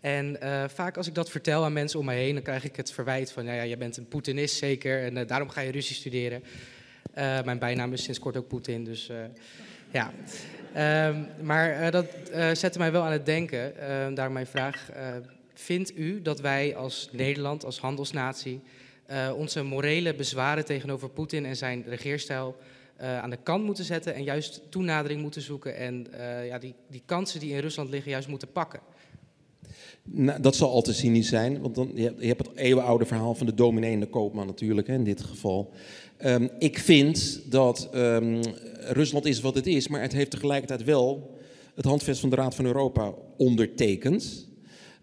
En 0.00 0.36
vaak 0.70 0.96
als 0.96 1.06
ik 1.06 1.14
dat 1.14 1.30
vertel 1.30 1.64
aan 1.64 1.72
mensen 1.72 1.98
om 1.98 2.04
me 2.04 2.14
heen, 2.14 2.34
dan 2.34 2.42
krijg 2.42 2.64
ik 2.64 2.76
het 2.76 2.92
verwijt 2.92 3.32
van, 3.32 3.44
ja, 3.44 3.64
jij 3.64 3.78
bent 3.78 3.96
een 3.96 4.08
Poetinist 4.08 4.56
zeker 4.56 5.02
en 5.02 5.26
daarom 5.26 5.48
ga 5.48 5.60
je 5.60 5.70
Russisch 5.70 6.00
studeren. 6.00 6.42
mijn 7.44 7.58
bijnaam 7.58 7.92
is 7.92 8.02
sinds 8.02 8.18
kort 8.18 8.36
ook 8.36 8.48
Poetin, 8.48 8.84
dus 8.84 9.10
ja. 9.90 10.12
Um, 11.08 11.26
maar 11.42 11.90
dat 11.90 12.06
zette 12.52 12.78
mij 12.78 12.92
wel 12.92 13.02
aan 13.02 13.12
het 13.12 13.26
denken. 13.26 13.72
Uh, 13.78 14.14
daar 14.14 14.32
mijn 14.32 14.46
vraag. 14.46 14.90
vindt 15.54 15.98
u 15.98 16.22
dat 16.22 16.40
wij 16.40 16.76
als 16.76 17.08
Nederland, 17.12 17.64
als 17.64 17.80
handelsnatie, 17.80 18.60
onze 19.34 19.62
morele 19.62 20.14
bezwaren 20.14 20.64
tegenover 20.64 21.08
Poetin 21.08 21.46
en 21.46 21.56
zijn 21.56 21.84
regeerstijl 21.86 22.56
aan 22.98 23.30
de 23.30 23.38
kant 23.42 23.64
moeten 23.64 23.84
zetten 23.84 24.14
en 24.14 24.22
juist 24.22 24.62
toenadering 24.68 25.20
moeten 25.22 25.42
zoeken 25.42 25.76
en 25.76 26.06
ja, 26.44 26.58
die, 26.58 26.74
die 26.88 27.02
kansen 27.06 27.40
die 27.40 27.52
in 27.52 27.58
Rusland 27.58 27.90
liggen 27.90 28.10
juist 28.10 28.28
moeten 28.28 28.52
pakken? 28.52 28.80
Nou, 30.04 30.40
dat 30.40 30.56
zal 30.56 30.70
al 30.70 30.82
te 30.82 30.92
cynisch 30.92 31.28
zijn, 31.28 31.60
want 31.60 31.74
dan, 31.74 31.90
je, 31.94 32.14
hebt, 32.18 32.46
het 32.46 32.56
eeuwenoude 32.56 33.04
verhaal 33.04 33.34
van 33.34 33.46
de 33.46 33.54
dominee 33.54 33.92
en 33.92 34.00
de 34.00 34.06
koopman 34.06 34.46
natuurlijk 34.46 34.86
hè, 34.86 34.94
in 34.94 35.04
dit 35.04 35.20
geval. 35.20 35.72
Um, 36.24 36.50
ik 36.58 36.78
vind 36.78 37.42
dat 37.50 37.88
um, 37.94 38.40
Rusland 38.74 39.26
is 39.26 39.40
wat 39.40 39.54
het 39.54 39.66
is, 39.66 39.88
maar 39.88 40.00
het 40.00 40.12
heeft 40.12 40.30
tegelijkertijd 40.30 40.84
wel 40.84 41.38
het 41.74 41.84
handvest 41.84 42.20
van 42.20 42.30
de 42.30 42.36
Raad 42.36 42.54
van 42.54 42.64
Europa 42.64 43.14
ondertekend. 43.36 44.48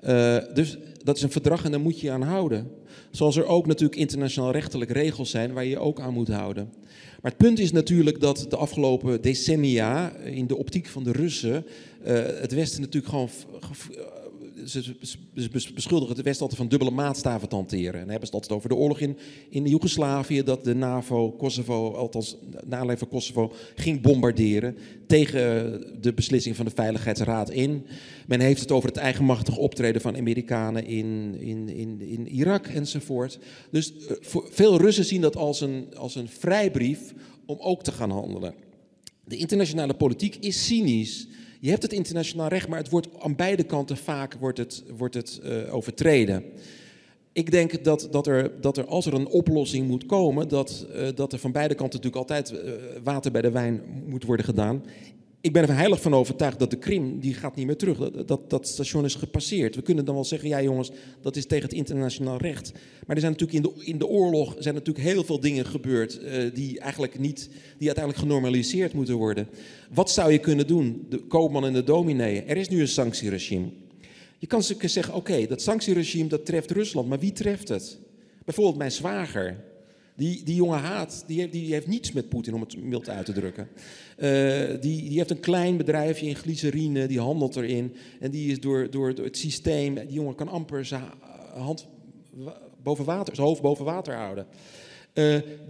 Uh, 0.03 0.37
dus 0.53 0.77
dat 1.03 1.15
is 1.15 1.21
een 1.21 1.31
verdrag 1.31 1.63
en 1.63 1.71
daar 1.71 1.79
moet 1.79 1.99
je 1.99 2.11
aan 2.11 2.21
houden. 2.21 2.71
Zoals 3.11 3.35
er 3.35 3.45
ook 3.45 3.67
natuurlijk 3.67 3.99
internationaal 3.99 4.51
rechtelijk 4.51 4.91
regels 4.91 5.29
zijn 5.29 5.53
waar 5.53 5.63
je 5.63 5.69
je 5.69 5.79
ook 5.79 5.99
aan 5.99 6.13
moet 6.13 6.27
houden. 6.27 6.73
Maar 7.21 7.31
het 7.31 7.37
punt 7.37 7.59
is 7.59 7.71
natuurlijk 7.71 8.19
dat 8.19 8.45
de 8.49 8.55
afgelopen 8.55 9.21
decennia 9.21 10.15
in 10.15 10.47
de 10.47 10.57
optiek 10.57 10.87
van 10.87 11.03
de 11.03 11.11
Russen 11.11 11.65
uh, 12.07 12.13
het 12.25 12.53
Westen 12.53 12.81
natuurlijk 12.81 13.13
gewoon 13.13 13.29
ze, 14.67 14.95
beschuldigen 15.73 16.15
het 16.15 16.25
Westen 16.25 16.41
altijd 16.41 16.59
van 16.59 16.67
dubbele 16.67 16.91
maatstaven 16.91 17.49
te 17.49 17.55
hanteren. 17.55 18.01
En 18.01 18.09
hebben 18.09 18.19
ze 18.19 18.25
het 18.25 18.33
altijd 18.33 18.51
over 18.51 18.69
de 18.69 18.75
oorlog 18.75 18.99
in, 18.99 19.17
in 19.49 19.65
Joegoslavië, 19.65 20.43
dat 20.43 20.63
de 20.63 20.75
NAVO 20.75 21.31
Kosovo, 21.31 21.93
althans 21.93 22.37
na 22.51 22.77
aanleiding 22.77 22.99
van 22.99 23.07
Kosovo, 23.07 23.53
ging 23.75 24.01
bombarderen 24.01 24.77
tegen 25.07 25.41
de 26.01 26.13
beslissing 26.13 26.55
van 26.55 26.65
de 26.65 26.71
Veiligheidsraad 26.75 27.49
in. 27.49 27.85
Men 28.27 28.39
heeft 28.39 28.61
het 28.61 28.71
over 28.71 28.89
het 28.89 28.97
eigenmachtig 28.97 29.57
optreden 29.57 30.01
van 30.01 30.17
Amerikanen 30.17 30.85
in, 30.85 31.35
in, 31.39 31.69
in, 31.69 32.01
in 32.01 32.27
Irak 32.27 32.67
enzovoort. 32.67 33.39
Dus 33.71 33.93
eh, 34.07 34.15
veel 34.49 34.77
Russen 34.77 35.05
zien 35.05 35.21
dat 35.21 35.35
als 35.35 35.61
een, 35.61 35.95
als 35.95 36.15
een 36.15 36.27
vrijbrief 36.27 37.13
om 37.45 37.57
ook 37.59 37.83
te 37.83 37.91
gaan 37.91 38.11
handelen. 38.11 38.53
De 39.23 39.37
internationale 39.37 39.93
politiek 39.93 40.35
is 40.35 40.65
cynisch. 40.65 41.27
Je 41.59 41.69
hebt 41.69 41.81
het 41.81 41.93
internationaal 41.93 42.47
recht, 42.47 42.67
maar 42.67 42.77
het 42.77 42.89
wordt 42.89 43.07
aan 43.19 43.35
beide 43.35 43.63
kanten 43.63 43.97
vaak 43.97 44.33
wordt 44.33 44.57
het, 44.57 44.83
wordt 44.97 45.13
het, 45.13 45.39
uh, 45.43 45.75
overtreden. 45.75 46.43
Ik 47.31 47.51
denk 47.51 47.83
dat, 47.83 48.07
dat, 48.11 48.27
er, 48.27 48.61
dat 48.61 48.77
er 48.77 48.85
als 48.85 49.05
er 49.05 49.13
een 49.13 49.27
oplossing 49.27 49.87
moet 49.87 50.05
komen, 50.05 50.47
dat, 50.47 50.87
uh, 50.95 51.07
dat 51.15 51.33
er 51.33 51.39
van 51.39 51.51
beide 51.51 51.75
kanten 51.75 52.01
natuurlijk 52.01 52.31
altijd 52.31 52.51
uh, 52.65 52.71
water 53.03 53.31
bij 53.31 53.41
de 53.41 53.51
wijn 53.51 53.81
moet 54.05 54.23
worden 54.23 54.45
gedaan 54.45 54.83
ik 55.41 55.53
ben 55.53 55.63
er 55.63 55.75
heilig 55.75 56.01
van 56.01 56.13
overtuigd 56.13 56.59
dat 56.59 56.69
de 56.69 56.77
Krim, 56.77 57.19
die 57.19 57.33
gaat 57.33 57.55
niet 57.55 57.65
meer 57.65 57.77
terug. 57.77 57.97
Dat, 57.97 58.27
dat, 58.27 58.49
dat, 58.49 58.67
station 58.67 59.05
is 59.05 59.15
gepasseerd. 59.15 59.75
We 59.75 59.81
kunnen 59.81 60.05
dan 60.05 60.15
wel 60.15 60.25
zeggen, 60.25 60.49
ja 60.49 60.61
jongens, 60.61 60.91
dat 61.21 61.35
is 61.35 61.45
tegen 61.45 61.63
het 61.63 61.73
internationaal 61.73 62.37
recht. 62.37 62.71
Maar 63.05 63.15
er 63.15 63.21
zijn 63.21 63.31
natuurlijk 63.31 63.65
in 63.65 63.73
de, 63.73 63.85
in 63.85 63.97
de 63.97 64.07
oorlog 64.07 64.55
zijn 64.59 64.75
natuurlijk 64.75 65.05
heel 65.05 65.23
veel 65.23 65.39
dingen 65.39 65.65
gebeurd 65.65 66.21
uh, 66.21 66.53
die 66.53 66.79
eigenlijk 66.79 67.19
niet, 67.19 67.49
die 67.77 67.87
uiteindelijk 67.87 68.25
genormaliseerd 68.25 68.93
moeten 68.93 69.15
worden. 69.15 69.47
Wat 69.93 70.11
zou 70.11 70.31
je 70.31 70.39
kunnen 70.39 70.67
doen, 70.67 71.05
de 71.09 71.17
koopman 71.17 71.65
en 71.65 71.73
de 71.73 71.83
dominee? 71.83 72.41
Er 72.43 72.57
is 72.57 72.69
nu 72.69 72.81
een 72.81 72.87
sanctieregime. 72.87 73.69
Je 74.37 74.47
kan 74.47 74.63
zeggen, 74.63 75.13
oké, 75.13 75.47
dat 75.47 75.61
sanctieregime 75.61 76.29
dat 76.29 76.45
treft 76.45 76.71
Rusland, 76.71 77.07
maar 77.07 77.19
wie 77.19 77.33
treft 77.33 77.67
het? 77.67 77.97
Bijvoorbeeld 78.45 78.77
mijn 78.77 78.91
zwager. 78.91 79.63
Die, 80.17 80.43
die 80.43 80.55
jonge 80.55 80.75
haat, 80.75 81.23
die 81.27 81.39
heeft, 81.39 81.51
die 81.51 81.73
heeft 81.73 81.87
niets 81.87 82.11
met 82.11 82.29
Poetin, 82.29 82.53
om 82.53 82.61
het 82.61 82.83
mild 82.83 83.09
uit 83.09 83.25
te 83.25 83.33
drukken. 83.33 83.67
Uh, 84.17 84.81
die, 84.81 85.09
die 85.09 85.17
heeft 85.17 85.31
een 85.31 85.39
klein 85.39 85.77
bedrijfje 85.77 86.27
in 86.27 86.35
glycerine, 86.35 87.07
die 87.07 87.19
handelt 87.19 87.55
erin. 87.55 87.93
En 88.19 88.31
die 88.31 88.51
is 88.51 88.59
door, 88.59 88.89
door, 88.89 89.15
door 89.15 89.25
het 89.25 89.37
systeem, 89.37 89.95
die 89.95 90.09
jongen 90.09 90.35
kan 90.35 90.47
amper 90.47 90.85
zijn 90.85 91.03
hand 91.53 91.87
boven 92.83 93.05
water, 93.05 93.35
zijn 93.35 93.47
hoofd 93.47 93.61
boven 93.61 93.85
water 93.85 94.15
houden. 94.15 94.45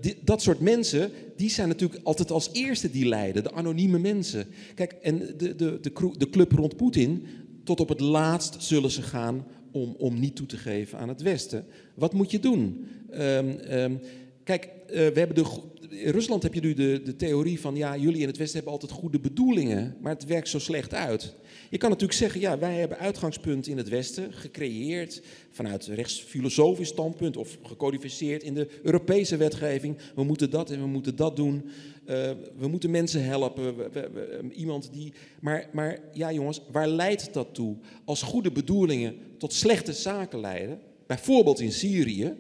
Die, 0.02 0.18
dat 0.24 0.42
soort 0.42 0.60
mensen, 0.60 1.12
die 1.36 1.50
zijn 1.50 1.68
natuurlijk 1.68 2.04
altijd 2.04 2.32
als 2.32 2.50
eerste 2.54 2.92
die 2.92 3.06
lijden, 3.06 3.44
de 3.44 3.54
anonieme 3.54 4.00
mensen. 4.00 4.48
Kijk, 4.76 4.92
en 4.92 5.18
de, 5.18 5.56
de, 5.56 5.80
de, 5.82 6.12
de 6.18 6.30
club 6.30 6.52
rond 6.52 6.76
Poetin, 6.76 7.26
tot 7.64 7.80
op 7.80 7.90
het 7.90 8.00
laatst 8.00 8.64
zullen 8.64 8.92
ze 8.92 9.02
gaan 9.02 9.46
om, 9.72 9.96
om 9.98 10.20
niet 10.20 10.36
toe 10.36 10.46
te 10.46 10.58
geven 10.58 10.98
aan 11.00 11.10
het 11.10 11.22
Westen. 11.22 11.66
Wat 11.94 12.14
moet 12.14 12.32
je 12.32 12.40
doen? 12.40 12.88
Um, 13.14 13.60
um, 13.72 14.00
Kijk, 14.48 14.66
uh, 14.66 14.94
we 14.94 15.20
hebben 15.20 15.36
de, 15.36 15.46
in 15.90 16.12
Rusland 16.12 16.44
heb 16.44 16.54
je 16.54 16.62
nu 16.62 16.74
de, 16.74 17.02
de 17.04 17.16
theorie 17.16 17.60
van, 17.60 17.76
ja, 17.76 17.98
jullie 17.98 18.22
in 18.22 18.28
het 18.28 18.38
Westen 18.38 18.56
hebben 18.56 18.74
altijd 18.74 18.92
goede 18.92 19.20
bedoelingen, 19.20 19.98
maar 20.02 20.14
het 20.14 20.26
werkt 20.26 20.50
zo 20.50 20.60
slecht 20.60 20.94
uit. 20.94 21.36
Je 21.70 21.78
kan 21.78 21.90
natuurlijk 21.90 22.20
zeggen, 22.20 22.42
ja, 22.42 22.60
wij 22.60 22.76
hebben 22.76 22.98
uitgangspunten 22.98 23.72
in 23.72 23.78
het 23.78 23.90
Westen 23.90 24.34
gecreëerd 24.34 25.22
vanuit 25.52 25.86
rechtsfilosofisch 25.86 26.88
standpunt 26.88 27.38
of 27.38 27.58
gecodificeerd 27.64 28.44
in 28.44 28.54
de 28.54 28.68
Europese 28.84 29.38
wetgeving. 29.38 29.98
We 30.16 30.24
moeten 30.24 30.50
dat 30.50 30.72
en 30.72 30.80
we 30.80 30.88
moeten 30.88 31.16
dat 31.16 31.36
doen. 31.36 31.64
Uh, 32.10 32.32
we 32.58 32.68
moeten 32.68 32.92
mensen 32.92 33.24
helpen. 33.24 33.78
We, 33.78 34.40
iemand 34.52 34.90
die. 34.94 35.14
Maar, 35.40 35.70
maar 35.74 36.00
ja, 36.14 36.32
jongens, 36.32 36.62
waar 36.72 36.88
leidt 36.88 37.34
dat 37.34 37.54
toe? 37.54 37.76
Als 38.06 38.22
goede 38.22 38.52
bedoelingen 38.52 39.16
tot 39.38 39.54
slechte 39.54 39.94
zaken 39.94 40.40
leiden, 40.40 40.80
bijvoorbeeld 41.08 41.60
in 41.60 41.72
Syrië, 41.72 42.36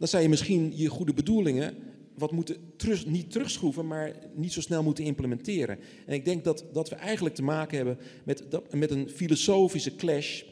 dan 0.00 0.08
zou 0.08 0.22
je 0.22 0.28
misschien 0.28 0.72
je 0.74 0.88
goede 0.88 1.12
bedoelingen 1.12 1.74
wat 2.14 2.32
moeten 2.32 2.56
terug, 2.76 3.06
niet 3.06 3.30
terugschroeven, 3.30 3.86
maar 3.86 4.12
niet 4.34 4.52
zo 4.52 4.60
snel 4.60 4.82
moeten 4.82 5.04
implementeren. 5.04 5.78
En 6.06 6.14
ik 6.14 6.24
denk 6.24 6.44
dat, 6.44 6.64
dat 6.72 6.88
we 6.88 6.94
eigenlijk 6.94 7.34
te 7.34 7.42
maken 7.42 7.76
hebben 7.76 7.98
met, 8.24 8.44
met 8.70 8.90
een 8.90 9.10
filosofische 9.10 9.96
clash. 9.96 10.42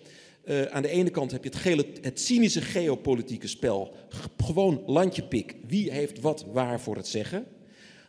Uh, 0.45 0.63
aan 0.63 0.83
de 0.83 0.89
ene 0.89 1.11
kant 1.11 1.31
heb 1.31 1.45
je 1.45 1.51
het, 1.51 1.59
gele, 1.59 1.87
het 2.01 2.21
cynische 2.21 2.61
geopolitieke 2.61 3.49
spel. 3.49 3.95
Gewoon 4.37 4.83
landje 4.87 5.23
pik. 5.23 5.57
Wie 5.67 5.93
heeft 5.93 6.21
wat 6.21 6.47
waar 6.53 6.81
voor 6.81 6.97
het 6.97 7.07
zeggen? 7.07 7.47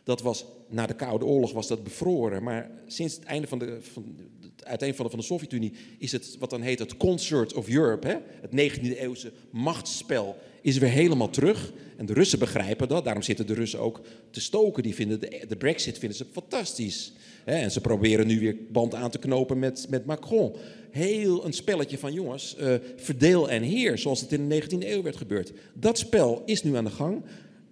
Dat 0.04 0.22
was 0.22 0.44
na 0.68 0.86
de 0.86 0.94
Koude 0.94 1.24
Oorlog 1.24 1.52
was 1.52 1.68
dat 1.68 1.84
bevroren. 1.84 2.42
Maar 2.42 2.70
sinds 2.86 3.14
het 3.14 3.24
einde 3.24 3.46
van 3.46 3.58
de, 3.58 3.78
van 3.80 4.16
het 4.40 4.64
uiteenvallen 4.64 5.10
van 5.10 5.20
de 5.20 5.26
Sovjet-Unie 5.26 5.72
is 5.98 6.12
het 6.12 6.36
wat 6.38 6.50
dan 6.50 6.60
heet 6.60 6.78
het 6.78 6.96
Concert 6.96 7.54
of 7.54 7.68
Europe, 7.68 8.06
hè? 8.06 8.16
het 8.40 8.78
19e 8.78 8.98
eeuwse 8.98 9.32
machtsspel 9.50 10.36
is 10.62 10.78
weer 10.78 10.90
helemaal 10.90 11.30
terug. 11.30 11.72
En 11.96 12.06
de 12.06 12.12
Russen 12.12 12.38
begrijpen 12.38 12.88
dat. 12.88 13.04
Daarom 13.04 13.22
zitten 13.22 13.46
de 13.46 13.54
Russen 13.54 13.80
ook 13.80 14.00
te 14.30 14.40
stoken. 14.40 14.82
Die 14.82 14.94
vinden 14.94 15.20
de, 15.20 15.56
Brexit 15.58 15.98
vinden 15.98 16.18
ze 16.18 16.26
fantastisch. 16.32 17.12
En 17.44 17.70
ze 17.70 17.80
proberen 17.80 18.26
nu 18.26 18.40
weer 18.40 18.56
band 18.70 18.94
aan 18.94 19.10
te 19.10 19.18
knopen 19.18 19.58
met, 19.58 19.86
met 19.88 20.06
Macron. 20.06 20.52
Heel 20.90 21.44
een 21.44 21.52
spelletje 21.52 21.98
van 21.98 22.12
jongens, 22.12 22.56
uh, 22.60 22.74
verdeel 22.96 23.50
en 23.50 23.62
heer, 23.62 23.98
zoals 23.98 24.20
het 24.20 24.32
in 24.32 24.48
de 24.48 24.62
19e 24.62 24.86
eeuw 24.86 25.02
werd 25.02 25.16
gebeurd. 25.16 25.52
Dat 25.74 25.98
spel 25.98 26.42
is 26.46 26.62
nu 26.62 26.76
aan 26.76 26.84
de 26.84 26.90
gang. 26.90 27.22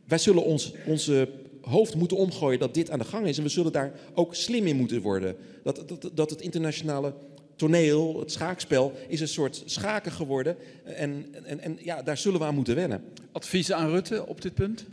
Wij 0.04 0.18
zullen 0.18 0.44
ons, 0.44 0.72
onze 0.86 1.28
hoofd 1.60 1.94
moeten 1.94 2.16
omgooien 2.16 2.58
dat 2.58 2.74
dit 2.74 2.90
aan 2.90 2.98
de 2.98 3.04
gang 3.04 3.26
is. 3.26 3.36
En 3.36 3.42
we 3.42 3.48
zullen 3.48 3.72
daar 3.72 3.92
ook 4.14 4.34
slim 4.34 4.66
in 4.66 4.76
moeten 4.76 5.00
worden. 5.00 5.36
Dat, 5.62 5.84
dat, 5.86 6.10
dat 6.14 6.30
het 6.30 6.40
internationale 6.40 7.14
toneel, 7.58 8.20
het 8.20 8.32
schaakspel, 8.32 8.92
is 9.08 9.20
een 9.20 9.28
soort 9.28 9.62
schaken 9.64 10.12
geworden. 10.12 10.56
En, 10.84 11.26
en, 11.44 11.60
en 11.60 11.78
ja, 11.80 12.02
daar 12.02 12.18
zullen 12.18 12.40
we 12.40 12.46
aan 12.46 12.54
moeten 12.54 12.74
wennen. 12.74 13.02
Adviezen 13.32 13.76
aan 13.76 13.90
Rutte 13.90 14.26
op 14.26 14.40
dit 14.40 14.54
punt? 14.54 14.86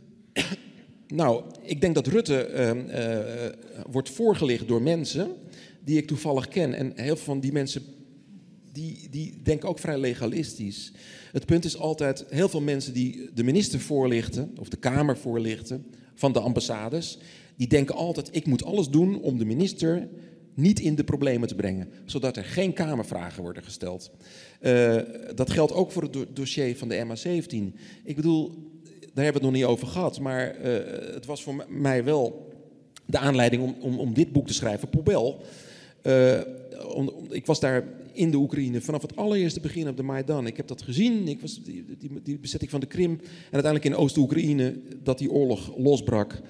Nou, 1.08 1.44
ik 1.62 1.82
denk 1.82 1.96
dat 1.96 2.08
Rutte 2.08 2.50
uh, 2.50 2.70
uh, 2.70 3.50
wordt 3.92 4.10
voorgelicht 4.10 4.68
door 4.68 4.82
mensen 4.82 5.32
die 5.84 5.98
ik 5.98 6.08
toevallig 6.08 6.48
ken. 6.48 6.74
En 6.74 6.92
heel 6.96 7.16
veel 7.16 7.26
van 7.26 7.40
die 7.40 7.52
mensen 7.52 7.82
die, 8.72 9.08
die 9.10 9.40
denken 9.44 9.70
ook 9.70 9.80
vrij 9.80 9.98
legalistisch. 9.98 10.92
Het 11.32 11.46
punt 11.46 11.66
is 11.66 11.78
altijd, 11.78 12.26
heel 12.30 12.50
veel 12.50 12.62
mensen 12.62 12.94
die 12.94 13.30
de 13.34 13.44
minister 13.44 13.80
voorlichten, 13.80 14.56
of 14.60 14.70
de 14.70 14.78
Kamer 14.78 15.18
voorlichten, 15.18 15.86
van 16.16 16.32
de 16.32 16.40
ambassades, 16.40 17.18
die 17.56 17.68
denken 17.68 17.96
altijd, 17.96 18.30
ik 18.32 18.46
moet 18.46 18.64
alles 18.64 18.90
doen 18.90 19.22
om 19.22 19.38
de 19.38 19.46
minister 19.46 20.08
niet 20.56 20.80
in 20.80 20.96
de 20.96 21.04
problemen 21.04 21.48
te 21.48 21.56
brengen, 21.56 21.90
zodat 22.06 22.38
er 22.38 22.44
geen 22.44 22.74
Kamervragen 22.74 23.44
worden 23.44 23.64
gesteld. 23.64 24.12
Uh, 24.62 25.00
dat 25.36 25.52
geldt 25.52 25.74
ook 25.74 25.92
voor 25.92 26.04
het 26.04 26.36
dossier 26.36 26.78
van 26.78 26.88
de 26.88 27.06
MA17. 27.06 27.80
Ik 28.04 28.16
bedoel, 28.16 28.48
daar 29.14 29.24
hebben 29.24 29.42
we 29.42 29.48
het 29.48 29.52
nog 29.52 29.52
niet 29.52 29.64
over 29.64 29.88
gehad, 29.88 30.20
maar 30.20 30.56
uh, 30.58 30.64
het 31.14 31.26
was 31.26 31.44
voor 31.44 31.66
mij 31.70 32.04
wel 32.04 32.52
de 33.06 33.18
aanleiding 33.18 33.64
om, 33.64 33.76
om, 33.80 34.00
om 34.00 34.14
dit 34.14 34.32
boek 34.32 34.48
te 34.48 34.54
schrijven, 34.54 34.90
Pobel. 34.90 35.42
Om, 36.96 37.12
ik 37.30 37.46
was 37.46 37.60
daar 37.60 37.84
in 38.16 38.32
de 38.32 38.38
Oekraïne 38.38 38.82
vanaf 38.82 39.02
het 39.02 39.16
allereerste 39.16 39.60
begin 39.60 39.88
op 39.88 39.98
de 39.98 40.04
Maidan. 40.04 40.48
Ik 40.48 40.58
heb 40.58 40.68
dat 40.68 40.82
gezien, 40.82 41.28
ik 41.28 41.42
was 41.42 41.64
die, 41.64 41.86
die, 42.00 42.22
die 42.24 42.38
bezetting 42.38 42.72
van 42.72 42.80
de 42.80 42.86
Krim 42.86 43.12
en 43.12 43.52
uiteindelijk 43.52 43.86
in 43.86 43.96
Oost-Oekraïne 43.96 44.76
dat 45.04 45.18
die 45.18 45.32
oorlog 45.32 45.78
losbrak. 45.78 46.42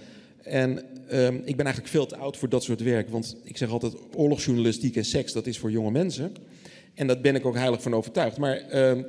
En 0.46 0.70
um, 1.12 1.42
ik 1.46 1.56
ben 1.56 1.66
eigenlijk 1.66 1.88
veel 1.88 2.06
te 2.06 2.18
oud 2.18 2.38
voor 2.38 2.50
dat 2.50 2.64
soort 2.64 2.82
werk. 2.82 3.10
Want 3.10 3.36
ik 3.44 3.58
zeg 3.58 3.70
altijd, 3.70 3.94
oorlogsjournalistiek 4.16 4.96
en 4.96 5.06
seks, 5.06 5.34
dat 5.34 5.48
is 5.48 5.60
voor 5.60 5.72
jonge 5.72 5.92
mensen. 5.92 6.36
En 6.94 7.08
daar 7.08 7.22
ben 7.22 7.36
ik 7.36 7.46
ook 7.46 7.56
heilig 7.56 7.82
van 7.82 7.94
overtuigd. 7.94 8.38
Maar 8.38 8.56
ehm, 8.58 9.04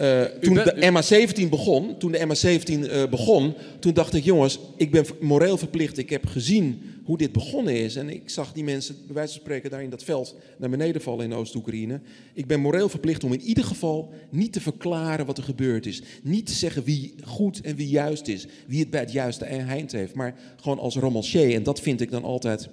uh, 0.00 0.22
toen 0.22 0.54
de 0.54 0.90
MA17 0.92 1.48
begon, 1.48 1.98
toen 1.98 2.12
de 2.12 2.18
MA17 2.18 2.70
uh, 2.70 3.06
begon, 3.08 3.54
toen 3.78 3.94
dacht 3.94 4.14
ik, 4.14 4.24
jongens, 4.24 4.58
ik 4.76 4.90
ben 4.90 5.06
moreel 5.20 5.56
verplicht. 5.56 5.98
Ik 5.98 6.10
heb 6.10 6.26
gezien 6.26 6.82
hoe 7.04 7.18
dit 7.18 7.32
begonnen 7.32 7.74
is. 7.74 7.96
En 7.96 8.10
ik 8.10 8.30
zag 8.30 8.52
die 8.52 8.64
mensen, 8.64 8.96
bij 9.06 9.14
wijze 9.14 9.32
van 9.32 9.40
spreken, 9.40 9.70
daar 9.70 9.82
in 9.82 9.90
dat 9.90 10.04
veld 10.04 10.34
naar 10.58 10.70
beneden 10.70 11.02
vallen 11.02 11.24
in 11.24 11.34
Oost-Oekraïne. 11.34 12.00
Ik 12.34 12.46
ben 12.46 12.60
moreel 12.60 12.88
verplicht 12.88 13.24
om 13.24 13.32
in 13.32 13.40
ieder 13.40 13.64
geval 13.64 14.12
niet 14.30 14.52
te 14.52 14.60
verklaren 14.60 15.26
wat 15.26 15.38
er 15.38 15.44
gebeurd 15.44 15.86
is. 15.86 16.02
Niet 16.22 16.46
te 16.46 16.52
zeggen 16.52 16.84
wie 16.84 17.14
goed 17.24 17.60
en 17.60 17.76
wie 17.76 17.88
juist 17.88 18.28
is. 18.28 18.46
Wie 18.66 18.80
het 18.80 18.90
bij 18.90 19.00
het 19.00 19.12
juiste 19.12 19.44
eind 19.44 19.92
heeft. 19.92 20.14
Maar 20.14 20.34
gewoon 20.60 20.78
als 20.78 20.96
romancier. 20.96 21.54
En 21.54 21.62
dat 21.62 21.80
vind 21.80 22.00
ik 22.00 22.10
dan 22.10 22.24
altijd. 22.24 22.68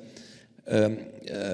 Uh, 0.71 0.85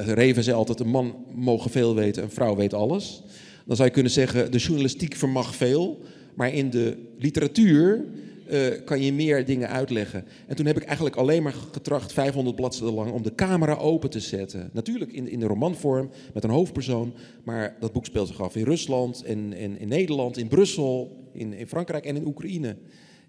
Reven 0.06 0.44
zei 0.44 0.56
altijd: 0.56 0.80
een 0.80 0.90
man 0.90 1.16
mogen 1.36 1.72
veel 1.72 1.96
weten, 1.96 2.24
een 2.24 2.32
vrouw 2.32 2.56
weet 2.56 2.74
alles. 2.74 3.24
Dan 3.70 3.78
zou 3.78 3.88
je 3.88 3.94
kunnen 3.94 4.12
zeggen, 4.12 4.52
de 4.52 4.58
journalistiek 4.58 5.16
vermag 5.16 5.56
veel, 5.56 6.00
maar 6.34 6.54
in 6.54 6.70
de 6.70 6.98
literatuur 7.18 8.06
uh, 8.52 8.68
kan 8.86 9.02
je 9.02 9.14
meer 9.14 9.46
dingen 9.46 9.70
uitleggen. 9.70 10.26
En 10.48 10.56
toen 10.56 10.66
heb 10.66 10.78
ik 10.78 10.84
eigenlijk 10.84 11.16
alleen 11.16 11.44
maar 11.44 11.54
getracht, 11.72 12.14
500 12.14 12.56
bladzijden 12.56 12.94
lang, 12.94 13.12
om 13.12 13.24
de 13.24 13.36
camera 13.36 13.74
open 13.76 14.10
te 14.10 14.20
zetten. 14.20 14.70
Natuurlijk 14.74 15.12
in, 15.12 15.28
in 15.28 15.40
de 15.40 15.46
romanvorm, 15.46 16.10
met 16.34 16.44
een 16.44 16.50
hoofdpersoon, 16.50 17.14
maar 17.44 17.76
dat 17.80 17.92
boek 17.92 18.06
speelt 18.06 18.28
zich 18.28 18.42
af 18.42 18.56
in 18.56 18.64
Rusland, 18.64 19.26
in, 19.26 19.54
in, 19.54 19.80
in 19.80 19.88
Nederland, 19.88 20.38
in 20.38 20.48
Brussel, 20.48 21.26
in, 21.34 21.54
in 21.54 21.68
Frankrijk 21.68 22.06
en 22.06 22.16
in 22.16 22.28
Oekraïne. 22.28 22.76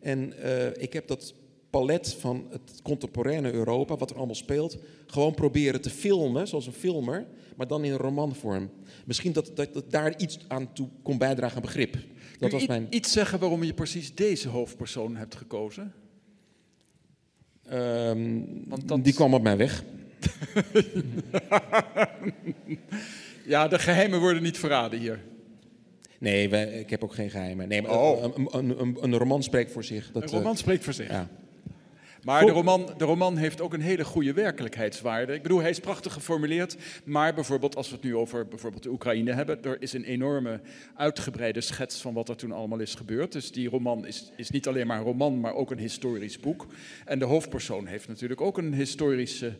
En 0.00 0.32
uh, 0.44 0.66
ik 0.76 0.92
heb 0.92 1.08
dat 1.08 1.34
palet 1.70 2.14
van 2.14 2.46
het 2.50 2.80
contemporaine 2.82 3.52
Europa, 3.52 3.96
wat 3.96 4.10
er 4.10 4.16
allemaal 4.16 4.34
speelt, 4.34 4.78
gewoon 5.06 5.34
proberen 5.34 5.80
te 5.80 5.90
filmen, 5.90 6.48
zoals 6.48 6.66
een 6.66 6.72
filmer, 6.72 7.26
maar 7.56 7.66
dan 7.66 7.84
in 7.84 7.92
een 7.92 7.98
romanvorm. 7.98 8.70
Misschien 9.06 9.32
dat, 9.32 9.50
dat, 9.54 9.74
dat 9.74 9.90
daar 9.90 10.18
iets 10.18 10.38
aan 10.48 10.72
toe 10.72 10.88
kon 11.02 11.18
bijdragen 11.18 11.56
aan 11.56 11.62
begrip. 11.62 11.96
Dat 12.38 12.52
was 12.52 12.66
mijn... 12.66 12.86
iets 12.90 13.12
zeggen 13.12 13.38
waarom 13.38 13.62
je 13.62 13.74
precies 13.74 14.14
deze 14.14 14.48
hoofdpersoon 14.48 15.16
hebt 15.16 15.34
gekozen? 15.34 15.92
Um, 17.72 18.64
Want 18.68 18.88
dat... 18.88 19.04
Die 19.04 19.14
kwam 19.14 19.34
op 19.34 19.42
mijn 19.42 19.56
weg. 19.56 19.84
ja, 23.44 23.68
de 23.68 23.78
geheimen 23.78 24.20
worden 24.20 24.42
niet 24.42 24.58
verraden 24.58 24.98
hier. 24.98 25.20
Nee, 26.18 26.48
wij, 26.48 26.72
ik 26.72 26.90
heb 26.90 27.04
ook 27.04 27.14
geen 27.14 27.30
geheimen. 27.30 27.68
Nee, 27.68 27.90
oh. 27.90 28.22
een, 28.22 28.48
een, 28.50 28.80
een, 28.80 28.96
een, 29.00 29.16
roman 29.16 29.42
spreekt 29.42 29.72
voor 29.72 29.84
zich. 29.84 30.10
Dat, 30.12 30.22
een 30.22 30.28
roman 30.28 30.56
spreekt 30.56 30.84
voor 30.84 30.92
zich. 30.92 31.08
Ja. 31.08 31.28
Maar 32.24 32.46
de 32.46 32.52
roman, 32.52 32.90
de 32.96 33.04
roman 33.04 33.36
heeft 33.36 33.60
ook 33.60 33.72
een 33.72 33.80
hele 33.80 34.04
goede 34.04 34.32
werkelijkheidswaarde. 34.32 35.34
Ik 35.34 35.42
bedoel, 35.42 35.60
hij 35.60 35.70
is 35.70 35.80
prachtig 35.80 36.12
geformuleerd. 36.12 36.76
Maar 37.04 37.34
bijvoorbeeld, 37.34 37.76
als 37.76 37.88
we 37.88 37.94
het 37.94 38.04
nu 38.04 38.16
over 38.16 38.48
bijvoorbeeld 38.48 38.82
de 38.82 38.90
Oekraïne 38.90 39.32
hebben, 39.32 39.64
er 39.64 39.82
is 39.82 39.92
een 39.92 40.04
enorme 40.04 40.60
uitgebreide 40.94 41.60
schets 41.60 42.00
van 42.00 42.14
wat 42.14 42.28
er 42.28 42.36
toen 42.36 42.52
allemaal 42.52 42.78
is 42.78 42.94
gebeurd. 42.94 43.32
Dus 43.32 43.52
die 43.52 43.68
roman 43.68 44.06
is, 44.06 44.32
is 44.36 44.50
niet 44.50 44.68
alleen 44.68 44.86
maar 44.86 44.98
een 44.98 45.04
roman, 45.04 45.40
maar 45.40 45.54
ook 45.54 45.70
een 45.70 45.78
historisch 45.78 46.40
boek. 46.40 46.66
En 47.04 47.18
de 47.18 47.24
hoofdpersoon 47.24 47.86
heeft 47.86 48.08
natuurlijk 48.08 48.40
ook 48.40 48.58
een 48.58 48.74
historische 48.74 49.56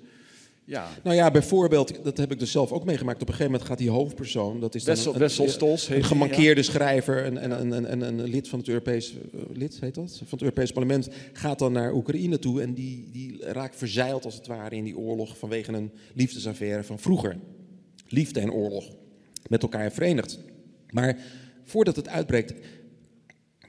ja. 0.70 0.88
Nou 1.02 1.16
ja, 1.16 1.30
bijvoorbeeld, 1.30 2.04
dat 2.04 2.16
heb 2.16 2.32
ik 2.32 2.38
dus 2.38 2.50
zelf 2.50 2.72
ook 2.72 2.84
meegemaakt. 2.84 3.22
Op 3.22 3.28
een 3.28 3.34
gegeven 3.34 3.52
moment 3.52 3.68
gaat 3.68 3.78
die 3.78 3.90
hoofdpersoon, 3.90 4.60
dat 4.60 4.74
is 4.74 4.84
dan 4.84 4.94
Wessel, 4.94 5.12
een, 5.12 5.18
Wessel 5.18 5.48
Stols, 5.48 5.88
een, 5.88 5.96
een 5.96 6.04
gemankeerde 6.04 6.62
schrijver, 6.62 7.26
een, 7.26 7.44
een, 7.44 7.92
een, 7.92 8.00
een, 8.00 8.22
lid 8.22 8.48
van 8.48 8.58
het 8.58 8.68
Europees, 8.68 9.12
uh, 9.12 9.40
lid 9.52 9.80
heet 9.80 9.94
dat, 9.94 10.16
van 10.16 10.26
het 10.30 10.42
Europees 10.42 10.72
Parlement, 10.72 11.08
gaat 11.32 11.58
dan 11.58 11.72
naar 11.72 11.92
Oekraïne 11.92 12.38
toe 12.38 12.62
en 12.62 12.74
die, 12.74 13.08
die 13.12 13.44
raakt 13.44 13.76
verzeild 13.76 14.24
als 14.24 14.34
het 14.34 14.46
ware 14.46 14.76
in 14.76 14.84
die 14.84 14.96
oorlog 14.96 15.38
vanwege 15.38 15.72
een 15.72 15.90
liefdesaffaire 16.14 16.84
van 16.84 16.98
vroeger. 16.98 17.38
Liefde 18.08 18.40
en 18.40 18.52
oorlog 18.52 18.84
met 19.48 19.62
elkaar 19.62 19.92
verenigd. 19.92 20.38
Maar 20.90 21.18
voordat 21.64 21.96
het 21.96 22.08
uitbreekt, 22.08 22.54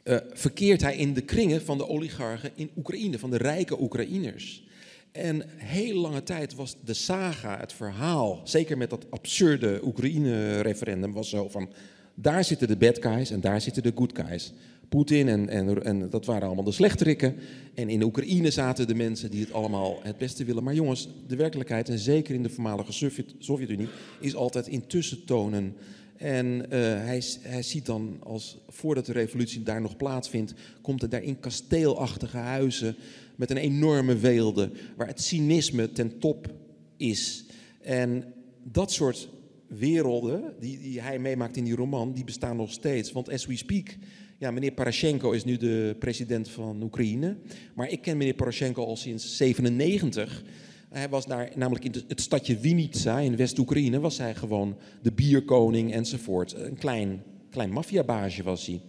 uh, 0.03 0.17
verkeert 0.33 0.81
hij 0.81 0.95
in 0.95 1.13
de 1.13 1.21
kringen 1.21 1.61
van 1.61 1.77
de 1.77 1.87
oligarchen 1.87 2.51
in 2.55 2.69
Oekraïne, 2.77 3.19
van 3.19 3.29
de 3.29 3.37
rijke 3.37 3.81
Oekraïners. 3.81 4.69
En 5.11 5.43
heel 5.55 5.95
lange 5.95 6.23
tijd 6.23 6.55
was 6.55 6.75
de 6.85 6.93
saga, 6.93 7.57
het 7.59 7.73
verhaal, 7.73 8.41
zeker 8.43 8.77
met 8.77 8.89
dat 8.89 9.05
absurde 9.09 9.79
Oekraïne-referendum, 9.83 11.13
was 11.13 11.29
zo 11.29 11.49
van, 11.49 11.69
daar 12.15 12.43
zitten 12.43 12.67
de 12.67 12.77
bad 12.77 13.01
guys 13.01 13.31
en 13.31 13.41
daar 13.41 13.61
zitten 13.61 13.83
de 13.83 13.91
good 13.95 14.19
guys. 14.19 14.53
Poetin 14.89 15.27
en, 15.27 15.49
en, 15.49 15.83
en 15.83 16.09
dat 16.09 16.25
waren 16.25 16.45
allemaal 16.45 16.63
de 16.63 16.71
slechterikken. 16.71 17.35
En 17.73 17.89
in 17.89 18.03
Oekraïne 18.03 18.51
zaten 18.51 18.87
de 18.87 18.95
mensen 18.95 19.31
die 19.31 19.41
het 19.41 19.53
allemaal 19.53 19.99
het 20.03 20.17
beste 20.17 20.45
willen. 20.45 20.63
Maar 20.63 20.73
jongens, 20.73 21.09
de 21.27 21.35
werkelijkheid, 21.35 21.89
en 21.89 21.99
zeker 21.99 22.35
in 22.35 22.43
de 22.43 22.49
voormalige 22.49 22.91
Sovjet-Unie, 23.39 23.87
is 24.19 24.35
altijd 24.35 24.67
in 24.67 24.87
tussentonen. 24.87 25.75
En 26.17 26.45
uh, 26.45 26.69
hij, 26.79 27.23
hij, 27.41 27.63
ziet 27.63 27.85
dan, 27.85 28.17
als, 28.23 28.57
voordat 28.69 29.05
de 29.05 29.11
revolutie 29.11 29.63
daar 29.63 29.81
nog 29.81 29.97
plaatsvindt, 29.97 30.53
komt 30.81 31.01
er 31.01 31.09
daar 31.09 31.23
in 31.23 31.39
kasteelachtige 31.39 32.37
huizen 32.37 32.95
met 33.35 33.49
een 33.49 33.57
enorme 33.57 34.15
weelde, 34.15 34.71
waar 34.95 35.07
het 35.07 35.21
cynisme 35.21 35.91
ten 35.91 36.19
top 36.19 36.53
is. 36.97 37.45
En 37.81 38.33
dat 38.63 38.91
soort 38.91 39.29
werelden 39.67 40.53
die, 40.59 40.79
die 40.79 41.01
hij 41.01 41.19
meemaakt 41.19 41.57
in 41.57 41.63
die 41.63 41.75
roman, 41.75 42.13
die 42.13 42.23
bestaan 42.23 42.55
nog 42.55 42.71
steeds. 42.71 43.11
Want 43.11 43.29
as 43.29 43.45
we 43.45 43.55
speak, 43.55 43.97
ja, 44.37 44.51
meneer 44.51 44.71
Parashenko 44.71 45.31
is 45.31 45.43
nu 45.43 45.57
de 45.57 45.95
president 45.99 46.49
van 46.49 46.81
Oekraïne. 46.83 47.37
Maar 47.75 47.89
ik 47.89 48.01
ken 48.01 48.17
meneer 48.17 48.33
Parashenko 48.33 48.85
al 48.85 48.95
sinds 48.95 49.37
97. 49.37 50.43
Hij 50.89 51.09
was 51.09 51.25
daar, 51.25 51.51
namelijk 51.55 51.85
in 51.85 52.03
het 52.07 52.21
stadje 52.21 52.57
Vinica 52.59 53.19
in 53.19 53.35
West-Oekraïne, 53.35 53.99
was 53.99 54.17
hij 54.17 54.35
gewoon 54.35 54.77
de 55.01 55.11
bierkoning 55.11 55.93
enzovoort. 55.93 56.53
Een 56.53 56.77
klein, 56.77 57.23
klein 57.49 57.71
maffiabaasje 57.71 58.43
was 58.43 58.65
hij. 58.65 58.81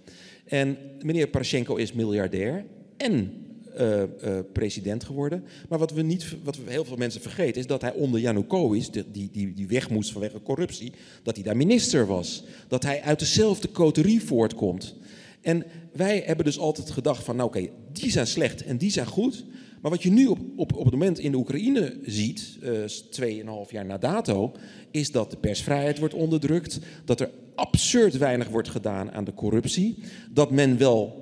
En 0.45 0.77
meneer 1.03 1.27
Parashenko 1.29 1.77
is 1.77 1.93
miljardair 1.93 2.65
en 2.97 3.42
uh, 3.81 3.99
uh, 3.99 4.39
president 4.53 5.05
geworden. 5.05 5.45
Maar 5.69 5.79
wat, 5.79 5.93
we 5.93 6.03
niet, 6.03 6.37
wat 6.43 6.57
we 6.57 6.71
heel 6.71 6.85
veel 6.85 6.97
mensen 6.97 7.21
vergeten 7.21 7.61
is 7.61 7.67
dat 7.67 7.81
hij 7.81 7.93
onder 7.93 8.21
Janukovic, 8.21 8.93
die, 8.93 9.29
die, 9.33 9.53
die 9.55 9.67
weg 9.67 9.91
moest 9.91 10.13
vanwege 10.13 10.43
corruptie, 10.43 10.93
dat 11.23 11.35
hij 11.35 11.45
daar 11.45 11.57
minister 11.57 12.07
was. 12.07 12.45
Dat 12.69 12.83
hij 12.83 13.03
uit 13.03 13.19
dezelfde 13.19 13.71
coterie 13.71 14.23
voortkomt. 14.23 14.95
En 15.41 15.65
wij 15.93 16.23
hebben 16.27 16.45
dus 16.45 16.59
altijd 16.59 16.91
gedacht 16.91 17.25
van, 17.25 17.37
nou 17.37 17.49
oké, 17.49 17.69
die 17.93 18.11
zijn 18.11 18.27
slecht 18.27 18.65
en 18.65 18.77
die 18.77 18.91
zijn 18.91 19.07
goed. 19.07 19.45
Maar 19.81 19.91
wat 19.91 20.03
je 20.03 20.11
nu 20.11 20.27
op, 20.27 20.39
op, 20.57 20.73
op 20.73 20.85
het 20.85 20.93
moment 20.93 21.19
in 21.19 21.31
de 21.31 21.37
Oekraïne 21.37 21.99
ziet, 22.05 22.59
uh, 22.63 22.85
tweeënhalf 22.85 23.71
jaar 23.71 23.85
na 23.85 23.99
dato, 23.99 24.53
is 24.91 25.11
dat 25.11 25.31
de 25.31 25.37
persvrijheid 25.37 25.99
wordt 25.99 26.15
onderdrukt, 26.15 26.79
dat 27.05 27.21
er 27.21 27.31
absurd 27.55 28.19
weinig 28.19 28.49
wordt 28.49 28.69
gedaan 28.69 29.13
aan 29.13 29.25
de 29.25 29.35
corruptie, 29.35 29.99
dat 30.31 30.51
men 30.51 30.79
wel 30.79 31.17
eh, 31.17 31.22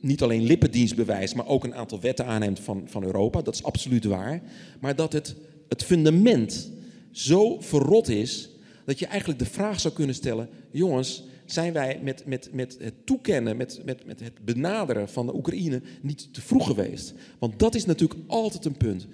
niet 0.00 0.22
alleen 0.22 0.42
lippendienst 0.42 0.96
bewijst, 0.96 1.34
maar 1.34 1.46
ook 1.46 1.64
een 1.64 1.74
aantal 1.74 2.00
wetten 2.00 2.26
aanneemt 2.26 2.60
van, 2.60 2.82
van 2.86 3.04
Europa. 3.04 3.42
Dat 3.42 3.54
is 3.54 3.62
absoluut 3.62 4.04
waar. 4.04 4.42
Maar 4.80 4.96
dat 4.96 5.12
het, 5.12 5.34
het 5.68 5.84
fundament 5.84 6.70
zo 7.10 7.60
verrot 7.60 8.08
is 8.08 8.50
dat 8.84 8.98
je 8.98 9.06
eigenlijk 9.06 9.38
de 9.38 9.46
vraag 9.46 9.80
zou 9.80 9.94
kunnen 9.94 10.14
stellen: 10.14 10.48
jongens, 10.70 11.24
zijn 11.44 11.72
wij 11.72 12.00
met, 12.02 12.26
met, 12.26 12.48
met 12.52 12.76
het 12.80 13.06
toekennen, 13.06 13.56
met, 13.56 13.80
met, 13.84 14.06
met 14.06 14.20
het 14.20 14.44
benaderen 14.44 15.08
van 15.08 15.26
de 15.26 15.34
Oekraïne 15.34 15.82
niet 16.02 16.34
te 16.34 16.40
vroeg 16.40 16.66
geweest? 16.66 17.14
Want 17.38 17.58
dat 17.58 17.74
is 17.74 17.84
natuurlijk 17.84 18.20
altijd 18.26 18.64
een 18.64 18.76
punt. 18.76 19.06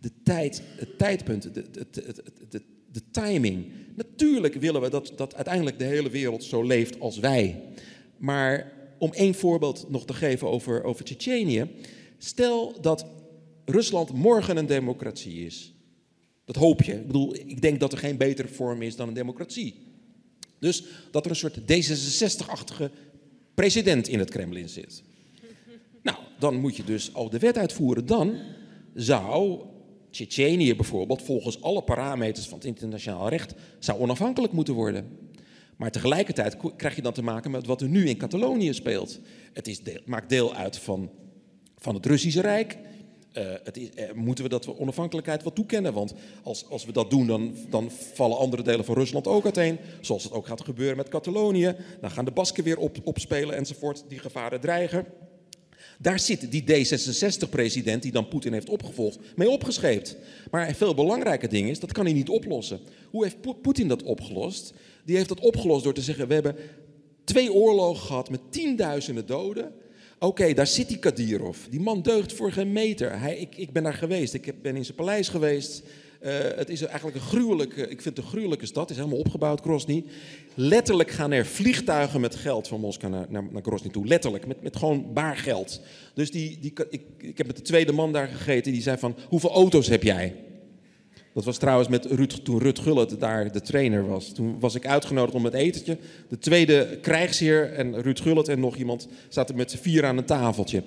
De 0.00 0.10
tijd, 0.22 0.62
het 0.76 0.98
tijdpunt, 0.98 1.42
de, 1.42 1.50
de, 1.70 1.86
de, 2.48 2.62
de, 2.92 3.02
timing. 3.10 3.66
Natuurlijk 3.94 4.54
willen 4.54 4.80
we 4.80 4.90
dat, 4.90 5.12
dat 5.16 5.34
uiteindelijk 5.34 5.78
de 5.78 5.84
hele 5.84 6.10
wereld 6.10 6.44
zo 6.44 6.62
leeft 6.62 7.00
als 7.00 7.18
wij. 7.18 7.62
Maar 8.16 8.72
om 9.00 9.12
één 9.12 9.34
voorbeeld 9.34 9.86
nog 9.88 10.04
te 10.04 10.14
geven 10.14 10.48
over, 10.48 10.84
over 10.84 11.04
Tsjetsjenië. 11.04 11.70
Stel 12.18 12.80
dat 12.80 13.06
Rusland 13.64 14.12
morgen 14.12 14.56
een 14.56 14.66
democratie 14.66 15.46
is. 15.46 15.74
Dat 16.44 16.56
hoop 16.56 16.82
je. 16.82 16.92
Ik 16.92 17.06
bedoel, 17.06 17.34
ik 17.34 17.60
denk 17.60 17.80
dat 17.80 17.92
er 17.92 17.98
geen 17.98 18.16
betere 18.16 18.48
vorm 18.48 18.82
is 18.82 18.96
dan 18.96 19.08
een 19.08 19.14
democratie. 19.14 19.74
Dus 20.58 20.84
dat 21.10 21.24
er 21.24 21.30
een 21.30 21.36
soort 21.36 21.60
D66-achtige 21.60 22.90
president 23.54 24.08
in 24.08 24.18
het 24.18 24.30
Kremlin 24.30 24.68
zit. 24.68 25.02
Nou, 26.02 26.18
dan 26.38 26.56
moet 26.56 26.76
je 26.76 26.84
dus 26.84 27.14
al 27.14 27.30
de 27.30 27.38
wet 27.38 27.58
uitvoeren. 27.58 28.06
Dan 28.06 28.34
zou 28.94 29.60
Tsjetsjenië 30.10 30.76
bijvoorbeeld 30.76 31.22
volgens 31.22 31.62
alle 31.62 31.82
parameters 31.82 32.46
van 32.46 32.58
het 32.58 32.66
internationaal 32.66 33.28
recht 33.28 33.54
zou 33.78 34.00
onafhankelijk 34.00 34.52
moeten 34.52 34.74
worden. 34.74 35.18
Maar 35.80 35.90
tegelijkertijd 35.90 36.56
krijg 36.76 36.96
je 36.96 37.02
dan 37.02 37.12
te 37.12 37.22
maken 37.22 37.50
met 37.50 37.66
wat 37.66 37.80
er 37.80 37.88
nu 37.88 38.08
in 38.08 38.16
Catalonië 38.16 38.72
speelt. 38.72 39.20
Het 39.52 39.68
is 39.68 39.82
maakt 40.04 40.28
deel 40.28 40.54
uit 40.54 40.78
van, 40.78 41.10
van 41.78 41.94
het 41.94 42.06
Russische 42.06 42.40
Rijk. 42.40 42.78
Uh, 43.38 43.52
het 43.64 43.76
is, 43.76 43.88
uh, 43.94 44.12
moeten 44.12 44.44
we 44.44 44.50
dat 44.50 44.66
we 44.66 44.78
onafhankelijkheid 44.78 45.42
wat 45.42 45.54
toekennen? 45.54 45.92
Want 45.92 46.14
als, 46.42 46.68
als 46.68 46.84
we 46.84 46.92
dat 46.92 47.10
doen, 47.10 47.26
dan, 47.26 47.54
dan 47.70 47.90
vallen 47.90 48.38
andere 48.38 48.62
delen 48.62 48.84
van 48.84 48.94
Rusland 48.94 49.26
ook 49.26 49.44
uiteen. 49.44 49.78
Zoals 50.00 50.24
het 50.24 50.32
ook 50.32 50.46
gaat 50.46 50.64
gebeuren 50.64 50.96
met 50.96 51.08
Catalonië. 51.08 51.76
Dan 52.00 52.10
gaan 52.10 52.24
de 52.24 52.30
Basken 52.30 52.64
weer 52.64 52.78
op, 52.78 52.96
opspelen 53.04 53.56
enzovoort. 53.56 54.04
Die 54.08 54.18
gevaren 54.18 54.60
dreigen. 54.60 55.06
Daar 56.02 56.18
zit 56.18 56.50
die 56.50 56.62
D66-president, 56.62 58.02
die 58.02 58.12
dan 58.12 58.28
Poetin 58.28 58.52
heeft 58.52 58.68
opgevolgd, 58.68 59.18
mee 59.36 59.50
opgescheept. 59.50 60.16
Maar 60.50 60.74
veel 60.74 60.94
belangrijker 60.94 61.48
ding 61.48 61.68
is, 61.68 61.80
dat 61.80 61.92
kan 61.92 62.04
hij 62.04 62.14
niet 62.14 62.28
oplossen. 62.28 62.80
Hoe 63.10 63.22
heeft 63.22 63.60
Poetin 63.62 63.88
dat 63.88 64.02
opgelost? 64.02 64.72
Die 65.04 65.16
heeft 65.16 65.28
dat 65.28 65.40
opgelost 65.40 65.84
door 65.84 65.94
te 65.94 66.02
zeggen, 66.02 66.28
we 66.28 66.34
hebben 66.34 66.56
twee 67.24 67.52
oorlogen 67.52 68.06
gehad 68.06 68.30
met 68.30 68.40
tienduizenden 68.50 69.26
doden. 69.26 69.72
Oké, 70.18 70.52
daar 70.52 70.66
zit 70.66 70.88
die 70.88 70.98
Kadirov. 70.98 71.58
Die 71.70 71.80
man 71.80 72.02
deugt 72.02 72.32
voor 72.32 72.52
geen 72.52 72.72
meter. 72.72 73.18
Hij, 73.18 73.36
ik, 73.36 73.56
ik 73.56 73.72
ben 73.72 73.82
daar 73.82 73.94
geweest. 73.94 74.34
Ik 74.34 74.62
ben 74.62 74.76
in 74.76 74.84
zijn 74.84 74.96
paleis 74.96 75.28
geweest. 75.28 75.82
Uh, 76.22 76.30
het 76.56 76.68
is 76.68 76.82
eigenlijk 76.82 77.16
een 77.16 77.22
gruwelijke, 77.22 77.88
ik 77.88 78.02
vind 78.02 78.18
een 78.18 78.24
gruwelijke 78.24 78.66
stad. 78.66 78.82
Het 78.82 78.90
is 78.90 78.96
helemaal 78.96 79.18
opgebouwd, 79.18 79.60
Grozny. 79.60 80.04
Letterlijk 80.54 81.10
gaan 81.10 81.32
er 81.32 81.46
vliegtuigen 81.46 82.20
met 82.20 82.34
geld 82.34 82.68
van 82.68 82.80
Moskou 82.80 83.12
naar, 83.12 83.26
naar, 83.30 83.62
toe. 83.90 84.06
Letterlijk, 84.06 84.46
met, 84.46 84.62
met 84.62 84.76
gewoon 84.76 85.12
baar 85.12 85.36
geld. 85.36 85.80
Dus 86.14 86.30
die, 86.30 86.58
die, 86.60 86.72
ik, 86.90 87.02
ik 87.18 87.38
heb 87.38 87.46
met 87.46 87.56
de 87.56 87.62
tweede 87.62 87.92
man 87.92 88.12
daar 88.12 88.28
gegeten. 88.28 88.72
Die 88.72 88.82
zei 88.82 88.98
van, 88.98 89.16
hoeveel 89.28 89.50
auto's 89.50 89.86
heb 89.86 90.02
jij? 90.02 90.34
Dat 91.34 91.44
was 91.44 91.58
trouwens 91.58 91.88
met 91.88 92.04
Ruud, 92.04 92.32
toen 92.42 92.58
Rut 92.58 92.78
Gullet 92.78 93.20
daar 93.20 93.52
de 93.52 93.60
trainer 93.60 94.06
was. 94.06 94.32
Toen 94.32 94.60
was 94.60 94.74
ik 94.74 94.86
uitgenodigd 94.86 95.36
om 95.36 95.44
het 95.44 95.54
etentje. 95.54 95.98
De 96.28 96.38
tweede 96.38 96.98
krijgsheer 97.02 97.72
en 97.72 98.02
Ruud 98.02 98.20
Gullet 98.20 98.48
en 98.48 98.60
nog 98.60 98.76
iemand 98.76 99.08
zaten 99.28 99.56
met 99.56 99.70
z'n 99.70 99.78
vier 99.78 100.04
aan 100.04 100.16
een 100.16 100.24
tafeltje. 100.24 100.82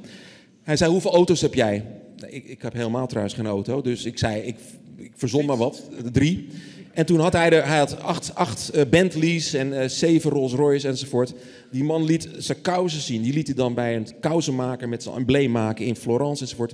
Hij 0.64 0.78
zei, 0.78 0.92
hoeveel 0.92 1.14
auto's 1.14 1.42
heb 1.42 1.54
jij? 1.54 1.86
Ik, 2.28 2.46
ik 2.46 2.62
heb 2.62 2.74
helemaal 2.74 3.08
trouwens 3.08 3.36
geen 3.36 3.46
auto, 3.46 3.82
dus 3.82 4.06
ik 4.06 4.18
zei, 4.18 4.42
ik, 4.42 4.56
ik 5.04 5.12
verzon 5.16 5.46
maar 5.46 5.58
wat, 5.58 5.90
drie. 6.12 6.48
En 6.94 7.06
toen 7.06 7.20
had 7.20 7.34
hij, 7.34 7.52
er, 7.52 7.68
hij 7.68 7.78
had 7.78 8.00
acht, 8.00 8.36
acht 8.36 8.76
uh, 8.76 8.82
Bentleys 8.90 9.54
en 9.54 9.68
uh, 9.68 9.84
zeven 9.88 10.32
Rolls 10.32 10.54
Royce 10.54 10.88
enzovoort. 10.88 11.34
Die 11.72 11.84
man 11.84 12.04
liet 12.04 12.30
zijn 12.38 12.62
kousen 12.62 13.02
zien. 13.02 13.22
Die 13.22 13.34
liet 13.34 13.48
hij 13.48 13.56
dan 13.56 13.74
bij 13.74 13.96
een 13.96 14.08
kousenmaker 14.20 14.90
met 14.90 15.04
zijn 15.04 15.16
embleem 15.16 15.52
maken 15.52 15.86
in 15.86 15.96
Florence 15.96 16.42
enzovoort. 16.42 16.74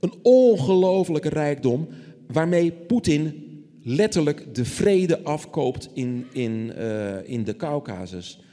Een 0.00 0.14
ongelofelijke 0.22 1.28
rijkdom 1.28 1.88
waarmee 2.26 2.72
Poetin 2.72 3.44
letterlijk 3.82 4.54
de 4.54 4.64
vrede 4.64 5.22
afkoopt 5.22 5.88
in, 5.94 6.26
in, 6.32 6.72
uh, 6.78 7.28
in 7.28 7.44
de 7.44 7.56
Caucasus. 7.56 8.43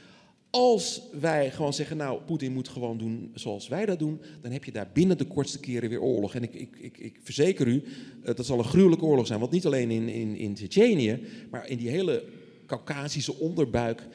Als 0.52 1.02
wij 1.20 1.50
gewoon 1.50 1.72
zeggen, 1.74 1.96
nou, 1.96 2.20
Poetin 2.20 2.52
moet 2.52 2.68
gewoon 2.68 2.98
doen 2.98 3.30
zoals 3.34 3.68
wij 3.68 3.86
dat 3.86 3.98
doen, 3.98 4.20
dan 4.40 4.52
heb 4.52 4.64
je 4.64 4.72
daar 4.72 4.90
binnen 4.92 5.18
de 5.18 5.24
kortste 5.24 5.60
keren 5.60 5.88
weer 5.88 6.00
oorlog. 6.00 6.34
En 6.34 6.42
ik, 6.42 6.54
ik, 6.54 6.76
ik, 6.78 6.98
ik 6.98 7.18
verzeker 7.22 7.66
u, 7.66 7.82
uh, 8.24 8.34
dat 8.34 8.46
zal 8.46 8.58
een 8.58 8.64
gruwelijke 8.64 9.04
oorlog 9.04 9.26
zijn. 9.26 9.40
Want 9.40 9.52
niet 9.52 9.66
alleen 9.66 9.90
in, 9.90 10.08
in, 10.08 10.36
in 10.36 10.54
Tsjetsjenië, 10.54 11.20
maar 11.50 11.68
in 11.68 11.76
die 11.76 11.88
hele 11.88 12.24
Caucasische 12.66 13.38
onderbuik 13.38 14.06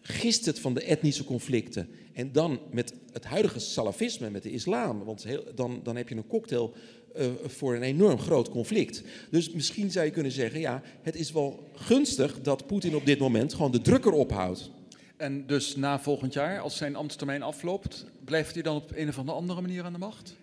gist 0.00 0.46
het 0.46 0.58
van 0.60 0.74
de 0.74 0.82
etnische 0.82 1.24
conflicten. 1.24 1.88
En 2.12 2.32
dan 2.32 2.60
met 2.70 2.94
het 3.12 3.24
huidige 3.24 3.58
salafisme, 3.58 4.30
met 4.30 4.42
de 4.42 4.50
islam, 4.50 5.04
want 5.04 5.24
heel, 5.24 5.44
dan, 5.54 5.80
dan 5.82 5.96
heb 5.96 6.08
je 6.08 6.16
een 6.16 6.26
cocktail 6.26 6.74
uh, 7.18 7.26
voor 7.46 7.74
een 7.74 7.82
enorm 7.82 8.18
groot 8.18 8.50
conflict. 8.50 9.02
Dus 9.30 9.50
misschien 9.50 9.90
zou 9.90 10.04
je 10.04 10.12
kunnen 10.12 10.32
zeggen, 10.32 10.60
ja, 10.60 10.82
het 11.02 11.16
is 11.16 11.32
wel 11.32 11.68
gunstig 11.74 12.40
dat 12.42 12.66
Poetin 12.66 12.96
op 12.96 13.06
dit 13.06 13.18
moment 13.18 13.54
gewoon 13.54 13.72
de 13.72 13.80
drukker 13.80 14.12
ophoudt. 14.12 14.70
En 15.18 15.46
dus 15.46 15.76
na 15.76 15.98
volgend 15.98 16.32
jaar, 16.32 16.60
als 16.60 16.76
zijn 16.76 16.96
ambtstermijn 16.96 17.42
afloopt, 17.42 18.06
blijft 18.24 18.54
hij 18.54 18.62
dan 18.62 18.76
op 18.76 18.90
een 18.94 19.08
of 19.08 19.18
andere 19.18 19.60
manier 19.60 19.84
aan 19.84 19.92
de 19.92 19.98
macht? 19.98 20.36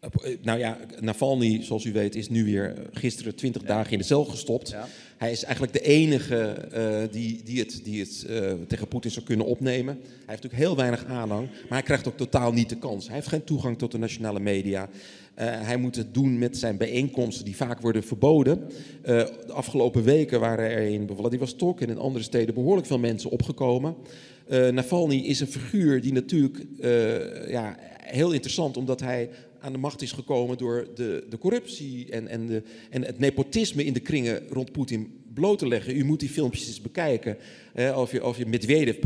Eh, 0.00 0.36
nou 0.42 0.58
ja, 0.58 0.78
Navalny, 1.00 1.62
zoals 1.62 1.84
u 1.84 1.92
weet, 1.92 2.14
is 2.14 2.28
nu 2.28 2.44
weer 2.44 2.74
eh, 2.76 2.84
gisteren 2.92 3.34
20 3.34 3.62
dagen 3.62 3.92
in 3.92 3.98
de 3.98 4.04
cel 4.04 4.24
gestopt. 4.24 4.70
Ja. 4.70 4.88
Hij 5.16 5.30
is 5.30 5.44
eigenlijk 5.44 5.72
de 5.72 5.80
enige 5.80 6.68
uh, 6.74 7.12
die, 7.12 7.40
die 7.44 7.58
het, 7.58 7.80
die 7.84 8.00
het 8.00 8.26
uh, 8.28 8.52
tegen 8.68 8.88
Poetin 8.88 9.10
zou 9.10 9.24
kunnen 9.24 9.46
opnemen. 9.46 9.94
Hij 9.94 10.08
heeft 10.08 10.42
natuurlijk 10.42 10.62
heel 10.62 10.76
weinig 10.76 11.04
aanhang, 11.04 11.48
maar 11.48 11.78
hij 11.78 11.82
krijgt 11.82 12.08
ook 12.08 12.16
totaal 12.16 12.52
niet 12.52 12.68
de 12.68 12.78
kans. 12.78 13.06
Hij 13.06 13.14
heeft 13.14 13.28
geen 13.28 13.44
toegang 13.44 13.78
tot 13.78 13.92
de 13.92 13.98
nationale 13.98 14.40
media. 14.40 14.82
Uh, 14.82 15.44
hij 15.44 15.76
moet 15.76 15.96
het 15.96 16.14
doen 16.14 16.38
met 16.38 16.56
zijn 16.56 16.76
bijeenkomsten 16.76 17.44
die 17.44 17.56
vaak 17.56 17.80
worden 17.80 18.02
verboden. 18.02 18.68
de 19.02 19.52
afgelopen 19.52 20.02
weken 20.02 20.40
waren 20.40 20.70
er 20.70 20.88
in 20.88 21.10
Vladivostok 21.16 21.80
en 21.80 21.88
in 21.88 21.98
andere 21.98 22.24
steden 22.24 22.54
behoorlijk 22.54 22.86
veel 22.86 22.98
mensen 22.98 23.30
opgekomen. 23.30 23.94
Navalny 24.48 25.16
is 25.16 25.40
een 25.40 25.46
figuur 25.46 26.00
die 26.00 26.12
natuurlijk 26.12 26.66
ja, 27.48 27.76
heel 28.06 28.32
interessant, 28.32 28.76
omdat 28.76 29.00
hij 29.00 29.28
aan 29.60 29.72
de 29.72 29.78
macht 29.78 30.02
is 30.02 30.12
gekomen 30.12 30.58
door 30.58 30.88
de, 30.94 31.26
de 31.28 31.38
corruptie 31.38 32.10
en, 32.10 32.28
en, 32.28 32.46
de, 32.46 32.62
en 32.90 33.02
het 33.04 33.18
nepotisme 33.18 33.84
in 33.84 33.92
de 33.92 34.00
kringen 34.00 34.48
rond 34.48 34.72
Poetin 34.72 35.24
bloot 35.36 35.58
te 35.58 35.68
leggen. 35.68 35.96
U 35.96 36.04
moet 36.04 36.20
die 36.20 36.28
filmpjes 36.28 36.66
eens 36.66 36.80
bekijken. 36.80 37.36
Eh, 37.74 37.98
of 37.98 38.12
je, 38.12 38.24
of 38.24 38.38
je 38.38 38.46
Medvedev, 38.46 38.98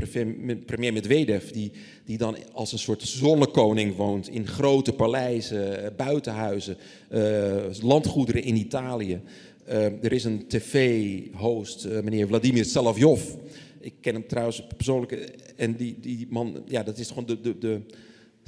premier 0.66 0.92
Medvedev, 0.92 1.50
die, 1.50 1.70
die 2.04 2.18
dan 2.18 2.36
als 2.52 2.72
een 2.72 2.78
soort 2.78 3.02
zonnekoning 3.02 3.96
woont 3.96 4.28
in 4.28 4.46
grote 4.46 4.92
paleizen, 4.92 5.92
buitenhuizen, 5.96 6.76
uh, 7.12 7.56
landgoederen 7.80 8.42
in 8.42 8.56
Italië. 8.56 9.20
Uh, 9.68 9.84
er 9.84 10.12
is 10.12 10.24
een 10.24 10.44
tv-host, 10.48 11.88
meneer 11.88 12.26
Vladimir 12.26 12.64
Salavjov. 12.64 13.22
Ik 13.80 13.94
ken 14.00 14.14
hem 14.14 14.26
trouwens 14.26 14.66
persoonlijk. 14.76 15.12
En 15.56 15.76
die, 15.76 15.96
die 16.00 16.26
man, 16.30 16.62
ja, 16.66 16.82
dat 16.82 16.98
is 16.98 17.08
gewoon 17.08 17.26
de, 17.26 17.40
de, 17.40 17.58
de 17.58 17.80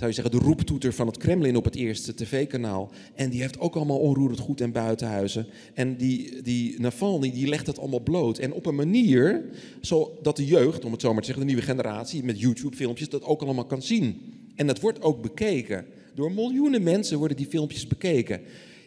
zou 0.02 0.14
je 0.14 0.22
zeggen, 0.22 0.40
de 0.40 0.46
roeptoeter 0.46 0.92
van 0.92 1.06
het 1.06 1.16
Kremlin 1.16 1.56
op 1.56 1.64
het 1.64 1.74
eerste 1.74 2.14
tv-kanaal. 2.14 2.90
En 3.14 3.30
die 3.30 3.40
heeft 3.40 3.58
ook 3.58 3.74
allemaal 3.74 3.98
onroerend 3.98 4.38
goed 4.38 4.60
en 4.60 4.72
buitenhuizen. 4.72 5.46
En 5.74 5.96
die, 5.96 6.42
die 6.42 6.80
Navalny, 6.80 7.32
die 7.32 7.46
legt 7.46 7.66
dat 7.66 7.78
allemaal 7.78 8.00
bloot. 8.00 8.38
En 8.38 8.52
op 8.52 8.66
een 8.66 8.74
manier 8.74 9.44
zodat 9.80 10.36
de 10.36 10.46
jeugd, 10.46 10.84
om 10.84 10.92
het 10.92 11.00
zo 11.00 11.12
maar 11.12 11.20
te 11.20 11.26
zeggen, 11.26 11.46
de 11.46 11.52
nieuwe 11.52 11.66
generatie, 11.66 12.24
met 12.24 12.40
YouTube-filmpjes, 12.40 13.08
dat 13.08 13.24
ook 13.24 13.42
allemaal 13.42 13.64
kan 13.64 13.82
zien. 13.82 14.20
En 14.54 14.66
dat 14.66 14.80
wordt 14.80 15.02
ook 15.02 15.22
bekeken. 15.22 15.86
Door 16.14 16.32
miljoenen 16.32 16.82
mensen 16.82 17.18
worden 17.18 17.36
die 17.36 17.46
filmpjes 17.46 17.86
bekeken. 17.86 18.40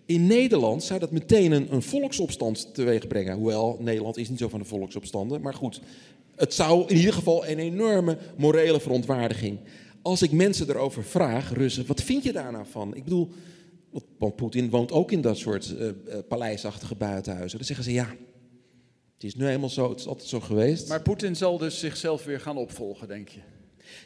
In 0.05 0.27
Nederland 0.27 0.83
zou 0.83 0.99
dat 0.99 1.11
meteen 1.11 1.51
een, 1.51 1.73
een 1.73 1.81
volksopstand 1.81 2.73
teweeg 2.73 3.07
brengen. 3.07 3.35
Hoewel, 3.35 3.77
Nederland 3.79 4.17
is 4.17 4.29
niet 4.29 4.39
zo 4.39 4.49
van 4.49 4.59
de 4.59 4.65
volksopstanden. 4.65 5.41
Maar 5.41 5.53
goed, 5.53 5.81
het 6.35 6.53
zou 6.53 6.87
in 6.87 6.95
ieder 6.95 7.13
geval 7.13 7.47
een 7.47 7.59
enorme 7.59 8.17
morele 8.37 8.79
verontwaardiging 8.79 9.57
als 10.05 10.21
ik 10.21 10.31
mensen 10.31 10.69
erover 10.69 11.03
vraag, 11.03 11.53
Russen, 11.53 11.85
wat 11.85 12.01
vind 12.01 12.23
je 12.23 12.33
daar 12.33 12.51
nou 12.51 12.65
van? 12.69 12.95
Ik 12.95 13.03
bedoel, 13.03 13.29
want 14.17 14.35
Poetin 14.35 14.69
woont 14.69 14.91
ook 14.91 15.11
in 15.11 15.21
dat 15.21 15.37
soort 15.37 15.75
uh, 15.79 15.89
paleisachtige 16.27 16.95
buitenhuizen. 16.95 17.57
Dan 17.57 17.67
zeggen 17.67 17.85
ze 17.85 17.93
ja, 17.93 18.15
het 19.13 19.23
is 19.23 19.35
nu 19.35 19.45
helemaal 19.45 19.69
zo, 19.69 19.89
het 19.89 19.99
is 19.99 20.07
altijd 20.07 20.27
zo 20.27 20.39
geweest. 20.39 20.89
Maar 20.89 21.01
Poetin 21.01 21.35
zal 21.35 21.57
dus 21.57 21.79
zichzelf 21.79 22.23
weer 22.23 22.39
gaan 22.39 22.57
opvolgen, 22.57 23.07
denk 23.07 23.27
je? 23.27 23.39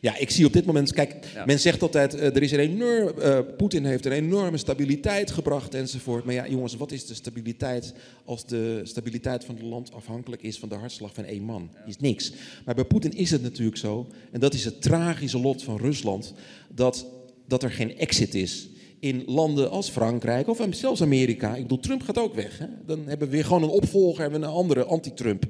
Ja, 0.01 0.18
ik 0.18 0.30
zie 0.30 0.45
op 0.45 0.53
dit 0.53 0.65
moment, 0.65 0.93
kijk, 0.93 1.15
men 1.45 1.60
zegt 1.60 1.81
altijd, 1.81 2.15
uh, 2.15 2.22
er 2.22 2.43
is 2.43 2.51
een 2.51 2.60
enorm, 2.60 3.14
uh, 3.19 3.39
Poetin 3.57 3.85
heeft 3.85 4.06
een 4.06 4.11
enorme 4.11 4.57
stabiliteit 4.57 5.31
gebracht 5.31 5.73
enzovoort. 5.73 6.26
Maar 6.26 6.34
ja, 6.34 6.47
jongens, 6.47 6.76
wat 6.76 6.91
is 6.91 7.06
de 7.06 7.14
stabiliteit 7.14 7.93
als 8.26 8.45
de 8.45 8.81
stabiliteit 8.84 9.45
van 9.45 9.56
het 9.56 9.64
land 9.64 9.93
afhankelijk 9.93 10.41
is 10.41 10.60
van 10.60 10.69
de 10.69 10.76
hartslag 10.76 11.14
van 11.14 11.23
één 11.23 11.43
man? 11.43 11.69
Ja. 11.73 11.85
Is 11.85 11.97
niks. 11.97 12.31
Maar 12.65 12.76
bij 12.76 12.85
Poetin 12.85 13.14
is 13.14 13.31
het 13.31 13.41
natuurlijk 13.41 13.77
zo, 13.77 14.07
en 14.31 14.39
dat 14.39 14.53
is 14.53 14.65
het 14.65 14.81
tragische 14.81 15.39
lot 15.39 15.64
van 15.64 15.77
Rusland, 15.77 16.34
dat, 16.69 17.06
dat 17.47 17.64
er 17.64 17.72
geen 17.72 17.97
exit 17.97 18.35
is 18.35 18.69
in 18.99 19.23
landen 19.26 19.69
als 19.69 19.89
Frankrijk 19.89 20.47
of 20.47 20.68
zelfs 20.69 21.01
Amerika. 21.01 21.56
Ik 21.56 21.61
bedoel, 21.61 21.80
Trump 21.80 22.01
gaat 22.01 22.18
ook 22.18 22.35
weg. 22.35 22.57
Hè? 22.57 22.65
Dan 22.85 23.07
hebben 23.07 23.27
we 23.27 23.34
weer 23.34 23.45
gewoon 23.45 23.64
een 23.64 23.69
opvolger 23.69 24.26
en 24.26 24.34
een 24.34 24.43
andere 24.43 24.84
anti-Trump. 24.84 25.45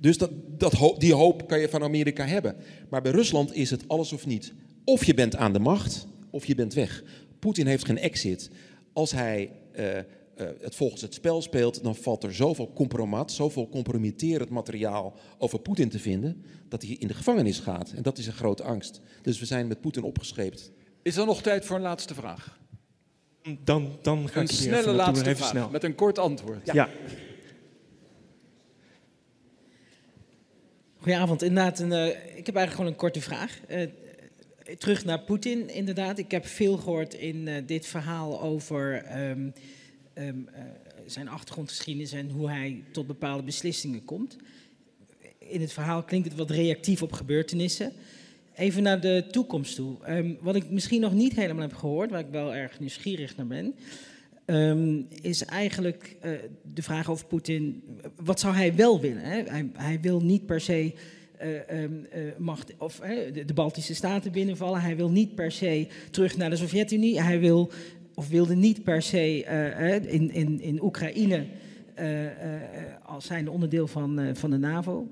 Dus 0.00 0.18
dat, 0.18 0.30
dat, 0.58 0.94
die 0.98 1.14
hoop 1.14 1.48
kan 1.48 1.60
je 1.60 1.68
van 1.68 1.82
Amerika 1.82 2.24
hebben. 2.24 2.56
Maar 2.90 3.02
bij 3.02 3.12
Rusland 3.12 3.54
is 3.54 3.70
het 3.70 3.88
alles 3.88 4.12
of 4.12 4.26
niet. 4.26 4.52
Of 4.84 5.04
je 5.04 5.14
bent 5.14 5.36
aan 5.36 5.52
de 5.52 5.58
macht, 5.58 6.06
of 6.30 6.44
je 6.44 6.54
bent 6.54 6.74
weg. 6.74 7.02
Poetin 7.38 7.66
heeft 7.66 7.84
geen 7.84 7.98
exit. 7.98 8.50
Als 8.92 9.12
hij 9.12 9.50
uh, 9.78 9.96
uh, 9.96 10.02
het 10.60 10.74
volgens 10.74 11.02
het 11.02 11.14
spel 11.14 11.42
speelt, 11.42 11.82
dan 11.82 11.96
valt 11.96 12.24
er 12.24 12.34
zoveel 12.34 12.72
compromat, 12.74 13.32
zoveel 13.32 13.68
compromitterend 13.68 14.50
materiaal 14.50 15.14
over 15.38 15.58
Poetin 15.58 15.88
te 15.88 15.98
vinden, 15.98 16.44
dat 16.68 16.82
hij 16.82 16.96
in 16.98 17.08
de 17.08 17.14
gevangenis 17.14 17.58
gaat. 17.58 17.92
En 17.96 18.02
dat 18.02 18.18
is 18.18 18.26
een 18.26 18.32
grote 18.32 18.62
angst. 18.62 19.00
Dus 19.22 19.38
we 19.38 19.46
zijn 19.46 19.66
met 19.66 19.80
Poetin 19.80 20.02
opgescheept. 20.02 20.70
Is 21.02 21.16
er 21.16 21.26
nog 21.26 21.42
tijd 21.42 21.64
voor 21.64 21.76
een 21.76 21.82
laatste 21.82 22.14
vraag? 22.14 22.58
Dan, 23.64 23.98
dan 24.02 24.28
ga 24.28 24.40
een 24.40 24.46
ik 24.46 24.50
snelle 24.50 24.92
laatste 24.92 25.24
even 25.24 25.36
vraag, 25.36 25.50
snel. 25.50 25.70
met 25.70 25.84
een 25.84 25.94
kort 25.94 26.18
antwoord. 26.18 26.66
ja. 26.66 26.74
ja. 26.74 26.88
Goedenavond. 31.00 31.42
Inderdaad, 31.42 31.80
uh, 31.80 32.06
ik 32.06 32.46
heb 32.46 32.56
eigenlijk 32.56 32.70
gewoon 32.70 32.86
een 32.86 32.96
korte 32.96 33.20
vraag. 33.20 33.60
Uh, 33.70 33.82
terug 34.78 35.04
naar 35.04 35.20
Poetin, 35.20 35.68
inderdaad. 35.68 36.18
Ik 36.18 36.30
heb 36.30 36.46
veel 36.46 36.76
gehoord 36.76 37.14
in 37.14 37.36
uh, 37.36 37.54
dit 37.66 37.86
verhaal 37.86 38.42
over 38.42 39.04
um, 39.30 39.52
um, 40.14 40.48
zijn 41.06 41.28
achtergrondgeschiedenis 41.28 42.12
en 42.12 42.30
hoe 42.30 42.48
hij 42.48 42.82
tot 42.92 43.06
bepaalde 43.06 43.42
beslissingen 43.42 44.04
komt. 44.04 44.36
In 45.38 45.60
het 45.60 45.72
verhaal 45.72 46.02
klinkt 46.02 46.28
het 46.28 46.36
wat 46.36 46.50
reactief 46.50 47.02
op 47.02 47.12
gebeurtenissen. 47.12 47.92
Even 48.54 48.82
naar 48.82 49.00
de 49.00 49.26
toekomst 49.30 49.74
toe. 49.74 49.96
Um, 50.08 50.38
wat 50.40 50.56
ik 50.56 50.70
misschien 50.70 51.00
nog 51.00 51.12
niet 51.12 51.34
helemaal 51.34 51.62
heb 51.68 51.74
gehoord, 51.74 52.10
waar 52.10 52.20
ik 52.20 52.30
wel 52.30 52.54
erg 52.54 52.80
nieuwsgierig 52.80 53.36
naar 53.36 53.46
ben, 53.46 53.74
um, 54.50 55.06
is 55.22 55.44
eigenlijk 55.44 56.16
uh, 56.24 56.30
de 56.74 56.82
vraag 56.82 57.10
over 57.10 57.26
Poetin. 57.26 57.82
Wat 58.16 58.40
zou 58.40 58.54
hij 58.54 58.74
wel 58.74 59.00
willen? 59.00 59.22
Hè? 59.22 59.42
Hij, 59.42 59.70
hij, 59.72 60.00
wil 60.00 60.20
niet 60.20 60.46
per 60.46 60.60
se 60.60 60.94
ehm, 61.38 61.92
macht, 62.38 62.72
of 62.78 63.00
de 63.46 63.54
Baltische 63.54 63.94
Staten 63.94 64.32
binnenvallen. 64.32 64.80
Hij 64.80 64.96
wil 64.96 65.10
niet 65.10 65.34
per 65.34 65.52
se 65.52 65.86
terug 66.10 66.36
naar 66.36 66.50
de 66.50 66.56
Sovjet-Unie. 66.56 67.22
Hij 67.22 67.40
wil, 67.40 67.70
of 68.14 68.28
wilde 68.28 68.54
niet 68.54 68.82
per 68.82 69.02
se 69.02 69.44
in, 70.06 70.32
in, 70.32 70.60
in 70.60 70.82
Oekraïne 70.82 71.46
als 73.02 73.26
zijn 73.26 73.48
onderdeel 73.48 73.86
van, 73.86 74.20
van 74.34 74.50
de 74.50 74.58
NAVO. 74.58 75.08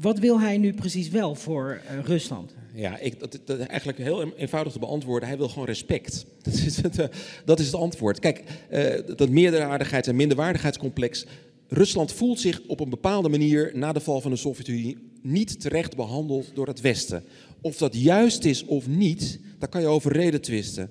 Wat 0.00 0.18
wil 0.18 0.40
hij 0.40 0.58
nu 0.58 0.72
precies 0.72 1.08
wel 1.08 1.34
voor 1.34 1.80
Rusland? 2.04 2.54
Ja, 2.76 2.98
ik, 2.98 3.20
dat, 3.20 3.38
dat, 3.44 3.58
eigenlijk 3.58 3.98
heel 3.98 4.32
eenvoudig 4.36 4.72
te 4.72 4.78
beantwoorden. 4.78 5.28
Hij 5.28 5.38
wil 5.38 5.48
gewoon 5.48 5.66
respect. 5.66 6.26
Dat 6.42 6.54
is 6.54 6.82
het, 6.82 6.98
uh, 6.98 7.06
dat 7.44 7.58
is 7.58 7.66
het 7.66 7.74
antwoord. 7.74 8.18
Kijk, 8.18 8.42
uh, 8.70 9.16
dat 9.16 9.28
meerderwaardigheids- 9.28 10.08
en 10.08 10.16
minderwaardigheidscomplex. 10.16 11.26
Rusland 11.68 12.12
voelt 12.12 12.40
zich 12.40 12.60
op 12.66 12.80
een 12.80 12.90
bepaalde 12.90 13.28
manier 13.28 13.70
na 13.74 13.92
de 13.92 14.00
val 14.00 14.20
van 14.20 14.30
de 14.30 14.36
Sovjet-Unie 14.36 14.98
niet 15.22 15.60
terecht 15.60 15.96
behandeld 15.96 16.50
door 16.54 16.66
het 16.66 16.80
Westen. 16.80 17.24
Of 17.60 17.76
dat 17.76 17.96
juist 17.96 18.44
is 18.44 18.64
of 18.64 18.88
niet, 18.88 19.40
daar 19.58 19.68
kan 19.68 19.80
je 19.80 19.86
over 19.86 20.12
reden 20.12 20.40
twisten. 20.40 20.90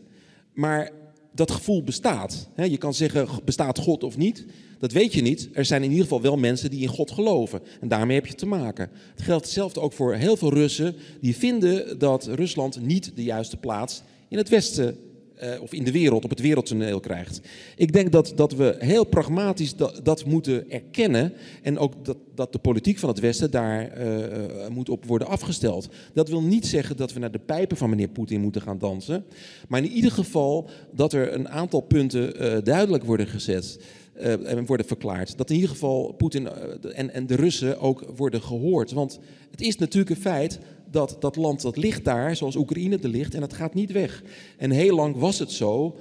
Maar 0.53 0.91
dat 1.35 1.51
gevoel 1.51 1.83
bestaat. 1.83 2.49
Je 2.55 2.77
kan 2.77 2.93
zeggen, 2.93 3.27
bestaat 3.45 3.79
God 3.79 4.03
of 4.03 4.17
niet? 4.17 4.45
Dat 4.79 4.91
weet 4.91 5.13
je 5.13 5.21
niet. 5.21 5.49
Er 5.53 5.65
zijn 5.65 5.83
in 5.83 5.89
ieder 5.89 6.03
geval 6.03 6.21
wel 6.21 6.37
mensen 6.37 6.69
die 6.69 6.81
in 6.81 6.87
God 6.87 7.11
geloven. 7.11 7.61
En 7.81 7.87
daarmee 7.87 8.15
heb 8.15 8.25
je 8.25 8.35
te 8.35 8.45
maken. 8.45 8.89
Het 9.15 9.21
geldt 9.21 9.45
hetzelfde 9.45 9.79
ook 9.79 9.93
voor 9.93 10.13
heel 10.13 10.37
veel 10.37 10.53
Russen 10.53 10.95
die 11.21 11.35
vinden 11.35 11.99
dat 11.99 12.25
Rusland 12.25 12.81
niet 12.81 13.11
de 13.15 13.23
juiste 13.23 13.57
plaats 13.57 14.01
in 14.27 14.37
het 14.37 14.49
Westen 14.49 14.97
uh, 15.43 15.61
of 15.61 15.73
in 15.73 15.83
de 15.83 15.91
wereld, 15.91 16.23
op 16.23 16.29
het 16.29 16.41
wereldtoneel 16.41 16.99
krijgt. 16.99 17.41
Ik 17.75 17.93
denk 17.93 18.11
dat, 18.11 18.33
dat 18.35 18.53
we 18.53 18.75
heel 18.79 19.03
pragmatisch 19.03 19.75
dat, 19.75 19.99
dat 20.03 20.25
moeten 20.25 20.71
erkennen. 20.71 21.33
En 21.61 21.77
ook 21.77 22.05
dat, 22.05 22.17
dat 22.35 22.51
de 22.51 22.59
politiek 22.59 22.99
van 22.99 23.09
het 23.09 23.19
Westen 23.19 23.51
daar 23.51 23.97
uh, 23.97 24.67
moet 24.67 24.89
op 24.89 25.05
worden 25.05 25.27
afgesteld. 25.27 25.89
Dat 26.13 26.29
wil 26.29 26.41
niet 26.41 26.67
zeggen 26.67 26.97
dat 26.97 27.13
we 27.13 27.19
naar 27.19 27.31
de 27.31 27.39
pijpen 27.39 27.77
van 27.77 27.89
meneer 27.89 28.07
Poetin 28.07 28.41
moeten 28.41 28.61
gaan 28.61 28.77
dansen. 28.77 29.25
Maar 29.67 29.83
in 29.83 29.91
ieder 29.91 30.11
geval 30.11 30.69
dat 30.91 31.13
er 31.13 31.33
een 31.33 31.49
aantal 31.49 31.81
punten 31.81 32.63
duidelijk 32.63 33.03
worden 33.03 33.27
gezet. 33.27 33.79
En 34.15 34.65
worden 34.65 34.85
verklaard. 34.85 35.37
Dat 35.37 35.49
in 35.49 35.55
ieder 35.55 35.69
geval 35.69 36.13
Poetin 36.17 36.47
en, 36.93 37.13
en 37.13 37.27
de 37.27 37.35
Russen 37.35 37.79
ook 37.79 38.05
worden 38.15 38.41
gehoord. 38.41 38.91
Want 38.91 39.19
het 39.51 39.61
is 39.61 39.77
natuurlijk 39.77 40.15
een 40.15 40.21
feit 40.21 40.59
dat 40.91 41.17
dat 41.19 41.35
land 41.35 41.61
dat 41.61 41.77
ligt 41.77 42.05
daar, 42.05 42.35
zoals 42.35 42.55
Oekraïne 42.55 42.97
er 43.01 43.09
ligt, 43.09 43.33
en 43.33 43.39
dat 43.39 43.53
gaat 43.53 43.73
niet 43.73 43.91
weg. 43.91 44.23
En 44.57 44.71
heel 44.71 44.95
lang 44.95 45.15
was 45.15 45.39
het 45.39 45.51
zo, 45.51 45.95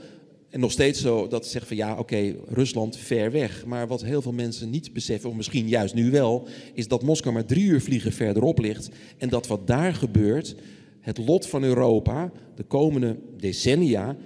en 0.54 0.60
nog 0.60 0.72
steeds 0.72 1.00
zo, 1.00 1.26
dat 1.28 1.44
ze 1.44 1.50
zeggen 1.50 1.76
van 1.76 1.86
ja, 1.86 1.98
oké, 1.98 2.34
Rusland 2.48 2.96
ver 2.96 3.30
weg. 3.30 3.66
Maar 3.66 3.86
wat 3.86 4.04
heel 4.04 4.22
veel 4.22 4.32
mensen 4.32 4.70
niet 4.70 4.92
beseffen, 4.92 5.30
of 5.30 5.36
misschien 5.36 5.68
juist 5.68 5.94
nu 5.94 6.10
wel, 6.10 6.46
is 6.74 6.88
dat 6.88 7.02
Moskou 7.02 7.34
maar 7.34 7.44
drie 7.44 7.64
uur 7.64 7.80
vliegen 7.80 8.12
verderop 8.12 8.58
ligt. 8.58 8.90
En 9.18 9.28
dat 9.28 9.46
wat 9.46 9.66
daar 9.66 9.94
gebeurt, 9.94 10.54
het 11.00 11.18
lot 11.18 11.46
van 11.46 11.62
Europa 11.62 12.32
de 12.54 12.62
komende 12.62 13.16
decennia 13.36 14.16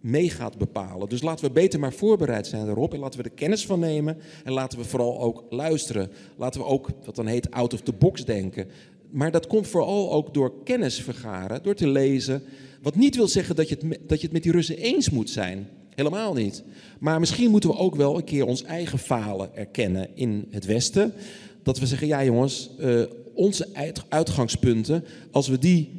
mee 0.00 0.30
gaat 0.30 0.58
bepalen. 0.58 1.08
Dus 1.08 1.22
laten 1.22 1.44
we 1.44 1.50
beter 1.50 1.80
maar 1.80 1.92
voorbereid 1.92 2.46
zijn 2.46 2.66
daarop 2.66 2.94
en 2.94 3.00
laten 3.00 3.20
we 3.20 3.28
er 3.28 3.34
kennis 3.34 3.66
van 3.66 3.80
nemen 3.80 4.18
en 4.44 4.52
laten 4.52 4.78
we 4.78 4.84
vooral 4.84 5.20
ook 5.20 5.44
luisteren. 5.50 6.10
Laten 6.36 6.60
we 6.60 6.66
ook, 6.66 6.88
wat 7.04 7.16
dan 7.16 7.26
heet, 7.26 7.50
out 7.50 7.74
of 7.74 7.80
the 7.80 7.92
box 7.92 8.24
denken 8.24 8.66
maar 9.10 9.30
dat 9.30 9.46
komt 9.46 9.68
vooral 9.68 10.12
ook 10.12 10.34
door 10.34 10.62
kennis 10.64 11.00
vergaren, 11.00 11.62
door 11.62 11.74
te 11.74 11.88
lezen. 11.88 12.42
Wat 12.82 12.94
niet 12.94 13.16
wil 13.16 13.28
zeggen 13.28 13.56
dat 13.56 13.68
je, 13.68 13.76
het, 13.80 14.08
dat 14.08 14.18
je 14.18 14.24
het 14.24 14.32
met 14.32 14.42
die 14.42 14.52
Russen 14.52 14.76
eens 14.76 15.10
moet 15.10 15.30
zijn. 15.30 15.68
Helemaal 15.94 16.34
niet. 16.34 16.62
Maar 16.98 17.20
misschien 17.20 17.50
moeten 17.50 17.70
we 17.70 17.76
ook 17.76 17.94
wel 17.94 18.16
een 18.16 18.24
keer 18.24 18.46
ons 18.46 18.62
eigen 18.62 18.98
falen 18.98 19.56
erkennen 19.56 20.08
in 20.14 20.46
het 20.50 20.64
Westen. 20.64 21.12
Dat 21.62 21.78
we 21.78 21.86
zeggen, 21.86 22.06
ja 22.06 22.24
jongens, 22.24 22.70
uh, 22.80 23.02
onze 23.34 23.68
uitgangspunten, 24.08 25.04
als 25.30 25.48
we 25.48 25.58
die 25.58 25.90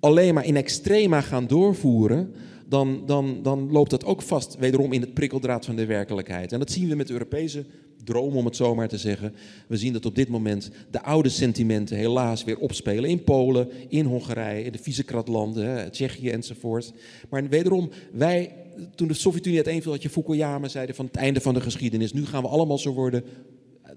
alleen 0.00 0.34
maar 0.34 0.44
in 0.44 0.56
extrema 0.56 1.20
gaan 1.20 1.46
doorvoeren, 1.46 2.32
dan, 2.68 3.02
dan, 3.06 3.42
dan 3.42 3.70
loopt 3.70 3.90
dat 3.90 4.04
ook 4.04 4.22
vast 4.22 4.56
wederom 4.58 4.92
in 4.92 5.00
het 5.00 5.14
prikkeldraad 5.14 5.64
van 5.64 5.76
de 5.76 5.86
werkelijkheid. 5.86 6.52
En 6.52 6.58
dat 6.58 6.70
zien 6.70 6.88
we 6.88 6.94
met 6.94 7.10
Europese 7.10 7.64
droom, 8.04 8.36
om 8.36 8.44
het 8.44 8.56
zo 8.56 8.74
maar 8.74 8.88
te 8.88 8.98
zeggen. 8.98 9.34
We 9.66 9.76
zien 9.76 9.92
dat 9.92 10.06
op 10.06 10.14
dit 10.14 10.28
moment 10.28 10.70
de 10.90 11.02
oude 11.02 11.28
sentimenten 11.28 11.96
helaas 11.96 12.44
weer 12.44 12.58
opspelen 12.58 13.10
in 13.10 13.24
Polen, 13.24 13.68
in 13.88 14.04
Hongarije, 14.04 14.70
de 14.70 14.78
Visegrad-landen, 14.78 15.90
Tsjechië 15.90 16.30
enzovoort. 16.30 16.92
Maar 17.28 17.48
wederom, 17.48 17.90
wij, 18.12 18.52
toen 18.94 19.08
de 19.08 19.14
Sovjet-Unie 19.14 19.58
uiteenviel, 19.58 19.92
had 19.92 20.02
je 20.02 20.10
Fukuyama, 20.10 20.68
zeiden 20.68 20.94
van 20.94 21.06
het 21.06 21.16
einde 21.16 21.40
van 21.40 21.54
de 21.54 21.60
geschiedenis. 21.60 22.12
Nu 22.12 22.26
gaan 22.26 22.42
we 22.42 22.48
allemaal 22.48 22.78
zo 22.78 22.92
worden. 22.92 23.24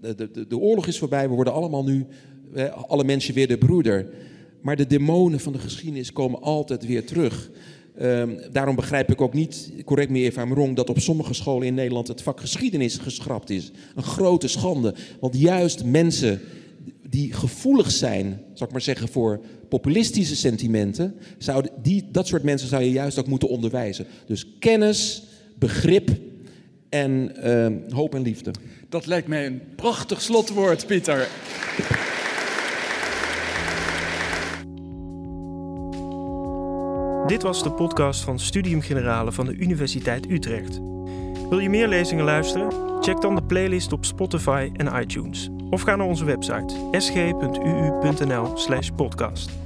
De, 0.02 0.16
de, 0.16 0.48
de 0.48 0.58
oorlog 0.58 0.88
is 0.88 1.00
voorbij, 1.00 1.30
we 1.30 1.36
worden 1.36 1.54
allemaal 1.54 1.84
nu, 1.84 2.06
alle 2.88 3.04
mensen 3.04 3.34
weer 3.34 3.48
de 3.48 3.58
broeder. 3.58 4.10
Maar 4.62 4.76
de 4.76 4.88
demonen 4.88 5.40
van 5.40 5.54
de 5.54 5.60
geschiedenis 5.60 6.14
komen 6.14 6.42
altijd 6.42 6.86
weer 6.86 7.06
terug. 7.06 7.52
Um, 8.02 8.38
daarom 8.52 8.76
begrijp 8.76 9.12
ik 9.12 9.22
ook 9.22 9.34
niet, 9.34 9.72
correct 9.86 10.10
me 10.10 10.20
even 10.20 10.42
aan 10.42 10.50
wrong, 10.50 10.76
dat 10.76 10.90
op 10.90 11.00
sommige 11.00 11.34
scholen 11.34 11.68
in 11.68 11.74
Nederland 11.74 12.08
het 12.08 12.22
vak 12.22 12.40
geschiedenis 12.40 12.98
geschrapt 12.98 13.50
is. 13.50 13.72
Een 13.96 14.04
grote 14.04 14.48
schande. 14.48 14.96
Want 15.20 15.40
juist 15.40 15.84
mensen 15.84 16.42
die 17.10 17.34
gevoelig 17.34 17.92
zijn, 17.92 18.42
zal 18.54 18.68
ik 18.68 18.74
maar 18.74 18.82
zeggen, 18.82 19.08
voor 19.08 19.42
populistische 19.70 20.36
sentimenten, 20.36 21.16
zouden 21.38 21.72
die, 21.82 22.08
dat 22.12 22.28
soort 22.28 22.44
mensen 22.44 22.68
zou 22.68 22.84
je 22.84 22.92
juist 22.92 23.20
ook 23.20 23.28
moeten 23.28 23.50
onderwijzen. 23.50 24.06
Dus 24.26 24.46
kennis, 24.60 25.24
begrip 25.60 26.10
en 26.90 27.32
uh, 27.46 27.94
hoop 27.96 28.16
en 28.16 28.22
liefde. 28.22 28.52
Dat 28.90 29.06
lijkt 29.06 29.28
mij 29.28 29.46
een 29.46 29.62
prachtig 29.76 30.22
slotwoord, 30.22 30.88
Pieter. 30.88 31.28
Dit 37.28 37.42
was 37.42 37.64
de 37.64 37.72
podcast 37.72 38.24
van 38.24 38.40
Studium 38.40 38.82
Generale 38.82 39.32
van 39.32 39.46
de 39.46 39.56
Universiteit 39.56 40.30
Utrecht. 40.30 40.80
Wil 41.50 41.60
je 41.60 41.70
meer 41.70 41.88
lezingen 41.88 42.26
luisteren? 42.26 43.02
Check 43.02 43.22
dan 43.22 43.36
de 43.36 43.44
playlist 43.44 43.94
op 43.94 44.06
Spotify 44.06 44.70
en 44.74 45.02
iTunes. 45.02 45.50
Of 45.70 45.82
ga 45.82 45.96
naar 45.96 46.08
onze 46.08 46.26
website 46.26 46.90
sg.uu.nl/podcast. 46.92 49.63